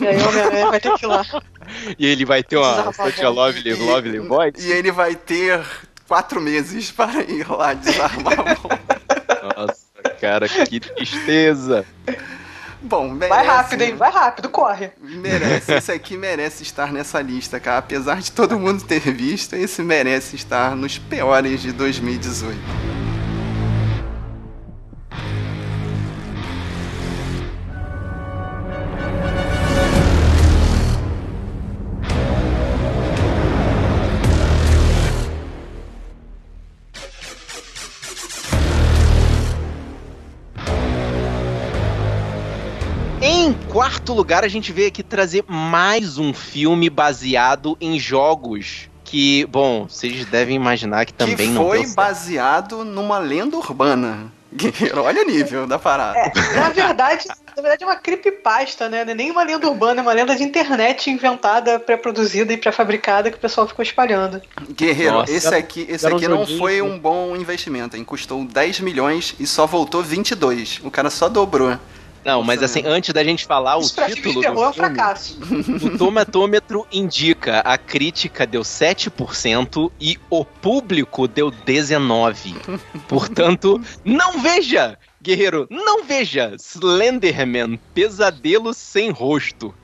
E 0.00 0.06
aí 0.06 0.16
o 0.16 0.28
Homem-Aranha 0.28 0.70
vai 0.70 0.80
ter 0.80 0.92
que 0.94 1.04
ir 1.04 1.08
lá. 1.08 1.24
E 1.98 2.06
ele 2.06 2.24
vai 2.24 2.42
ter 2.42 2.56
uma 2.56 2.92
lovely, 3.30 3.74
lovely 3.74 4.18
voice. 4.20 4.66
E 4.66 4.70
ele 4.70 4.92
vai 4.92 5.14
ter 5.16 5.60
quatro 6.06 6.40
meses 6.40 6.90
para 6.90 7.22
ir 7.22 7.48
lá 7.48 7.74
desarmar 7.74 8.40
a 8.40 8.54
bomba. 8.54 8.80
Nossa, 9.56 9.86
cara, 10.20 10.48
que 10.48 10.78
tristeza. 10.80 11.84
Bom, 12.82 13.10
merece. 13.10 13.28
Vai 13.28 13.46
rápido, 13.46 13.82
hein? 13.82 13.94
Vai 13.94 14.10
rápido, 14.10 14.48
corre. 14.48 14.92
Merece. 15.00 15.74
Esse 15.74 15.92
aqui 15.92 16.16
merece 16.16 16.62
estar 16.62 16.92
nessa 16.92 17.20
lista, 17.20 17.60
cara. 17.60 17.78
Apesar 17.78 18.20
de 18.20 18.32
todo 18.32 18.58
mundo 18.58 18.82
ter 18.84 19.00
visto, 19.00 19.54
esse 19.54 19.82
merece 19.82 20.36
estar 20.36 20.74
nos 20.74 20.98
piores 20.98 21.60
de 21.60 21.72
2018. 21.72 22.99
Quarto 44.00 44.14
lugar, 44.14 44.44
a 44.44 44.48
gente 44.48 44.72
veio 44.72 44.88
aqui 44.88 45.02
trazer 45.02 45.44
mais 45.46 46.16
um 46.16 46.32
filme 46.32 46.88
baseado 46.88 47.76
em 47.78 47.98
jogos 47.98 48.88
que, 49.04 49.44
bom, 49.46 49.86
vocês 49.86 50.24
devem 50.24 50.56
imaginar 50.56 51.04
que 51.04 51.12
também 51.12 51.36
que 51.36 51.46
não 51.48 51.66
foi 51.66 51.86
baseado 51.88 52.82
numa 52.82 53.18
lenda 53.18 53.58
urbana. 53.58 54.32
Olha 55.04 55.22
o 55.22 55.26
nível 55.26 55.66
da 55.66 55.78
parada. 55.78 56.18
É, 56.18 56.32
na 56.56 56.70
verdade, 56.70 57.28
na 57.28 57.62
verdade 57.62 57.84
é 57.84 57.86
uma 57.86 57.96
creepypasta, 57.96 58.88
né? 58.88 59.04
Não 59.04 59.12
é 59.12 59.14
nem 59.14 59.30
uma 59.30 59.42
lenda 59.42 59.68
urbana, 59.68 60.00
é 60.00 60.02
uma 60.02 60.12
lenda 60.12 60.34
de 60.34 60.44
internet 60.44 61.10
inventada, 61.10 61.78
pré-produzida 61.78 62.52
e 62.54 62.56
pré-fabricada 62.56 63.30
que 63.30 63.36
o 63.36 63.40
pessoal 63.40 63.68
ficou 63.68 63.82
espalhando. 63.82 64.40
Guerreiro, 64.70 65.18
Nossa, 65.18 65.32
esse 65.32 65.54
aqui, 65.54 65.86
esse 65.88 66.06
aqui 66.06 66.26
não 66.26 66.46
foi 66.46 66.80
um 66.80 66.98
bom 66.98 67.36
investimento, 67.36 67.96
hein? 67.96 68.04
Custou 68.04 68.44
10 68.44 68.80
milhões 68.80 69.34
e 69.38 69.46
só 69.46 69.66
voltou 69.66 70.02
22. 70.02 70.80
O 70.82 70.90
cara 70.90 71.10
só 71.10 71.28
dobrou. 71.28 71.76
Não, 72.24 72.42
mas 72.42 72.62
assim, 72.62 72.82
antes 72.84 73.12
da 73.12 73.24
gente 73.24 73.46
falar 73.46 73.78
Isso 73.78 74.00
o 74.00 74.06
título 74.06 74.34
do 74.34 74.42
filme, 74.42 74.60
é 74.60 74.68
um 74.68 74.72
fracasso. 74.72 75.38
o 75.82 75.98
tomatômetro 75.98 76.86
indica 76.92 77.60
a 77.60 77.78
crítica 77.78 78.46
deu 78.46 78.62
7% 78.62 79.90
e 80.00 80.18
o 80.28 80.44
público 80.44 81.26
deu 81.26 81.50
19%. 81.50 82.80
Portanto, 83.08 83.80
não 84.04 84.40
veja, 84.40 84.98
guerreiro, 85.22 85.66
não 85.70 86.04
veja 86.04 86.54
Slenderman, 86.58 87.78
pesadelo 87.94 88.74
sem 88.74 89.10
rosto. 89.10 89.74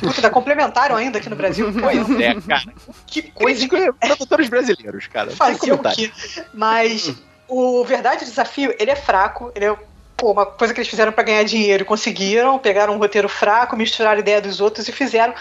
Puta, 0.00 0.22
tá 0.22 0.30
complementaram 0.30 0.96
ainda 0.96 1.18
aqui 1.18 1.28
no 1.28 1.36
Brasil. 1.36 1.66
Pois 1.80 2.20
é, 2.20 2.34
cara. 2.40 2.72
Que 3.06 3.22
coisa. 3.22 3.68
Produtores 4.00 4.48
brasileiros, 4.48 5.06
cara. 5.06 5.30
Fazer 5.30 5.72
o 5.72 5.78
quê? 5.78 6.10
Mas 6.54 7.14
o 7.48 7.84
Verdade 7.84 8.24
Desafio, 8.24 8.74
ele 8.78 8.90
é 8.90 8.96
fraco, 8.96 9.52
ele 9.54 9.64
é 9.66 9.76
pô, 10.16 10.32
uma 10.32 10.46
coisa 10.46 10.72
que 10.72 10.80
eles 10.80 10.88
fizeram 10.88 11.12
para 11.12 11.24
ganhar 11.24 11.44
dinheiro 11.44 11.82
e 11.82 11.86
conseguiram, 11.86 12.58
pegaram 12.58 12.94
um 12.94 12.98
roteiro 12.98 13.28
fraco, 13.28 13.76
misturaram 13.76 14.16
a 14.16 14.20
ideia 14.20 14.40
dos 14.40 14.60
outros 14.60 14.88
e 14.88 14.92
fizeram. 14.92 15.34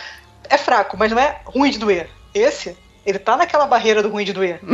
É 0.49 0.57
fraco, 0.57 0.97
mas 0.97 1.11
não 1.11 1.19
é 1.19 1.39
ruim 1.45 1.71
de 1.71 1.79
doer. 1.79 2.09
Esse, 2.33 2.77
ele 3.05 3.17
tá 3.17 3.37
naquela 3.37 3.65
barreira 3.65 4.03
do 4.03 4.09
ruim 4.09 4.25
de 4.25 4.33
doer. 4.33 4.59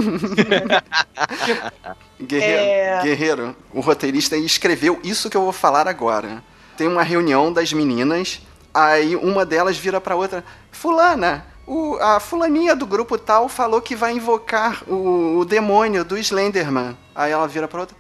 Guerreiro, 2.20 2.62
é... 2.62 3.02
Guerreiro, 3.04 3.56
o 3.74 3.82
roteirista 3.82 4.36
escreveu 4.38 5.00
isso 5.04 5.30
que 5.30 5.38
eu 5.38 5.44
vou 5.44 5.52
falar 5.52 5.88
agora. 5.88 6.44
Tem 6.76 6.88
uma 6.88 7.04
reunião 7.04 7.54
das 7.54 7.72
meninas, 7.74 8.42
aí 8.74 9.16
uma 9.16 9.46
delas 9.46 9.78
vira 9.78 10.02
pra 10.02 10.16
outra: 10.16 10.44
Fulana, 10.72 11.46
o, 11.66 11.96
a 11.98 12.20
fulaninha 12.20 12.76
do 12.76 12.86
grupo 12.88 13.18
tal 13.18 13.48
falou 13.48 13.82
que 13.82 13.96
vai 13.96 14.14
invocar 14.14 14.84
o, 14.88 15.40
o 15.40 15.46
demônio 15.46 16.04
do 16.04 16.18
Slenderman. 16.18 16.98
Aí 17.14 17.32
ela 17.32 17.48
vira 17.48 17.68
pra 17.68 17.82
outra: 17.82 17.96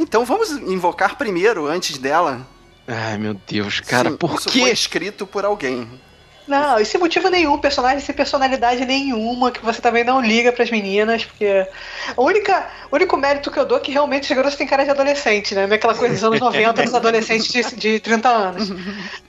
então 0.00 0.24
vamos 0.24 0.50
invocar 0.50 1.16
primeiro, 1.16 1.66
antes 1.66 1.98
dela. 1.98 2.46
Ai, 2.86 3.18
meu 3.18 3.34
Deus, 3.34 3.80
cara, 3.80 4.10
Sim, 4.10 4.16
por 4.16 4.34
isso 4.34 4.48
quê? 4.48 4.60
foi 4.60 4.70
escrito 4.70 5.26
por 5.26 5.44
alguém. 5.44 5.88
Não, 6.50 6.80
isso 6.80 6.90
sem 6.90 7.00
motivo 7.00 7.28
nenhum, 7.28 7.56
personagem 7.58 8.00
sem 8.00 8.12
personalidade 8.12 8.84
nenhuma, 8.84 9.52
que 9.52 9.64
você 9.64 9.80
também 9.80 10.02
não 10.02 10.20
liga 10.20 10.50
para 10.50 10.64
as 10.64 10.70
meninas, 10.70 11.24
porque 11.24 11.46
a 12.16 12.20
única, 12.20 12.66
o 12.90 12.96
único 12.96 13.16
mérito 13.16 13.52
que 13.52 13.58
eu 13.58 13.64
dou 13.64 13.78
é 13.78 13.80
que 13.80 13.92
realmente 13.92 14.24
os 14.24 14.36
garotos 14.36 14.56
têm 14.58 14.66
cara 14.66 14.82
de 14.82 14.90
adolescente, 14.90 15.54
né? 15.54 15.66
Não 15.66 15.72
é 15.72 15.76
aquela 15.76 15.94
coisa 15.94 16.12
dos 16.12 16.24
anos 16.24 16.40
90 16.40 16.82
dos 16.82 16.94
adolescentes 16.94 17.52
de, 17.52 17.76
de 17.76 18.00
30 18.00 18.28
anos. 18.28 18.72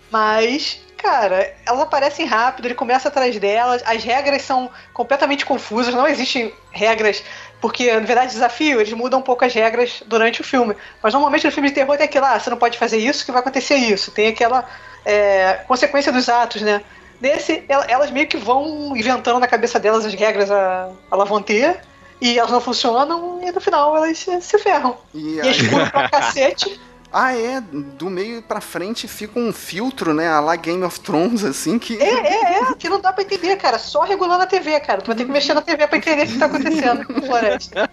Mas, 0.10 0.82
cara, 0.98 1.54
elas 1.64 1.82
aparecem 1.82 2.26
rápido, 2.26 2.66
ele 2.66 2.74
começa 2.74 3.10
atrás 3.10 3.38
delas, 3.38 3.84
as 3.86 4.04
regras 4.04 4.42
são 4.42 4.72
completamente 4.92 5.46
confusas, 5.46 5.94
não 5.94 6.08
existem 6.08 6.52
regras 6.72 7.24
porque, 7.62 7.94
na 7.94 8.00
verdade, 8.00 8.34
desafio, 8.34 8.82
eles 8.82 8.92
mudam 8.92 9.20
um 9.20 9.24
pouco 9.24 9.46
as 9.46 9.54
regras 9.54 10.02
durante 10.08 10.42
o 10.42 10.44
filme. 10.44 10.76
Mas 11.02 11.14
normalmente 11.14 11.46
no 11.46 11.52
filme 11.52 11.70
de 11.70 11.76
terror 11.76 11.96
tem 11.96 12.08
aquilo, 12.08 12.26
ah, 12.26 12.40
você 12.40 12.50
não 12.50 12.58
pode 12.58 12.78
fazer 12.78 12.98
isso, 12.98 13.24
que 13.24 13.32
vai 13.32 13.40
acontecer 13.40 13.76
isso. 13.76 14.10
Tem 14.10 14.28
aquela 14.28 14.68
é, 15.06 15.60
consequência 15.68 16.12
dos 16.12 16.28
atos, 16.28 16.64
né? 16.64 16.82
Nesse, 17.22 17.64
elas 17.70 18.10
meio 18.10 18.26
que 18.26 18.36
vão 18.36 18.98
inventando 18.98 19.40
na 19.40 19.48
cabeça 19.48 19.80
delas 19.80 20.04
as 20.04 20.14
regras 20.16 20.50
a, 20.50 20.90
ter, 21.46 21.80
e 22.20 22.40
elas 22.40 22.50
não 22.50 22.60
funcionam, 22.60 23.40
e 23.44 23.52
no 23.52 23.62
final 23.62 23.96
elas 23.96 24.18
se, 24.18 24.42
se 24.42 24.58
ferram. 24.58 24.98
E, 25.14 25.36
e 25.36 25.40
é 25.40 25.52
escuro 25.52 25.90
pra 25.92 26.10
cacete. 26.10 26.82
Ah, 27.12 27.36
é. 27.36 27.60
Do 27.62 28.10
meio 28.10 28.42
pra 28.42 28.62
frente 28.62 29.08
fica 29.08 29.40
um 29.40 29.52
filtro, 29.52 30.14
né? 30.14 30.30
A 30.30 30.40
lá 30.40 30.56
Game 30.56 30.84
of 30.84 31.00
Thrones, 31.00 31.44
assim, 31.44 31.78
que. 31.78 32.02
É, 32.02 32.10
é, 32.10 32.60
é. 32.60 32.74
Que 32.76 32.88
não 32.88 33.02
dá 33.02 33.12
pra 33.12 33.24
entender, 33.24 33.56
cara. 33.58 33.78
Só 33.78 34.02
regulando 34.04 34.44
a 34.44 34.48
TV, 34.48 34.80
cara. 34.80 35.02
Tu 35.02 35.08
vai 35.08 35.16
ter 35.16 35.26
que 35.26 35.32
mexer 35.32 35.54
na 35.54 35.62
TV 35.62 35.88
pra 35.88 35.98
entender 35.98 36.24
o 36.24 36.28
que 36.28 36.40
tá 36.40 36.46
acontecendo 36.46 37.06
com 37.06 37.22
Floresta. 37.22 37.90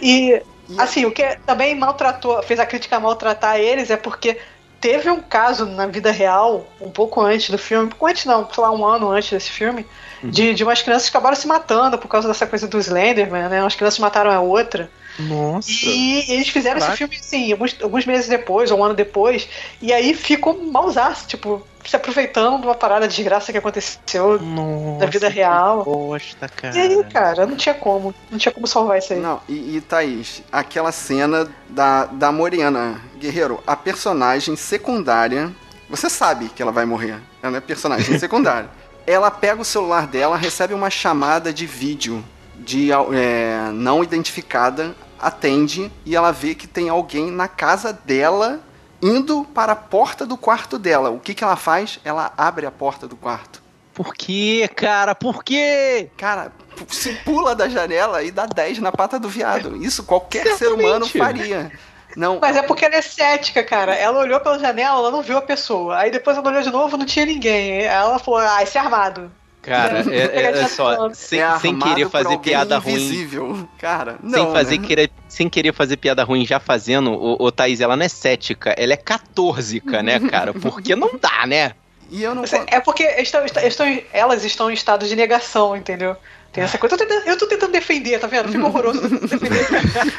E, 0.00 0.40
assim, 0.78 1.04
o 1.04 1.10
que 1.10 1.36
também 1.44 1.74
maltratou, 1.74 2.42
fez 2.42 2.60
a 2.60 2.66
crítica 2.66 3.00
maltratar 3.00 3.56
eles 3.56 3.90
é 3.90 3.96
porque 3.96 4.38
teve 4.84 5.08
um 5.08 5.18
caso 5.18 5.64
na 5.64 5.86
vida 5.86 6.10
real, 6.10 6.66
um 6.78 6.90
pouco 6.90 7.18
antes 7.22 7.48
do 7.48 7.56
filme, 7.56 7.86
um 7.86 7.88
pouco 7.88 8.06
antes 8.06 8.26
não, 8.26 8.46
sei 8.52 8.62
lá, 8.62 8.70
um 8.70 8.84
ano 8.84 9.10
antes 9.10 9.30
desse 9.30 9.50
filme, 9.50 9.86
uhum. 10.22 10.28
de, 10.28 10.52
de 10.52 10.62
umas 10.62 10.82
crianças 10.82 11.08
que 11.08 11.16
acabaram 11.16 11.34
se 11.34 11.46
matando 11.46 11.96
por 11.96 12.06
causa 12.06 12.28
dessa 12.28 12.46
coisa 12.46 12.68
do 12.68 12.78
Slenderman, 12.78 13.48
né? 13.48 13.62
Umas 13.62 13.74
crianças 13.74 13.98
mataram 13.98 14.30
a 14.30 14.42
outra. 14.42 14.90
Nossa. 15.18 15.70
E 15.70 16.30
eles 16.30 16.50
fizeram 16.50 16.80
Caraca. 16.80 16.92
esse 16.92 16.98
filme, 16.98 17.16
sim, 17.18 17.50
alguns, 17.50 17.74
alguns 17.80 18.04
meses 18.04 18.28
depois, 18.28 18.70
ou 18.70 18.78
um 18.78 18.84
ano 18.84 18.92
depois, 18.92 19.48
e 19.80 19.90
aí 19.90 20.12
ficou 20.12 20.62
mausaço, 20.62 21.28
tipo, 21.28 21.66
se 21.90 21.96
aproveitando 21.96 22.60
de 22.60 22.66
uma 22.66 22.74
parada 22.74 23.06
de 23.06 23.14
desgraça 23.14 23.52
que 23.52 23.58
aconteceu 23.58 24.40
Nossa, 24.40 25.04
na 25.04 25.10
vida 25.10 25.28
real. 25.28 25.84
Poxa, 25.84 26.48
cara. 26.48 26.76
E 26.76 26.80
aí, 26.80 27.04
cara, 27.04 27.46
não 27.46 27.56
tinha 27.56 27.74
como. 27.74 28.14
Não 28.30 28.38
tinha 28.38 28.52
como 28.52 28.66
salvar 28.66 28.98
isso 28.98 29.12
aí. 29.12 29.20
Não, 29.20 29.40
e, 29.48 29.76
e 29.76 29.80
Thaís, 29.80 30.42
aquela 30.50 30.92
cena 30.92 31.48
da, 31.68 32.06
da 32.06 32.32
Moriana 32.32 33.00
Guerreiro, 33.18 33.62
a 33.66 33.76
personagem 33.76 34.56
secundária. 34.56 35.52
Você 35.88 36.08
sabe 36.08 36.48
que 36.48 36.62
ela 36.62 36.72
vai 36.72 36.84
morrer. 36.84 37.20
Ela 37.42 37.58
é 37.58 37.60
personagem 37.60 38.16
secundária. 38.18 38.68
Ela 39.06 39.30
pega 39.30 39.60
o 39.60 39.64
celular 39.64 40.06
dela, 40.06 40.36
recebe 40.36 40.72
uma 40.72 40.88
chamada 40.88 41.52
de 41.52 41.66
vídeo 41.66 42.24
de 42.56 42.90
é, 42.90 43.70
não 43.72 44.02
identificada 44.02 44.94
atende 45.24 45.90
e 46.04 46.14
ela 46.14 46.32
vê 46.32 46.54
que 46.54 46.66
tem 46.66 46.88
alguém 46.88 47.30
na 47.30 47.48
casa 47.48 47.92
dela 47.92 48.60
indo 49.04 49.44
para 49.54 49.72
a 49.72 49.76
porta 49.76 50.24
do 50.24 50.34
quarto 50.34 50.78
dela. 50.78 51.10
O 51.10 51.20
que, 51.20 51.34
que 51.34 51.44
ela 51.44 51.56
faz? 51.56 52.00
Ela 52.02 52.32
abre 52.38 52.64
a 52.64 52.70
porta 52.70 53.06
do 53.06 53.16
quarto. 53.16 53.62
Por 53.92 54.14
quê, 54.14 54.68
cara? 54.74 55.14
Por 55.14 55.44
quê? 55.44 56.08
Cara, 56.16 56.50
se 56.88 57.12
pula 57.16 57.54
da 57.54 57.68
janela 57.68 58.22
e 58.22 58.30
dá 58.30 58.46
10 58.46 58.78
na 58.78 58.90
pata 58.90 59.20
do 59.20 59.28
viado. 59.28 59.76
Isso 59.76 60.04
qualquer 60.04 60.56
ser 60.56 60.72
humano 60.72 61.06
faria. 61.06 61.70
Não. 62.16 62.38
Mas 62.40 62.56
é 62.56 62.62
porque 62.62 62.84
ela 62.84 62.96
é 62.96 63.02
cética, 63.02 63.62
cara. 63.62 63.94
Ela 63.94 64.20
olhou 64.20 64.40
pela 64.40 64.58
janela, 64.58 64.98
ela 64.98 65.10
não 65.10 65.22
viu 65.22 65.36
a 65.36 65.42
pessoa. 65.42 65.98
Aí 65.98 66.10
depois 66.10 66.36
ela 66.36 66.48
olhou 66.48 66.62
de 66.62 66.70
novo, 66.70 66.96
não 66.96 67.04
tinha 67.04 67.26
ninguém. 67.26 67.82
Ela 67.82 68.18
falou, 68.18 68.40
ah, 68.40 68.62
esse 68.62 68.78
é 68.78 68.80
armado. 68.80 69.30
Cara, 69.64 70.04
é, 70.10 70.16
é, 70.16 70.58
é 70.60 70.68
só, 70.68 71.10
sem, 71.14 71.40
é 71.40 71.58
sem 71.58 71.78
querer 71.78 72.08
fazer 72.08 72.38
piada 72.38 72.76
invisível. 72.76 73.52
ruim. 73.52 73.68
Cara, 73.78 74.16
não. 74.22 74.44
Sem, 74.44 74.52
fazer, 74.52 74.78
né? 74.78 74.86
querer, 74.86 75.10
sem 75.28 75.48
querer 75.48 75.72
fazer 75.72 75.96
piada 75.96 76.22
ruim 76.22 76.44
já 76.44 76.60
fazendo, 76.60 77.12
o, 77.12 77.42
o 77.42 77.50
Thaís, 77.50 77.80
ela 77.80 77.96
não 77.96 78.04
é 78.04 78.08
cética, 78.08 78.74
ela 78.76 78.92
é 78.92 78.96
catórzica, 78.96 80.02
né, 80.02 80.20
cara? 80.20 80.52
Porque 80.52 80.94
não 80.94 81.12
dá, 81.20 81.46
né? 81.46 81.72
E 82.10 82.22
eu 82.22 82.34
não... 82.34 82.44
É 82.66 82.80
porque 82.80 83.02
estão, 83.02 83.44
estão, 83.44 83.86
elas 84.12 84.44
estão 84.44 84.70
em 84.70 84.74
estado 84.74 85.06
de 85.06 85.16
negação, 85.16 85.74
entendeu? 85.74 86.16
Tem 86.54 86.62
essa 86.62 86.78
coisa. 86.78 86.94
Eu 86.94 86.98
tô, 86.98 87.04
tentando, 87.04 87.26
eu 87.26 87.36
tô 87.36 87.46
tentando 87.48 87.72
defender, 87.72 88.16
tá 88.20 88.28
vendo? 88.28 88.52
Fica 88.52 88.64
horroroso. 88.64 89.00
defender. 89.26 89.66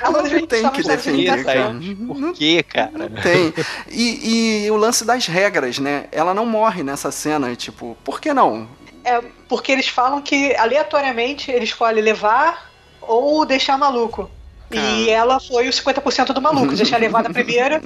não 0.03 0.47
tem 0.47 0.69
que 0.69 0.83
defender, 0.83 1.45
cara. 1.45 1.73
Por 2.05 2.33
quê, 2.33 2.61
cara? 2.61 2.91
Não 3.09 3.21
tem. 3.21 3.53
E, 3.89 4.65
e 4.65 4.71
o 4.71 4.75
lance 4.75 5.05
das 5.05 5.27
regras, 5.27 5.79
né? 5.79 6.07
Ela 6.11 6.33
não 6.33 6.45
morre 6.45 6.83
nessa 6.83 7.09
cena, 7.09 7.55
tipo, 7.55 7.95
por 8.03 8.19
que 8.19 8.33
não? 8.33 8.67
É 9.05 9.21
porque 9.47 9.71
eles 9.71 9.87
falam 9.87 10.21
que 10.21 10.55
aleatoriamente 10.55 11.51
ele 11.51 11.63
escolhe 11.63 12.01
levar 12.01 12.69
ou 13.01 13.45
deixar 13.45 13.77
maluco. 13.77 14.29
E 14.71 15.09
ela 15.09 15.39
foi 15.39 15.67
os 15.67 15.79
50% 15.79 16.33
do 16.33 16.41
maluco. 16.41 16.73
Deixar 16.75 16.97
levada 16.97 17.29
a 17.29 17.33
primeira 17.33 17.81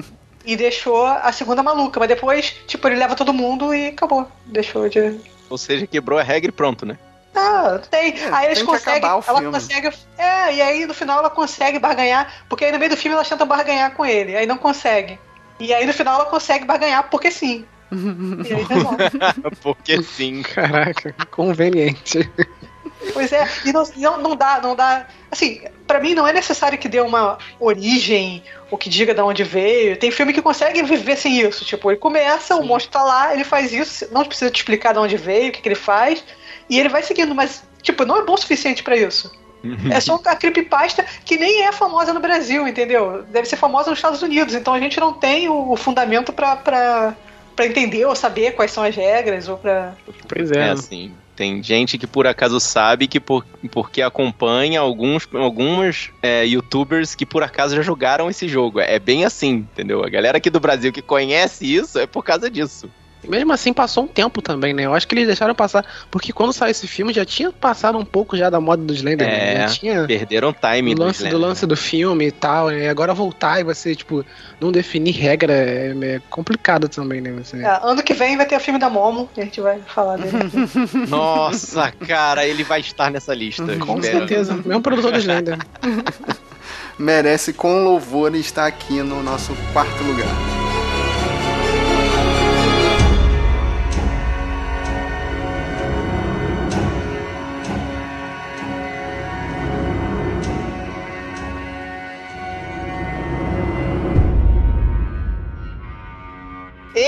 e 0.45 0.55
deixou 0.55 1.05
a 1.05 1.31
segunda 1.31 1.61
maluca. 1.61 1.99
Mas 1.99 2.09
depois, 2.09 2.55
tipo, 2.65 2.87
ele 2.87 2.95
leva 2.95 3.15
todo 3.15 3.33
mundo 3.33 3.73
e 3.73 3.87
acabou. 3.87 4.27
Deixou 4.45 4.87
de. 4.87 5.19
Ou 5.49 5.57
seja, 5.57 5.85
quebrou 5.85 6.17
a 6.17 6.23
regra 6.23 6.49
e 6.49 6.53
pronto, 6.53 6.85
né? 6.85 6.97
Ah, 7.35 7.79
tem. 7.89 8.17
É, 8.17 8.29
aí 8.31 8.45
eles 8.47 8.63
conseguem. 8.63 9.07
Ela 9.07 9.21
filme. 9.21 9.51
consegue. 9.51 9.91
É, 10.17 10.53
e 10.53 10.61
aí 10.61 10.85
no 10.85 10.93
final 10.93 11.19
ela 11.19 11.29
consegue 11.29 11.79
barganhar. 11.79 12.45
Porque 12.47 12.65
aí 12.65 12.71
no 12.71 12.79
meio 12.79 12.91
do 12.91 12.97
filme 12.97 13.15
elas 13.15 13.29
tentam 13.29 13.47
barganhar 13.47 13.91
com 13.93 14.05
ele. 14.05 14.35
Aí 14.35 14.45
não 14.45 14.57
consegue. 14.57 15.19
E 15.59 15.73
aí 15.73 15.85
no 15.85 15.93
final 15.93 16.15
ela 16.15 16.29
consegue 16.29 16.65
barganhar 16.65 17.09
porque 17.09 17.29
sim. 17.29 17.65
E 17.91 18.53
aí 18.53 18.65
porque 19.61 20.01
sim. 20.03 20.41
Caraca, 20.43 21.13
conveniente. 21.31 22.29
Pois 23.13 23.31
é, 23.31 23.47
e 23.65 23.71
não, 23.71 23.83
não, 23.95 24.21
não 24.21 24.35
dá, 24.35 24.59
não 24.61 24.75
dá. 24.75 25.07
Assim, 25.31 25.61
para 25.87 25.99
mim 25.99 26.13
não 26.13 26.27
é 26.27 26.33
necessário 26.33 26.77
que 26.77 26.89
dê 26.89 26.99
uma 26.99 27.37
origem, 27.59 28.43
ou 28.69 28.77
que 28.77 28.89
diga 28.89 29.13
de 29.13 29.21
onde 29.21 29.43
veio. 29.43 29.97
Tem 29.97 30.11
filme 30.11 30.33
que 30.33 30.41
consegue 30.41 30.83
viver 30.83 31.15
sem 31.15 31.39
isso. 31.39 31.63
Tipo, 31.63 31.91
ele 31.91 31.99
começa, 31.99 32.55
Sim. 32.55 32.61
o 32.61 32.65
monstro 32.65 32.91
tá 32.91 33.03
lá, 33.03 33.33
ele 33.33 33.43
faz 33.43 33.71
isso, 33.71 34.07
não 34.11 34.25
precisa 34.25 34.51
te 34.51 34.57
explicar 34.57 34.93
de 34.93 34.99
onde 34.99 35.17
veio, 35.17 35.49
o 35.49 35.51
que, 35.51 35.61
que 35.61 35.69
ele 35.69 35.75
faz, 35.75 36.23
e 36.69 36.79
ele 36.79 36.89
vai 36.89 37.01
seguindo, 37.01 37.33
mas, 37.33 37.63
tipo, 37.81 38.05
não 38.05 38.17
é 38.17 38.25
bom 38.25 38.33
o 38.33 38.37
suficiente 38.37 38.83
para 38.83 38.97
isso. 38.97 39.31
Uhum. 39.63 39.91
É 39.91 39.99
só 39.99 40.19
a 40.25 40.35
creepypasta 40.35 41.05
que 41.25 41.37
nem 41.37 41.63
é 41.63 41.71
famosa 41.71 42.13
no 42.13 42.19
Brasil, 42.19 42.67
entendeu? 42.67 43.23
Deve 43.23 43.47
ser 43.47 43.57
famosa 43.57 43.89
nos 43.89 43.99
Estados 43.99 44.21
Unidos, 44.21 44.55
então 44.55 44.73
a 44.73 44.79
gente 44.79 44.99
não 44.99 45.11
tem 45.11 45.49
o 45.49 45.75
fundamento 45.75 46.31
pra, 46.31 46.55
pra, 47.59 47.65
pra 47.65 47.65
entender 47.65 48.05
ou 48.05 48.15
saber 48.15 48.53
quais 48.53 48.71
são 48.71 48.83
as 48.83 48.95
regras 48.95 49.49
ou 49.49 49.57
pra. 49.57 49.93
Pois 50.27 50.51
é. 50.51 50.59
É 50.59 50.69
assim. 50.69 51.11
Tem 51.35 51.63
gente 51.63 51.97
que 51.97 52.05
por 52.05 52.27
acaso 52.27 52.59
sabe 52.59 53.07
que 53.07 53.17
por, 53.17 53.45
porque 53.71 54.01
acompanha 54.01 54.81
alguns, 54.81 55.25
alguns 55.33 56.11
é, 56.21 56.45
youtubers 56.45 57.15
que 57.15 57.25
por 57.25 57.43
acaso 57.43 57.77
já 57.77 57.81
jogaram 57.81 58.29
esse 58.29 58.45
jogo. 58.45 58.81
É 58.81 58.99
bem 58.99 59.23
assim, 59.23 59.65
entendeu? 59.71 60.03
A 60.03 60.09
galera 60.09 60.37
aqui 60.37 60.49
do 60.49 60.59
Brasil 60.59 60.91
que 60.91 61.01
conhece 61.01 61.73
isso 61.73 61.97
é 61.97 62.05
por 62.05 62.25
causa 62.25 62.49
disso. 62.49 62.89
Mesmo 63.27 63.51
assim, 63.51 63.73
passou 63.73 64.05
um 64.05 64.07
tempo 64.07 64.41
também, 64.41 64.73
né? 64.73 64.85
Eu 64.85 64.93
acho 64.93 65.07
que 65.07 65.13
eles 65.13 65.27
deixaram 65.27 65.53
passar. 65.53 65.85
Porque 66.09 66.31
quando 66.31 66.53
saiu 66.53 66.71
esse 66.71 66.87
filme, 66.87 67.13
já 67.13 67.25
tinha 67.25 67.51
passado 67.51 67.97
um 67.97 68.05
pouco 68.05 68.37
já 68.37 68.49
da 68.49 68.59
moda 68.59 68.81
do 68.81 68.93
Slenderman. 68.93 69.35
É, 69.35 69.57
né? 69.59 69.65
tinha 69.67 70.05
perderam 70.05 70.53
time 70.53 70.95
do 70.95 71.03
lance 71.03 71.27
do, 71.27 71.37
lance 71.37 71.65
do 71.65 71.75
filme 71.75 72.27
e 72.27 72.31
tal. 72.31 72.71
E 72.71 72.87
agora 72.87 73.13
voltar 73.13 73.59
e 73.59 73.63
você, 73.63 73.93
tipo, 73.93 74.25
não 74.59 74.71
definir 74.71 75.11
regra 75.11 75.53
é, 75.53 75.93
é 76.01 76.21
complicado 76.29 76.87
também, 76.87 77.19
né? 77.19 77.31
Você... 77.31 77.57
É, 77.61 77.79
ano 77.83 78.01
que 78.01 78.13
vem 78.13 78.37
vai 78.37 78.45
ter 78.45 78.55
o 78.55 78.59
filme 78.59 78.79
da 78.79 78.89
Momo, 78.89 79.29
e 79.35 79.41
a 79.41 79.43
gente 79.43 79.59
vai 79.59 79.79
falar 79.85 80.17
dele. 80.17 80.37
Nossa, 81.09 81.91
cara, 82.07 82.45
ele 82.45 82.63
vai 82.63 82.79
estar 82.79 83.11
nessa 83.11 83.33
lista. 83.33 83.77
Com 83.77 84.01
certeza. 84.01 84.53
Mesmo 84.65 84.81
produtor 84.81 85.11
do 85.11 85.19
Slender. 85.19 85.57
Merece 86.97 87.53
com 87.53 87.83
louvor 87.83 88.35
estar 88.35 88.65
aqui 88.65 89.01
no 89.01 89.23
nosso 89.23 89.55
quarto 89.73 90.03
lugar. 90.03 90.68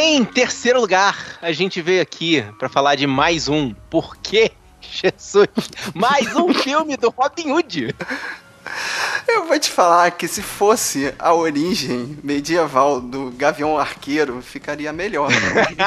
Em 0.04 0.26
terceiro 0.26 0.82
lugar, 0.82 1.38
a 1.44 1.52
gente 1.52 1.80
veio 1.80 2.02
aqui 2.02 2.44
para 2.58 2.68
falar 2.68 2.96
de 2.96 3.06
mais 3.06 3.48
um. 3.48 3.72
Por 3.88 4.18
quê? 4.18 4.50
Jesus! 4.82 5.48
Mais 5.94 6.36
um 6.36 6.52
filme 6.58 6.98
do 6.98 7.12
Robin 7.12 7.52
Hood! 7.52 7.96
Eu 9.28 9.48
vou 9.48 9.58
te 9.60 9.70
falar 9.70 10.12
que 10.12 10.28
se 10.28 10.42
fosse 10.42 11.14
a 11.18 11.34
origem 11.34 12.18
medieval 12.24 13.00
do 13.00 13.32
Gavião 13.32 13.78
Arqueiro, 13.78 14.42
ficaria 14.42 14.92
melhor. 14.92 15.30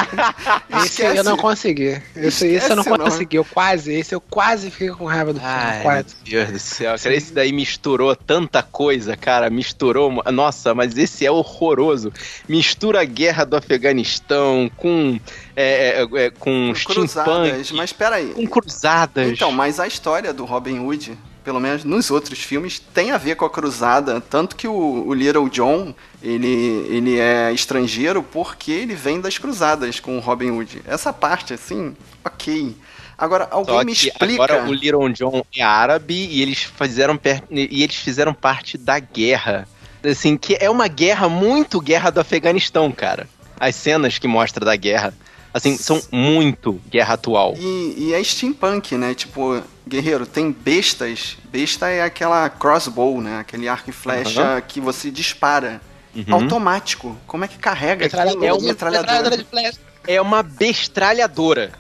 esse 0.84 1.02
eu 1.02 1.24
não 1.24 1.36
consegui. 1.36 2.00
Esse, 2.16 2.46
esse 2.46 2.70
eu 2.70 2.76
não 2.76 2.84
consegui. 2.84 3.36
Eu 3.36 3.44
quase, 3.44 3.92
esse 3.92 4.14
eu 4.14 4.20
quase 4.20 4.70
fiquei 4.70 4.90
com 4.90 5.04
raiva 5.04 5.32
do 5.32 5.40
filme. 5.40 5.54
Ai, 5.54 5.82
quase. 5.82 6.16
Meu 6.26 6.46
Deus 6.46 6.50
do 6.52 6.58
céu. 6.58 6.94
Cara, 6.98 7.14
esse 7.14 7.32
daí 7.32 7.52
misturou 7.52 8.14
tanta 8.16 8.62
coisa, 8.62 9.16
cara. 9.16 9.50
Misturou. 9.50 10.22
Nossa, 10.32 10.74
mas 10.74 10.96
esse 10.96 11.26
é 11.26 11.30
horroroso. 11.30 12.12
Mistura 12.48 13.02
a 13.02 13.04
guerra 13.04 13.44
do 13.44 13.56
Afeganistão 13.56 14.70
com. 14.76 15.18
É, 15.56 16.02
é, 16.02 16.24
é, 16.24 16.30
com, 16.30 16.72
com 16.72 16.92
cruzadas, 16.92 17.70
mas 17.72 17.92
peraí. 17.92 18.30
Com 18.30 18.46
cruzadas. 18.46 19.30
Então, 19.30 19.52
mas 19.52 19.78
a 19.78 19.86
história 19.86 20.32
do 20.32 20.44
Robin 20.44 20.78
Hood 20.80 21.16
pelo 21.44 21.60
menos 21.60 21.84
nos 21.84 22.10
outros 22.10 22.38
filmes, 22.38 22.78
tem 22.78 23.10
a 23.10 23.18
ver 23.18 23.36
com 23.36 23.44
a 23.44 23.50
cruzada. 23.50 24.20
Tanto 24.20 24.56
que 24.56 24.66
o, 24.66 25.06
o 25.06 25.12
Little 25.12 25.48
John, 25.50 25.94
ele, 26.22 26.48
ele 26.88 27.18
é 27.20 27.52
estrangeiro 27.52 28.22
porque 28.22 28.72
ele 28.72 28.94
vem 28.94 29.20
das 29.20 29.36
cruzadas 29.36 30.00
com 30.00 30.16
o 30.16 30.20
Robin 30.20 30.50
Hood. 30.50 30.82
Essa 30.86 31.12
parte, 31.12 31.52
assim, 31.52 31.94
ok. 32.24 32.74
Agora, 33.16 33.46
alguém 33.50 33.84
me 33.84 33.92
explica. 33.92 34.42
Agora 34.42 34.64
o 34.66 34.72
Little 34.72 35.08
John 35.10 35.44
é 35.54 35.62
árabe 35.62 36.14
e 36.14 36.42
eles 36.42 36.62
fizeram, 36.62 37.20
e 37.50 37.82
eles 37.82 37.96
fizeram 37.96 38.32
parte 38.32 38.78
da 38.78 38.98
guerra. 38.98 39.68
Assim, 40.02 40.36
que 40.36 40.56
é 40.58 40.68
uma 40.68 40.88
guerra 40.88 41.28
muito 41.28 41.80
guerra 41.80 42.10
do 42.10 42.20
Afeganistão, 42.20 42.90
cara. 42.90 43.28
As 43.60 43.74
cenas 43.74 44.18
que 44.18 44.26
mostra 44.26 44.64
da 44.64 44.74
guerra. 44.76 45.14
Assim, 45.54 45.78
são 45.78 46.02
muito 46.10 46.80
guerra 46.90 47.14
atual. 47.14 47.54
E, 47.56 47.94
e 47.96 48.12
é 48.12 48.22
steampunk, 48.24 48.96
né? 48.96 49.14
Tipo, 49.14 49.62
guerreiro, 49.86 50.26
tem 50.26 50.50
bestas. 50.50 51.36
Besta 51.44 51.88
é 51.88 52.02
aquela 52.02 52.50
crossbow, 52.50 53.20
né? 53.20 53.38
Aquele 53.38 53.68
arco 53.68 53.88
e 53.88 53.92
flecha 53.92 54.56
uhum. 54.56 54.60
que 54.66 54.80
você 54.80 55.12
dispara. 55.12 55.80
Uhum. 56.12 56.34
Automático. 56.34 57.16
Como 57.24 57.44
é 57.44 57.48
que 57.48 57.56
carrega 57.56 58.06
aquilo? 58.06 58.44
É 58.44 58.52
uma 58.52 58.66
metralhadora. 58.66 59.36
de 59.36 59.44
flecha. 59.44 59.78
É 60.08 60.20
uma 60.20 60.42
bestralhadora. 60.42 61.70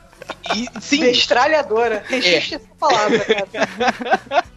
E, 0.54 0.68
sim. 0.80 1.00
Bestralhadora. 1.00 2.04
Registre 2.06 2.54
é. 2.54 2.58
essa 2.58 2.60
palavra, 2.78 3.18
cara. 3.18 4.44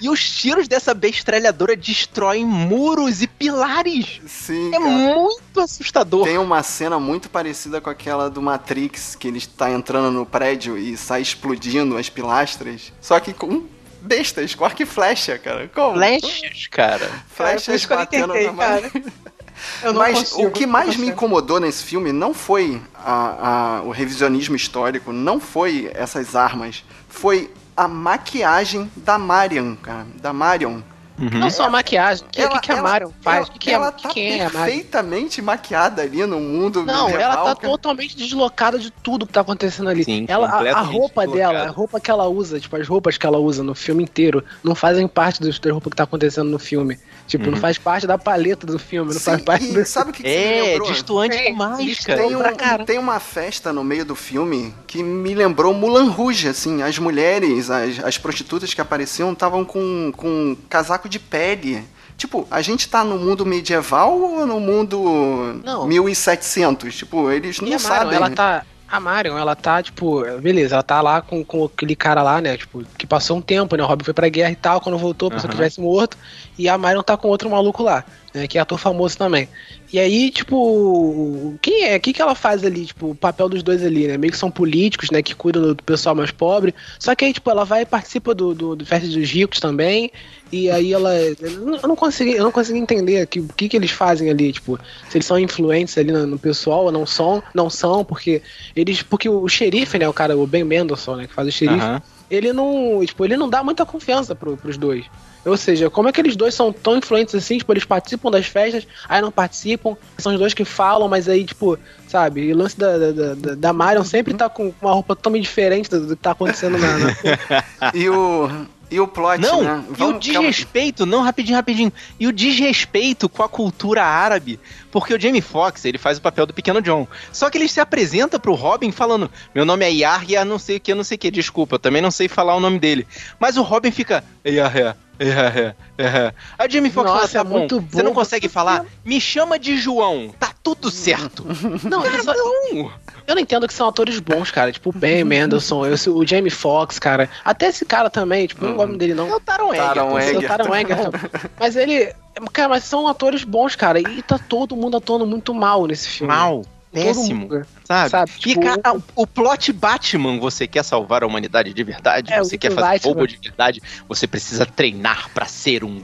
E 0.00 0.08
os 0.08 0.30
tiros 0.30 0.68
dessa 0.68 0.94
bestralhadora 0.94 1.76
destroem 1.76 2.44
muros 2.44 3.22
e 3.22 3.26
pilares. 3.26 4.20
Sim. 4.26 4.68
É 4.68 4.78
cara. 4.78 4.84
muito 4.84 5.60
assustador. 5.60 6.24
Tem 6.24 6.38
uma 6.38 6.62
cena 6.62 6.98
muito 6.98 7.28
parecida 7.28 7.80
com 7.80 7.90
aquela 7.90 8.30
do 8.30 8.40
Matrix, 8.40 9.14
que 9.14 9.28
ele 9.28 9.38
está 9.38 9.70
entrando 9.70 10.10
no 10.10 10.24
prédio 10.24 10.78
e 10.78 10.96
sai 10.96 11.22
explodindo 11.22 11.96
as 11.96 12.08
pilastras. 12.08 12.92
Só 13.00 13.18
que 13.18 13.32
com 13.32 13.66
bestas, 14.00 14.54
com 14.54 14.64
arco 14.64 14.82
e 14.82 14.86
flecha, 14.86 15.38
cara. 15.38 15.68
Como? 15.68 15.94
Flechas, 15.94 16.66
cara. 16.68 17.10
Flechas 17.28 17.86
cara, 17.86 18.00
batendo 18.02 18.32
tentei, 18.32 18.50
na 18.50 18.56
cara. 18.56 18.92
Mas 19.94 20.18
consigo, 20.18 20.48
o 20.48 20.50
que 20.50 20.66
mais 20.66 20.96
me 20.96 21.08
incomodou 21.08 21.58
nesse 21.58 21.82
filme 21.82 22.12
não 22.12 22.32
foi 22.32 22.80
a, 22.94 23.78
a, 23.78 23.82
o 23.82 23.90
revisionismo 23.90 24.54
histórico, 24.54 25.12
não 25.12 25.40
foi 25.40 25.90
essas 25.94 26.36
armas, 26.36 26.84
foi 27.08 27.50
a 27.78 27.86
maquiagem 27.86 28.90
da 28.96 29.16
Marion, 29.16 29.76
cara. 29.76 30.08
Da 30.16 30.32
Marion. 30.32 30.82
Uhum. 31.18 31.30
Não 31.30 31.50
só 31.50 31.64
a 31.64 31.70
maquiagem. 31.70 32.24
O 32.26 32.30
que, 32.30 32.40
ela, 32.40 32.60
que, 32.60 32.66
que 32.66 32.72
a 32.72 32.82
Marion 32.82 33.10
faz? 33.20 33.38
Ela, 33.38 33.46
que 33.48 33.58
que 33.58 33.70
é, 33.70 33.72
ela 33.72 33.92
tá 33.92 34.08
quem 34.10 34.40
é 34.40 34.48
perfeitamente 34.48 35.42
maquiada 35.42 36.02
ali 36.02 36.24
no 36.24 36.38
mundo 36.40 36.84
Não, 36.84 37.06
medieval, 37.06 37.32
ela 37.32 37.36
tá 37.36 37.56
cara. 37.56 37.68
totalmente 37.68 38.16
deslocada 38.16 38.78
de 38.78 38.90
tudo 38.90 39.26
que 39.26 39.32
tá 39.32 39.40
acontecendo 39.40 39.90
ali. 39.90 40.04
Sim, 40.04 40.26
ela, 40.28 40.48
a, 40.48 40.78
a 40.78 40.80
roupa 40.80 41.26
dela, 41.26 41.64
a 41.64 41.70
roupa 41.70 42.00
que 42.00 42.10
ela 42.10 42.28
usa, 42.28 42.60
tipo, 42.60 42.76
as 42.76 42.86
roupas 42.86 43.18
que 43.18 43.26
ela 43.26 43.38
usa 43.38 43.62
no 43.62 43.74
filme 43.74 44.04
inteiro, 44.04 44.44
não 44.62 44.74
fazem 44.74 45.08
parte 45.08 45.40
das 45.40 45.58
roupas 45.58 45.90
que 45.90 45.96
tá 45.96 46.04
acontecendo 46.04 46.48
no 46.48 46.58
filme. 46.58 46.98
Tipo, 47.26 47.44
uhum. 47.44 47.50
não 47.52 47.58
faz 47.58 47.76
parte 47.76 48.06
da 48.06 48.16
paleta 48.16 48.66
do 48.66 48.78
filme, 48.78 49.12
não 49.12 49.18
Sim, 49.18 49.24
faz 49.24 49.42
parte 49.42 49.66
do... 49.72 49.84
Sabe 49.84 50.10
o 50.10 50.14
que, 50.14 50.22
que 50.22 50.28
É, 50.28 50.78
destoante 50.78 51.36
é, 51.36 51.50
demais, 51.50 52.00
cara. 52.00 52.18
Tem, 52.18 52.36
um, 52.36 52.84
tem 52.86 52.98
uma 52.98 53.20
festa 53.20 53.72
no 53.72 53.84
meio 53.84 54.04
do 54.04 54.14
filme 54.14 54.74
que 54.86 55.02
me 55.02 55.34
lembrou 55.34 55.74
Mulan 55.74 56.10
Rouge, 56.10 56.48
assim. 56.48 56.82
As 56.82 56.98
mulheres, 56.98 57.70
as, 57.70 58.02
as 58.02 58.18
prostitutas 58.18 58.72
que 58.72 58.80
apareciam 58.80 59.32
estavam 59.32 59.64
com, 59.64 60.12
com 60.16 60.56
casaco 60.70 61.07
de 61.08 61.18
pele. 61.18 61.84
Tipo, 62.16 62.46
a 62.50 62.60
gente 62.60 62.88
tá 62.88 63.04
no 63.04 63.16
mundo 63.16 63.46
medieval 63.46 64.20
ou 64.20 64.46
no 64.46 64.58
mundo 64.58 65.60
não. 65.64 65.86
1700? 65.86 66.94
Tipo, 66.96 67.30
eles 67.30 67.60
não 67.60 67.78
sabem. 67.78 68.14
Ela 68.14 68.30
tá 68.30 68.64
a 68.90 68.98
Marion, 68.98 69.36
ela 69.36 69.54
tá, 69.54 69.82
tipo, 69.82 70.24
beleza, 70.40 70.74
ela 70.74 70.82
tá 70.82 71.02
lá 71.02 71.20
com, 71.20 71.44
com 71.44 71.66
aquele 71.66 71.94
cara 71.94 72.22
lá, 72.22 72.40
né? 72.40 72.56
Tipo, 72.56 72.82
que 72.96 73.06
passou 73.06 73.36
um 73.36 73.42
tempo, 73.42 73.76
né? 73.76 73.82
O 73.82 73.86
Robin 73.86 74.02
foi 74.02 74.14
pra 74.14 74.28
guerra 74.30 74.50
e 74.50 74.56
tal, 74.56 74.80
quando 74.80 74.96
voltou, 74.96 75.30
pensou 75.30 75.44
uhum. 75.44 75.50
que 75.50 75.56
tivesse 75.56 75.80
morto, 75.80 76.16
e 76.58 76.68
a 76.68 76.76
Marion 76.76 77.02
tá 77.02 77.16
com 77.16 77.28
outro 77.28 77.48
maluco 77.48 77.82
lá. 77.82 78.04
né, 78.34 78.46
que 78.46 78.58
é 78.58 78.60
ator 78.60 78.78
famoso 78.78 79.16
também. 79.16 79.48
E 79.92 79.98
aí, 79.98 80.30
tipo, 80.30 81.54
quem 81.62 81.84
é? 81.84 81.96
O 81.96 82.00
que, 82.00 82.12
que 82.12 82.20
ela 82.20 82.34
faz 82.34 82.62
ali? 82.62 82.84
Tipo, 82.84 83.10
o 83.10 83.14
papel 83.14 83.48
dos 83.48 83.62
dois 83.62 83.82
ali, 83.82 84.06
né? 84.06 84.18
Meio 84.18 84.32
que 84.32 84.38
são 84.38 84.50
políticos, 84.50 85.10
né? 85.10 85.22
Que 85.22 85.34
cuidam 85.34 85.62
do 85.62 85.82
pessoal 85.82 86.14
mais 86.14 86.30
pobre. 86.30 86.74
Só 86.98 87.14
que 87.14 87.24
aí, 87.24 87.32
tipo, 87.32 87.50
ela 87.50 87.64
vai 87.64 87.82
e 87.82 87.86
participa 87.86 88.34
do, 88.34 88.54
do, 88.54 88.76
do 88.76 88.84
Festa 88.84 89.08
dos 89.08 89.30
Ricos 89.30 89.60
também. 89.60 90.12
E 90.52 90.70
aí 90.70 90.92
ela. 90.92 91.14
Eu 91.14 91.88
não 91.88 91.96
consegui, 91.96 92.32
eu 92.32 92.44
não 92.44 92.52
consegui 92.52 92.78
entender 92.78 93.26
que, 93.26 93.40
o 93.40 93.48
que, 93.48 93.68
que 93.68 93.76
eles 93.76 93.90
fazem 93.90 94.28
ali, 94.30 94.52
tipo, 94.52 94.78
se 95.08 95.16
eles 95.16 95.26
são 95.26 95.38
influentes 95.38 95.96
ali 95.96 96.12
no, 96.12 96.26
no, 96.26 96.38
pessoal 96.38 96.84
ou 96.84 96.92
não 96.92 97.06
são, 97.06 97.42
não 97.54 97.70
são, 97.70 98.04
porque 98.04 98.42
eles. 98.76 99.02
Porque 99.02 99.28
o, 99.28 99.48
xerife, 99.48 99.98
né, 99.98 100.08
o 100.08 100.12
cara, 100.12 100.36
o 100.36 100.46
Ben 100.46 100.64
Mendelssohn, 100.64 101.16
né, 101.16 101.26
que 101.26 101.34
faz 101.34 101.48
o 101.48 101.52
xerife, 101.52 101.84
uhum. 101.84 102.00
ele 102.30 102.52
não. 102.52 103.04
Tipo, 103.04 103.24
ele 103.24 103.36
não 103.36 103.48
dá 103.48 103.62
muita 103.62 103.86
confiança 103.86 104.34
pro, 104.34 104.56
pros 104.56 104.76
dois. 104.76 105.06
Ou 105.48 105.56
seja, 105.56 105.90
como 105.90 106.08
é 106.08 106.12
que 106.12 106.20
eles 106.20 106.36
dois 106.36 106.54
são 106.54 106.72
tão 106.72 106.96
influentes 106.96 107.34
assim? 107.34 107.58
Tipo, 107.58 107.72
eles 107.72 107.84
participam 107.84 108.30
das 108.30 108.46
festas, 108.46 108.86
aí 109.08 109.20
não 109.20 109.30
participam, 109.30 109.96
são 110.18 110.32
os 110.32 110.38
dois 110.38 110.54
que 110.54 110.64
falam, 110.64 111.08
mas 111.08 111.28
aí, 111.28 111.44
tipo, 111.44 111.78
sabe? 112.06 112.42
E 112.42 112.52
o 112.52 112.56
lance 112.56 112.78
da, 112.78 112.98
da, 112.98 113.12
da, 113.12 113.54
da 113.54 113.72
Marion 113.72 114.04
sempre 114.04 114.34
tá 114.34 114.48
com 114.48 114.72
uma 114.80 114.92
roupa 114.92 115.14
totalmente 115.14 115.44
diferente 115.44 115.90
do, 115.90 116.06
do 116.06 116.16
que 116.16 116.22
tá 116.22 116.32
acontecendo 116.32 116.78
na. 116.78 116.98
na... 116.98 117.14
e 117.94 118.08
o. 118.08 118.48
E 118.90 118.98
o 118.98 119.06
plot, 119.06 119.38
não, 119.38 119.62
né? 119.62 119.84
Vamos, 119.90 119.98
e 119.98 120.16
o 120.16 120.18
desrespeito, 120.18 121.04
não, 121.04 121.22
rapidinho, 121.22 121.56
rapidinho. 121.56 121.92
E 122.18 122.26
o 122.26 122.32
desrespeito 122.32 123.28
com 123.28 123.42
a 123.42 123.48
cultura 123.48 124.02
árabe. 124.02 124.58
Porque 124.90 125.12
o 125.12 125.20
Jamie 125.20 125.42
Foxx, 125.42 125.84
ele 125.84 125.98
faz 125.98 126.16
o 126.16 126.22
papel 126.22 126.46
do 126.46 126.54
pequeno 126.54 126.80
John. 126.80 127.06
Só 127.30 127.50
que 127.50 127.58
ele 127.58 127.68
se 127.68 127.80
apresenta 127.80 128.38
pro 128.38 128.54
Robin 128.54 128.90
falando: 128.90 129.30
Meu 129.54 129.66
nome 129.66 129.84
é 129.84 129.92
Yahya, 129.92 130.42
não 130.42 130.58
sei 130.58 130.78
o 130.78 130.80
que, 130.80 130.94
não 130.94 131.04
sei 131.04 131.16
o 131.16 131.18
que. 131.18 131.30
Desculpa, 131.30 131.74
eu 131.74 131.78
também 131.78 132.00
não 132.00 132.10
sei 132.10 132.28
falar 132.28 132.56
o 132.56 132.60
nome 132.60 132.78
dele. 132.78 133.06
Mas 133.38 133.58
o 133.58 133.62
Robin 133.62 133.90
fica: 133.90 134.24
Yahya, 134.46 134.96
é, 135.18 135.74
é, 135.98 136.04
é. 136.04 136.34
A 136.58 136.68
Jamie 136.68 136.90
Foxx 136.90 137.10
fala, 137.10 137.28
tá 137.28 137.38
é 137.40 137.44
bom, 137.44 137.58
muito 137.58 137.80
bom, 137.80 137.88
você 137.90 138.02
não 138.02 138.14
consegue 138.14 138.48
falar? 138.48 138.84
Me 139.04 139.20
chama 139.20 139.58
de 139.58 139.76
João, 139.76 140.34
tá 140.38 140.52
tudo 140.62 140.90
certo. 140.90 141.44
Não, 141.88 142.02
cara, 142.02 142.22
só... 142.22 142.34
não. 142.34 142.92
Eu 143.26 143.34
não 143.34 143.42
entendo 143.42 143.66
que 143.66 143.72
são 143.72 143.88
atores 143.88 144.18
bons, 144.20 144.50
cara. 144.50 144.70
Tipo, 144.70 144.90
o 144.90 144.92
Ben 144.92 145.24
Mendelssohn, 145.24 145.86
o 146.08 146.26
Jamie 146.26 146.50
Foxx, 146.50 146.98
cara. 146.98 147.28
Até 147.44 147.68
esse 147.68 147.84
cara 147.84 148.10
também, 148.10 148.46
tipo, 148.46 148.64
eu 148.64 148.70
não 148.70 148.76
gosto 148.76 148.96
dele 148.96 149.14
não. 149.14 149.28
É 149.28 149.34
o 149.34 149.40
Taron 149.40 149.72
Egerton. 149.72 150.18
É 150.18 150.38
o 150.38 150.42
Taron 150.42 150.74
Egerton. 150.74 151.10
Mas 151.58 151.76
ele... 151.76 152.14
Cara, 152.52 152.68
mas 152.68 152.84
são 152.84 153.08
atores 153.08 153.44
bons, 153.44 153.74
cara. 153.76 154.00
E 154.00 154.22
tá 154.22 154.38
todo 154.38 154.76
mundo 154.76 154.96
atuando 154.96 155.26
muito 155.26 155.52
mal 155.52 155.86
nesse 155.86 156.08
filme. 156.08 156.32
Mal 156.32 156.62
péssimo, 156.92 157.48
sabe? 157.84 158.10
sabe? 158.10 158.32
Tipo, 158.32 158.60
e 158.60 158.64
cara, 158.64 158.96
o, 158.96 159.02
o 159.22 159.26
plot 159.26 159.72
Batman, 159.72 160.38
você 160.38 160.66
quer 160.66 160.82
salvar 160.82 161.22
a 161.22 161.26
humanidade 161.26 161.72
de 161.72 161.84
verdade, 161.84 162.32
é, 162.32 162.38
você 162.38 162.56
quer 162.56 162.70
fazer 162.70 162.86
Batman. 162.86 163.12
roubo 163.12 163.26
de 163.26 163.36
verdade, 163.36 163.82
você 164.08 164.26
precisa 164.26 164.66
treinar 164.66 165.30
para 165.30 165.46
ser 165.46 165.84
um 165.84 166.02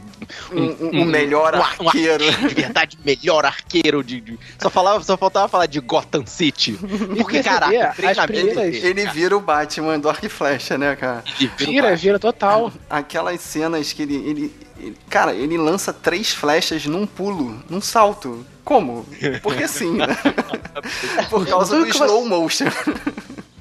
um, 0.53 0.63
um, 0.63 1.03
um 1.03 1.05
melhor 1.05 1.55
um, 1.55 1.61
arqueiro. 1.61 2.25
Um 2.25 2.49
de 2.49 2.55
verdade, 2.55 2.99
melhor 3.05 3.45
arqueiro 3.45 4.03
de, 4.03 4.21
de, 4.21 4.39
só 4.59 4.71
falava, 4.71 5.03
só 5.03 5.17
faltava 5.17 5.49
falar 5.49 5.67
de 5.67 5.81
Gotham 5.81 6.27
City. 6.27 6.79
Porque 7.17 7.43
caraca, 7.45 7.95
treinamento 7.95 8.61
ele 8.61 9.07
vira 9.09 9.37
o 9.37 9.41
Batman 9.41 9.99
do 9.99 10.09
Arco 10.09 10.27
e 10.27 10.29
Flecha, 10.29 10.79
né, 10.79 10.97
cara? 10.97 11.23
Ele 11.39 11.51
vira, 11.57 11.97
vira 11.97 12.19
total. 12.19 12.73
Aquelas 12.89 13.41
cenas 13.41 13.93
que 13.93 14.03
ele, 14.03 14.17
ele, 14.17 14.55
ele 14.79 14.97
cara, 15.09 15.33
ele 15.33 15.57
lança 15.57 15.93
três 15.93 16.31
flechas 16.31 16.87
num 16.87 17.07
pulo, 17.07 17.63
num 17.69 17.81
salto. 17.81 18.45
Como? 18.65 19.05
Porque 19.43 19.69
sim, 19.69 19.97
né? 19.97 20.07
Por 21.31 21.47
causa 21.47 21.79
do 21.79 21.87
slow 21.87 22.27
motion. 22.27 22.67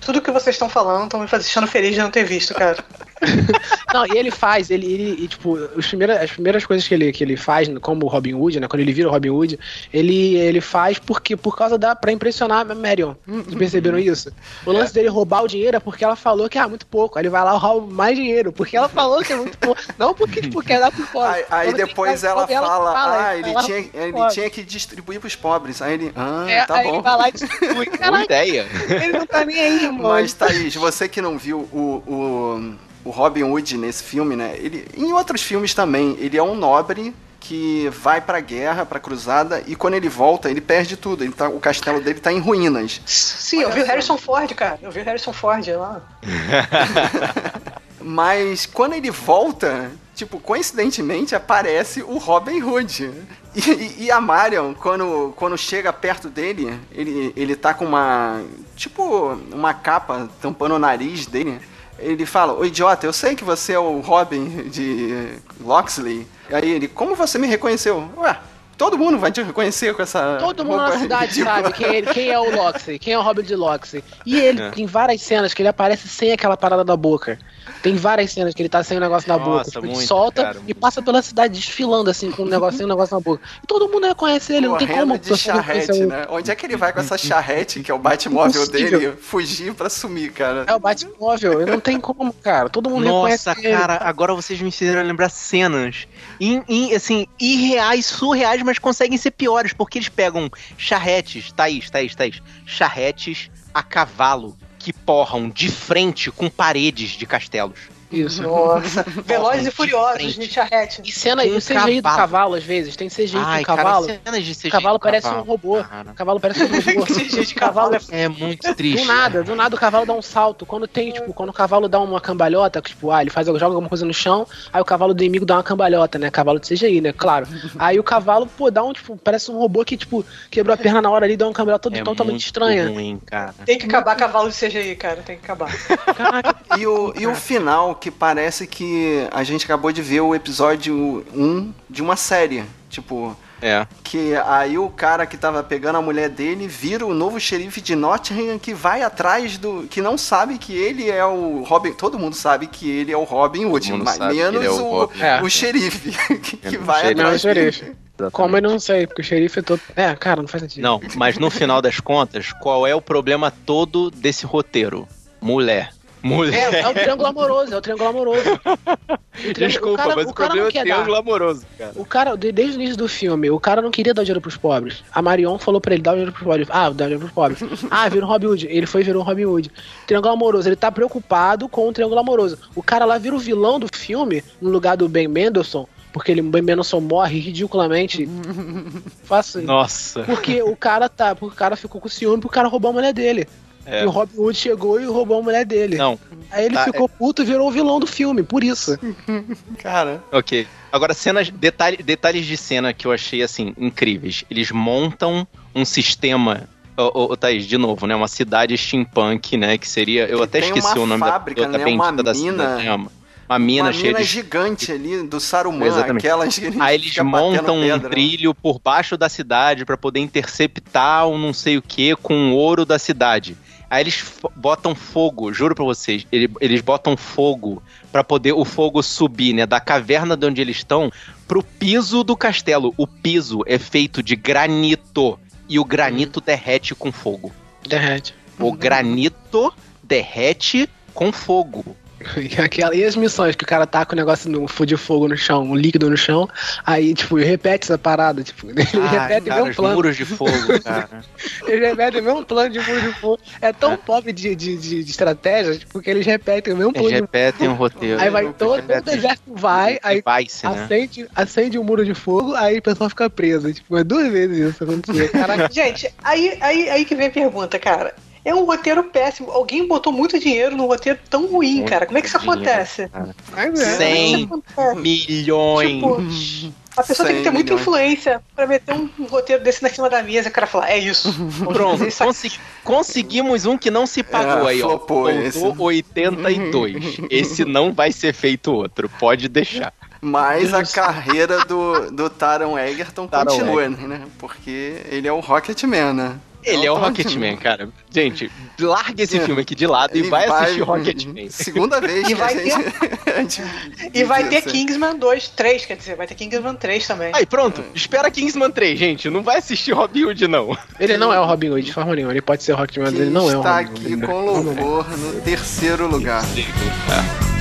Tudo 0.05 0.21
que 0.21 0.31
vocês 0.31 0.55
estão 0.55 0.69
falando 0.69 1.05
estão 1.05 1.19
me 1.19 1.27
fazendo 1.27 1.67
feliz 1.67 1.93
de 1.93 1.99
não 1.99 2.11
ter 2.11 2.23
visto, 2.23 2.53
cara. 2.53 2.83
não, 3.93 4.05
e 4.05 4.17
ele 4.17 4.31
faz, 4.31 4.69
ele, 4.69 4.91
ele 4.91 5.23
e, 5.23 5.27
tipo, 5.27 5.53
os 5.53 5.87
primeiras, 5.87 6.21
as 6.21 6.31
primeiras 6.31 6.65
coisas 6.65 6.87
que 6.87 6.93
ele, 6.93 7.11
que 7.11 7.23
ele 7.23 7.37
faz, 7.37 7.69
como 7.81 8.05
o 8.05 8.09
Robin 8.09 8.33
Hood, 8.33 8.59
né? 8.59 8.67
Quando 8.67 8.81
ele 8.81 8.93
vira 8.93 9.07
o 9.07 9.11
Robin 9.11 9.29
Hood, 9.29 9.59
ele, 9.93 10.35
ele 10.35 10.61
faz 10.61 10.99
porque, 10.99 11.35
por 11.35 11.55
causa 11.55 11.77
da. 11.77 11.95
pra 11.95 12.11
impressionar 12.11 12.69
a 12.69 12.75
Marion. 12.75 13.15
Vocês 13.25 13.55
perceberam 13.55 13.97
isso? 13.97 14.31
O 14.65 14.71
lance 14.71 14.91
é. 14.91 14.93
dele 14.95 15.07
roubar 15.09 15.43
o 15.43 15.47
dinheiro 15.47 15.77
é 15.77 15.79
porque 15.79 16.03
ela 16.03 16.15
falou 16.15 16.49
que 16.49 16.57
é 16.57 16.67
muito 16.67 16.85
pouco. 16.85 17.17
Aí 17.17 17.23
ele 17.23 17.29
vai 17.29 17.43
lá 17.43 17.55
e 17.55 17.57
rouba 17.57 17.93
mais 17.93 18.17
dinheiro, 18.17 18.51
porque 18.51 18.75
ela 18.75 18.89
falou 18.89 19.21
que 19.21 19.33
é 19.33 19.35
muito 19.35 19.57
pouco. 19.57 19.81
Não 19.97 20.13
porque, 20.13 20.41
tipo, 20.41 20.61
quer 20.61 20.79
dar 20.79 20.91
pro 20.91 21.05
pobre. 21.07 21.45
Aí, 21.49 21.67
aí 21.67 21.73
depois 21.73 22.23
ela, 22.23 22.45
ela, 22.49 22.67
fala, 22.67 22.93
fala, 22.93 23.27
ah, 23.27 23.37
ele, 23.37 23.53
tinha, 23.63 23.77
ele 23.77 24.29
tinha 24.31 24.49
que 24.49 24.63
distribuir 24.63 25.19
pros 25.19 25.35
pobres. 25.35 25.81
Aí 25.81 25.93
ele, 25.93 26.11
ah, 26.15 26.45
é, 26.47 26.65
tá 26.65 26.81
bom. 26.83 26.95
Ele 26.95 27.01
vai 27.01 27.17
lá 27.17 27.29
e 27.29 27.31
distribui. 27.33 27.89
Boa 27.89 28.23
ideia. 28.23 28.67
Ele 28.89 29.17
não 29.17 29.25
tá 29.25 29.45
nem 29.45 29.59
aí, 29.59 29.91
Mas, 30.01 30.33
Thaís, 30.33 30.75
você 30.75 31.07
que 31.07 31.21
não 31.21 31.37
viu 31.37 31.59
o, 31.71 32.03
o 32.07 32.75
o 33.05 33.09
Robin 33.09 33.43
Hood 33.43 33.77
nesse 33.77 34.03
filme, 34.03 34.35
né? 34.35 34.55
Ele, 34.57 34.87
em 34.95 35.11
outros 35.13 35.41
filmes 35.41 35.73
também, 35.73 36.15
ele 36.19 36.37
é 36.37 36.43
um 36.43 36.55
nobre 36.55 37.13
que 37.39 37.89
vai 37.89 38.21
pra 38.21 38.39
guerra, 38.39 38.85
pra 38.85 39.01
cruzada, 39.01 39.61
e 39.67 39.75
quando 39.75 39.95
ele 39.95 40.07
volta, 40.07 40.49
ele 40.49 40.61
perde 40.61 40.95
tudo. 40.95 41.25
Ele 41.25 41.33
tá, 41.33 41.49
o 41.49 41.59
castelo 41.59 41.99
dele 41.99 42.19
tá 42.19 42.31
em 42.31 42.39
ruínas. 42.39 43.01
Sim, 43.05 43.57
Olha 43.57 43.65
eu 43.65 43.71
vi 43.71 43.81
o 43.81 43.85
Harrison 43.85 44.17
Ford, 44.17 44.49
cara. 44.53 44.79
Eu 44.81 44.91
vi 44.91 45.01
o 45.01 45.03
Harrison 45.03 45.33
Ford 45.33 45.67
lá. 45.67 46.01
Mas 47.99 48.65
quando 48.65 48.93
ele 48.93 49.11
volta, 49.11 49.91
tipo, 50.23 50.39
coincidentemente 50.39 51.35
aparece 51.35 52.01
o 52.01 52.17
Robin 52.17 52.61
Hood. 52.61 53.11
E, 53.55 54.05
e, 54.05 54.11
a 54.11 54.19
Marion, 54.19 54.73
quando, 54.73 55.33
quando 55.35 55.57
chega 55.57 55.93
perto 55.93 56.27
dele, 56.27 56.79
ele, 56.91 57.31
ele 57.35 57.55
tá 57.55 57.73
com 57.73 57.85
uma. 57.85 58.41
Tipo, 58.75 59.37
uma 59.51 59.73
capa 59.73 60.27
tampando 60.41 60.73
o 60.73 60.79
nariz 60.79 61.27
dele 61.27 61.59
ele 61.99 62.25
fala, 62.25 62.53
ô 62.53 62.65
idiota, 62.65 63.05
eu 63.05 63.13
sei 63.13 63.35
que 63.35 63.43
você 63.43 63.73
é 63.73 63.79
o 63.79 63.99
Robin 63.99 64.67
de 64.69 65.37
Loxley. 65.61 66.27
Aí 66.51 66.69
ele, 66.69 66.87
como 66.87 67.15
você 67.15 67.37
me 67.37 67.47
reconheceu? 67.47 68.09
Ué, 68.17 68.37
todo 68.83 68.97
mundo 68.97 69.17
vai 69.17 69.31
te 69.31 69.41
reconhecer 69.41 69.93
com 69.93 70.01
essa. 70.01 70.37
Todo 70.41 70.65
mundo 70.65 70.81
na 70.81 70.99
cidade 70.99 71.41
sabe 71.41 71.71
quem, 71.71 71.95
ele, 71.95 72.13
quem 72.13 72.29
é 72.29 72.37
o 72.37 72.53
Loxley, 72.53 72.99
quem 72.99 73.13
é 73.13 73.17
o 73.17 73.21
Robin 73.21 73.41
de 73.41 73.55
Loxley. 73.55 74.03
E 74.25 74.37
ele 74.37 74.61
é. 74.61 74.71
tem 74.71 74.85
várias 74.85 75.21
cenas 75.21 75.53
que 75.53 75.61
ele 75.61 75.69
aparece 75.69 76.09
sem 76.09 76.33
aquela 76.33 76.57
parada 76.57 76.83
da 76.83 76.97
boca. 76.97 77.39
Tem 77.81 77.95
várias 77.95 78.31
cenas 78.31 78.53
que 78.53 78.61
ele 78.61 78.69
tá 78.69 78.83
sem 78.83 78.97
o 78.97 78.99
negócio 78.99 79.27
na 79.27 79.37
boca. 79.37 79.65
Tipo, 79.65 79.81
muito, 79.81 79.99
ele 79.99 80.07
solta 80.07 80.43
cara, 80.43 80.57
e 80.67 80.73
passa 80.73 81.01
pela 81.01 81.21
cidade 81.21 81.53
desfilando 81.53 82.09
assim, 82.09 82.31
com 82.31 82.43
um 82.43 82.45
negocinho, 82.45 82.85
um 82.85 82.89
negócio 82.89 83.15
na 83.15 83.21
boca. 83.21 83.41
E 83.61 83.67
todo 83.67 83.89
mundo 83.89 84.07
reconhece 84.07 84.53
ele, 84.53 84.67
Pô, 84.67 84.71
não 84.73 84.77
tem 84.79 84.87
como. 84.87 85.17
de 85.17 85.37
charrete, 85.37 86.05
né? 86.05 86.25
Onde 86.29 86.51
é 86.51 86.55
que 86.55 86.65
ele 86.65 86.77
vai 86.77 86.93
com 86.93 86.99
essa 86.99 87.17
charrete, 87.17 87.81
que 87.81 87.91
é 87.91 87.93
o 87.93 87.99
Batmóvel 87.99 88.67
dele, 88.67 89.11
fugir 89.11 89.73
pra 89.73 89.89
sumir, 89.89 90.31
cara? 90.31 90.65
É 90.67 90.73
o 90.73 90.79
Batmóvel, 90.79 91.65
não 91.65 91.79
tem 91.79 91.99
como, 91.99 92.33
cara. 92.33 92.69
Todo 92.69 92.89
mundo 92.89 93.05
Nossa, 93.05 93.15
reconhece 93.15 93.49
ele. 93.49 93.75
Nossa, 93.75 93.87
cara, 93.87 94.09
agora 94.09 94.33
vocês 94.33 94.61
me 94.61 94.71
fizeram 94.71 95.03
lembrar 95.03 95.29
cenas, 95.29 96.07
in, 96.39 96.63
in, 96.67 96.93
assim, 96.93 97.27
irreais, 97.39 98.05
surreais, 98.05 98.61
mas 98.63 98.72
conseguem 98.79 99.17
ser 99.17 99.31
piores, 99.31 99.73
porque 99.73 99.97
eles 99.97 100.09
pegam 100.09 100.49
charretes, 100.77 101.51
Thaís, 101.51 101.89
Thaís, 101.89 102.15
Thaís, 102.15 102.41
charretes 102.65 103.49
a 103.73 103.81
cavalo 103.81 104.57
que 104.77 104.91
porram 104.91 105.49
de 105.49 105.69
frente 105.69 106.29
com 106.29 106.49
paredes 106.49 107.11
de 107.11 107.25
castelos. 107.25 107.92
Isso. 108.13 108.41
Nossa. 108.43 109.03
Velozes 109.25 109.67
e 109.67 109.71
Furiosos 109.71 110.35
de 110.35 110.47
charrete. 110.47 111.01
E 111.03 111.11
cena, 111.11 111.43
e 111.43 111.51
o 111.51 111.59
CGI 111.59 112.01
do 112.01 112.03
cavalo, 112.03 112.55
às 112.55 112.63
vezes. 112.63 112.95
Tem 112.95 113.09
CGI 113.09 113.37
Ai, 113.37 113.59
com 113.63 113.75
cavalo. 113.75 114.07
Cara, 114.07 114.41
de 114.41 114.55
CGI 114.55 114.67
o 114.67 114.71
cavalo 114.71 114.99
parece 114.99 115.27
cavalo. 115.27 115.43
um 115.43 115.45
robô. 115.45 115.79
O 115.79 116.13
cavalo 116.13 116.39
parece 116.39 116.63
um 116.63 116.67
robô. 116.67 117.05
CGI 117.05 117.45
de 117.45 117.55
cavalo 117.55 117.97
é 118.11 118.27
muito 118.27 118.73
triste. 118.75 119.01
Do 119.01 119.07
nada, 119.07 119.43
do 119.43 119.55
nada 119.55 119.75
o 119.75 119.79
cavalo 119.79 120.05
dá 120.05 120.13
um 120.13 120.21
salto. 120.21 120.65
Quando 120.65 120.87
tem, 120.87 121.11
tipo, 121.11 121.33
quando 121.33 121.49
o 121.49 121.53
cavalo 121.53 121.87
dá 121.87 121.99
uma 121.99 122.21
cambalhota, 122.21 122.81
tipo, 122.81 123.11
ah, 123.11 123.21
ele 123.21 123.29
faz, 123.29 123.47
joga 123.47 123.65
alguma 123.65 123.89
coisa 123.89 124.05
no 124.05 124.13
chão, 124.13 124.47
aí 124.71 124.81
o 124.81 124.85
cavalo 124.85 125.13
do 125.13 125.23
inimigo 125.23 125.45
dá 125.45 125.55
uma 125.55 125.63
cambalhota, 125.63 126.19
né? 126.19 126.29
Cavalo 126.29 126.59
de 126.59 126.67
CGI, 126.67 127.01
né? 127.01 127.13
Claro. 127.13 127.47
aí 127.79 127.99
o 127.99 128.03
cavalo, 128.03 128.45
pô, 128.45 128.69
dá 128.69 128.83
um, 128.83 128.93
tipo, 128.93 129.17
parece 129.17 129.51
um 129.51 129.57
robô 129.57 129.83
que, 129.83 129.97
tipo, 129.97 130.25
quebrou 130.49 130.73
a 130.73 130.77
perna 130.77 131.01
na 131.01 131.09
hora 131.09 131.25
ali, 131.25 131.35
dá 131.35 131.45
uma 131.45 131.53
cambalhota 131.53 131.89
é 131.93 132.03
totalmente 132.03 132.45
estranha. 132.45 132.89
Ruim, 132.89 133.19
cara. 133.25 133.53
Tem 133.65 133.77
que 133.77 133.85
acabar 133.85 134.15
cavalo 134.15 134.49
de 134.49 134.55
CGI, 134.55 134.95
cara. 134.95 135.21
Tem 135.21 135.37
que 135.37 135.43
acabar. 135.43 135.71
Caraca. 136.15 136.55
E 136.77 136.87
o, 136.87 137.13
e 137.17 137.27
o 137.27 137.35
final, 137.35 137.95
que 138.03 138.11
parece 138.11 138.67
que 138.67 139.29
a 139.31 139.45
gente 139.45 139.63
acabou 139.63 139.89
de 139.89 140.01
ver 140.01 140.19
o 140.19 140.35
episódio 140.35 141.25
1 141.33 141.73
de 141.89 142.01
uma 142.01 142.17
série. 142.17 142.65
Tipo, 142.89 143.33
é. 143.61 143.87
Que 144.03 144.35
aí 144.45 144.77
o 144.77 144.89
cara 144.89 145.25
que 145.25 145.37
tava 145.37 145.63
pegando 145.63 145.99
a 145.99 146.01
mulher 146.01 146.27
dele 146.27 146.67
vira 146.67 147.05
o 147.05 147.13
novo 147.13 147.39
xerife 147.39 147.79
de 147.79 147.95
Nottingham 147.95 148.59
que 148.59 148.73
vai 148.73 149.03
atrás 149.03 149.57
do. 149.57 149.87
que 149.89 150.01
não 150.01 150.17
sabe 150.17 150.57
que 150.57 150.75
ele 150.75 151.09
é 151.09 151.23
o 151.23 151.63
Robin. 151.63 151.93
Todo 151.93 152.19
mundo 152.19 152.35
sabe 152.35 152.67
que 152.67 152.91
ele 152.91 153.13
é 153.13 153.15
o 153.15 153.23
Robin 153.23 153.63
Hood, 153.67 153.93
mas 153.93 154.19
menos 154.19 154.65
é 154.65 154.69
o, 154.69 155.05
o, 155.05 155.11
é. 155.17 155.39
o, 155.41 155.49
xerife 155.49 156.11
que, 156.39 156.57
que 156.57 156.77
vai 156.77 157.03
xerife. 157.03 157.21
atrás. 157.21 157.43
Não, 157.43 157.51
o 157.51 157.53
xerife. 157.55 157.95
Como 158.33 158.57
eu 158.57 158.61
não 158.61 158.79
sei, 158.79 159.07
porque 159.07 159.21
o 159.21 159.25
xerife 159.25 159.59
é 159.59 159.61
todo. 159.61 159.79
É, 159.95 160.13
cara, 160.13 160.41
não 160.41 160.47
faz 160.49 160.63
sentido. 160.63 160.83
Não, 160.83 160.99
mas 161.15 161.37
no 161.37 161.49
final 161.49 161.81
das 161.81 162.01
contas, 162.01 162.51
qual 162.51 162.85
é 162.85 162.93
o 162.93 163.01
problema 163.01 163.49
todo 163.49 164.11
desse 164.11 164.45
roteiro? 164.45 165.07
Mulher. 165.39 165.93
Mulher. 166.23 166.73
É, 166.73 166.79
é 166.79 166.87
o 166.87 166.93
triângulo 166.93 167.27
amoroso, 167.27 167.73
é 167.73 167.77
o 167.77 167.81
triângulo 167.81 168.09
amoroso. 168.09 168.59
O 168.63 169.53
Desculpa, 169.53 169.93
o 169.93 169.97
cara, 169.97 170.15
mas 170.15 170.25
o, 170.25 170.29
o 170.29 170.33
problema 170.33 170.67
é 170.67 170.69
o 170.69 170.71
triângulo 170.71 171.11
dar. 171.11 171.19
amoroso, 171.19 171.65
cara. 171.77 171.91
O 171.95 172.05
cara, 172.05 172.37
desde 172.37 172.77
o 172.77 172.81
início 172.81 172.95
do 172.95 173.09
filme, 173.09 173.49
o 173.49 173.59
cara 173.59 173.81
não 173.81 173.91
queria 173.91 174.13
dar 174.13 174.23
dinheiro 174.23 174.39
pros 174.39 174.55
pobres. 174.55 175.03
A 175.11 175.21
Marion 175.21 175.57
falou 175.57 175.81
pra 175.81 175.93
ele, 175.93 176.01
dá 176.01 176.11
dinheiro 176.11 176.31
pros 176.31 176.45
pobres. 176.45 176.67
Ah, 176.71 176.89
dá 176.89 177.05
dinheiro 177.05 177.19
pros 177.19 177.31
pobres. 177.31 177.59
ah, 177.91 178.07
vira 178.07 178.25
um 178.25 178.29
Robin 178.29 178.47
Hood. 178.47 178.67
Ele 178.67 178.85
foi 178.85 179.01
e 179.01 179.03
virou 179.03 179.21
um 179.21 179.25
Robin 179.25 179.45
Hood. 179.45 179.71
Triângulo 180.07 180.33
amoroso, 180.33 180.69
ele 180.69 180.75
tá 180.77 180.89
preocupado 180.89 181.67
com 181.67 181.89
o 181.89 181.91
triângulo 181.91 182.19
amoroso. 182.19 182.57
O 182.73 182.81
cara 182.81 183.03
lá 183.03 183.17
vira 183.17 183.35
o 183.35 183.39
vilão 183.39 183.79
do 183.79 183.87
filme, 183.93 184.43
no 184.61 184.69
lugar 184.69 184.95
do 184.95 185.09
Ben 185.09 185.27
Mendelssohn, 185.27 185.85
porque 186.13 186.31
ele 186.31 186.43
Ben 186.43 186.61
Mendelsohn 186.61 187.01
morre 187.01 187.39
ridiculamente. 187.39 188.29
Faço. 189.25 189.61
Nossa. 189.61 190.23
Porque 190.23 190.61
o 190.61 190.75
cara 190.75 191.09
tá, 191.09 191.35
porque 191.35 191.53
o 191.53 191.57
cara 191.57 191.75
ficou 191.75 191.99
com 191.99 192.07
ciúme 192.07 192.39
pro 192.39 192.49
cara 192.49 192.67
roubar 192.67 192.89
a 192.89 192.93
mulher 192.93 193.13
dele. 193.13 193.47
É. 193.85 194.03
E 194.03 194.05
o 194.05 194.09
Robin 194.09 194.37
Hood 194.37 194.57
chegou 194.57 194.99
e 194.99 195.05
roubou 195.05 195.39
a 195.39 195.43
mulher 195.43 195.65
dele. 195.65 195.97
Não. 195.97 196.17
Aí 196.51 196.65
ele 196.65 196.75
tá, 196.75 196.85
ficou 196.85 197.05
é... 197.05 197.17
puto 197.17 197.41
e 197.41 197.45
virou 197.45 197.67
o 197.67 197.71
vilão 197.71 197.99
do 197.99 198.07
filme, 198.07 198.43
por 198.43 198.63
isso. 198.63 198.97
Cara. 199.79 200.23
Ok. 200.31 200.67
Agora, 200.91 201.13
cenas, 201.13 201.49
detalhe, 201.49 201.97
detalhes 201.97 202.45
de 202.45 202.55
cena 202.55 202.93
que 202.93 203.07
eu 203.07 203.11
achei, 203.11 203.41
assim, 203.41 203.73
incríveis. 203.77 204.45
Eles 204.49 204.71
montam 204.71 205.47
um 205.73 205.83
sistema 205.83 206.69
Ô, 206.95 207.31
ô, 207.31 207.37
Thaís, 207.37 207.65
de 207.65 207.77
novo, 207.77 208.05
né? 208.05 208.15
Uma 208.15 208.27
cidade 208.27 208.77
steampunk, 208.77 209.57
né? 209.57 209.77
Que 209.77 209.87
seria. 209.87 210.27
Eu 210.27 210.37
que 210.37 210.43
até 210.43 210.59
esqueci 210.59 210.99
o 210.99 211.05
nome 211.05 211.21
fábrica, 211.21 211.63
da, 211.63 211.71
da 211.71 211.77
né, 211.79 211.85
uma 211.85 212.11
mina, 212.11 212.33
cidade. 212.33 212.87
É, 212.87 212.93
uma, 212.93 213.11
uma 213.49 213.59
mina 213.59 213.83
uma 213.85 213.93
cheia 213.93 214.07
mina 214.07 214.19
de. 214.19 214.25
gigante 214.25 214.91
ali 214.91 215.23
do 215.23 215.39
Saruman, 215.39 215.87
Exatamente. 215.87 216.27
aquelas 216.27 216.57
que 216.57 216.71
Aí 216.79 216.95
eles 216.95 217.17
montam 217.17 217.79
um 217.79 217.99
trilho 217.99 218.53
por 218.53 218.79
baixo 218.79 219.17
da 219.17 219.27
cidade 219.27 219.85
para 219.85 219.97
poder 219.97 220.19
interceptar 220.19 221.27
um 221.27 221.37
não 221.37 221.51
sei 221.51 221.77
o 221.77 221.81
que 221.81 222.15
com 222.15 222.51
o 222.51 222.55
ouro 222.55 222.85
da 222.85 222.99
cidade. 222.99 223.57
Aí 223.93 224.01
eles 224.01 224.23
botam 224.55 224.95
fogo, 224.95 225.53
juro 225.53 225.75
pra 225.75 225.85
vocês, 225.85 226.25
eles 226.31 226.81
botam 226.81 227.15
fogo 227.15 227.79
para 228.11 228.23
poder 228.23 228.51
o 228.51 228.65
fogo 228.65 229.03
subir, 229.03 229.53
né, 229.53 229.67
da 229.67 229.79
caverna 229.79 230.35
de 230.35 230.47
onde 230.47 230.59
eles 230.59 230.77
estão 230.77 231.11
pro 231.47 231.61
piso 231.61 232.23
do 232.23 232.35
castelo. 232.35 232.91
O 232.97 233.05
piso 233.05 233.59
é 233.67 233.77
feito 233.77 234.23
de 234.23 234.35
granito 234.35 235.39
e 235.69 235.77
o 235.77 235.85
granito 235.85 236.39
uhum. 236.39 236.43
derrete 236.43 236.95
com 236.95 237.11
fogo. 237.11 237.51
Derrete. 237.87 238.33
O 238.57 238.69
uhum. 238.69 238.75
granito 238.75 239.71
derrete 240.01 240.89
com 241.13 241.31
fogo. 241.31 241.95
E, 242.43 242.61
aquela, 242.61 242.95
e 242.95 243.03
as 243.03 243.15
missões 243.15 243.55
que 243.55 243.63
o 243.63 243.67
cara 243.67 243.87
tá 243.87 244.05
com 244.05 244.13
o 244.13 244.15
negócio 244.15 244.49
no 244.49 244.65
de 244.85 244.97
fogo 244.97 245.27
no 245.27 245.37
chão, 245.37 245.63
um 245.63 245.75
líquido 245.75 246.09
no 246.09 246.17
chão, 246.17 246.49
aí, 246.85 247.13
tipo, 247.13 247.35
repete 247.37 247.85
essa 247.85 247.97
parada, 247.97 248.43
tipo, 248.43 248.67
ele 248.71 248.81
Ai, 248.81 249.19
repete 249.19 249.47
cara, 249.47 249.61
o 249.61 249.65
mesmo 249.65 249.81
plano. 249.81 249.95
muros 249.95 250.17
de 250.17 250.25
fogo, 250.25 250.51
cara. 250.83 251.23
ele 251.67 251.87
repete 251.87 252.19
o 252.19 252.23
mesmo 252.23 252.45
plano 252.45 252.69
de 252.69 252.79
muro 252.79 253.01
de 253.01 253.13
fogo. 253.19 253.39
É 253.61 253.71
tão 253.71 253.93
é. 253.93 253.97
pop 253.97 254.31
de, 254.31 254.55
de, 254.55 254.77
de, 254.77 255.03
de 255.03 255.11
estratégia, 255.11 255.79
porque 255.91 256.09
eles 256.09 256.25
repetem 256.25 256.73
o 256.73 256.77
mesmo 256.77 256.93
plano. 256.93 257.07
Eles 257.07 257.21
repetem 257.21 257.67
o 257.67 257.73
roteiro. 257.73 258.21
Aí 258.21 258.29
vai 258.29 258.51
todo, 258.53 258.81
todo 258.81 259.07
o 259.07 259.11
exército 259.11 259.53
vai, 259.53 259.99
aí 260.03 260.21
Device, 260.21 260.65
né? 260.65 260.83
acende, 260.83 261.27
acende 261.35 261.79
um 261.79 261.83
muro 261.83 262.03
de 262.03 262.13
fogo, 262.13 262.53
aí 262.55 262.79
o 262.79 262.81
pessoal 262.81 263.09
fica 263.09 263.29
preso. 263.29 263.73
Tipo, 263.73 263.97
é 263.97 264.03
duas 264.03 264.31
vezes 264.31 264.73
isso 264.73 264.83
aconteceu. 264.83 265.29
Gente, 265.71 266.13
aí, 266.23 266.57
aí, 266.61 266.89
aí 266.89 267.05
que 267.05 267.15
vem 267.15 267.27
a 267.27 267.31
pergunta, 267.31 267.79
cara. 267.79 268.13
É 268.45 268.53
um 268.53 268.65
roteiro 268.65 269.03
péssimo. 269.05 269.51
Alguém 269.51 269.87
botou 269.87 270.11
muito 270.11 270.37
dinheiro 270.39 270.75
num 270.75 270.85
roteiro 270.85 271.19
tão 271.29 271.47
ruim, 271.47 271.77
muito 271.77 271.89
cara. 271.89 272.05
Como 272.05 272.17
é 272.17 272.21
que 272.21 272.27
isso 272.27 272.37
dinheiro, 272.37 272.61
acontece? 272.61 273.09
Cara. 273.09 273.75
100 273.75 274.49
é 274.77 274.95
milhões. 274.95 275.91
Tipo, 275.91 276.73
a 276.95 277.03
pessoa 277.03 277.27
tem 277.27 277.37
que 277.37 277.43
ter 277.43 277.51
muita 277.51 277.71
milhões. 277.71 277.81
influência 277.81 278.43
pra 278.55 278.67
meter 278.67 278.93
um, 278.93 279.09
um, 279.17 279.25
roteiro 279.25 279.63
desse 279.63 279.81
na 279.81 279.89
cima 279.89 280.09
da 280.09 280.21
mesa 280.21 280.49
e 280.49 280.51
o 280.51 280.53
cara 280.53 280.67
falar, 280.67 280.91
é 280.91 280.97
isso. 280.97 281.33
Pronto, 281.71 282.05
consegui, 282.17 282.59
conseguimos 282.83 283.65
um 283.65 283.77
que 283.77 283.89
não 283.89 284.05
se 284.05 284.21
pagou 284.21 284.67
é, 284.67 284.73
aí, 284.73 284.83
ó. 284.83 284.89
Faltou 284.89 285.85
82. 285.85 287.19
esse 287.29 287.65
não 287.65 287.91
vai 287.93 288.11
ser 288.11 288.33
feito 288.33 288.71
outro, 288.71 289.09
pode 289.09 289.47
deixar. 289.47 289.93
Mas 290.21 290.73
a 290.73 290.85
carreira 290.85 291.65
do, 291.65 292.11
do 292.11 292.29
Taron 292.29 292.77
Egerton 292.79 293.27
Taron 293.27 293.45
continua, 293.45 293.83
Egerton. 293.83 294.07
né? 294.07 294.21
Porque 294.37 295.01
ele 295.09 295.27
é 295.27 295.33
o 295.33 295.39
Rocketman, 295.39 296.13
né? 296.13 296.35
Ele 296.63 296.85
é 296.85 296.91
o 296.91 296.95
Rocketman, 296.95 297.57
cara. 297.57 297.89
Gente, 298.09 298.51
larga 298.79 299.23
esse 299.23 299.39
filme 299.39 299.61
aqui 299.61 299.75
de 299.75 299.87
lado 299.87 300.15
e, 300.15 300.21
e 300.21 300.29
vai, 300.29 300.47
vai 300.47 300.63
assistir 300.63 300.81
Rocketman. 300.81 301.49
Segunda 301.51 301.99
vez 301.99 302.27
que 302.27 302.35
vai 302.35 302.53
a 302.53 303.37
gente... 303.39 303.61
Ter... 303.61 304.11
e 304.13 304.23
vai 304.23 304.47
ter 304.47 304.61
Kingsman 304.61 305.17
2, 305.17 305.49
3, 305.49 305.85
quer 305.85 305.97
dizer, 305.97 306.15
vai 306.15 306.27
ter 306.27 306.35
Kingsman 306.35 306.75
3 306.75 307.07
também. 307.07 307.31
Aí, 307.33 307.45
pronto. 307.45 307.83
Espera 307.93 308.29
Kingsman 308.29 308.71
3, 308.71 308.97
gente. 308.97 309.29
Não 309.29 309.43
vai 309.43 309.57
assistir 309.57 309.91
Robin 309.91 310.25
Hood, 310.25 310.47
não. 310.47 310.77
Ele 310.99 311.17
não 311.17 311.33
é 311.33 311.39
o 311.39 311.45
Robin 311.45 311.69
Hood 311.69 311.83
de 311.83 311.93
forma 311.93 312.15
nenhuma. 312.15 312.33
Ele 312.33 312.41
pode 312.41 312.63
ser 312.63 312.73
o 312.73 312.75
Rocketman, 312.75 313.11
mas 313.11 313.19
ele 313.19 313.29
não 313.29 313.49
é 313.49 313.57
o 313.57 313.61
Robin 313.61 313.69
Hood. 313.69 314.13
Está 314.13 314.19
aqui 314.19 314.21
com 314.21 314.45
louvor 314.45 315.17
no 315.17 315.41
terceiro 315.41 316.07
lugar. 316.07 316.43
É. 316.43 317.49
Em 317.49 317.52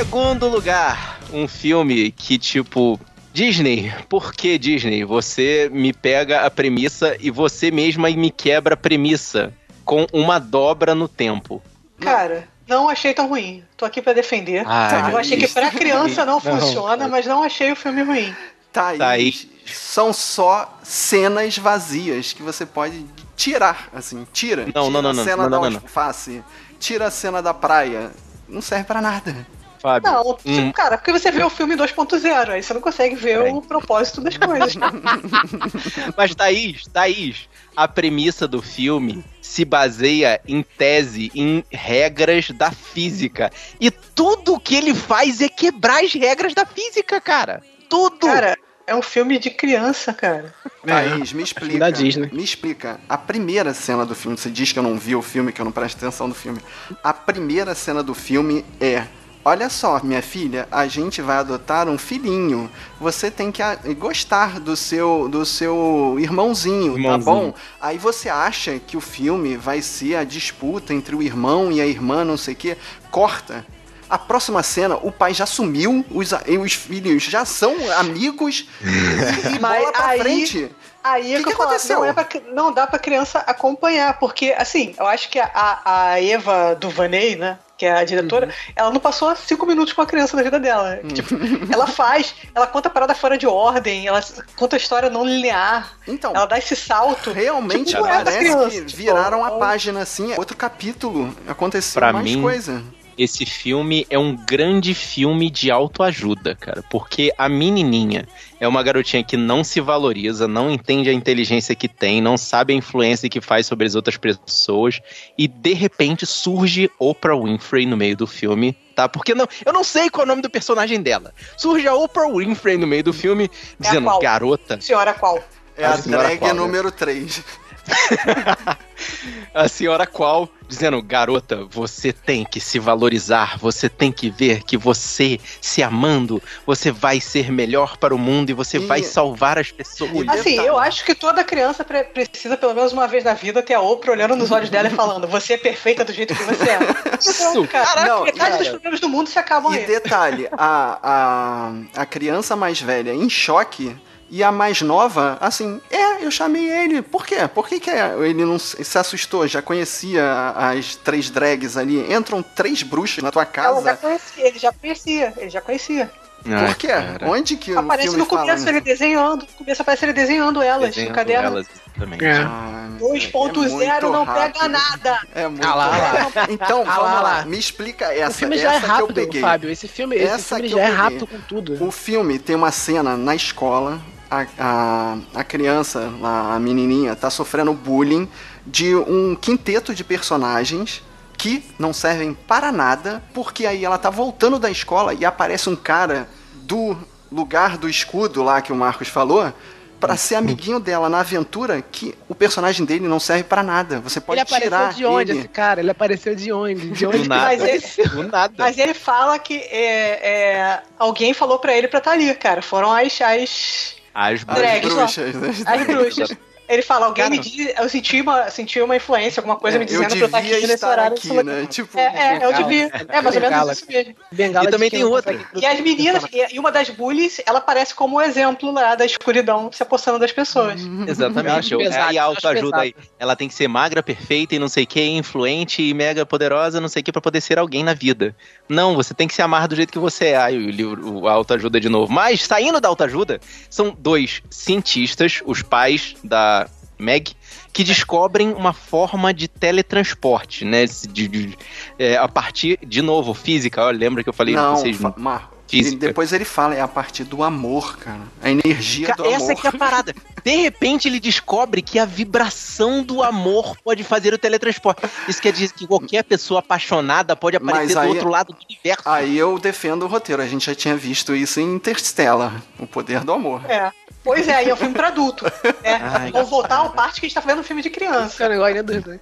segundo 0.00 0.48
lugar, 0.48 1.20
um 1.30 1.46
filme 1.46 2.10
que, 2.10 2.38
tipo, 2.38 2.98
Disney, 3.34 3.92
por 4.08 4.32
que 4.32 4.56
Disney? 4.56 5.04
Você 5.04 5.68
me 5.70 5.92
pega 5.92 6.40
a 6.40 6.50
premissa 6.50 7.18
e 7.20 7.30
você 7.30 7.70
mesma 7.70 8.08
me 8.08 8.30
quebra 8.30 8.72
a 8.72 8.76
premissa 8.78 9.52
com 9.84 10.06
uma 10.10 10.38
dobra 10.38 10.94
no 10.94 11.06
tempo. 11.06 11.62
Cara, 12.00 12.48
não 12.66 12.88
achei 12.88 13.12
tão 13.12 13.28
ruim. 13.28 13.62
Tô 13.76 13.84
aqui 13.84 14.00
para 14.00 14.14
defender. 14.14 14.64
Ah, 14.66 15.10
eu 15.12 15.18
achei 15.18 15.36
que 15.36 15.46
pra 15.48 15.70
criança 15.70 16.24
não, 16.24 16.40
não 16.40 16.40
funciona, 16.40 17.06
mas 17.06 17.26
não 17.26 17.42
achei 17.42 17.70
o 17.70 17.76
filme 17.76 18.02
ruim. 18.02 18.34
Tá, 18.72 18.94
tá 18.94 19.08
aí. 19.10 19.34
São 19.66 20.14
só 20.14 20.78
cenas 20.82 21.58
vazias 21.58 22.32
que 22.32 22.42
você 22.42 22.64
pode 22.64 23.04
tirar, 23.36 23.90
assim, 23.92 24.26
tira. 24.32 24.64
Não, 24.74 24.86
tira 24.86 24.90
não, 24.90 25.02
não, 25.02 25.12
não. 25.12 25.22
A 25.22 25.26
cena 25.26 25.48
não, 25.50 25.60
da 25.60 25.70
não, 25.70 25.80
face, 25.80 26.42
tira 26.78 27.08
a 27.08 27.10
cena 27.10 27.42
da 27.42 27.52
praia. 27.52 28.10
Não 28.48 28.62
serve 28.62 28.84
para 28.84 29.02
nada. 29.02 29.46
Fábio. 29.80 30.12
Não, 30.12 30.34
tipo, 30.34 30.50
hum. 30.50 30.72
cara, 30.72 30.98
porque 30.98 31.10
você 31.10 31.30
vê 31.30 31.42
o 31.42 31.48
filme 31.48 31.74
2.0, 31.74 32.50
aí 32.50 32.62
você 32.62 32.74
não 32.74 32.80
consegue 32.82 33.14
ver 33.14 33.40
o 33.52 33.62
propósito 33.62 34.20
das 34.20 34.36
coisas. 34.36 34.74
Mas, 36.16 36.34
Thaís, 36.34 36.84
Thaís, 36.92 37.48
a 37.74 37.88
premissa 37.88 38.46
do 38.46 38.60
filme 38.60 39.24
se 39.40 39.64
baseia 39.64 40.40
em 40.46 40.62
tese, 40.62 41.32
em 41.34 41.64
regras 41.70 42.50
da 42.50 42.70
física. 42.70 43.50
E 43.80 43.90
tudo 43.90 44.60
que 44.60 44.76
ele 44.76 44.94
faz 44.94 45.40
é 45.40 45.48
quebrar 45.48 46.04
as 46.04 46.12
regras 46.12 46.52
da 46.52 46.66
física, 46.66 47.18
cara. 47.20 47.62
Tudo! 47.88 48.26
Cara, 48.26 48.56
é 48.86 48.94
um 48.94 49.02
filme 49.02 49.38
de 49.38 49.50
criança, 49.50 50.12
cara. 50.12 50.52
Thaís, 50.84 51.32
me 51.32 51.42
explica. 51.42 51.78
Da 51.78 51.90
Disney. 51.90 52.28
Me 52.32 52.44
explica. 52.44 53.00
A 53.08 53.16
primeira 53.16 53.72
cena 53.72 54.04
do 54.04 54.14
filme, 54.14 54.36
você 54.36 54.50
diz 54.50 54.72
que 54.72 54.78
eu 54.78 54.82
não 54.82 54.98
vi 54.98 55.16
o 55.16 55.22
filme, 55.22 55.52
que 55.52 55.60
eu 55.60 55.64
não 55.64 55.72
presto 55.72 55.96
atenção 55.96 56.28
no 56.28 56.34
filme. 56.34 56.60
A 57.02 57.14
primeira 57.14 57.74
cena 57.74 58.02
do 58.02 58.14
filme 58.14 58.64
é 58.78 59.06
Olha 59.42 59.70
só, 59.70 60.00
minha 60.02 60.20
filha, 60.20 60.68
a 60.70 60.86
gente 60.86 61.22
vai 61.22 61.38
adotar 61.38 61.88
um 61.88 61.96
filhinho. 61.96 62.70
Você 63.00 63.30
tem 63.30 63.50
que 63.50 63.62
gostar 63.94 64.60
do 64.60 64.76
seu 64.76 65.28
do 65.30 65.46
seu 65.46 66.16
irmãozinho, 66.18 66.92
tá 66.92 66.98
irmãozinho, 66.98 67.10
tá 67.10 67.18
bom? 67.18 67.54
Aí 67.80 67.96
você 67.96 68.28
acha 68.28 68.78
que 68.78 68.98
o 68.98 69.00
filme 69.00 69.56
vai 69.56 69.80
ser 69.80 70.16
a 70.16 70.24
disputa 70.24 70.92
entre 70.92 71.16
o 71.16 71.22
irmão 71.22 71.72
e 71.72 71.80
a 71.80 71.86
irmã, 71.86 72.22
não 72.22 72.36
sei 72.36 72.52
o 72.52 72.56
quê. 72.56 72.76
Corta. 73.10 73.64
A 74.10 74.18
próxima 74.18 74.60
cena, 74.62 74.96
o 74.96 75.12
pai 75.12 75.32
já 75.32 75.46
sumiu, 75.46 76.04
os, 76.10 76.32
os 76.32 76.72
filhos 76.72 77.22
já 77.22 77.44
são 77.44 77.72
amigos 77.92 78.66
e, 78.82 79.54
e 79.54 79.58
bola 79.58 79.92
pra 79.92 80.06
aí, 80.08 80.18
frente. 80.18 80.70
Aí 81.02 81.36
que, 81.36 81.38
que, 81.38 81.44
que 81.44 81.52
aconteceu? 81.52 82.00
Não, 82.00 82.04
é 82.04 82.12
pra, 82.12 82.26
não 82.52 82.72
dá 82.72 82.86
pra 82.86 82.98
criança 82.98 83.38
acompanhar, 83.46 84.18
porque, 84.18 84.54
assim, 84.56 84.94
eu 84.98 85.06
acho 85.06 85.28
que 85.28 85.38
a, 85.38 85.80
a 85.84 86.22
Eva 86.22 86.74
do 86.74 86.90
Vaney, 86.90 87.36
né? 87.36 87.58
que 87.80 87.86
é 87.86 87.92
a 87.92 88.04
diretora, 88.04 88.44
uhum. 88.44 88.52
ela 88.76 88.90
não 88.90 89.00
passou 89.00 89.34
cinco 89.34 89.64
minutos 89.64 89.94
com 89.94 90.02
a 90.02 90.06
criança 90.06 90.36
na 90.36 90.42
vida 90.42 90.60
dela. 90.60 91.00
Uhum. 91.02 91.08
Tipo, 91.08 91.34
ela 91.72 91.86
faz, 91.86 92.34
ela 92.54 92.66
conta 92.66 92.88
a 92.88 92.90
parada 92.90 93.14
fora 93.14 93.38
de 93.38 93.46
ordem, 93.46 94.06
ela 94.06 94.22
conta 94.54 94.76
a 94.76 94.78
história 94.78 95.08
não 95.08 95.24
linear. 95.24 95.96
Então, 96.06 96.34
ela 96.34 96.44
dá 96.44 96.58
esse 96.58 96.76
salto. 96.76 97.32
Realmente 97.32 97.92
tipo, 97.92 98.02
parece 98.02 98.38
criança, 98.38 98.68
que 98.68 98.80
viraram 98.94 99.42
tipo, 99.42 99.54
a 99.54 99.58
página 99.58 100.02
assim, 100.02 100.34
outro 100.36 100.54
capítulo, 100.58 101.34
aconteceu 101.48 101.98
pra 101.98 102.12
mais 102.12 102.22
mim, 102.22 102.42
coisa 102.42 102.84
esse 103.22 103.44
filme 103.44 104.06
é 104.08 104.18
um 104.18 104.34
grande 104.34 104.94
filme 104.94 105.50
de 105.50 105.70
autoajuda, 105.70 106.54
cara. 106.54 106.82
Porque 106.90 107.30
a 107.36 107.50
menininha 107.50 108.26
é 108.58 108.66
uma 108.66 108.82
garotinha 108.82 109.22
que 109.22 109.36
não 109.36 109.62
se 109.62 109.78
valoriza, 109.78 110.48
não 110.48 110.70
entende 110.70 111.10
a 111.10 111.12
inteligência 111.12 111.74
que 111.74 111.86
tem, 111.86 112.22
não 112.22 112.38
sabe 112.38 112.72
a 112.72 112.76
influência 112.76 113.28
que 113.28 113.38
faz 113.38 113.66
sobre 113.66 113.86
as 113.86 113.94
outras 113.94 114.16
pessoas. 114.16 115.02
E 115.36 115.46
de 115.46 115.74
repente 115.74 116.24
surge 116.24 116.90
Oprah 116.98 117.36
Winfrey 117.36 117.84
no 117.84 117.94
meio 117.94 118.16
do 118.16 118.26
filme, 118.26 118.74
tá? 118.96 119.06
Porque 119.06 119.34
não, 119.34 119.46
eu 119.66 119.72
não 119.72 119.84
sei 119.84 120.08
qual 120.08 120.22
é 120.22 120.24
o 120.24 120.28
nome 120.28 120.40
do 120.40 120.48
personagem 120.48 121.02
dela. 121.02 121.34
Surge 121.58 121.86
a 121.86 121.94
Oprah 121.94 122.26
Winfrey 122.26 122.78
no 122.78 122.86
meio 122.86 123.04
do 123.04 123.12
filme, 123.12 123.50
dizendo: 123.78 124.08
é 124.08 124.18
garota. 124.18 124.80
Senhora 124.80 125.12
qual? 125.12 125.44
É 125.76 125.84
a, 125.84 125.92
a 125.92 125.96
drag 125.98 126.38
qual, 126.38 126.54
né? 126.54 126.58
número 126.58 126.90
3. 126.90 127.44
a 129.54 129.68
senhora 129.68 130.06
qual 130.06 130.48
dizendo, 130.70 131.02
garota, 131.02 131.66
você 131.68 132.12
tem 132.12 132.44
que 132.44 132.60
se 132.60 132.78
valorizar, 132.78 133.58
você 133.58 133.88
tem 133.88 134.12
que 134.12 134.30
ver 134.30 134.62
que 134.62 134.76
você, 134.76 135.38
se 135.60 135.82
amando, 135.82 136.40
você 136.64 136.92
vai 136.92 137.20
ser 137.20 137.50
melhor 137.50 137.96
para 137.96 138.14
o 138.14 138.18
mundo 138.18 138.50
e 138.50 138.52
você 138.54 138.78
e... 138.78 138.86
vai 138.86 139.02
salvar 139.02 139.58
as 139.58 139.72
pessoas. 139.72 140.28
Assim, 140.28 140.54
eu 140.54 140.78
acho 140.78 141.04
que 141.04 141.14
toda 141.14 141.42
criança 141.42 141.84
precisa, 141.84 142.56
pelo 142.56 142.72
menos 142.72 142.92
uma 142.92 143.08
vez 143.08 143.24
na 143.24 143.34
vida, 143.34 143.62
ter 143.62 143.74
a 143.74 143.80
Oprah 143.80 144.12
olhando 144.12 144.36
nos 144.36 144.52
olhos 144.52 144.70
dela 144.70 144.88
e 144.88 144.92
falando: 144.92 145.26
Você 145.26 145.54
é 145.54 145.58
perfeita 145.58 146.04
do 146.04 146.12
jeito 146.12 146.34
que 146.34 146.42
você 146.44 146.70
é. 146.70 146.78
Isso, 147.18 147.66
cara. 147.66 147.84
Caraca, 147.84 148.08
não, 148.08 148.24
metade 148.24 148.50
cara, 148.50 148.58
dos 148.58 148.68
problemas 148.68 149.00
do 149.00 149.08
mundo 149.08 149.28
se 149.28 149.38
acabam 149.38 149.72
e 149.74 149.78
aí. 149.78 149.84
E 149.84 149.86
detalhe: 149.86 150.48
a, 150.52 150.98
a, 151.02 152.02
a 152.02 152.06
criança 152.06 152.54
mais 152.54 152.80
velha 152.80 153.12
em 153.12 153.28
choque 153.28 153.96
e 154.30 154.44
a 154.44 154.52
mais 154.52 154.80
nova, 154.80 155.36
assim, 155.40 155.80
é, 155.90 156.24
eu 156.24 156.30
chamei 156.30 156.70
ele. 156.70 157.02
Por 157.02 157.26
quê? 157.26 157.48
Por 157.52 157.68
que, 157.68 157.80
que 157.80 157.90
ele 157.90 158.44
não 158.44 158.58
se 158.58 158.96
assustou? 158.96 159.46
Já 159.48 159.60
conhecia 159.60 160.54
as 160.56 160.94
três 160.94 161.28
drags 161.28 161.76
ali. 161.76 162.12
Entram 162.12 162.40
três 162.40 162.84
bruxas 162.84 163.24
na 163.24 163.32
tua 163.32 163.44
casa. 163.44 163.80
Ele 163.80 163.84
já 163.90 163.96
conhecia, 163.96 164.46
ele 164.46 164.58
já 164.58 164.72
conhecia, 164.72 165.34
ele 165.36 165.50
já 165.50 165.60
conhecia. 165.60 166.10
Por 166.42 166.74
quê? 166.76 166.88
Cara. 166.88 167.28
Onde 167.28 167.56
que 167.56 167.76
Aparece 167.76 168.16
no 168.16 168.24
começo 168.24 168.68
ele 168.68 168.80
desenhando. 168.80 169.42
No 169.42 169.58
começo 169.58 169.82
aparece 169.82 170.04
ele 170.06 170.12
desenhando 170.12 170.62
elas 170.62 170.90
desenhando 170.90 171.08
no 171.10 171.14
caderno. 171.14 171.48
Elas 171.48 171.66
também. 171.98 172.18
É. 172.22 172.38
Ah, 172.38 172.88
2.0 172.98 173.82
é 173.82 174.00
não 174.00 174.24
rápido. 174.24 174.52
pega 174.54 174.68
nada. 174.68 175.20
É 175.34 175.48
muito 175.48 175.66
ah, 175.66 175.74
lá, 175.74 175.86
lá. 175.86 176.46
Então, 176.48 176.82
ah, 176.86 176.94
vamos 176.96 177.12
lá, 177.12 177.20
lá, 177.20 177.44
Me 177.44 177.58
explica 177.58 178.06
essa. 178.14 178.30
O 178.30 178.34
filme 178.34 178.56
já 178.56 178.74
é 178.74 178.78
rápido, 178.78 179.40
Fábio. 179.40 179.70
Esse 179.70 179.86
filme, 179.86 180.16
esse 180.16 180.44
filme 180.44 180.68
já 180.68 180.80
é 180.80 180.88
rápido 180.88 181.26
com 181.26 181.40
tudo. 181.40 181.84
O 181.84 181.90
filme 181.90 182.38
tem 182.38 182.56
uma 182.56 182.70
cena 182.70 183.16
na 183.16 183.34
escola 183.34 184.00
a, 184.30 184.46
a, 184.58 185.18
a 185.34 185.44
criança, 185.44 186.12
a 186.22 186.58
menininha, 186.60 187.16
tá 187.16 187.28
sofrendo 187.28 187.72
bullying 187.72 188.28
de 188.66 188.94
um 188.94 189.34
quinteto 189.34 189.94
de 189.94 190.04
personagens 190.04 191.02
que 191.36 191.64
não 191.78 191.92
servem 191.92 192.34
para 192.34 192.70
nada, 192.70 193.22
porque 193.32 193.66
aí 193.66 193.84
ela 193.84 193.98
tá 193.98 194.10
voltando 194.10 194.58
da 194.58 194.70
escola 194.70 195.14
e 195.14 195.24
aparece 195.24 195.68
um 195.68 195.76
cara 195.76 196.28
do 196.54 196.96
lugar 197.32 197.78
do 197.78 197.88
escudo 197.88 198.42
lá 198.42 198.60
que 198.60 198.72
o 198.72 198.76
Marcos 198.76 199.08
falou, 199.08 199.52
para 199.98 200.16
ser 200.16 200.34
amiguinho 200.34 200.80
dela 200.80 201.08
na 201.08 201.20
aventura 201.20 201.82
que 201.82 202.14
o 202.28 202.34
personagem 202.34 202.86
dele 202.86 203.06
não 203.06 203.20
serve 203.20 203.44
para 203.44 203.62
nada. 203.62 204.00
Você 204.00 204.20
pode 204.20 204.42
tirar 204.46 204.58
Ele 204.58 204.66
apareceu 204.66 204.96
de 204.96 205.04
onde 205.06 205.30
ele. 205.32 205.38
esse 205.40 205.48
cara? 205.48 205.80
Ele 205.80 205.90
apareceu 205.90 206.34
de 206.34 206.52
onde? 206.52 206.90
De 206.90 207.06
onde 207.06 207.18
do 207.18 207.28
nada. 207.28 207.44
Mas 207.44 207.62
ele, 207.62 208.08
do 208.08 208.22
nada. 208.22 208.54
Mas 208.56 208.78
ele 208.78 208.94
fala 208.94 209.38
que 209.38 209.56
é, 209.56 210.28
é, 210.28 210.82
alguém 210.98 211.34
falou 211.34 211.58
para 211.58 211.76
ele 211.76 211.86
pra 211.86 211.98
estar 211.98 212.12
tá 212.12 212.16
ali, 212.16 212.34
cara. 212.34 212.62
Foram 212.62 212.90
as, 212.90 213.20
as 213.20 213.96
as, 214.14 214.44
as 214.46 214.80
bruxas. 214.80 215.34
Né? 215.34 215.48
As 215.66 215.86
bruxas. 215.86 216.30
Ele 216.70 216.82
fala, 216.82 217.06
alguém 217.06 217.24
Cara, 217.24 217.34
me 217.34 217.40
diz, 217.40 217.74
eu 217.76 217.88
senti 217.88 218.20
uma, 218.20 218.48
senti 218.48 218.80
uma 218.80 218.94
influência, 218.94 219.40
alguma 219.40 219.56
coisa 219.56 219.76
é, 219.76 219.80
me 219.80 219.84
dizendo 219.84 220.06
pra 220.06 220.18
eu 220.18 220.26
estar 220.26 220.38
aqui 220.38 220.66
nesse 220.68 220.86
horário. 220.86 221.16
Aqui, 221.16 221.42
né? 221.42 221.66
tipo, 221.68 221.98
é, 221.98 222.38
é, 222.38 222.44
eu 222.44 222.52
devia. 222.52 222.88
É, 223.08 223.20
mais 223.20 223.34
ou 223.34 223.42
menos 223.42 223.72
isso 223.72 223.86
mesmo. 223.88 224.14
Bengala 224.30 224.68
e 224.68 224.70
também 224.70 224.88
tem 224.88 225.02
outra. 225.02 225.36
E 225.56 225.66
as 225.66 225.80
meninas, 225.80 226.22
e 226.32 226.58
uma 226.60 226.70
das 226.70 226.88
bullies, 226.88 227.40
ela 227.44 227.58
aparece 227.58 227.92
como 227.92 228.18
um 228.18 228.20
exemplo 228.20 228.70
lá 228.70 228.94
da 228.94 229.04
escuridão 229.04 229.72
se 229.72 229.82
apossando 229.82 230.20
das 230.20 230.30
pessoas. 230.30 230.80
Uhum. 230.80 231.06
Exatamente. 231.08 231.76
Pesado, 231.76 232.12
e 232.12 232.18
a 232.18 232.22
autoajuda 232.22 232.82
aí. 232.82 232.94
Ela 233.18 233.34
tem 233.34 233.48
que 233.48 233.54
ser 233.54 233.66
magra, 233.66 234.00
perfeita 234.00 234.54
e 234.54 234.58
não 234.60 234.68
sei 234.68 234.84
o 234.84 234.86
que, 234.86 235.04
influente 235.04 235.82
e 235.82 235.92
mega 235.92 236.24
poderosa, 236.24 236.80
não 236.80 236.88
sei 236.88 237.00
o 237.00 237.04
que, 237.04 237.10
pra 237.10 237.20
poder 237.20 237.40
ser 237.40 237.58
alguém 237.58 237.82
na 237.82 237.94
vida. 237.94 238.32
Não, 238.68 238.94
você 238.94 239.12
tem 239.12 239.26
que 239.26 239.34
se 239.34 239.42
amar 239.42 239.66
do 239.66 239.74
jeito 239.74 239.92
que 239.92 239.98
você 239.98 240.26
é. 240.26 240.36
Aí 240.36 240.56
o 240.56 240.70
livro, 240.70 241.26
a 241.26 241.32
autoajuda 241.32 241.80
de 241.80 241.88
novo. 241.88 242.12
Mas, 242.12 242.44
saindo 242.44 242.80
da 242.80 242.88
autoajuda, 242.88 243.40
são 243.68 243.96
dois 243.98 244.40
cientistas, 244.48 245.42
os 245.44 245.62
pais 245.62 246.14
da 246.22 246.59
Meg, 247.00 247.32
que 247.72 247.82
descobrem 247.82 248.52
uma 248.52 248.72
forma 248.72 249.32
de 249.32 249.48
teletransporte, 249.48 250.64
né? 250.64 250.84
De, 250.86 251.28
de 251.28 251.58
é, 251.98 252.16
a 252.16 252.28
partir, 252.28 252.78
de 252.86 253.02
novo, 253.02 253.34
física. 253.34 253.84
Olha, 253.84 253.98
lembra 253.98 254.22
que 254.22 254.28
eu 254.28 254.32
falei 254.34 254.54
Não, 254.54 254.76
vocês? 254.76 254.98
Marco. 255.16 255.59
Física. 255.70 256.06
depois 256.06 256.32
ele 256.32 256.44
fala, 256.44 256.74
é 256.74 256.80
a 256.80 256.88
partir 256.88 257.24
do 257.24 257.42
amor, 257.42 257.96
cara. 257.98 258.20
A 258.42 258.50
energia 258.50 259.06
cara, 259.06 259.16
do 259.16 259.24
amor. 259.24 259.34
Essa 259.34 259.52
aqui 259.52 259.66
é 259.66 259.70
a 259.70 259.72
parada. 259.72 260.14
De 260.44 260.56
repente 260.56 261.06
ele 261.06 261.20
descobre 261.20 261.82
que 261.82 261.98
a 261.98 262.04
vibração 262.04 263.02
do 263.02 263.22
amor 263.22 263.76
pode 263.84 264.02
fazer 264.02 264.34
o 264.34 264.38
teletransporte. 264.38 265.02
Isso 265.28 265.40
quer 265.40 265.52
dizer 265.52 265.72
que 265.72 265.86
qualquer 265.86 266.24
pessoa 266.24 266.60
apaixonada 266.60 267.36
pode 267.36 267.56
aparecer 267.56 267.98
aí, 267.98 268.08
do 268.08 268.14
outro 268.14 268.28
lado 268.28 268.52
do 268.52 268.58
universo. 268.68 269.02
Aí 269.06 269.36
eu 269.36 269.58
defendo 269.58 270.04
o 270.04 270.06
roteiro. 270.06 270.42
A 270.42 270.46
gente 270.46 270.66
já 270.66 270.74
tinha 270.74 270.96
visto 270.96 271.34
isso 271.34 271.60
em 271.60 271.74
Interstellar, 271.74 272.62
o 272.78 272.86
poder 272.86 273.24
do 273.24 273.32
amor. 273.32 273.62
É. 273.70 273.92
Pois 274.22 274.46
é, 274.48 274.54
aí 274.54 274.68
é 274.68 274.74
um 274.74 274.76
filme 274.76 274.94
pra 274.94 275.08
adulto. 275.08 275.44
Né? 275.44 275.50
Ai, 276.02 276.30
Vamos 276.30 276.50
voltar 276.50 276.76
ao 276.76 276.90
parte 276.90 277.20
que 277.20 277.26
a 277.26 277.28
gente 277.28 277.34
tá 277.34 277.40
fazendo 277.40 277.60
um 277.60 277.64
filme 277.64 277.82
de 277.82 277.90
criança. 277.90 278.36
Cara, 278.36 278.54
eu 278.54 278.64
ainda 278.64 278.82
dos 278.82 279.02
dois. 279.02 279.20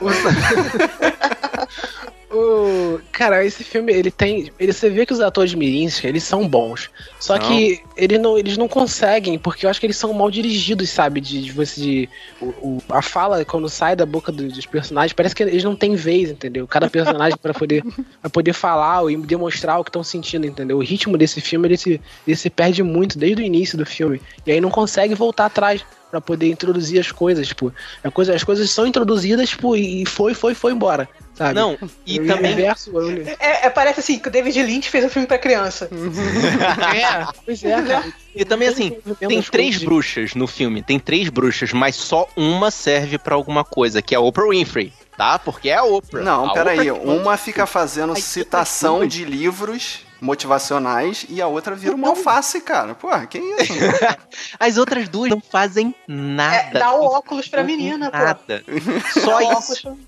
O, 2.30 3.00
cara, 3.10 3.42
esse 3.44 3.64
filme, 3.64 3.90
ele 3.90 4.10
tem. 4.10 4.52
Ele, 4.58 4.72
você 4.72 4.90
vê 4.90 5.06
que 5.06 5.14
os 5.14 5.20
atores 5.20 5.54
mirins, 5.54 6.04
eles 6.04 6.22
são 6.22 6.46
bons. 6.46 6.90
Só 7.18 7.38
não. 7.38 7.48
que 7.48 7.80
eles 7.96 8.20
não, 8.20 8.36
eles 8.36 8.58
não 8.58 8.68
conseguem, 8.68 9.38
porque 9.38 9.64
eu 9.64 9.70
acho 9.70 9.80
que 9.80 9.86
eles 9.86 9.96
são 9.96 10.12
mal 10.12 10.30
dirigidos, 10.30 10.90
sabe? 10.90 11.22
De, 11.22 11.42
de 11.42 11.52
você. 11.52 11.80
De, 11.80 12.08
o, 12.40 12.46
o, 12.46 12.82
a 12.90 13.00
fala, 13.00 13.42
quando 13.46 13.66
sai 13.70 13.96
da 13.96 14.04
boca 14.04 14.30
do, 14.30 14.46
dos 14.46 14.66
personagens, 14.66 15.14
parece 15.14 15.34
que 15.34 15.42
eles 15.42 15.64
não 15.64 15.74
têm 15.74 15.94
vez, 15.94 16.30
entendeu? 16.30 16.66
Cada 16.68 16.90
personagem 16.90 17.38
para 17.38 17.54
poder, 17.54 17.82
pra 18.20 18.28
poder 18.28 18.52
falar 18.52 19.10
e 19.10 19.16
demonstrar 19.16 19.80
o 19.80 19.84
que 19.84 19.88
estão 19.88 20.04
sentindo, 20.04 20.46
entendeu? 20.46 20.76
O 20.76 20.82
ritmo 20.82 21.16
desse 21.16 21.40
filme, 21.40 21.66
ele 21.66 21.78
se, 21.78 22.00
ele 22.26 22.36
se 22.36 22.50
perde 22.50 22.82
muito 22.82 23.18
desde 23.18 23.42
o 23.42 23.44
início 23.44 23.78
do 23.78 23.86
filme. 23.86 24.20
E 24.46 24.52
aí 24.52 24.60
não 24.60 24.70
consegue 24.70 25.14
voltar 25.14 25.46
atrás 25.46 25.82
para 26.10 26.20
poder 26.20 26.48
introduzir 26.50 26.98
as 26.98 27.12
coisas, 27.12 27.48
tipo, 27.48 27.72
a 28.02 28.10
coisa, 28.10 28.34
as 28.34 28.42
coisas 28.42 28.70
são 28.70 28.86
introduzidas, 28.86 29.50
tipo, 29.50 29.76
e 29.76 30.06
foi, 30.06 30.34
foi, 30.34 30.54
foi 30.54 30.72
embora. 30.72 31.08
Sabe? 31.38 31.54
Não, 31.54 31.78
e 32.04 32.18
também. 32.18 32.52
Universo, 32.52 32.92
é, 33.38 33.66
é, 33.66 33.70
parece 33.70 34.00
assim 34.00 34.18
que 34.18 34.26
o 34.26 34.30
David 34.30 34.60
Lynch 34.60 34.90
fez 34.90 35.04
um 35.04 35.08
filme 35.08 35.28
pra 35.28 35.38
criança. 35.38 35.88
é, 36.92 37.32
pois 37.46 37.62
é, 37.62 37.80
cara. 37.80 38.12
E 38.34 38.44
também 38.44 38.66
assim, 38.66 38.98
tem 39.20 39.40
três 39.40 39.78
bruxas 39.84 40.34
no 40.34 40.48
filme, 40.48 40.82
tem 40.82 40.98
três 40.98 41.28
bruxas, 41.28 41.72
mas 41.72 41.94
só 41.94 42.28
uma 42.36 42.72
serve 42.72 43.18
para 43.18 43.36
alguma 43.36 43.62
coisa, 43.62 44.02
que 44.02 44.16
é 44.16 44.18
a 44.18 44.20
Oprah 44.20 44.48
Winfrey, 44.48 44.92
tá? 45.16 45.38
Porque 45.38 45.68
é 45.68 45.76
a 45.76 45.84
Oprah. 45.84 46.22
Não, 46.22 46.52
peraí, 46.52 46.90
uma 46.90 47.36
fica 47.36 47.66
fazendo 47.66 48.16
citação 48.16 49.06
de 49.06 49.24
livros 49.24 50.07
motivacionais 50.20 51.26
e 51.28 51.40
a 51.40 51.46
outra 51.46 51.74
vira 51.74 51.94
uma 51.94 52.08
alface, 52.08 52.60
cara. 52.60 52.94
Pô, 52.94 53.08
que 53.26 53.38
isso? 53.38 53.72
As 54.58 54.76
outras 54.76 55.08
duas 55.08 55.30
não 55.30 55.40
fazem 55.40 55.94
nada. 56.06 56.56
É, 56.56 56.70
dá 56.72 56.92
o 56.94 57.04
óculos 57.04 57.48
pra 57.48 57.62
menina, 57.62 58.10
nada. 58.10 58.34
pô. 58.34 59.20
Só 59.20 59.58
isso. 59.58 59.98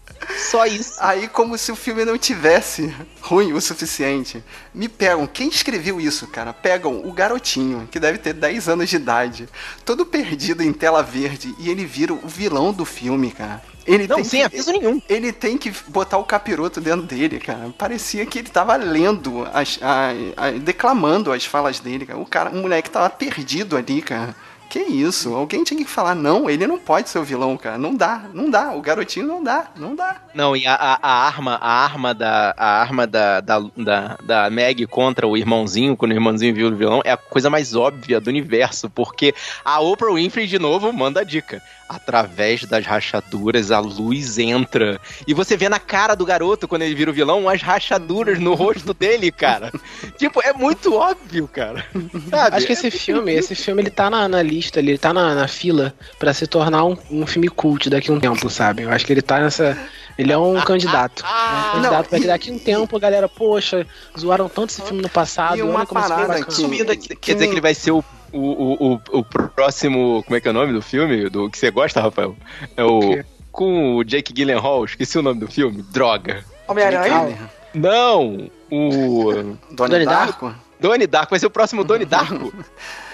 Só 0.50 0.66
isso. 0.66 0.96
Aí, 1.00 1.28
como 1.28 1.56
se 1.56 1.72
o 1.72 1.76
filme 1.76 2.04
não 2.04 2.18
tivesse 2.18 2.94
ruim 3.20 3.52
o 3.52 3.60
suficiente, 3.60 4.42
me 4.74 4.88
pegam. 4.88 5.26
Quem 5.26 5.48
escreveu 5.48 6.00
isso, 6.00 6.26
cara? 6.26 6.52
Pegam 6.52 7.06
o 7.06 7.12
garotinho, 7.12 7.88
que 7.90 8.00
deve 8.00 8.18
ter 8.18 8.32
10 8.32 8.68
anos 8.68 8.88
de 8.88 8.96
idade, 8.96 9.48
todo 9.84 10.06
perdido 10.06 10.62
em 10.62 10.72
tela 10.72 11.02
verde, 11.02 11.54
e 11.58 11.68
ele 11.70 11.84
vira 11.84 12.12
o 12.12 12.28
vilão 12.28 12.72
do 12.72 12.84
filme, 12.84 13.30
cara. 13.30 13.62
Ele 13.86 14.06
não, 14.06 14.22
sem 14.22 14.40
que, 14.40 14.46
aviso 14.46 14.70
nenhum. 14.72 15.00
Ele 15.08 15.32
tem 15.32 15.56
que 15.56 15.72
botar 15.88 16.18
o 16.18 16.24
capiroto 16.24 16.80
dentro 16.80 17.02
dele, 17.02 17.40
cara. 17.40 17.72
Parecia 17.76 18.24
que 18.26 18.38
ele 18.38 18.48
tava 18.48 18.76
lendo, 18.76 19.48
as, 19.52 19.78
a, 19.82 20.10
a, 20.36 20.50
declamando 20.52 21.32
as 21.32 21.44
falas 21.44 21.80
dele, 21.80 22.06
cara. 22.06 22.18
O 22.18 22.26
cara, 22.26 22.50
o 22.50 22.56
moleque 22.56 22.90
tava 22.90 23.10
perdido 23.10 23.76
ali, 23.76 24.02
cara. 24.02 24.36
Que 24.70 24.78
isso? 24.78 25.34
Alguém 25.34 25.64
tinha 25.64 25.84
que 25.84 25.90
falar, 25.90 26.14
não, 26.14 26.48
ele 26.48 26.64
não 26.64 26.78
pode 26.78 27.08
ser 27.08 27.18
o 27.18 27.24
vilão, 27.24 27.56
cara. 27.56 27.76
Não 27.76 27.92
dá, 27.92 28.30
não 28.32 28.48
dá. 28.48 28.72
O 28.72 28.80
garotinho 28.80 29.26
não 29.26 29.42
dá, 29.42 29.68
não 29.76 29.96
dá. 29.96 30.22
Não, 30.32 30.56
e 30.56 30.64
a, 30.64 30.74
a, 30.74 30.98
a 31.02 31.26
arma, 31.26 31.58
a 31.60 31.84
arma 31.84 32.14
da. 32.14 32.54
A 32.56 32.80
arma 32.80 33.04
da, 33.04 33.40
da, 33.40 33.58
da, 33.76 34.16
da, 34.22 34.50
Meg 34.50 34.86
contra 34.86 35.26
o 35.26 35.36
irmãozinho, 35.36 35.96
quando 35.96 36.12
o 36.12 36.14
irmãozinho 36.14 36.54
viu 36.54 36.68
o 36.68 36.76
vilão, 36.76 37.02
é 37.04 37.10
a 37.10 37.16
coisa 37.16 37.50
mais 37.50 37.74
óbvia 37.74 38.20
do 38.20 38.30
universo. 38.30 38.88
Porque 38.88 39.34
a 39.64 39.80
Oprah 39.80 40.14
Winfrey, 40.14 40.46
de 40.46 40.60
novo, 40.60 40.92
manda 40.92 41.22
a 41.22 41.24
dica 41.24 41.60
através 41.90 42.64
das 42.64 42.86
rachaduras 42.86 43.72
a 43.72 43.80
luz 43.80 44.38
entra. 44.38 45.00
E 45.26 45.34
você 45.34 45.56
vê 45.56 45.68
na 45.68 45.80
cara 45.80 46.14
do 46.14 46.24
garoto, 46.24 46.68
quando 46.68 46.82
ele 46.82 46.94
vira 46.94 47.10
o 47.10 47.14
vilão, 47.14 47.48
as 47.48 47.60
rachaduras 47.60 48.38
no 48.38 48.54
rosto 48.54 48.94
dele, 48.94 49.32
cara. 49.32 49.72
tipo, 50.16 50.40
é 50.40 50.52
muito 50.52 50.94
óbvio, 50.94 51.48
cara. 51.48 51.84
Sabe? 52.30 52.56
Acho 52.56 52.66
que 52.66 52.74
esse 52.74 52.92
filme, 52.92 53.32
esse 53.34 53.56
filme, 53.56 53.82
ele 53.82 53.90
tá 53.90 54.08
na, 54.08 54.28
na 54.28 54.40
lista, 54.40 54.78
ele 54.78 54.96
tá 54.96 55.12
na, 55.12 55.34
na 55.34 55.48
fila 55.48 55.92
para 56.16 56.32
se 56.32 56.46
tornar 56.46 56.84
um, 56.84 56.96
um 57.10 57.26
filme 57.26 57.48
cult 57.48 57.90
daqui 57.90 58.08
a 58.08 58.14
um 58.14 58.20
tempo, 58.20 58.48
sabe? 58.48 58.82
Eu 58.82 58.90
acho 58.92 59.04
que 59.04 59.12
ele 59.12 59.22
tá 59.22 59.40
nessa. 59.40 59.76
Ele 60.16 60.30
é 60.30 60.38
um 60.38 60.60
candidato. 60.60 61.24
Ah, 61.26 61.64
é 61.64 61.68
um 61.70 61.72
candidato 61.82 62.08
para 62.08 62.20
que 62.20 62.26
daqui 62.28 62.50
a 62.50 62.52
um 62.52 62.58
tempo 62.58 62.96
a 62.96 63.00
galera, 63.00 63.28
poxa, 63.28 63.84
zoaram 64.16 64.48
tanto 64.48 64.70
esse 64.70 64.82
filme 64.82 65.02
no 65.02 65.08
passado. 65.08 65.58
E 65.58 65.62
uma 65.62 65.84
parada 65.84 66.44
que, 66.44 67.16
Quer 67.16 67.34
dizer 67.34 67.46
que 67.48 67.54
ele 67.54 67.60
vai 67.60 67.74
ser 67.74 67.90
o 67.90 68.04
o, 68.32 68.38
o, 68.38 68.94
o, 68.94 69.00
o, 69.18 69.24
próximo. 69.24 70.22
Como 70.24 70.36
é 70.36 70.40
que 70.40 70.48
é 70.48 70.50
o 70.50 70.54
nome 70.54 70.72
do 70.72 70.82
filme? 70.82 71.28
Do 71.28 71.50
que 71.50 71.58
você 71.58 71.70
gosta, 71.70 72.00
Rafael? 72.00 72.36
É 72.76 72.84
o. 72.84 73.22
Com 73.52 73.96
o 73.96 74.04
Jake 74.04 74.32
Gyllenhaal, 74.32 74.84
esqueci 74.84 75.18
o 75.18 75.22
nome 75.22 75.40
do 75.40 75.48
filme. 75.48 75.82
Droga. 75.90 76.44
Homem-Aranha? 76.68 77.50
Não! 77.74 78.50
O. 78.70 79.56
Donnie 79.72 80.06
Darko? 80.06 80.54
Donnie 80.78 81.06
Darko, 81.06 81.30
vai 81.30 81.38
ser 81.38 81.46
o 81.46 81.50
próximo 81.50 81.84
Donnie 81.84 82.06
Darko. 82.06 82.52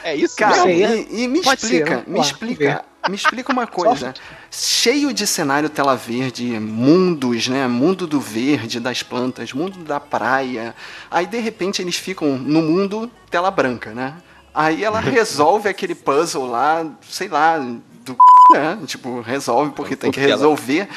é 0.04 0.14
isso 0.14 0.36
Cara, 0.36 0.70
e, 0.70 1.22
e, 1.22 1.26
me 1.26 1.42
Pode 1.42 1.62
explica, 1.62 2.04
ser, 2.04 2.10
me 2.10 2.20
explica 2.20 2.84
me 3.08 3.16
explica 3.16 3.52
uma 3.52 3.66
coisa. 3.68 4.14
Cheio 4.50 5.12
de 5.12 5.26
cenário 5.26 5.68
tela 5.68 5.96
verde, 5.96 6.58
mundos, 6.58 7.48
né? 7.48 7.66
Mundo 7.66 8.06
do 8.06 8.20
verde, 8.20 8.80
das 8.80 9.02
plantas, 9.02 9.52
mundo 9.52 9.78
da 9.84 10.00
praia. 10.00 10.74
Aí 11.10 11.26
de 11.26 11.38
repente 11.38 11.82
eles 11.82 11.96
ficam 11.96 12.36
no 12.36 12.62
mundo 12.62 13.10
tela 13.30 13.50
branca, 13.50 13.92
né? 13.92 14.14
Aí 14.56 14.82
ela 14.82 14.98
resolve 15.00 15.68
aquele 15.68 15.94
puzzle 15.94 16.46
lá, 16.46 16.86
sei 17.02 17.28
lá, 17.28 17.58
do 17.58 18.16
né? 18.52 18.78
Tipo, 18.86 19.20
resolve 19.20 19.72
porque 19.72 19.94
tem 19.96 20.10
que 20.10 20.20
resolver. 20.20 20.88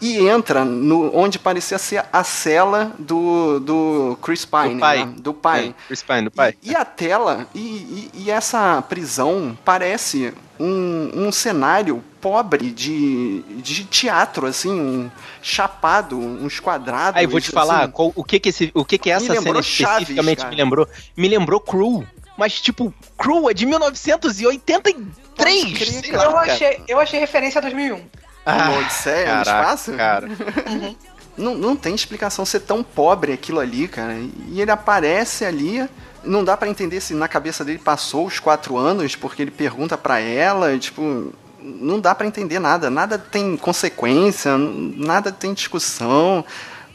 E 0.00 0.18
entra 0.18 0.62
no 0.62 1.16
onde 1.16 1.38
parecia 1.38 1.78
ser 1.78 2.04
a 2.12 2.22
cela 2.22 2.92
do, 2.98 3.58
do 3.60 4.18
Chris 4.20 4.44
Pine. 4.44 4.74
Do 4.74 4.80
pai. 4.80 5.04
Né? 5.06 5.14
Do 5.16 5.34
pai. 5.34 5.68
É, 5.68 5.86
Chris 5.86 6.02
Pine, 6.02 6.22
do 6.24 6.30
pai. 6.30 6.54
E, 6.62 6.72
e 6.72 6.76
a 6.76 6.84
tela, 6.84 7.46
e, 7.54 7.60
e, 7.60 8.10
e, 8.14 8.30
essa 8.30 8.82
prisão 8.82 9.56
parece 9.64 10.34
um, 10.60 11.10
um 11.14 11.32
cenário 11.32 12.04
pobre 12.20 12.70
de, 12.70 13.42
de 13.62 13.84
teatro, 13.84 14.46
assim, 14.46 14.70
um 14.70 15.10
chapado, 15.40 16.18
uns 16.18 16.60
quadrados. 16.60 17.18
Aí 17.18 17.26
vou 17.26 17.40
te 17.40 17.50
falar, 17.50 17.84
assim. 17.84 17.92
qual, 17.92 18.12
o 18.14 18.22
que 18.22 18.38
que, 18.38 18.50
esse, 18.50 18.70
o 18.74 18.84
que 18.84 18.98
que 18.98 19.10
essa 19.10 19.40
cena 19.40 19.60
especificamente 19.60 20.40
Chaves, 20.40 20.50
me 20.50 20.56
lembrou? 20.56 20.86
Me 21.16 21.28
lembrou 21.28 21.58
Crew. 21.58 22.04
Mas, 22.36 22.60
tipo, 22.60 22.92
Crew 23.16 23.50
é 23.50 23.54
de 23.54 23.66
1983. 23.66 25.78
Crer, 25.78 26.14
eu, 26.14 26.36
achei, 26.36 26.82
eu 26.86 27.00
achei 27.00 27.18
referência 27.18 27.58
a 27.58 27.62
2001. 27.62 28.04
Ah, 28.44 28.72
Odisseia 28.78 29.24
caraca, 29.24 29.52
no 29.52 29.60
espaço? 29.60 29.92
Cara. 29.94 30.28
Uhum. 30.28 30.94
Não, 31.36 31.54
não 31.54 31.76
tem 31.76 31.94
explicação 31.94 32.46
ser 32.46 32.60
tão 32.60 32.82
pobre 32.82 33.32
aquilo 33.32 33.60
ali, 33.60 33.86
cara. 33.88 34.16
E 34.48 34.60
ele 34.60 34.70
aparece 34.70 35.44
ali. 35.44 35.86
Não 36.24 36.42
dá 36.42 36.56
para 36.56 36.68
entender 36.68 37.00
se 37.00 37.14
na 37.14 37.28
cabeça 37.28 37.64
dele 37.64 37.78
passou 37.78 38.26
os 38.26 38.40
quatro 38.40 38.76
anos, 38.76 39.14
porque 39.14 39.42
ele 39.42 39.50
pergunta 39.50 39.98
para 39.98 40.18
ela, 40.18 40.76
tipo, 40.78 41.32
não 41.60 42.00
dá 42.00 42.14
para 42.14 42.26
entender 42.26 42.58
nada. 42.58 42.88
Nada 42.88 43.18
tem 43.18 43.56
consequência, 43.56 44.56
nada 44.56 45.30
tem 45.30 45.52
discussão 45.52 46.44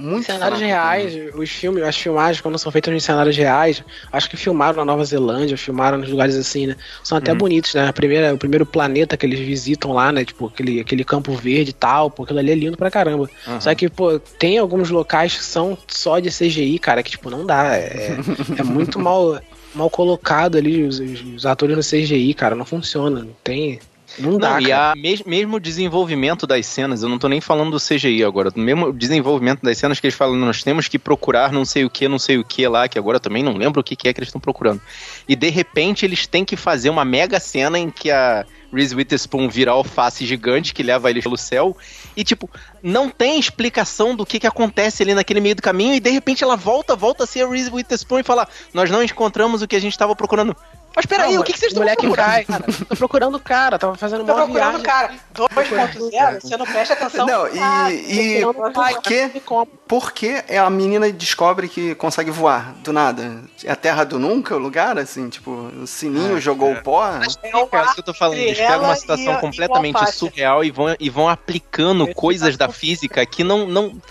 muito 0.02 0.26
cenários 0.26 0.60
reais, 0.60 1.14
os 1.36 1.50
filmes, 1.50 1.84
as 1.84 1.96
filmagens, 1.96 2.42
quando 2.42 2.58
são 2.58 2.72
feitas 2.72 2.94
em 2.94 3.00
cenários 3.00 3.38
reais, 3.38 3.84
acho 4.12 4.30
que 4.30 4.36
filmaram 4.36 4.78
na 4.78 4.86
Nova 4.86 5.06
Zelândia, 5.06 5.56
filmaram 5.56 6.00
nos 6.00 6.10
lugares 6.10 6.36
assim, 6.36 6.68
né? 6.68 6.76
São 7.04 7.18
até 7.18 7.32
uhum. 7.32 7.38
bonitos, 7.38 7.74
né? 7.76 7.88
A 7.88 7.94
primeira, 7.94 8.34
o 8.34 8.38
primeiro 8.38 8.66
planeta 8.66 9.16
que 9.16 9.26
eles 9.26 9.40
visitam 9.40 9.94
lá, 9.94 10.12
né? 10.12 10.26
Tipo, 10.26 10.48
aquele, 10.48 10.80
aquele 10.80 11.04
campo 11.04 11.34
verde 11.34 11.70
e 11.70 11.74
tal, 11.74 12.10
pô, 12.10 12.24
aquilo 12.24 12.40
ali 12.40 12.52
é 12.52 12.56
lindo 12.56 12.78
pra 12.78 12.90
caramba. 12.90 13.30
Uhum. 13.48 13.62
Só 13.62 13.74
que, 13.76 13.90
pô, 13.90 14.20
tem 14.20 14.58
alguns 14.58 14.90
locais 14.90 15.38
que 15.38 15.44
são 15.44 15.78
só 15.88 16.20
de 16.20 16.30
CGI, 16.30 16.80
cara, 16.80 17.04
que, 17.04 17.12
tipo, 17.12 17.30
não 17.30 17.46
dá. 17.46 17.76
É, 17.76 18.18
é 18.58 18.64
muito 18.64 19.00
mal, 19.00 19.40
mal 19.76 19.90
colocado 19.90 20.58
ali 20.58 20.84
os, 20.84 21.00
os 21.00 21.46
atores 21.46 21.78
no 21.78 21.84
CGI, 21.84 22.34
cara, 22.34 22.56
não 22.56 22.66
funciona. 22.66 23.20
Não 23.20 23.36
tem. 23.44 23.80
Não 24.20 24.38
dá, 24.38 24.54
não, 24.54 24.60
e 24.60 24.72
a, 24.72 24.94
mes, 24.96 25.24
mesmo 25.24 25.60
desenvolvimento 25.60 26.46
das 26.46 26.66
cenas, 26.66 27.04
eu 27.04 27.10
não 27.10 27.18
tô 27.18 27.28
nem 27.28 27.40
falando 27.40 27.72
do 27.72 27.80
CGI 27.80 28.24
agora, 28.24 28.52
mesmo 28.56 28.92
desenvolvimento 28.92 29.62
das 29.62 29.78
cenas 29.78 30.00
que 30.00 30.08
eles 30.08 30.16
falam, 30.16 30.36
nós 30.36 30.64
temos 30.64 30.88
que 30.88 31.00
procurar 31.00 31.52
não 31.52 31.66
sei 31.66 31.86
o 31.86 31.90
que, 31.90 32.08
não 32.08 32.20
sei 32.20 32.38
o 32.38 32.44
que 32.44 32.68
lá, 32.68 32.88
que 32.88 33.00
agora 33.00 33.18
eu 33.18 33.22
também 33.22 33.44
não 33.44 33.54
lembro 33.54 33.82
o 33.82 33.84
que, 33.84 33.96
que 33.96 34.08
é 34.08 34.14
que 34.14 34.20
eles 34.20 34.28
estão 34.28 34.42
procurando. 34.42 34.82
E 35.28 35.36
de 35.36 35.50
repente 35.50 36.06
eles 36.06 36.28
têm 36.28 36.44
que 36.44 36.56
fazer 36.56 36.90
uma 36.90 37.06
mega 37.06 37.40
cena 37.40 37.80
em 37.80 37.90
que 37.90 38.12
a 38.12 38.46
Reese 38.74 38.96
Witherspoon 38.96 39.50
vira 39.50 39.72
alface 39.72 40.26
gigante 40.26 40.74
que 40.74 40.82
leva 40.82 41.10
eles 41.10 41.24
pelo 41.24 41.38
céu. 41.38 41.76
E, 42.16 42.24
tipo, 42.24 42.50
não 42.82 43.10
tem 43.10 43.38
explicação 43.38 44.16
do 44.16 44.26
que, 44.26 44.40
que 44.40 44.48
acontece 44.48 45.04
ali 45.04 45.14
naquele 45.14 45.42
meio 45.42 45.56
do 45.56 45.62
caminho. 45.62 45.94
E 45.94 46.00
de 46.00 46.10
repente 46.10 46.44
ela 46.44 46.56
volta, 46.56 46.96
volta 46.96 47.26
a 47.26 47.28
ser 47.28 47.46
a 47.46 47.50
Reese 47.50 47.70
Witherspoon 47.70 48.20
e 48.20 48.24
fala: 48.24 48.48
Nós 48.74 48.90
não 48.90 49.04
encontramos 49.04 49.62
o 49.62 49.68
que 49.68 49.76
a 49.76 49.82
gente 49.82 49.94
estava 49.94 50.16
procurando. 50.16 50.56
Mas 50.96 51.06
peraí, 51.06 51.38
o 51.38 51.44
que, 51.44 51.54
que 51.54 51.60
vocês 51.60 51.72
estão 51.72 51.86
procurando? 51.86 52.16
cai, 52.16 52.44
cara. 52.46 52.64
Tô 52.90 52.96
procurando 52.96 53.36
o 53.36 53.40
cara, 53.40 53.80
tava 53.80 53.96
fazendo 53.96 54.24
uma 54.24 54.46
viagem. 54.46 54.52
procurando 54.52 54.80
o 54.80 54.84
cara. 54.84 55.14
2.0, 55.34 56.42
você 56.42 56.58
não 56.58 56.66
presta 56.66 56.94
atenção. 56.94 57.26
Não, 57.26 57.48
e, 57.48 57.60
ah, 57.60 57.92
e 57.92 58.42
por 58.74 59.02
que, 59.02 59.42
por 59.88 60.12
que 60.12 60.44
a 60.58 60.70
menina 60.70 61.12
descobre 61.12 61.70
que 61.70 61.96
consegue 61.96 62.30
voar 62.30 62.74
do 62.84 62.92
nada? 62.92 63.42
É 63.64 63.72
a 63.72 63.76
terra 63.76 64.04
do 64.04 64.20
nunca, 64.20 64.56
o 64.56 64.60
lugar, 64.60 64.98
assim, 64.98 65.30
tipo, 65.30 65.52
o 65.52 65.88
sininho 65.88 66.36
ah, 66.36 66.40
jogou 66.40 66.72
o 66.72 66.82
pó? 66.82 67.08
É, 67.08 67.50
é 67.50 67.58
o 67.58 67.68
que 67.68 68.00
eu 68.00 68.04
tô 68.04 68.14
falando, 68.14 68.38
eles 68.38 68.58
pegam 68.58 68.84
uma 68.84 68.96
situação 68.96 69.38
completamente 69.38 70.12
surreal 70.12 70.64
e 70.64 70.72
vão, 70.72 70.96
e 71.00 71.10
vão 71.10 71.30
aplicando 71.30 72.14
coisas 72.14 72.58
da 72.58 72.70
física 72.70 73.26
que 73.26 73.44
não... 73.44 73.66
não 73.68 74.02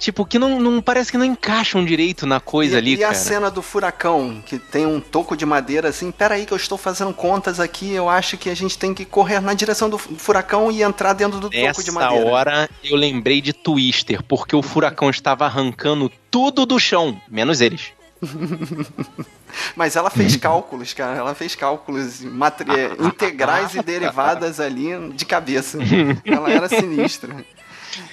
Tipo, 0.00 0.24
que 0.24 0.38
não, 0.38 0.58
não 0.58 0.80
parece 0.80 1.12
que 1.12 1.18
não 1.18 1.26
encaixam 1.26 1.84
direito 1.84 2.26
na 2.26 2.40
coisa 2.40 2.76
e, 2.76 2.78
ali, 2.78 2.92
e 2.94 2.96
cara. 2.96 3.12
E 3.12 3.14
a 3.14 3.14
cena 3.14 3.50
do 3.50 3.60
furacão, 3.60 4.42
que 4.46 4.58
tem 4.58 4.86
um 4.86 4.98
toco 4.98 5.36
de 5.36 5.44
madeira 5.44 5.90
assim, 5.90 6.10
peraí 6.10 6.46
que 6.46 6.54
eu 6.54 6.56
estou 6.56 6.78
fazendo 6.78 7.12
contas 7.12 7.60
aqui, 7.60 7.92
eu 7.92 8.08
acho 8.08 8.38
que 8.38 8.48
a 8.48 8.56
gente 8.56 8.78
tem 8.78 8.94
que 8.94 9.04
correr 9.04 9.40
na 9.40 9.52
direção 9.52 9.90
do 9.90 9.98
furacão 9.98 10.72
e 10.72 10.82
entrar 10.82 11.12
dentro 11.12 11.38
do 11.38 11.50
Nessa 11.50 11.74
toco 11.74 11.84
de 11.84 11.92
madeira. 11.92 12.24
Nessa 12.24 12.34
hora 12.34 12.70
eu 12.82 12.96
lembrei 12.96 13.42
de 13.42 13.52
Twister, 13.52 14.22
porque 14.22 14.56
o 14.56 14.62
furacão 14.62 15.10
estava 15.10 15.44
arrancando 15.44 16.10
tudo 16.30 16.64
do 16.64 16.80
chão, 16.80 17.20
menos 17.28 17.60
eles. 17.60 17.92
Mas 19.76 19.96
ela 19.96 20.08
fez 20.08 20.36
cálculos, 20.40 20.94
cara. 20.94 21.18
Ela 21.18 21.34
fez 21.34 21.54
cálculos 21.54 22.22
integrais 23.00 23.74
e 23.74 23.82
derivadas 23.82 24.60
ali 24.60 25.10
de 25.10 25.26
cabeça. 25.26 25.78
Ela 26.24 26.50
era 26.50 26.68
sinistra. 26.68 27.44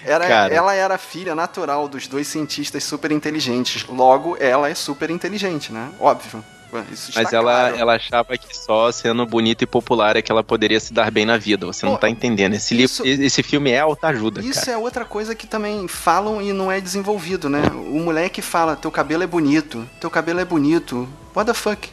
Era, 0.04 0.26
ela 0.26 0.74
era 0.74 0.98
filha 0.98 1.36
natural 1.36 1.88
dos 1.88 2.08
dois 2.08 2.28
cientistas 2.28 2.84
super 2.84 3.12
inteligentes. 3.12 3.86
Logo, 3.88 4.38
ela 4.40 4.70
é 4.70 4.76
super 4.76 5.10
inteligente, 5.10 5.72
né? 5.72 5.90
Óbvio. 6.00 6.44
Mas 6.72 7.34
ela, 7.34 7.70
claro. 7.70 7.76
ela 7.78 7.96
achava 7.96 8.38
que 8.38 8.56
só 8.56 8.92
sendo 8.92 9.26
bonita 9.26 9.64
e 9.64 9.68
popular 9.68 10.18
é 10.18 10.22
que 10.22 10.32
ela 10.32 10.44
poderia 10.44 10.80
se 10.80 10.94
dar 10.94 11.10
bem 11.10 11.26
na 11.26 11.38
vida. 11.38 11.66
Você 11.66 11.86
Pô, 11.86 11.94
não 11.94 11.98
tá 11.98 12.10
entendendo. 12.10 12.54
Esse, 12.56 12.80
isso, 12.80 13.04
livro, 13.04 13.24
esse 13.24 13.42
filme 13.42 13.72
é 13.72 13.80
alta 13.80 14.08
ajuda. 14.08 14.42
Isso 14.42 14.66
cara. 14.66 14.74
é 14.74 14.78
outra 14.78 15.06
coisa 15.06 15.34
que 15.34 15.48
também 15.48 15.88
falam 15.88 16.42
e 16.42 16.52
não 16.52 16.72
é 16.72 16.82
desenvolvido, 16.82 17.50
né? 17.50 17.62
O 17.74 18.00
moleque 18.00 18.42
fala: 18.42 18.76
teu 18.76 18.92
cabelo 18.92 19.24
é 19.24 19.28
bonito, 19.28 19.88
teu 20.00 20.10
cabelo 20.10 20.40
é 20.40 20.46
bonito. 20.46 21.08
What 21.34 21.48
the 21.48 21.54
fuck? 21.54 21.90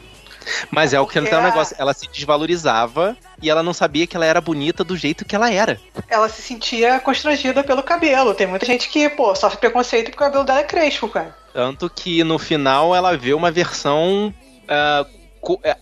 Mas 0.71 0.93
é, 0.93 1.01
o 1.01 1.07
que 1.07 1.21
não 1.21 1.29
tem 1.29 1.39
um 1.39 1.43
negócio. 1.43 1.75
Ela 1.79 1.95
se 1.95 2.09
desvalorizava 2.09 3.17
e 3.41 3.51
ela 3.51 3.63
não 3.63 3.73
sabia 3.73 4.07
que 4.07 4.17
ela 4.17 4.27
era 4.27 4.41
bonita 4.41 4.85
do 4.85 4.97
jeito 4.97 5.25
que 5.25 5.35
ela 5.35 5.51
era. 5.51 5.81
Ela 6.09 6.29
se 6.29 6.43
sentia 6.43 7.01
constrangida 7.01 7.63
pelo 7.63 7.83
cabelo. 7.83 8.35
Tem 8.35 8.47
muita 8.47 8.67
gente 8.67 8.89
que, 8.89 9.09
pô, 9.09 9.35
sofre 9.35 9.59
preconceito 9.59 10.07
porque 10.11 10.23
o 10.23 10.27
cabelo 10.27 10.45
dela 10.45 10.61
é 10.61 10.65
crespo, 10.65 11.09
cara. 11.09 11.35
Tanto 11.53 11.89
que 11.89 12.25
no 12.25 12.39
final 12.39 12.95
ela 12.95 13.17
vê 13.17 13.35
uma 13.35 13.51
versão. 13.51 14.35
Uh, 14.65 15.25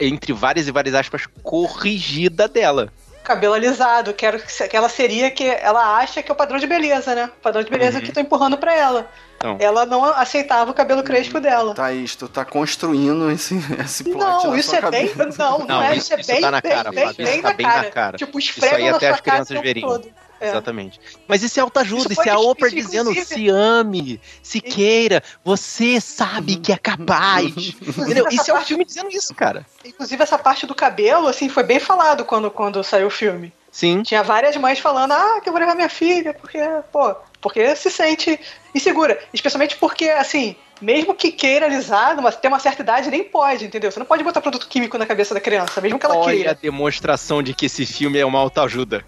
entre 0.01 0.33
várias 0.33 0.67
e 0.67 0.73
várias 0.73 0.93
aspas, 0.93 1.25
corrigida 1.45 2.49
dela 2.49 2.93
cabelo 3.23 3.55
alisado, 3.55 4.13
que, 4.13 4.27
era, 4.27 4.39
que 4.39 4.77
ela 4.77 4.89
seria 4.89 5.31
que 5.31 5.45
ela 5.45 5.97
acha 5.97 6.23
que 6.23 6.31
é 6.31 6.35
o 6.35 6.37
padrão 6.37 6.59
de 6.59 6.67
beleza, 6.67 7.15
né? 7.15 7.31
O 7.39 7.41
padrão 7.41 7.63
de 7.63 7.71
beleza 7.71 7.99
uhum. 7.99 8.05
que 8.05 8.13
tá 8.13 8.21
empurrando 8.21 8.59
para 8.59 8.75
ela. 8.75 9.09
Então. 9.43 9.57
Ela 9.59 9.85
não 9.85 10.05
aceitava 10.05 10.71
o 10.71 10.75
cabelo 10.75 11.03
crespo 11.03 11.41
dela. 11.41 11.75
Thaís, 11.75 12.15
tu 12.15 12.29
tá 12.29 12.45
construindo 12.45 13.29
esse, 13.29 13.57
esse 13.85 14.05
plot 14.05 14.19
Não, 14.19 14.57
isso 14.57 14.75
é 14.77 14.89
bem. 14.89 15.13
Não, 15.37 15.59
não, 15.59 15.67
não, 15.67 15.83
é. 15.83 15.97
Isso, 15.97 16.15
é 16.15 16.23
bem, 16.23 16.41
tá 16.41 16.51
na 16.51 16.63
cara, 16.63 16.91
bem, 16.93 17.07
bem, 17.07 17.25
bem, 17.25 17.43
tá 17.43 17.53
bem 17.53 17.67
na 17.67 17.85
cara. 17.91 18.17
Tipo, 18.17 18.39
esfrega 18.39 18.77
isso 18.77 18.85
aí 18.85 18.89
até 18.89 19.09
as 19.09 19.21
crianças 19.21 19.61
veriam. 19.61 20.01
É. 20.41 20.49
Exatamente. 20.49 21.01
Mas 21.29 21.43
isso 21.43 21.59
é 21.59 21.63
autoajuda, 21.63 22.13
isso, 22.13 22.21
isso 22.21 22.29
é 22.29 22.31
a 22.31 22.39
Oprah 22.39 22.69
dizendo 22.69 23.15
se 23.15 23.49
ame, 23.49 24.21
se 24.43 24.61
queira, 24.61 25.23
você 25.45 26.01
sabe 26.01 26.57
que 26.57 26.73
é 26.73 26.77
capaz. 26.77 27.75
Entendeu? 27.81 28.27
Isso 28.31 28.51
é 28.51 28.55
o 28.55 28.61
filme 28.61 28.85
dizendo 28.85 29.09
isso, 29.11 29.35
cara. 29.35 29.65
Inclusive, 29.85 30.23
essa 30.23 30.39
parte 30.39 30.67
do 30.67 30.75
cabelo, 30.75 31.29
assim, 31.29 31.49
foi 31.49 31.63
bem 31.63 31.79
falado 31.79 32.25
quando, 32.25 32.51
quando 32.51 32.83
saiu 32.83 33.07
o 33.07 33.11
filme. 33.11 33.53
Sim. 33.73 34.03
Tinha 34.03 34.23
várias 34.23 34.55
mães 34.57 34.79
falando, 34.79 35.13
ah, 35.13 35.41
que 35.43 35.49
eu 35.49 35.53
vou 35.53 35.59
levar 35.59 35.75
minha 35.75 35.89
filha, 35.89 36.35
porque, 36.35 36.59
pô, 36.93 37.17
porque 37.41 37.75
se 37.75 37.91
sente 37.91 38.39
insegura. 38.75 39.19
Especialmente 39.33 39.77
porque, 39.77 40.11
assim, 40.11 40.55
mesmo 40.79 41.15
que 41.15 41.33
queira 41.33 41.65
alisar, 41.65 42.21
mas 42.21 42.37
tem 42.37 42.51
uma 42.51 42.59
certa 42.59 42.83
idade, 42.83 43.11
nem 43.11 43.25
pode, 43.25 43.65
entendeu? 43.65 43.91
Você 43.91 43.99
não 43.99 44.07
pode 44.07 44.23
botar 44.23 44.43
produto 44.43 44.69
químico 44.69 44.99
na 44.99 45.07
cabeça 45.07 45.33
da 45.33 45.41
criança, 45.41 45.81
mesmo 45.81 45.99
que 45.99 46.05
ela 46.05 46.17
Olha 46.17 46.25
queira. 46.27 46.51
Olha 46.51 46.51
a 46.51 46.61
demonstração 46.61 47.43
de 47.43 47.55
que 47.55 47.65
esse 47.65 47.87
filme 47.87 48.19
é 48.19 48.27
uma 48.27 48.39
autoajuda. 48.39 49.03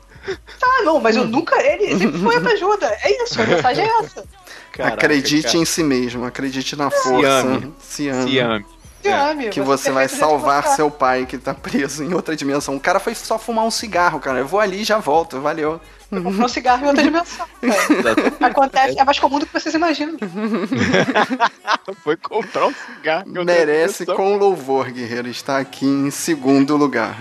Tá, 0.58 0.82
não, 0.82 0.98
mas 0.98 1.14
eu 1.14 1.26
nunca. 1.26 1.62
Ele 1.62 1.98
sempre 1.98 2.18
foi 2.40 2.52
ajuda. 2.54 2.86
É 3.02 3.22
isso, 3.22 3.42
a 3.42 3.46
mensagem 3.46 3.84
é 3.84 3.98
essa. 3.98 4.24
Caraca, 4.72 4.94
acredite 4.94 5.46
cara. 5.46 5.58
em 5.58 5.64
si 5.66 5.82
mesmo, 5.82 6.24
acredite 6.24 6.74
na 6.74 6.90
força. 6.90 7.10
Se 7.20 7.24
ame. 7.26 7.74
Se 7.78 8.08
ame. 8.08 8.30
Se 8.30 8.38
ame. 8.38 8.66
É. 9.04 9.48
Que 9.48 9.60
você, 9.60 9.84
você 9.84 9.90
vai 9.92 10.08
salvar 10.08 10.66
seu 10.68 10.90
pai 10.90 11.26
que 11.26 11.38
tá 11.38 11.54
preso 11.54 12.02
em 12.02 12.14
outra 12.14 12.34
dimensão. 12.34 12.76
O 12.76 12.80
cara 12.80 12.98
foi 12.98 13.14
só 13.14 13.38
fumar 13.38 13.64
um 13.64 13.70
cigarro, 13.70 14.20
cara. 14.20 14.38
Eu 14.38 14.46
vou 14.46 14.60
ali 14.60 14.82
e 14.82 14.84
já 14.84 14.98
volto, 14.98 15.40
valeu. 15.40 15.80
um 16.12 16.48
cigarro 16.48 16.84
em 16.84 16.88
outra 16.88 17.02
dimensão. 17.02 17.46
Acontece, 18.40 18.98
é 18.98 19.04
mais 19.04 19.18
comum 19.18 19.38
do 19.38 19.46
que 19.46 19.52
vocês 19.52 19.74
imaginam. 19.74 20.16
Foi 22.02 22.16
comprar 22.16 22.66
um 22.66 22.74
cigarro. 22.74 23.24
Merece 23.44 24.06
com 24.06 24.36
louvor, 24.36 24.90
guerreiro. 24.90 25.28
Está 25.28 25.58
aqui 25.58 25.86
em 25.86 26.10
segundo 26.10 26.76
lugar. 26.76 27.18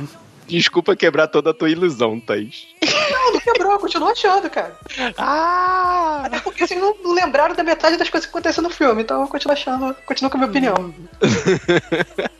Desculpa 0.47 0.95
quebrar 0.95 1.27
toda 1.27 1.51
a 1.51 1.53
tua 1.53 1.69
ilusão, 1.69 2.19
Thaís. 2.19 2.67
Não, 3.11 3.33
não 3.33 3.39
quebrou, 3.39 3.79
continua 3.79 4.11
achando, 4.11 4.49
cara. 4.49 4.77
Ah! 5.17 6.23
Até 6.25 6.39
porque 6.39 6.65
vocês 6.65 6.79
não 6.79 6.95
lembraram 7.13 7.55
da 7.55 7.63
metade 7.63 7.97
das 7.97 8.09
coisas 8.09 8.25
que 8.25 8.31
aconteceram 8.31 8.69
no 8.69 8.73
filme, 8.73 9.03
então 9.03 9.21
eu 9.21 9.27
continuo 9.27 9.53
achando, 9.53 9.95
continuo 10.05 10.29
com 10.29 10.37
a 10.37 10.39
minha 10.39 10.49
opinião. 10.49 10.93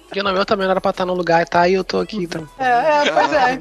Porque 0.07 0.21
no 0.21 0.31
meu 0.31 0.45
também 0.45 0.65
não 0.65 0.71
era 0.71 0.81
pra 0.81 0.91
estar 0.91 1.05
no 1.05 1.13
lugar 1.13 1.41
e 1.41 1.45
tá, 1.45 1.67
e 1.67 1.73
eu 1.73 1.83
tô 1.83 1.99
aqui, 1.99 2.17
então. 2.17 2.47
É, 2.59 3.07
é, 3.07 3.11
pois 3.11 3.33
é. 3.33 3.57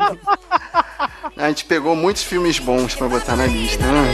A 1.37 1.49
gente 1.49 1.65
pegou 1.65 1.97
muitos 1.97 2.23
filmes 2.23 2.59
bons 2.59 2.95
para 2.95 3.09
botar 3.09 3.37
na 3.37 3.47
lista, 3.47 3.83
né? 3.85 4.13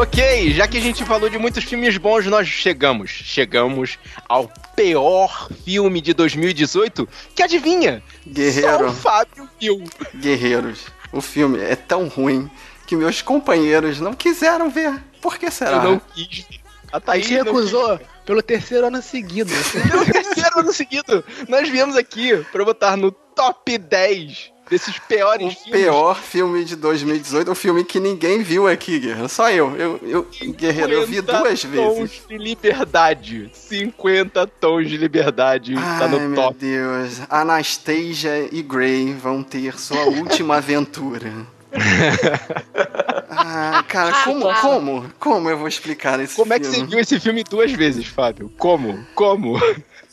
Ok, 0.00 0.52
já 0.54 0.66
que 0.66 0.78
a 0.78 0.80
gente 0.80 1.04
falou 1.04 1.28
de 1.28 1.36
muitos 1.36 1.62
filmes 1.62 1.98
bons, 1.98 2.24
nós 2.24 2.48
chegamos, 2.48 3.10
chegamos 3.10 3.98
ao 4.26 4.50
pior 4.74 5.46
filme 5.62 6.00
de 6.00 6.14
2018, 6.14 7.06
que 7.34 7.42
adivinha? 7.42 8.02
Guerreiro. 8.26 8.78
Só 8.78 8.86
o 8.86 8.92
Fábio 8.94 9.50
viu. 9.60 9.84
Guerreiros. 10.16 10.86
O 11.12 11.20
filme 11.20 11.60
é 11.60 11.76
tão 11.76 12.08
ruim 12.08 12.50
que 12.86 12.96
meus 12.96 13.20
companheiros 13.20 14.00
não 14.00 14.14
quiseram 14.14 14.70
ver. 14.70 14.98
Por 15.20 15.36
que 15.36 15.50
será? 15.50 15.72
Eu 15.72 15.82
não 15.82 15.98
quis. 16.14 16.46
A 16.90 16.98
Thaís 16.98 17.26
se 17.26 17.34
recusou 17.34 18.00
pelo 18.24 18.40
terceiro 18.40 18.86
ano 18.86 19.02
seguido. 19.02 19.52
pelo 19.90 20.06
terceiro 20.06 20.60
ano 20.60 20.72
seguido. 20.72 21.22
Nós 21.46 21.68
viemos 21.68 21.94
aqui 21.94 22.42
para 22.50 22.64
botar 22.64 22.96
no 22.96 23.12
top 23.12 23.76
10 23.76 24.50
desses 24.70 24.98
piores 25.00 25.52
o 25.52 25.64
filmes. 25.64 25.82
pior 25.82 26.16
filme 26.16 26.64
de 26.64 26.76
2018, 26.76 27.50
um 27.50 27.54
filme 27.54 27.84
que 27.84 27.98
ninguém 27.98 28.42
viu 28.42 28.68
aqui, 28.68 29.00
Guerreiro. 29.00 29.28
Só 29.28 29.50
eu. 29.50 29.76
Eu, 29.76 30.00
eu 30.02 30.28
Guerreiro, 30.52 30.92
eu 30.92 31.06
vi 31.06 31.20
duas 31.20 31.64
vezes. 31.64 31.96
tons 31.98 32.22
de 32.28 32.38
liberdade. 32.38 33.50
50 33.52 34.46
tons 34.46 34.88
de 34.88 34.96
liberdade. 34.96 35.74
Ai, 35.76 35.98
tá 35.98 36.08
no 36.08 36.34
top. 36.34 36.64
Meu 36.64 37.00
Deus. 37.00 37.20
Anastasia 37.28 38.48
e 38.52 38.62
Grey 38.62 39.12
vão 39.12 39.42
ter 39.42 39.78
sua 39.78 40.04
última 40.04 40.56
aventura. 40.58 41.32
ah, 43.30 43.84
cara, 43.88 44.24
como, 44.24 44.54
como? 44.60 45.12
Como 45.18 45.50
eu 45.50 45.58
vou 45.58 45.68
explicar 45.68 46.18
esse 46.20 46.34
como 46.34 46.46
filme? 46.52 46.64
Como 46.64 46.74
é 46.74 46.80
que 46.80 46.84
você 46.84 46.90
viu 46.90 47.00
esse 47.00 47.20
filme 47.20 47.44
duas 47.44 47.72
vezes, 47.72 48.06
Fábio? 48.06 48.52
Como? 48.58 49.04
Como? 49.14 49.60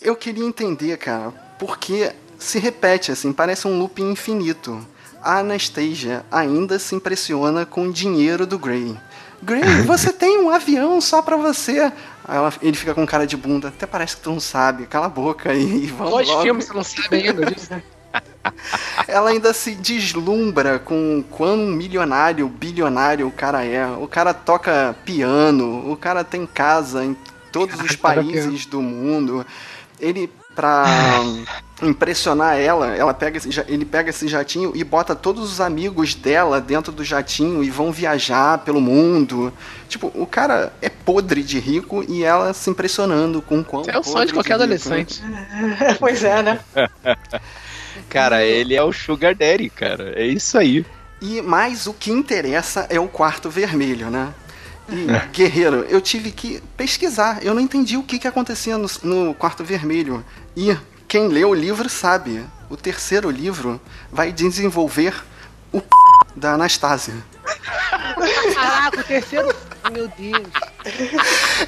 Eu 0.01 0.15
queria 0.15 0.45
entender, 0.45 0.95
cara, 0.97 1.31
porque 1.57 2.11
se 2.37 2.59
repete, 2.59 3.11
assim, 3.11 3.33
parece 3.33 3.67
um 3.67 3.77
loop 3.77 4.01
infinito. 4.01 4.85
A 5.21 5.39
Anastasia 5.39 6.23
ainda 6.31 6.79
se 6.79 6.95
impressiona 6.95 7.65
com 7.65 7.87
o 7.87 7.91
dinheiro 7.91 8.45
do 8.45 8.57
Gray. 8.59 8.95
Gray, 9.41 9.63
você 9.85 10.13
tem 10.13 10.37
um 10.39 10.49
avião 10.49 11.01
só 11.01 11.21
pra 11.21 11.35
você. 11.35 11.91
Aí 12.27 12.37
ela, 12.37 12.53
ele 12.61 12.77
fica 12.77 12.93
com 12.93 13.05
cara 13.05 13.25
de 13.25 13.35
bunda. 13.35 13.69
Até 13.69 13.85
parece 13.85 14.15
que 14.15 14.21
tu 14.23 14.31
não 14.31 14.39
sabe. 14.39 14.85
Cala 14.85 15.07
a 15.07 15.09
boca 15.09 15.51
aí 15.51 15.85
e 15.85 15.87
vamos 15.91 16.13
Dois 16.13 16.27
logo. 16.27 16.41
filmes 16.43 16.65
você 16.65 16.73
não 16.73 16.83
sabe 16.83 17.15
ainda 17.15 17.45
disso, 17.51 17.71
né? 17.71 17.83
Ela 19.07 19.31
ainda 19.31 19.53
se 19.53 19.75
deslumbra 19.75 20.79
com 20.79 21.23
quão 21.29 21.57
milionário, 21.57 22.47
bilionário 22.47 23.27
o 23.27 23.31
cara 23.31 23.65
é. 23.65 23.85
O 23.85 24.07
cara 24.07 24.33
toca 24.33 24.95
piano, 25.03 25.91
o 25.91 25.97
cara 25.97 26.23
tem 26.23 26.45
casa 26.45 27.03
em 27.03 27.15
todos 27.51 27.79
os 27.81 27.95
países 27.95 28.65
do 28.65 28.81
mundo. 28.81 29.45
Ele 29.99 30.31
pra 30.55 30.85
impressionar 31.81 32.57
ela, 32.57 32.95
ela 32.95 33.13
pega 33.13 33.37
esse, 33.37 33.49
ele 33.67 33.85
pega 33.85 34.09
esse 34.09 34.27
jatinho 34.27 34.71
e 34.75 34.83
bota 34.83 35.15
todos 35.15 35.51
os 35.51 35.61
amigos 35.61 36.15
dela 36.15 36.59
dentro 36.59 36.91
do 36.91 37.03
jatinho 37.03 37.63
e 37.63 37.69
vão 37.69 37.91
viajar 37.91 38.59
pelo 38.59 38.81
mundo. 38.81 39.53
Tipo, 39.87 40.11
o 40.15 40.25
cara 40.25 40.73
é 40.81 40.89
podre 40.89 41.43
de 41.43 41.59
rico 41.59 42.03
e 42.07 42.23
ela 42.23 42.53
se 42.53 42.69
impressionando 42.69 43.41
com 43.41 43.63
quão 43.63 43.83
É 43.87 43.97
o 43.97 44.03
sonho 44.03 44.25
de 44.25 44.33
qualquer 44.33 44.57
de 44.57 44.63
adolescente. 44.63 45.21
pois 45.99 46.23
é, 46.23 46.41
né? 46.41 46.59
cara, 48.09 48.43
ele 48.43 48.73
é 48.73 48.83
o 48.83 48.91
Sugar 48.91 49.35
Daddy, 49.35 49.69
cara. 49.69 50.13
É 50.15 50.25
isso 50.25 50.57
aí. 50.57 50.83
E 51.21 51.41
mais 51.41 51.85
o 51.85 51.93
que 51.93 52.11
interessa 52.11 52.87
é 52.89 52.99
o 52.99 53.07
quarto 53.07 53.49
vermelho, 53.49 54.09
né? 54.09 54.33
E, 54.89 55.07
guerreiro, 55.31 55.85
eu 55.89 56.01
tive 56.01 56.31
que 56.31 56.61
pesquisar. 56.75 57.43
Eu 57.43 57.53
não 57.53 57.61
entendi 57.61 57.97
o 57.97 58.03
que, 58.03 58.17
que 58.17 58.27
acontecia 58.27 58.77
no, 58.77 58.87
no 59.03 59.33
quarto 59.35 59.63
vermelho. 59.63 60.25
E 60.55 60.75
quem 61.07 61.27
lê 61.27 61.45
o 61.45 61.53
livro 61.53 61.89
sabe. 61.89 62.45
O 62.69 62.75
terceiro 62.75 63.29
livro 63.29 63.79
vai 64.11 64.31
desenvolver 64.31 65.13
o 65.71 65.79
p... 65.79 65.87
da 66.35 66.53
Anastasia. 66.53 67.15
Caraca, 68.53 68.99
o 68.99 69.03
terceiro. 69.03 69.55
Meu 69.91 70.09
Deus. 70.09 70.47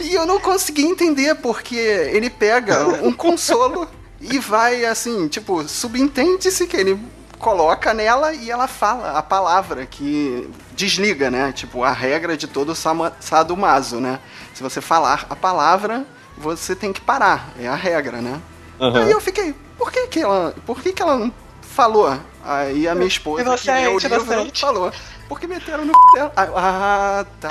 E 0.02 0.14
eu 0.14 0.26
não 0.26 0.42
consegui 0.42 0.84
entender, 0.84 1.36
porque 1.36 1.76
ele 1.76 2.30
pega 2.30 2.86
um 3.02 3.14
consolo 3.14 3.88
e 4.20 4.38
vai 4.40 4.84
assim, 4.84 5.30
tipo, 5.30 5.66
subentende-se 5.66 6.68
que 6.68 6.76
ele 6.76 7.00
coloca 7.38 7.94
nela 7.94 8.34
e 8.34 8.52
ela 8.52 8.68
fala 8.68 9.18
a 9.18 9.24
palavra 9.24 9.86
que 9.86 10.50
desliga, 10.74 11.32
né? 11.32 11.54
Tipo, 11.54 11.86
a 11.86 11.94
regra 11.94 12.36
de 12.36 12.46
todo 12.46 12.76
sadomaso, 12.76 14.02
né? 14.02 14.20
Se 14.54 14.62
você 14.62 14.82
falar 14.82 15.26
a 15.30 15.36
palavra, 15.36 16.06
você 16.38 16.76
tem 16.76 16.92
que 16.92 17.00
parar. 17.00 17.54
É 17.58 17.70
a 17.70 17.76
regra, 17.76 18.22
né? 18.22 18.42
Uhum. 18.80 18.96
Aí 18.96 19.12
eu 19.12 19.20
fiquei, 19.20 19.54
por 19.78 19.92
que 19.92 20.08
que 20.08 20.20
ela, 20.22 20.56
por 20.66 20.82
que 20.82 20.94
que 20.94 21.02
ela 21.02 21.18
não 21.18 21.34
falou? 21.62 22.18
Aí 22.44 22.88
a 22.88 22.96
minha 22.96 23.08
esposa, 23.08 23.42
inocente, 23.42 23.66
que 23.66 23.72
leu 23.72 23.96
o 23.96 24.00
livro, 24.00 24.34
inocente. 24.34 24.62
falou. 24.62 24.92
Porque 25.28 25.46
meteram 25.46 25.86
no 25.86 25.94
dela. 26.14 26.32
Ah, 26.36 27.26
tá, 27.40 27.50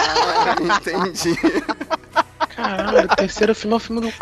entendi. 0.61 1.37
Caralho, 2.57 3.05
o 3.05 3.17
terceiro 3.17 3.55
filme 3.55 3.75
é 3.75 3.77
o 3.77 3.81
filme 3.81 4.01
do 4.01 4.13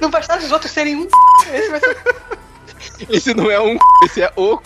Não 0.00 0.10
bastava 0.10 0.44
os 0.44 0.52
outros 0.52 0.70
serem 0.70 0.96
um 0.96 1.08
esse 1.52 1.70
vai 1.70 1.80
ser... 1.80 1.96
Esse 3.08 3.32
não 3.32 3.50
é 3.50 3.58
um 3.60 3.78
esse 4.04 4.20
é 4.20 4.30
o 4.36 4.60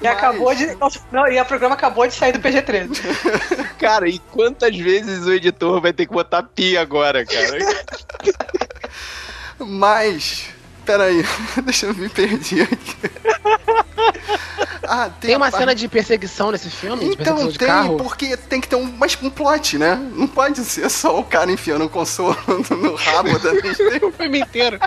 e 0.00 0.04
Mas... 0.04 0.16
acabou 0.16 0.54
de. 0.54 0.66
Não, 1.12 1.26
e 1.28 1.40
o 1.40 1.44
programa 1.44 1.74
acabou 1.74 2.06
de 2.06 2.14
sair 2.14 2.32
do 2.32 2.40
PG-13. 2.40 3.76
cara, 3.78 4.08
e 4.08 4.18
quantas 4.18 4.76
vezes 4.76 5.26
o 5.26 5.32
editor 5.32 5.80
vai 5.80 5.92
ter 5.92 6.06
que 6.06 6.12
botar 6.12 6.42
pi 6.42 6.76
agora, 6.76 7.24
cara? 7.24 7.58
Mas. 9.66 10.46
Peraí, 10.84 11.24
deixa 11.62 11.86
eu 11.86 11.94
me 11.94 12.08
perder 12.08 12.62
aqui. 12.62 13.00
Ah, 14.92 15.08
tem, 15.08 15.28
tem 15.28 15.36
uma 15.36 15.52
cena 15.52 15.72
de 15.72 15.86
perseguição 15.86 16.50
nesse 16.50 16.68
filme? 16.68 17.04
Então 17.04 17.36
tem, 17.52 17.96
porque 17.96 18.36
tem 18.36 18.60
que 18.60 18.66
ter 18.66 18.74
um, 18.74 18.90
mais 18.90 19.16
um 19.22 19.30
plot, 19.30 19.78
né? 19.78 19.94
Não 20.16 20.26
pode 20.26 20.64
ser 20.64 20.90
só 20.90 21.16
o 21.20 21.22
cara 21.22 21.52
enfiando 21.52 21.84
um 21.84 21.88
consolo 21.88 22.36
no 22.70 22.96
rabo 22.96 23.38
da 23.38 23.52
O 24.04 24.10
filme 24.10 24.40
inteiro. 24.40 24.80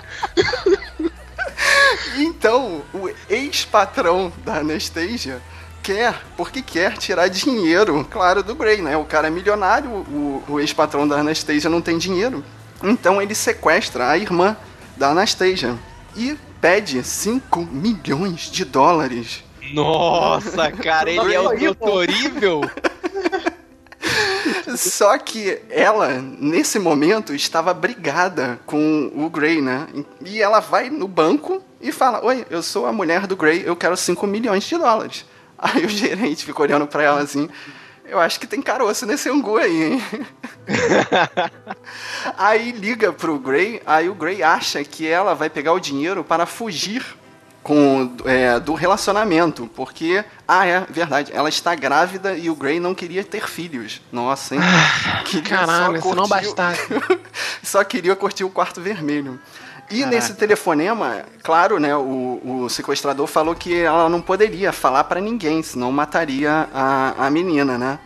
então, 2.18 2.82
o 2.92 3.08
ex-patrão 3.30 4.30
da 4.44 4.56
Anastasia 4.56 5.40
quer, 5.82 6.20
porque 6.36 6.60
quer 6.60 6.98
tirar 6.98 7.28
dinheiro, 7.28 8.06
claro, 8.10 8.42
do 8.42 8.54
Grey, 8.54 8.82
né? 8.82 8.98
O 8.98 9.04
cara 9.06 9.28
é 9.28 9.30
milionário, 9.30 9.90
o, 9.90 10.44
o 10.46 10.60
ex-patrão 10.60 11.08
da 11.08 11.16
Anastasia 11.16 11.70
não 11.70 11.80
tem 11.80 11.96
dinheiro. 11.96 12.44
Então 12.84 13.20
ele 13.20 13.34
sequestra 13.34 14.10
a 14.10 14.18
irmã 14.18 14.56
da 14.96 15.08
Anastasia 15.08 15.76
e 16.16 16.36
pede 16.60 17.02
5 17.02 17.60
milhões 17.60 18.50
de 18.50 18.64
dólares. 18.64 19.42
Nossa, 19.72 20.70
cara, 20.70 21.10
ele 21.10 21.34
é 21.34 21.40
o 21.40 21.58
doutorível. 21.58 22.60
Só 24.76 25.16
que 25.18 25.60
ela, 25.70 26.20
nesse 26.38 26.78
momento, 26.78 27.34
estava 27.34 27.72
brigada 27.72 28.60
com 28.66 29.10
o 29.14 29.30
Gray, 29.30 29.62
né? 29.62 29.86
E 30.24 30.42
ela 30.42 30.60
vai 30.60 30.90
no 30.90 31.08
banco 31.08 31.62
e 31.80 31.92
fala: 31.92 32.24
Oi, 32.24 32.44
eu 32.50 32.62
sou 32.62 32.86
a 32.86 32.92
mulher 32.92 33.26
do 33.26 33.36
Gray, 33.36 33.62
eu 33.64 33.76
quero 33.76 33.96
5 33.96 34.26
milhões 34.26 34.64
de 34.64 34.76
dólares. 34.76 35.24
Aí 35.56 35.84
o 35.84 35.88
gerente 35.88 36.44
fica 36.44 36.62
olhando 36.62 36.86
para 36.86 37.02
ela 37.02 37.20
assim: 37.20 37.48
Eu 38.14 38.20
acho 38.20 38.38
que 38.38 38.46
tem 38.46 38.62
caroço 38.62 39.04
nesse 39.06 39.28
angu 39.28 39.56
aí, 39.56 39.82
hein? 39.82 40.02
aí 42.38 42.70
liga 42.70 43.12
pro 43.12 43.40
Gray, 43.40 43.82
aí 43.84 44.08
o 44.08 44.14
Gray 44.14 44.40
acha 44.40 44.84
que 44.84 45.04
ela 45.04 45.34
vai 45.34 45.50
pegar 45.50 45.72
o 45.72 45.80
dinheiro 45.80 46.22
para 46.22 46.46
fugir 46.46 47.04
com 47.60 48.14
é, 48.24 48.60
do 48.60 48.72
relacionamento, 48.74 49.68
porque 49.74 50.24
ah 50.46 50.64
é 50.64 50.86
verdade, 50.88 51.32
ela 51.34 51.48
está 51.48 51.74
grávida 51.74 52.36
e 52.36 52.48
o 52.48 52.54
Gray 52.54 52.78
não 52.78 52.94
queria 52.94 53.24
ter 53.24 53.48
filhos. 53.48 54.00
Nossa, 54.12 54.54
hein? 54.54 54.60
Ah, 54.62 55.24
caralho, 55.48 56.00
se 56.00 56.14
não 56.14 56.28
bastasse. 56.28 56.86
só 57.64 57.82
queria 57.82 58.14
curtir 58.14 58.44
o 58.44 58.50
quarto 58.50 58.80
vermelho. 58.80 59.40
E 59.90 60.00
Caraca. 60.00 60.16
nesse 60.16 60.34
telefonema, 60.34 61.24
claro, 61.42 61.78
né, 61.78 61.94
o, 61.94 62.40
o, 62.64 62.68
sequestrador 62.70 63.26
falou 63.26 63.54
que 63.54 63.80
ela 63.80 64.08
não 64.08 64.20
poderia 64.20 64.72
falar 64.72 65.04
para 65.04 65.20
ninguém, 65.20 65.62
senão 65.62 65.92
mataria 65.92 66.68
a, 66.72 67.26
a 67.26 67.30
menina, 67.30 67.76
né? 67.76 67.98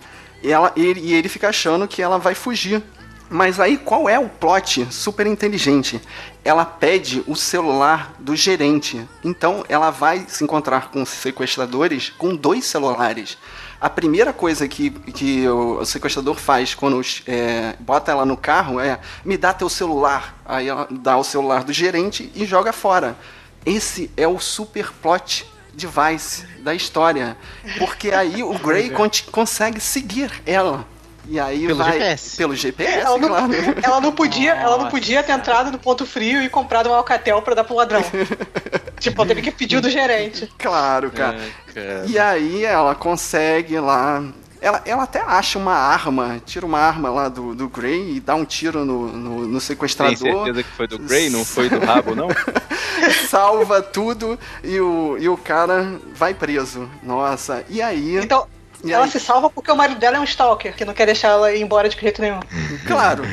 E, 0.42 0.52
ela, 0.52 0.72
ele, 0.76 1.00
e 1.00 1.14
ele 1.14 1.28
fica 1.28 1.48
achando 1.48 1.86
que 1.86 2.02
ela 2.02 2.18
vai 2.18 2.34
fugir 2.34 2.82
mas 3.30 3.60
aí 3.60 3.76
qual 3.76 4.08
é 4.08 4.18
o 4.18 4.28
plot 4.28 4.86
super 4.90 5.26
inteligente? 5.26 6.00
Ela 6.44 6.64
pede 6.64 7.22
o 7.26 7.36
celular 7.36 8.14
do 8.18 8.34
gerente. 8.34 9.06
Então 9.22 9.64
ela 9.68 9.90
vai 9.90 10.24
se 10.28 10.42
encontrar 10.42 10.90
com 10.90 11.04
sequestradores 11.04 12.10
com 12.10 12.34
dois 12.34 12.64
celulares. 12.64 13.36
A 13.80 13.88
primeira 13.88 14.32
coisa 14.32 14.66
que, 14.66 14.90
que 14.90 15.48
o 15.48 15.84
sequestrador 15.84 16.34
faz 16.34 16.74
quando 16.74 17.00
é, 17.26 17.76
bota 17.78 18.10
ela 18.10 18.24
no 18.24 18.36
carro 18.36 18.80
é 18.80 18.98
me 19.24 19.36
dá 19.36 19.52
teu 19.52 19.68
celular. 19.68 20.36
Aí 20.44 20.68
ela 20.68 20.88
dá 20.90 21.16
o 21.16 21.22
celular 21.22 21.62
do 21.62 21.72
gerente 21.72 22.32
e 22.34 22.44
joga 22.44 22.72
fora. 22.72 23.16
esse 23.64 24.10
é 24.16 24.26
o 24.26 24.40
super 24.40 24.92
plot 24.92 25.46
device 25.72 26.44
da 26.58 26.74
história. 26.74 27.36
Porque 27.78 28.10
aí 28.10 28.42
o 28.42 28.58
Grey 28.58 28.90
con 28.90 29.08
consegue 29.30 29.80
seguir 29.80 30.42
ela. 30.44 30.84
E 31.28 31.38
aí 31.38 31.66
pelo 31.66 31.78
vai 31.78 31.92
GPS. 31.92 32.36
pelo 32.36 32.56
GPS, 32.56 32.98
ela 32.98 33.18
não, 33.18 33.28
claro. 33.28 33.52
ela 33.82 34.00
não 34.00 34.12
podia, 34.12 34.52
ela 34.52 34.78
não 34.78 34.88
podia 34.88 35.22
ter 35.22 35.32
entrado 35.32 35.70
no 35.70 35.78
ponto 35.78 36.06
frio 36.06 36.42
e 36.42 36.48
comprado 36.48 36.88
um 36.88 36.94
alcatel 36.94 37.42
pra 37.42 37.54
dar 37.54 37.64
pro 37.64 37.76
ladrão. 37.76 38.02
tipo, 38.98 39.26
teve 39.26 39.42
que 39.42 39.50
pedir 39.50 39.80
do 39.80 39.90
gerente. 39.90 40.50
Claro, 40.58 41.10
cara. 41.10 41.36
É, 41.36 41.72
cara. 41.72 42.04
E 42.06 42.18
aí 42.18 42.64
ela 42.64 42.94
consegue 42.94 43.78
lá. 43.78 44.24
Ela, 44.60 44.82
ela 44.84 45.04
até 45.04 45.20
acha 45.20 45.56
uma 45.56 45.74
arma, 45.74 46.40
tira 46.44 46.66
uma 46.66 46.80
arma 46.80 47.10
lá 47.10 47.28
do, 47.28 47.54
do 47.54 47.68
Grey 47.68 48.16
e 48.16 48.20
dá 48.20 48.34
um 48.34 48.44
tiro 48.44 48.84
no, 48.84 49.06
no, 49.06 49.40
no 49.42 49.50
Tem 49.50 49.60
sequestrador. 49.60 50.18
certeza 50.18 50.62
que 50.64 50.70
foi 50.70 50.88
do 50.88 50.98
Grey, 50.98 51.30
não 51.30 51.44
foi 51.44 51.68
do 51.68 51.78
rabo, 51.78 52.16
não? 52.16 52.26
salva 53.28 53.80
tudo 53.80 54.36
e 54.64 54.80
o, 54.80 55.16
e 55.18 55.28
o 55.28 55.36
cara 55.36 56.00
vai 56.12 56.34
preso. 56.34 56.90
Nossa, 57.04 57.64
e 57.68 57.80
aí? 57.80 58.16
Então, 58.16 58.48
E 58.84 58.92
ela 58.92 59.04
aí? 59.04 59.10
se 59.10 59.18
salva 59.18 59.50
porque 59.50 59.70
o 59.70 59.76
marido 59.76 59.98
dela 59.98 60.18
é 60.18 60.20
um 60.20 60.24
stalker, 60.24 60.74
que 60.74 60.84
não 60.84 60.94
quer 60.94 61.06
deixar 61.06 61.28
ela 61.28 61.52
ir 61.52 61.60
embora 61.60 61.88
de 61.88 61.98
jeito 61.98 62.22
nenhum. 62.22 62.40
Claro. 62.86 63.24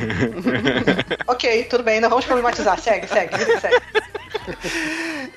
ok, 1.28 1.64
tudo 1.66 1.84
bem, 1.84 2.00
não 2.00 2.10
vamos 2.10 2.26
problematizar. 2.26 2.80
Segue, 2.80 3.08
segue, 3.08 3.38
segue. 3.60 3.82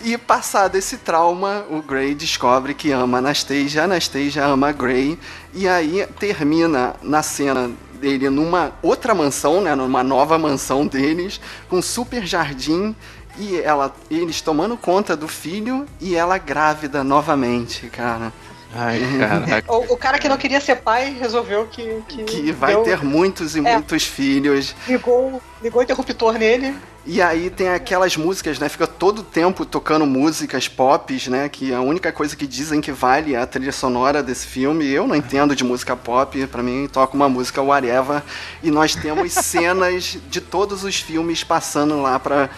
E 0.01 0.17
passado 0.17 0.77
esse 0.77 0.99
trauma, 0.99 1.65
o 1.71 1.83
Grey 1.83 2.15
descobre 2.15 2.75
que 2.75 2.91
ama 2.91 3.19
Anastasia, 3.19 3.83
a 3.83 3.85
Anastasia 3.85 4.45
ama 4.45 4.69
a 4.69 4.73
Grey, 4.73 5.19
e 5.53 5.69
aí 5.69 6.07
termina 6.19 6.95
na 7.03 7.23
cena 7.23 7.71
dele 7.95 8.31
numa 8.31 8.73
outra 8.83 9.15
mansão, 9.15 9.61
né, 9.61 9.75
numa 9.75 10.03
nova 10.03 10.39
mansão 10.39 10.87
deles, 10.87 11.41
com 11.69 11.77
um 11.79 11.83
super 11.83 12.25
jardim, 12.25 12.95
e 13.39 13.57
ela, 13.61 13.95
eles 14.11 14.41
tomando 14.41 14.77
conta 14.77 15.17
do 15.17 15.29
filho 15.29 15.87
e 16.01 16.17
ela 16.17 16.39
grávida 16.39 17.05
novamente, 17.05 17.87
cara. 17.89 18.33
Ai, 18.75 19.01
caraca. 19.19 19.73
O, 19.73 19.95
o 19.95 19.97
cara 19.97 20.19
que 20.19 20.29
não 20.29 20.37
queria 20.37 20.61
ser 20.61 20.77
pai 20.77 21.17
resolveu 21.19 21.67
que. 21.67 22.03
Que, 22.09 22.25
Que 22.25 22.53
vai 22.53 22.75
deu- 22.75 22.83
ter 22.85 23.03
muitos 23.03 23.57
e 23.57 23.61
É. 23.61 23.73
muitos 23.75 24.05
filhos. 24.05 24.75
Ligou, 24.87 25.41
ligou 25.63 25.81
o 25.81 25.83
interruptor 25.85 26.35
nele. 26.39 26.75
E 27.07 27.23
aí 27.23 27.49
tem 27.49 27.71
aquelas 27.71 28.17
músicas, 28.19 28.59
né? 28.59 28.69
Fica 28.69 28.87
todo 28.87 29.21
o 29.21 29.23
tempo 29.23 29.65
tocando 29.65 30.05
músicas 30.05 30.69
pop, 30.69 31.19
né? 31.31 31.49
Que 31.49 31.73
a 31.73 31.81
única 31.81 32.13
coisa 32.13 32.37
que 32.37 32.47
dizem 32.47 32.83
que 32.83 32.93
vale 32.93 33.35
é 33.35 33.39
a 33.39 33.47
trilha 33.47 33.73
sonora 33.73 34.23
desse 34.23 34.47
filme. 34.47 34.87
Eu 34.87 35.07
não 35.07 35.17
entendo 35.17 35.57
de 35.57 35.65
música 35.65 35.97
pop, 35.97 36.47
pra 36.49 36.63
mim 36.63 36.87
toca 36.93 37.15
uma 37.17 37.29
música 37.29 37.63
whatever. 37.63 38.23
E 38.63 38.71
nós 38.71 38.95
temos 38.95 39.33
cenas 39.43 40.19
de 40.29 40.41
todos 40.41 40.85
os 40.85 40.97
filmes 40.97 41.43
passando 41.43 42.03
lá 42.03 42.19
para 42.19 42.51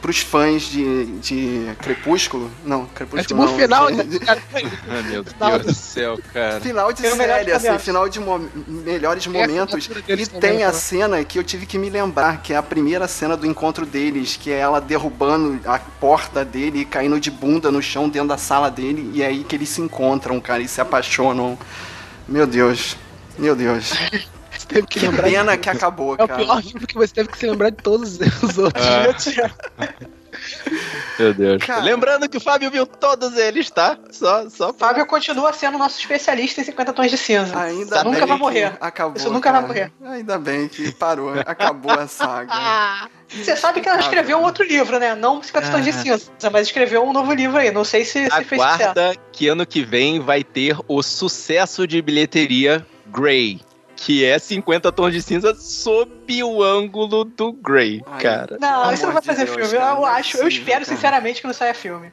pros 0.00 0.18
fãs 0.18 0.62
de, 0.62 1.06
de 1.20 1.70
Crepúsculo. 1.80 2.50
Não, 2.64 2.82
É 2.82 2.86
Crepúsculo 2.96 3.26
tipo 3.26 3.42
o 3.42 3.46
não. 3.46 3.58
final. 3.58 3.90
de- 3.90 4.20
Ai, 4.88 5.02
meu 5.10 5.22
Deus 5.22 5.66
do 5.66 5.74
céu, 5.74 6.18
cara. 6.34 6.60
Final 6.60 6.92
de 6.92 7.00
melhor 7.02 7.16
série, 7.16 7.44
de 7.46 7.52
assim, 7.52 7.78
final 7.78 8.08
de 8.10 8.20
mo- 8.20 8.46
melhores 8.66 9.26
momentos. 9.26 9.74
assinatura 9.76 10.20
E 10.20 10.26
tem 10.26 10.64
a 10.64 10.68
né? 10.68 10.72
cena 10.72 11.24
que 11.24 11.38
eu 11.38 11.44
tive 11.44 11.64
que 11.64 11.78
me 11.78 11.88
lembrar, 11.88 12.42
que 12.42 12.52
é 12.52 12.56
a 12.56 12.62
primeira 12.62 13.06
cena 13.08 13.36
do 13.36 13.46
encontro 13.46 13.59
deles, 13.86 14.36
que 14.36 14.50
é 14.50 14.58
ela 14.58 14.80
derrubando 14.80 15.60
a 15.68 15.78
porta 15.78 16.44
dele 16.44 16.80
e 16.80 16.84
caindo 16.84 17.20
de 17.20 17.30
bunda 17.30 17.70
no 17.70 17.82
chão 17.82 18.08
dentro 18.08 18.28
da 18.28 18.38
sala 18.38 18.70
dele, 18.70 19.10
e 19.14 19.22
é 19.22 19.26
aí 19.26 19.44
que 19.44 19.54
eles 19.54 19.68
se 19.68 19.80
encontram, 19.80 20.40
cara, 20.40 20.62
e 20.62 20.68
se 20.68 20.80
apaixonam. 20.80 21.58
Meu 22.26 22.46
Deus. 22.46 22.96
Meu 23.38 23.54
Deus. 23.54 23.92
Você 24.50 24.66
teve 24.66 24.86
que 24.86 24.98
Que 25.00 25.06
lembrar. 25.06 25.22
pena 25.24 25.56
que 25.56 25.68
acabou, 25.70 26.16
É 26.18 26.24
o 26.24 26.28
cara. 26.28 26.42
pior 26.44 26.62
filme 26.62 26.86
que 26.86 26.94
você 26.94 27.14
teve 27.14 27.28
que 27.30 27.38
se 27.38 27.46
lembrar 27.46 27.70
de 27.70 27.76
todos 27.78 28.18
os 28.42 28.58
outros. 28.58 28.84
Ah. 28.84 29.88
Meu 31.18 31.34
Deus. 31.34 31.62
Cara. 31.64 31.82
Lembrando 31.82 32.28
que 32.28 32.36
o 32.36 32.40
Fábio 32.40 32.70
viu 32.70 32.86
todos 32.86 33.36
eles, 33.36 33.70
tá? 33.70 33.98
Só, 34.10 34.48
só 34.48 34.72
pra... 34.72 34.88
Fábio 34.88 35.06
continua 35.06 35.52
sendo 35.52 35.78
nosso 35.78 35.98
especialista 35.98 36.60
em 36.60 36.64
50 36.64 36.92
tons 36.92 37.10
de 37.10 37.18
cinza. 37.18 37.58
Ainda 37.58 37.96
Isso 37.96 38.04
nunca 38.04 38.26
vai 38.26 38.38
morrer. 38.38 38.76
Acabou. 38.80 39.16
Isso 39.16 39.30
nunca 39.30 39.52
vai 39.52 39.60
cara. 39.62 39.66
morrer. 40.00 40.14
Ainda 40.16 40.38
bem 40.38 40.68
que 40.68 40.92
parou, 40.92 41.32
acabou 41.46 41.92
a 41.92 42.06
saga. 42.06 42.52
Você 43.30 43.56
sabe 43.56 43.80
que 43.80 43.88
ela 43.88 44.00
escreveu 44.00 44.38
um 44.38 44.42
outro 44.42 44.64
livro, 44.64 44.98
né? 44.98 45.14
Não 45.14 45.40
50 45.42 45.70
tons 45.70 45.84
de 45.84 45.90
Ah. 45.90 45.92
cinza, 45.92 46.50
mas 46.50 46.66
escreveu 46.66 47.04
um 47.04 47.12
novo 47.12 47.32
livro 47.32 47.58
aí. 47.58 47.70
Não 47.70 47.84
sei 47.84 48.04
se, 48.04 48.28
se 48.28 48.44
fez 48.44 48.60
sucesso. 48.60 48.82
Aguarda 48.90 49.14
que 49.32 49.46
ano 49.46 49.64
que 49.64 49.84
vem 49.84 50.18
vai 50.18 50.42
ter 50.42 50.76
o 50.88 51.00
sucesso 51.02 51.86
de 51.86 52.02
bilheteria 52.02 52.84
Grey. 53.06 53.60
Que 54.02 54.24
é 54.24 54.38
50 54.38 54.90
tons 54.92 55.12
de 55.12 55.20
cinza 55.20 55.54
sob 55.54 56.42
o 56.42 56.62
ângulo 56.62 57.22
do 57.22 57.52
Grey, 57.52 58.02
Ai, 58.06 58.20
cara. 58.22 58.56
Não, 58.58 58.80
Pelo 58.82 58.94
isso 58.94 59.02
não 59.02 59.10
amor 59.10 59.22
vai 59.22 59.34
fazer 59.34 59.44
Deus, 59.44 59.56
filme. 59.56 59.72
cara, 59.78 59.90
eu 59.92 59.94
não 60.00 60.08
é 60.08 60.10
acho, 60.12 60.36
eu 60.38 60.48
espero 60.48 60.70
cara. 60.72 60.84
sinceramente 60.86 61.40
que 61.42 61.46
não 61.46 61.52
saia 61.54 61.74
filme. 61.74 62.10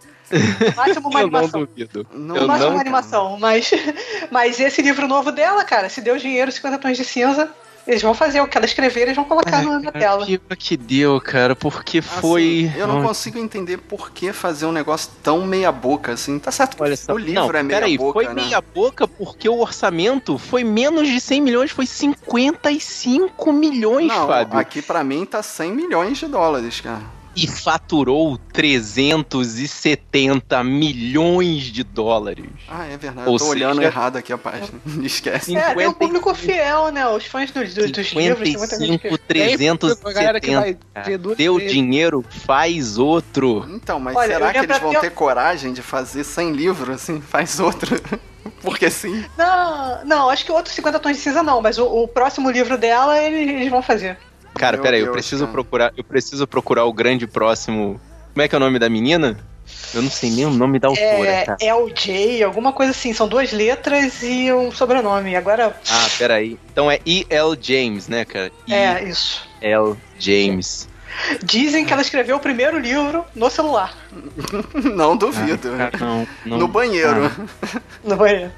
Máximo 0.76 1.08
uma 1.10 1.22
Eu 1.22 1.30
não 1.30 1.40
animação. 1.40 1.60
duvido. 1.66 2.06
Não, 2.14 2.36
Eu 2.36 2.46
máximo 2.48 2.66
não- 2.70 2.76
uma 2.76 2.82
animação, 2.82 3.38
mas, 3.40 3.72
mas 4.30 4.60
esse 4.60 4.82
livro 4.82 5.08
novo 5.08 5.32
dela, 5.32 5.64
cara, 5.64 5.88
se 5.88 6.02
deu 6.02 6.18
dinheiro 6.18 6.52
50 6.52 6.78
tons 6.78 6.98
de 6.98 7.06
cinza, 7.06 7.50
eles 7.88 8.02
vão 8.02 8.14
fazer 8.14 8.42
o 8.42 8.48
que 8.48 8.58
ela 8.58 8.66
escrever, 8.66 9.02
eles 9.04 9.16
vão 9.16 9.24
colocar 9.26 9.62
no- 9.64 9.80
na 9.80 9.92
tela. 9.92 10.26
Pior 10.26 10.40
que 10.58 10.76
deu, 10.78 11.20
cara, 11.22 11.56
porque 11.56 12.02
foi. 12.02 12.70
Assim, 12.70 12.80
eu 12.80 12.88
não 12.88 13.02
consigo 13.02 13.40
entender 13.40 13.78
por 13.78 14.12
que 14.12 14.34
fazer 14.34 14.66
um 14.66 14.72
negócio 14.72 15.10
tão 15.24 15.46
meia 15.46 15.72
boca 15.72 16.12
assim. 16.14 16.38
Tá 16.38 16.52
certo 16.52 16.76
que 16.78 16.84
Olha 16.84 16.98
só. 16.98 17.14
o 17.14 17.18
livro 17.18 17.34
não, 17.34 17.50
é 17.50 17.64
meia 17.64 17.80
peraí, 17.80 17.98
boca, 17.98 18.14
foi 18.14 18.26
né? 18.28 18.34
meia 18.34 18.62
boca 18.62 19.08
porque 19.08 19.48
o 19.48 19.60
orçamento 19.60 20.38
foi 20.38 20.64
menos 20.64 21.08
de 21.08 21.20
100 21.22 21.42
milhões, 21.42 21.72
foi 21.72 21.86
55 21.86 23.52
milhões, 23.54 24.08
Não, 24.08 24.28
Fábio. 24.28 24.60
aqui 24.60 24.82
pra 24.82 25.04
mim 25.04 25.26
tá 25.26 25.42
100 25.42 25.72
milhões 25.74 26.18
de 26.18 26.28
dólares, 26.28 26.82
cara. 26.82 27.17
E 27.38 27.46
faturou 27.46 28.36
370 28.52 30.64
milhões 30.64 31.64
de 31.66 31.84
dólares. 31.84 32.46
Ah, 32.68 32.86
é 32.86 32.98
verdade. 32.98 33.30
Ou 33.30 33.38
tô 33.38 33.50
olhando 33.50 33.76
seja- 33.76 33.88
errado 33.88 34.18
aqui 34.18 34.34
a 34.34 34.38
página. 34.38 34.80
Esquece. 35.04 35.56
É, 35.56 35.76
tem 35.76 35.88
um 35.88 35.92
50 35.92 35.94
público 36.00 36.34
fiel, 36.34 36.92
né? 36.92 37.08
Os 37.08 37.26
fãs 37.26 37.52
dos, 37.52 37.74
dos, 37.74 37.92
dos 37.92 38.12
livros, 38.14 38.44
tem 38.44 38.58
muita 38.58 38.80
gente 38.80 39.00
que... 39.00 39.10
55, 39.10 40.08
A 40.08 40.14
galera 40.14 40.40
que 40.40 40.48
370. 40.48 40.80
vai 40.96 41.04
ver 41.04 41.18
duas 41.20 41.38
Deu 41.38 41.60
dinheiro, 41.60 42.26
faz 42.28 42.98
outro. 42.98 43.66
Então, 43.70 44.00
mas 44.00 44.16
Olha, 44.16 44.34
será 44.34 44.52
que 44.52 44.58
eles 44.60 44.80
vão 44.80 45.00
ter 45.00 45.12
coragem 45.12 45.74
de 45.74 45.82
fazer 45.82 46.24
100 46.24 46.54
livros 46.54 46.96
assim? 46.96 47.22
Faz 47.22 47.60
outro. 47.60 47.96
Porque 48.62 48.90
sim. 48.90 49.24
Não, 49.38 50.06
não, 50.06 50.30
acho 50.30 50.46
que 50.46 50.52
outros 50.52 50.74
50 50.74 51.00
tons 51.00 51.18
de 51.18 51.22
cinza 51.22 51.44
não, 51.44 51.62
mas 51.62 51.78
o, 51.78 51.86
o 51.86 52.08
próximo 52.08 52.50
livro 52.50 52.78
dela 52.78 53.22
eles, 53.22 53.50
eles 53.56 53.70
vão 53.70 53.82
fazer. 53.82 54.18
Cara, 54.58 54.78
Meu 54.78 54.84
peraí, 54.84 55.02
eu 55.02 55.12
preciso 55.12 55.44
cara. 55.46 55.52
procurar, 55.54 55.94
eu 55.98 56.04
preciso 56.04 56.48
procurar 56.48 56.86
o 56.86 56.94
grande 56.94 57.26
próximo. 57.28 58.00
Como 58.34 58.44
é 58.44 58.48
que 58.48 58.56
é 58.56 58.58
o 58.58 58.60
nome 58.60 58.78
da 58.80 58.90
menina? 58.90 59.38
Eu 59.94 60.02
não 60.02 60.10
sei 60.10 60.30
nem 60.30 60.46
o 60.46 60.50
nome 60.50 60.80
da 60.80 60.88
autora, 60.88 61.08
É 61.28 61.46
cara. 61.46 61.58
LJ, 61.62 62.44
alguma 62.44 62.72
coisa 62.72 62.92
assim, 62.92 63.14
são 63.14 63.28
duas 63.28 63.52
letras 63.52 64.22
e 64.24 64.52
um 64.54 64.72
sobrenome. 64.72 65.36
Agora, 65.36 65.76
Ah, 65.90 66.08
peraí. 66.18 66.58
Então 66.72 66.90
é 66.90 67.00
E.L. 67.06 67.58
James, 67.60 68.08
né, 68.08 68.24
cara? 68.26 68.52
é 68.70 69.04
isso. 69.04 69.42
E.L. 69.62 69.96
James. 70.20 70.88
Dizem 71.44 71.84
que 71.84 71.92
ela 71.92 72.02
escreveu 72.02 72.36
o 72.38 72.40
primeiro 72.40 72.78
livro 72.78 73.26
no 73.34 73.50
celular, 73.50 73.96
Não 74.96 75.18
duvido. 75.18 75.70
Ah, 75.80 75.90
não, 76.00 76.28
não. 76.46 76.58
no 76.60 76.68
banheiro. 76.68 77.26
Ah, 77.26 77.82
no 78.04 78.16
banheiro. 78.16 78.52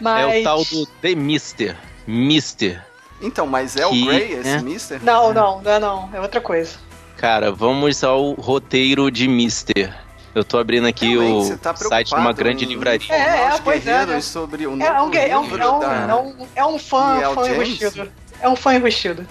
Mas... 0.00 0.34
É 0.34 0.40
o 0.40 0.44
tal 0.44 0.64
do 0.64 0.86
The 1.00 1.14
Mister. 1.14 1.76
Mister. 2.06 2.84
Então, 3.20 3.46
mas 3.46 3.76
é 3.76 3.86
o 3.86 3.90
Que, 3.90 4.06
Grey, 4.06 4.32
esse 4.32 4.42
né? 4.44 4.62
Mister? 4.62 5.00
Não, 5.02 5.32
não, 5.32 5.60
não 5.60 5.72
é 5.72 5.78
não, 5.78 6.10
é 6.12 6.20
outra 6.20 6.40
coisa. 6.40 6.76
Cara, 7.16 7.50
vamos 7.50 8.04
ao 8.04 8.32
roteiro 8.32 9.10
de 9.10 9.26
Mister. 9.26 9.92
Eu 10.34 10.44
tô 10.44 10.56
abrindo 10.58 10.86
aqui 10.86 11.08
Realmente, 11.08 11.52
o 11.54 11.58
tá 11.58 11.74
site 11.74 12.08
de 12.08 12.14
uma 12.14 12.32
grande 12.32 12.64
livraria. 12.64 13.12
É, 13.12 13.40
é, 13.48 13.54
os 13.54 13.60
pois 13.60 13.84
é, 13.86 14.06
né? 14.06 14.20
sobre 14.20 14.66
o 14.68 14.80
É 14.80 15.02
um, 15.02 15.12
é 15.14 15.36
um, 15.38 15.56
é 15.56 15.68
um, 15.68 15.78
da... 15.80 16.06
é 16.08 16.14
um, 16.14 16.46
é 16.54 16.64
um 16.66 16.78
fã, 16.78 17.18
fã 17.34 17.44
James? 17.44 17.68
enrustido. 17.68 18.12
É 18.40 18.48
um 18.48 18.54
fã 18.54 18.74
enrustido. 18.74 19.26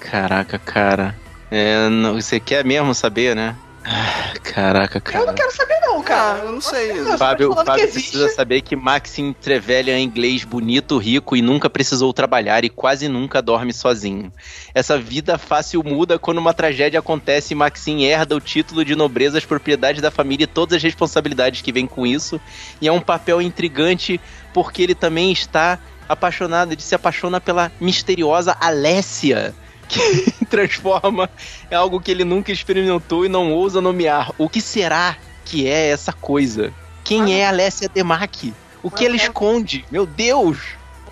Caraca, 0.00 0.58
cara. 0.58 1.16
É, 1.50 1.88
não- 1.88 2.14
você 2.20 2.38
quer 2.38 2.62
mesmo 2.64 2.94
saber, 2.94 3.34
né? 3.34 3.56
Ah, 3.84 4.32
Caraca, 4.42 5.00
cara. 5.00 5.18
Eu 5.18 5.26
não 5.26 5.34
quero 5.34 5.52
saber 5.54 5.78
não, 5.80 6.00
Ah, 6.00 6.04
cara. 6.04 6.38
eu 6.38 6.52
não 6.52 6.60
sei. 6.60 6.92
Tô 7.04 7.18
Fábio, 7.18 7.54
Fábio 7.54 7.90
precisa 7.90 8.28
saber 8.30 8.62
que 8.62 8.74
Maxim 8.76 9.32
Trevelyan 9.32 9.94
é 9.96 10.00
inglês 10.00 10.44
bonito, 10.44 10.96
rico 10.96 11.36
e 11.36 11.42
nunca 11.42 11.68
precisou 11.68 12.12
trabalhar 12.12 12.64
e 12.64 12.70
quase 12.70 13.08
nunca 13.08 13.42
dorme 13.42 13.72
sozinho. 13.72 14.32
Essa 14.74 14.96
vida 14.98 15.36
fácil 15.36 15.82
muda 15.84 16.18
quando 16.18 16.38
uma 16.38 16.54
tragédia 16.54 16.98
acontece 16.98 17.52
e 17.52 17.56
Maxim 17.56 18.04
herda 18.04 18.34
o 18.34 18.40
título 18.40 18.84
de 18.84 18.94
nobreza, 18.94 19.38
as 19.38 19.44
propriedades 19.44 20.00
da 20.00 20.10
família 20.10 20.44
e 20.44 20.48
todas 20.48 20.76
as 20.76 20.82
responsabilidades 20.82 21.60
que 21.60 21.72
vêm 21.72 21.86
com 21.86 22.06
isso. 22.06 22.40
E 22.80 22.88
é 22.88 22.92
um 22.92 23.00
papel 23.00 23.42
intrigante 23.42 24.20
porque 24.52 24.82
ele 24.82 24.94
também 24.94 25.30
está 25.32 25.78
apaixonado, 26.08 26.72
ele 26.72 26.80
se 26.82 26.94
apaixona 26.94 27.40
pela 27.40 27.70
misteriosa 27.80 28.56
Alessia. 28.60 29.54
Que 29.88 30.44
transforma 30.46 31.28
em 31.70 31.74
algo 31.74 32.00
que 32.00 32.10
ele 32.10 32.24
nunca 32.24 32.52
experimentou 32.52 33.24
e 33.24 33.28
não 33.28 33.52
ousa 33.52 33.80
nomear. 33.80 34.32
O 34.38 34.48
que 34.48 34.60
será 34.60 35.16
que 35.44 35.66
é 35.66 35.90
essa 35.90 36.12
coisa? 36.12 36.72
Quem 37.02 37.22
Mas- 37.22 37.30
é 37.30 37.46
Alessia 37.46 37.88
Demac? 37.88 38.52
O 38.82 38.90
que 38.90 39.04
Mas- 39.04 39.06
ela 39.06 39.16
esconde? 39.16 39.84
Meu 39.90 40.06
Deus! 40.06 40.58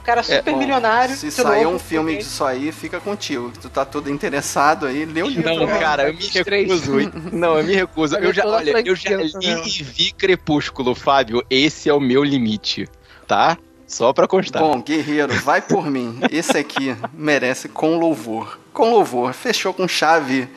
cara 0.03 0.21
é 0.21 0.23
super 0.23 0.53
é, 0.53 0.57
milionário. 0.57 1.17
Se 1.17 1.31
sair 1.31 1.67
um 1.67 1.79
filme 1.79 2.17
disso 2.17 2.45
aí, 2.45 2.73
fica 2.73 3.01
contigo. 3.01 3.53
Tu 3.61 3.69
tá 3.69 3.85
todo 3.85 4.11
interessado 4.11 4.87
aí, 4.87 5.05
lê 5.05 5.23
o 5.23 5.29
livro. 5.29 5.55
Não, 5.55 5.67
cara, 5.67 6.09
eu 6.09 6.15
me 6.15 6.27
recuso. 6.27 6.93
Não, 7.33 7.59
eu 7.59 7.65
me 7.65 7.75
recuso. 7.75 8.17
Eu 8.17 8.33
já, 8.33 8.47
olha, 8.47 8.83
eu 8.85 8.97
já 8.97 9.17
li 9.17 9.33
e 9.65 9.83
vi 9.83 10.13
Crepúsculo, 10.13 10.95
Fábio. 10.95 11.43
Esse 11.49 11.89
é 11.89 11.95
o 11.95 12.01
meu 12.01 12.23
limite, 12.23 12.89
tá? 13.27 13.57
Só 13.87 14.13
pra 14.13 14.27
constar. 14.27 14.63
Bom, 14.63 14.81
guerreiro, 14.81 15.33
vai 15.41 15.61
por 15.61 15.91
mim. 15.91 16.19
Esse 16.31 16.57
aqui 16.57 16.97
merece 17.13 17.69
com 17.69 17.99
louvor. 17.99 18.59
Com 18.73 18.91
louvor. 18.91 19.33
Fechou 19.33 19.73
com 19.75 19.87
chave 19.87 20.49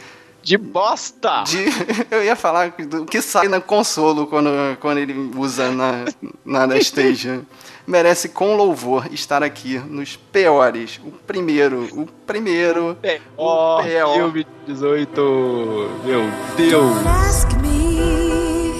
de 0.45 0.59
bosta! 0.59 1.43
De, 1.47 1.65
eu 2.11 2.23
ia 2.23 2.35
falar 2.35 2.69
do 2.69 3.03
que 3.03 3.19
sai 3.19 3.47
na 3.47 3.59
consolo 3.59 4.27
quando, 4.27 4.51
quando 4.79 4.99
ele 4.99 5.31
usa 5.35 5.71
na, 5.71 6.05
na 6.45 6.63
Anastasia. 6.63 7.41
Merece 7.87 8.29
com 8.29 8.55
louvor 8.55 9.11
estar 9.11 9.41
aqui 9.41 9.79
nos 9.79 10.15
piores. 10.15 10.99
O 11.03 11.11
primeiro, 11.11 11.87
o 11.93 12.05
primeiro. 12.05 12.95
Pior, 13.01 13.19
o 13.37 13.83
pior. 13.83 14.13
Filme 14.13 14.47
18. 14.67 16.01
Meu 16.03 16.21
Deus! 16.55 16.71
Don't 16.71 17.07
ask 17.07 17.51
me 17.61 18.71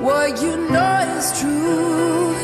what 0.00 0.40
you 0.40 0.56
know 0.56 1.18
is 1.18 1.32
true. 1.40 2.34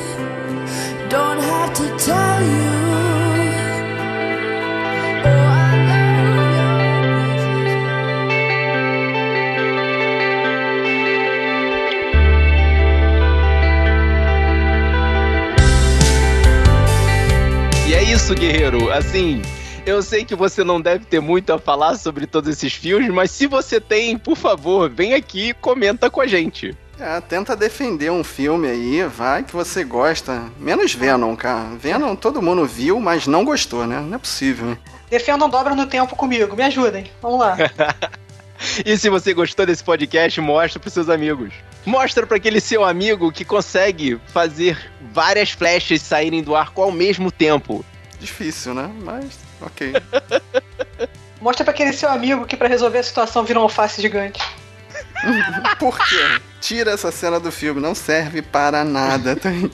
Don't 1.09 1.41
have 1.41 1.73
to 1.75 2.05
tell 2.05 2.43
you. 2.43 2.86
Isso, 18.27 18.35
guerreiro. 18.35 18.93
Assim, 18.93 19.41
eu 19.87 20.03
sei 20.03 20.25
que 20.25 20.35
você 20.35 20.65
não 20.65 20.81
deve 20.81 21.05
ter 21.05 21.21
muito 21.21 21.53
a 21.53 21.61
falar 21.61 21.95
sobre 21.95 22.27
todos 22.27 22.51
esses 22.51 22.73
filmes, 22.73 23.09
mas 23.09 23.31
se 23.31 23.47
você 23.47 23.81
tem, 23.81 24.19
por 24.19 24.37
favor, 24.37 24.91
vem 24.91 25.15
aqui 25.15 25.51
e 25.51 25.55
comenta 25.55 26.11
com 26.11 26.21
a 26.21 26.27
gente. 26.27 26.77
É, 26.99 27.21
tenta 27.21 27.55
defender 27.55 28.11
um 28.11 28.25
filme 28.25 28.67
aí, 28.67 29.05
vai 29.05 29.45
que 29.45 29.53
você 29.53 29.85
gosta. 29.85 30.43
Menos 30.59 30.93
Venom, 30.93 31.37
cara. 31.37 31.77
Venom 31.79 32.17
todo 32.17 32.43
mundo 32.43 32.67
viu, 32.67 32.99
mas 32.99 33.29
não 33.29 33.45
gostou, 33.45 33.87
né? 33.87 34.01
Não 34.01 34.17
é 34.17 34.19
possível. 34.19 34.77
Defendam 35.09 35.49
Dobra 35.49 35.77
no 35.77 35.87
Tempo 35.87 36.17
comigo, 36.17 36.57
me 36.57 36.65
ajudem. 36.65 37.09
Vamos 37.23 37.39
lá. 37.39 37.57
e 38.85 38.99
se 38.99 39.09
você 39.09 39.33
gostou 39.33 39.65
desse 39.65 39.85
podcast, 39.85 40.41
mostra 40.41 40.81
pros 40.81 40.95
seus 40.95 41.09
amigos. 41.09 41.55
Mostra 41.85 42.27
para 42.27 42.39
aquele 42.39 42.61
seu 42.61 42.85
amigo 42.85 43.31
que 43.31 43.45
consegue 43.45 44.19
fazer 44.27 44.91
várias 45.13 45.53
flechas 45.53 46.03
saírem 46.03 46.43
do 46.43 46.57
arco 46.57 46.83
ao 46.83 46.91
mesmo 46.91 47.31
tempo. 47.31 47.85
Difícil, 48.21 48.75
né? 48.75 48.91
Mas, 49.03 49.39
ok. 49.61 49.93
Mostra 51.41 51.65
pra 51.65 51.73
aquele 51.73 51.93
seu 51.93 52.09
amigo 52.09 52.47
que 52.47 52.57
para 52.57 52.69
resolver 52.69 52.99
a 52.99 53.03
situação 53.03 53.45
vira 53.45 53.59
um 53.59 53.63
alface 53.63 54.01
gigante. 54.01 54.41
Por 55.79 55.99
quê? 55.99 56.41
Tira 56.61 56.93
essa 56.93 57.13
cena 57.13 57.39
do 57.39 57.53
filme, 57.53 57.81
não 57.81 57.95
serve 57.95 58.43
para 58.43 58.85
nada. 58.85 59.37
Tem... 59.37 59.71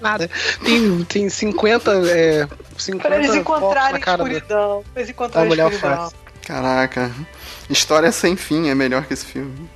Nada. 0.00 0.28
Tem, 0.64 1.04
tem 1.04 1.28
50. 1.28 1.90
É, 2.08 2.48
50 2.76 3.08
pra 3.08 3.16
eles 3.16 3.34
encontrarem 3.34 4.00
escuridão. 4.00 4.84
Pra 4.92 5.02
eles 5.02 5.10
encontrarem 5.10 5.52
escuridão. 5.52 6.12
Caraca. 6.44 7.10
História 7.70 8.10
sem 8.12 8.36
fim 8.36 8.68
é 8.68 8.74
melhor 8.74 9.04
que 9.06 9.14
esse 9.14 9.24
filme. 9.24 9.70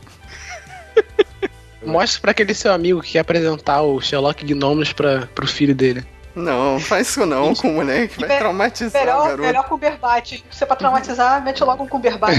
Mostra 1.85 2.21
pra 2.21 2.31
aquele 2.33 2.53
seu 2.53 2.73
amigo 2.73 3.01
que 3.01 3.13
quer 3.13 3.21
apresentar 3.21 3.83
o 3.83 4.01
Sherlock 4.01 4.45
Gnomes 4.45 4.93
pra, 4.93 5.29
pro 5.29 5.47
filho 5.47 5.75
dele. 5.75 6.05
Não, 6.37 6.79
faz 6.79 7.09
isso 7.09 7.25
não 7.25 7.55
com 7.55 7.71
o 7.71 7.73
moleque, 7.73 8.21
vai 8.21 8.39
traumatizar 8.39 9.01
melhor, 9.01 9.21
o 9.21 9.25
garoto. 9.25 9.43
Melhor 9.43 9.65
Cumberbatch. 9.65 10.43
Se 10.51 10.65
é 10.65 10.67
pra 10.67 10.77
traumatizar, 10.77 11.43
mete 11.43 11.65
logo 11.65 11.83
um 11.83 11.89
Cumberbatch. 11.89 12.37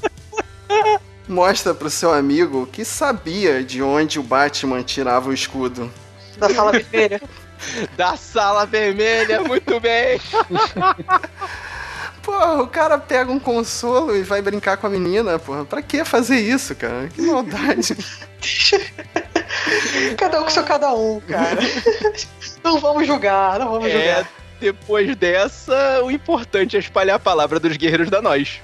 Mostra 1.28 1.74
pro 1.74 1.90
seu 1.90 2.10
amigo 2.10 2.66
que 2.66 2.82
sabia 2.82 3.62
de 3.62 3.82
onde 3.82 4.18
o 4.18 4.22
Batman 4.22 4.82
tirava 4.82 5.28
o 5.28 5.34
escudo. 5.34 5.92
Da 6.38 6.48
sala 6.48 6.72
vermelha. 6.72 7.20
da 7.98 8.16
sala 8.16 8.64
vermelha, 8.64 9.42
muito 9.42 9.78
bem. 9.78 10.18
Porra, 12.22 12.62
o 12.62 12.66
cara 12.66 12.98
pega 12.98 13.30
um 13.30 13.38
consolo 13.38 14.16
e 14.16 14.22
vai 14.22 14.42
brincar 14.42 14.76
com 14.76 14.86
a 14.86 14.90
menina, 14.90 15.38
porra. 15.38 15.64
Pra 15.64 15.82
que 15.82 16.04
fazer 16.04 16.38
isso, 16.38 16.74
cara? 16.74 17.08
Que 17.08 17.22
maldade. 17.22 17.96
cada 20.16 20.40
um 20.40 20.44
com 20.44 20.50
seu 20.50 20.64
cada 20.64 20.92
um, 20.92 21.20
cara. 21.20 21.60
Não 22.62 22.78
vamos 22.78 23.06
julgar, 23.06 23.58
não 23.58 23.70
vamos 23.70 23.88
é, 23.88 23.90
julgar. 23.90 24.28
Depois 24.60 25.16
dessa, 25.16 26.02
o 26.04 26.10
importante 26.10 26.76
é 26.76 26.78
espalhar 26.78 27.16
a 27.16 27.18
palavra 27.18 27.58
dos 27.58 27.74
guerreiros 27.78 28.10
da 28.10 28.20
nós. 28.20 28.60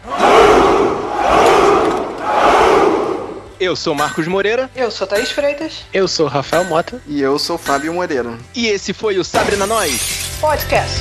Eu 3.59 3.75
sou 3.75 3.95
Marcos 3.95 4.29
Moreira. 4.29 4.69
Eu 4.77 4.91
sou 4.91 5.07
Thaís 5.07 5.31
Freitas. 5.31 5.87
Eu 5.95 6.07
sou 6.07 6.27
Rafael 6.27 6.65
Mota. 6.65 7.01
E 7.07 7.23
eu 7.23 7.39
sou 7.39 7.57
Fábio 7.57 7.95
Moreira. 7.95 8.37
E 8.55 8.67
esse 8.67 8.93
foi 8.93 9.19
o 9.19 9.25
Sabre 9.25 9.57
na 9.57 9.67
Nós 9.67 10.37
Podcast. 10.39 11.01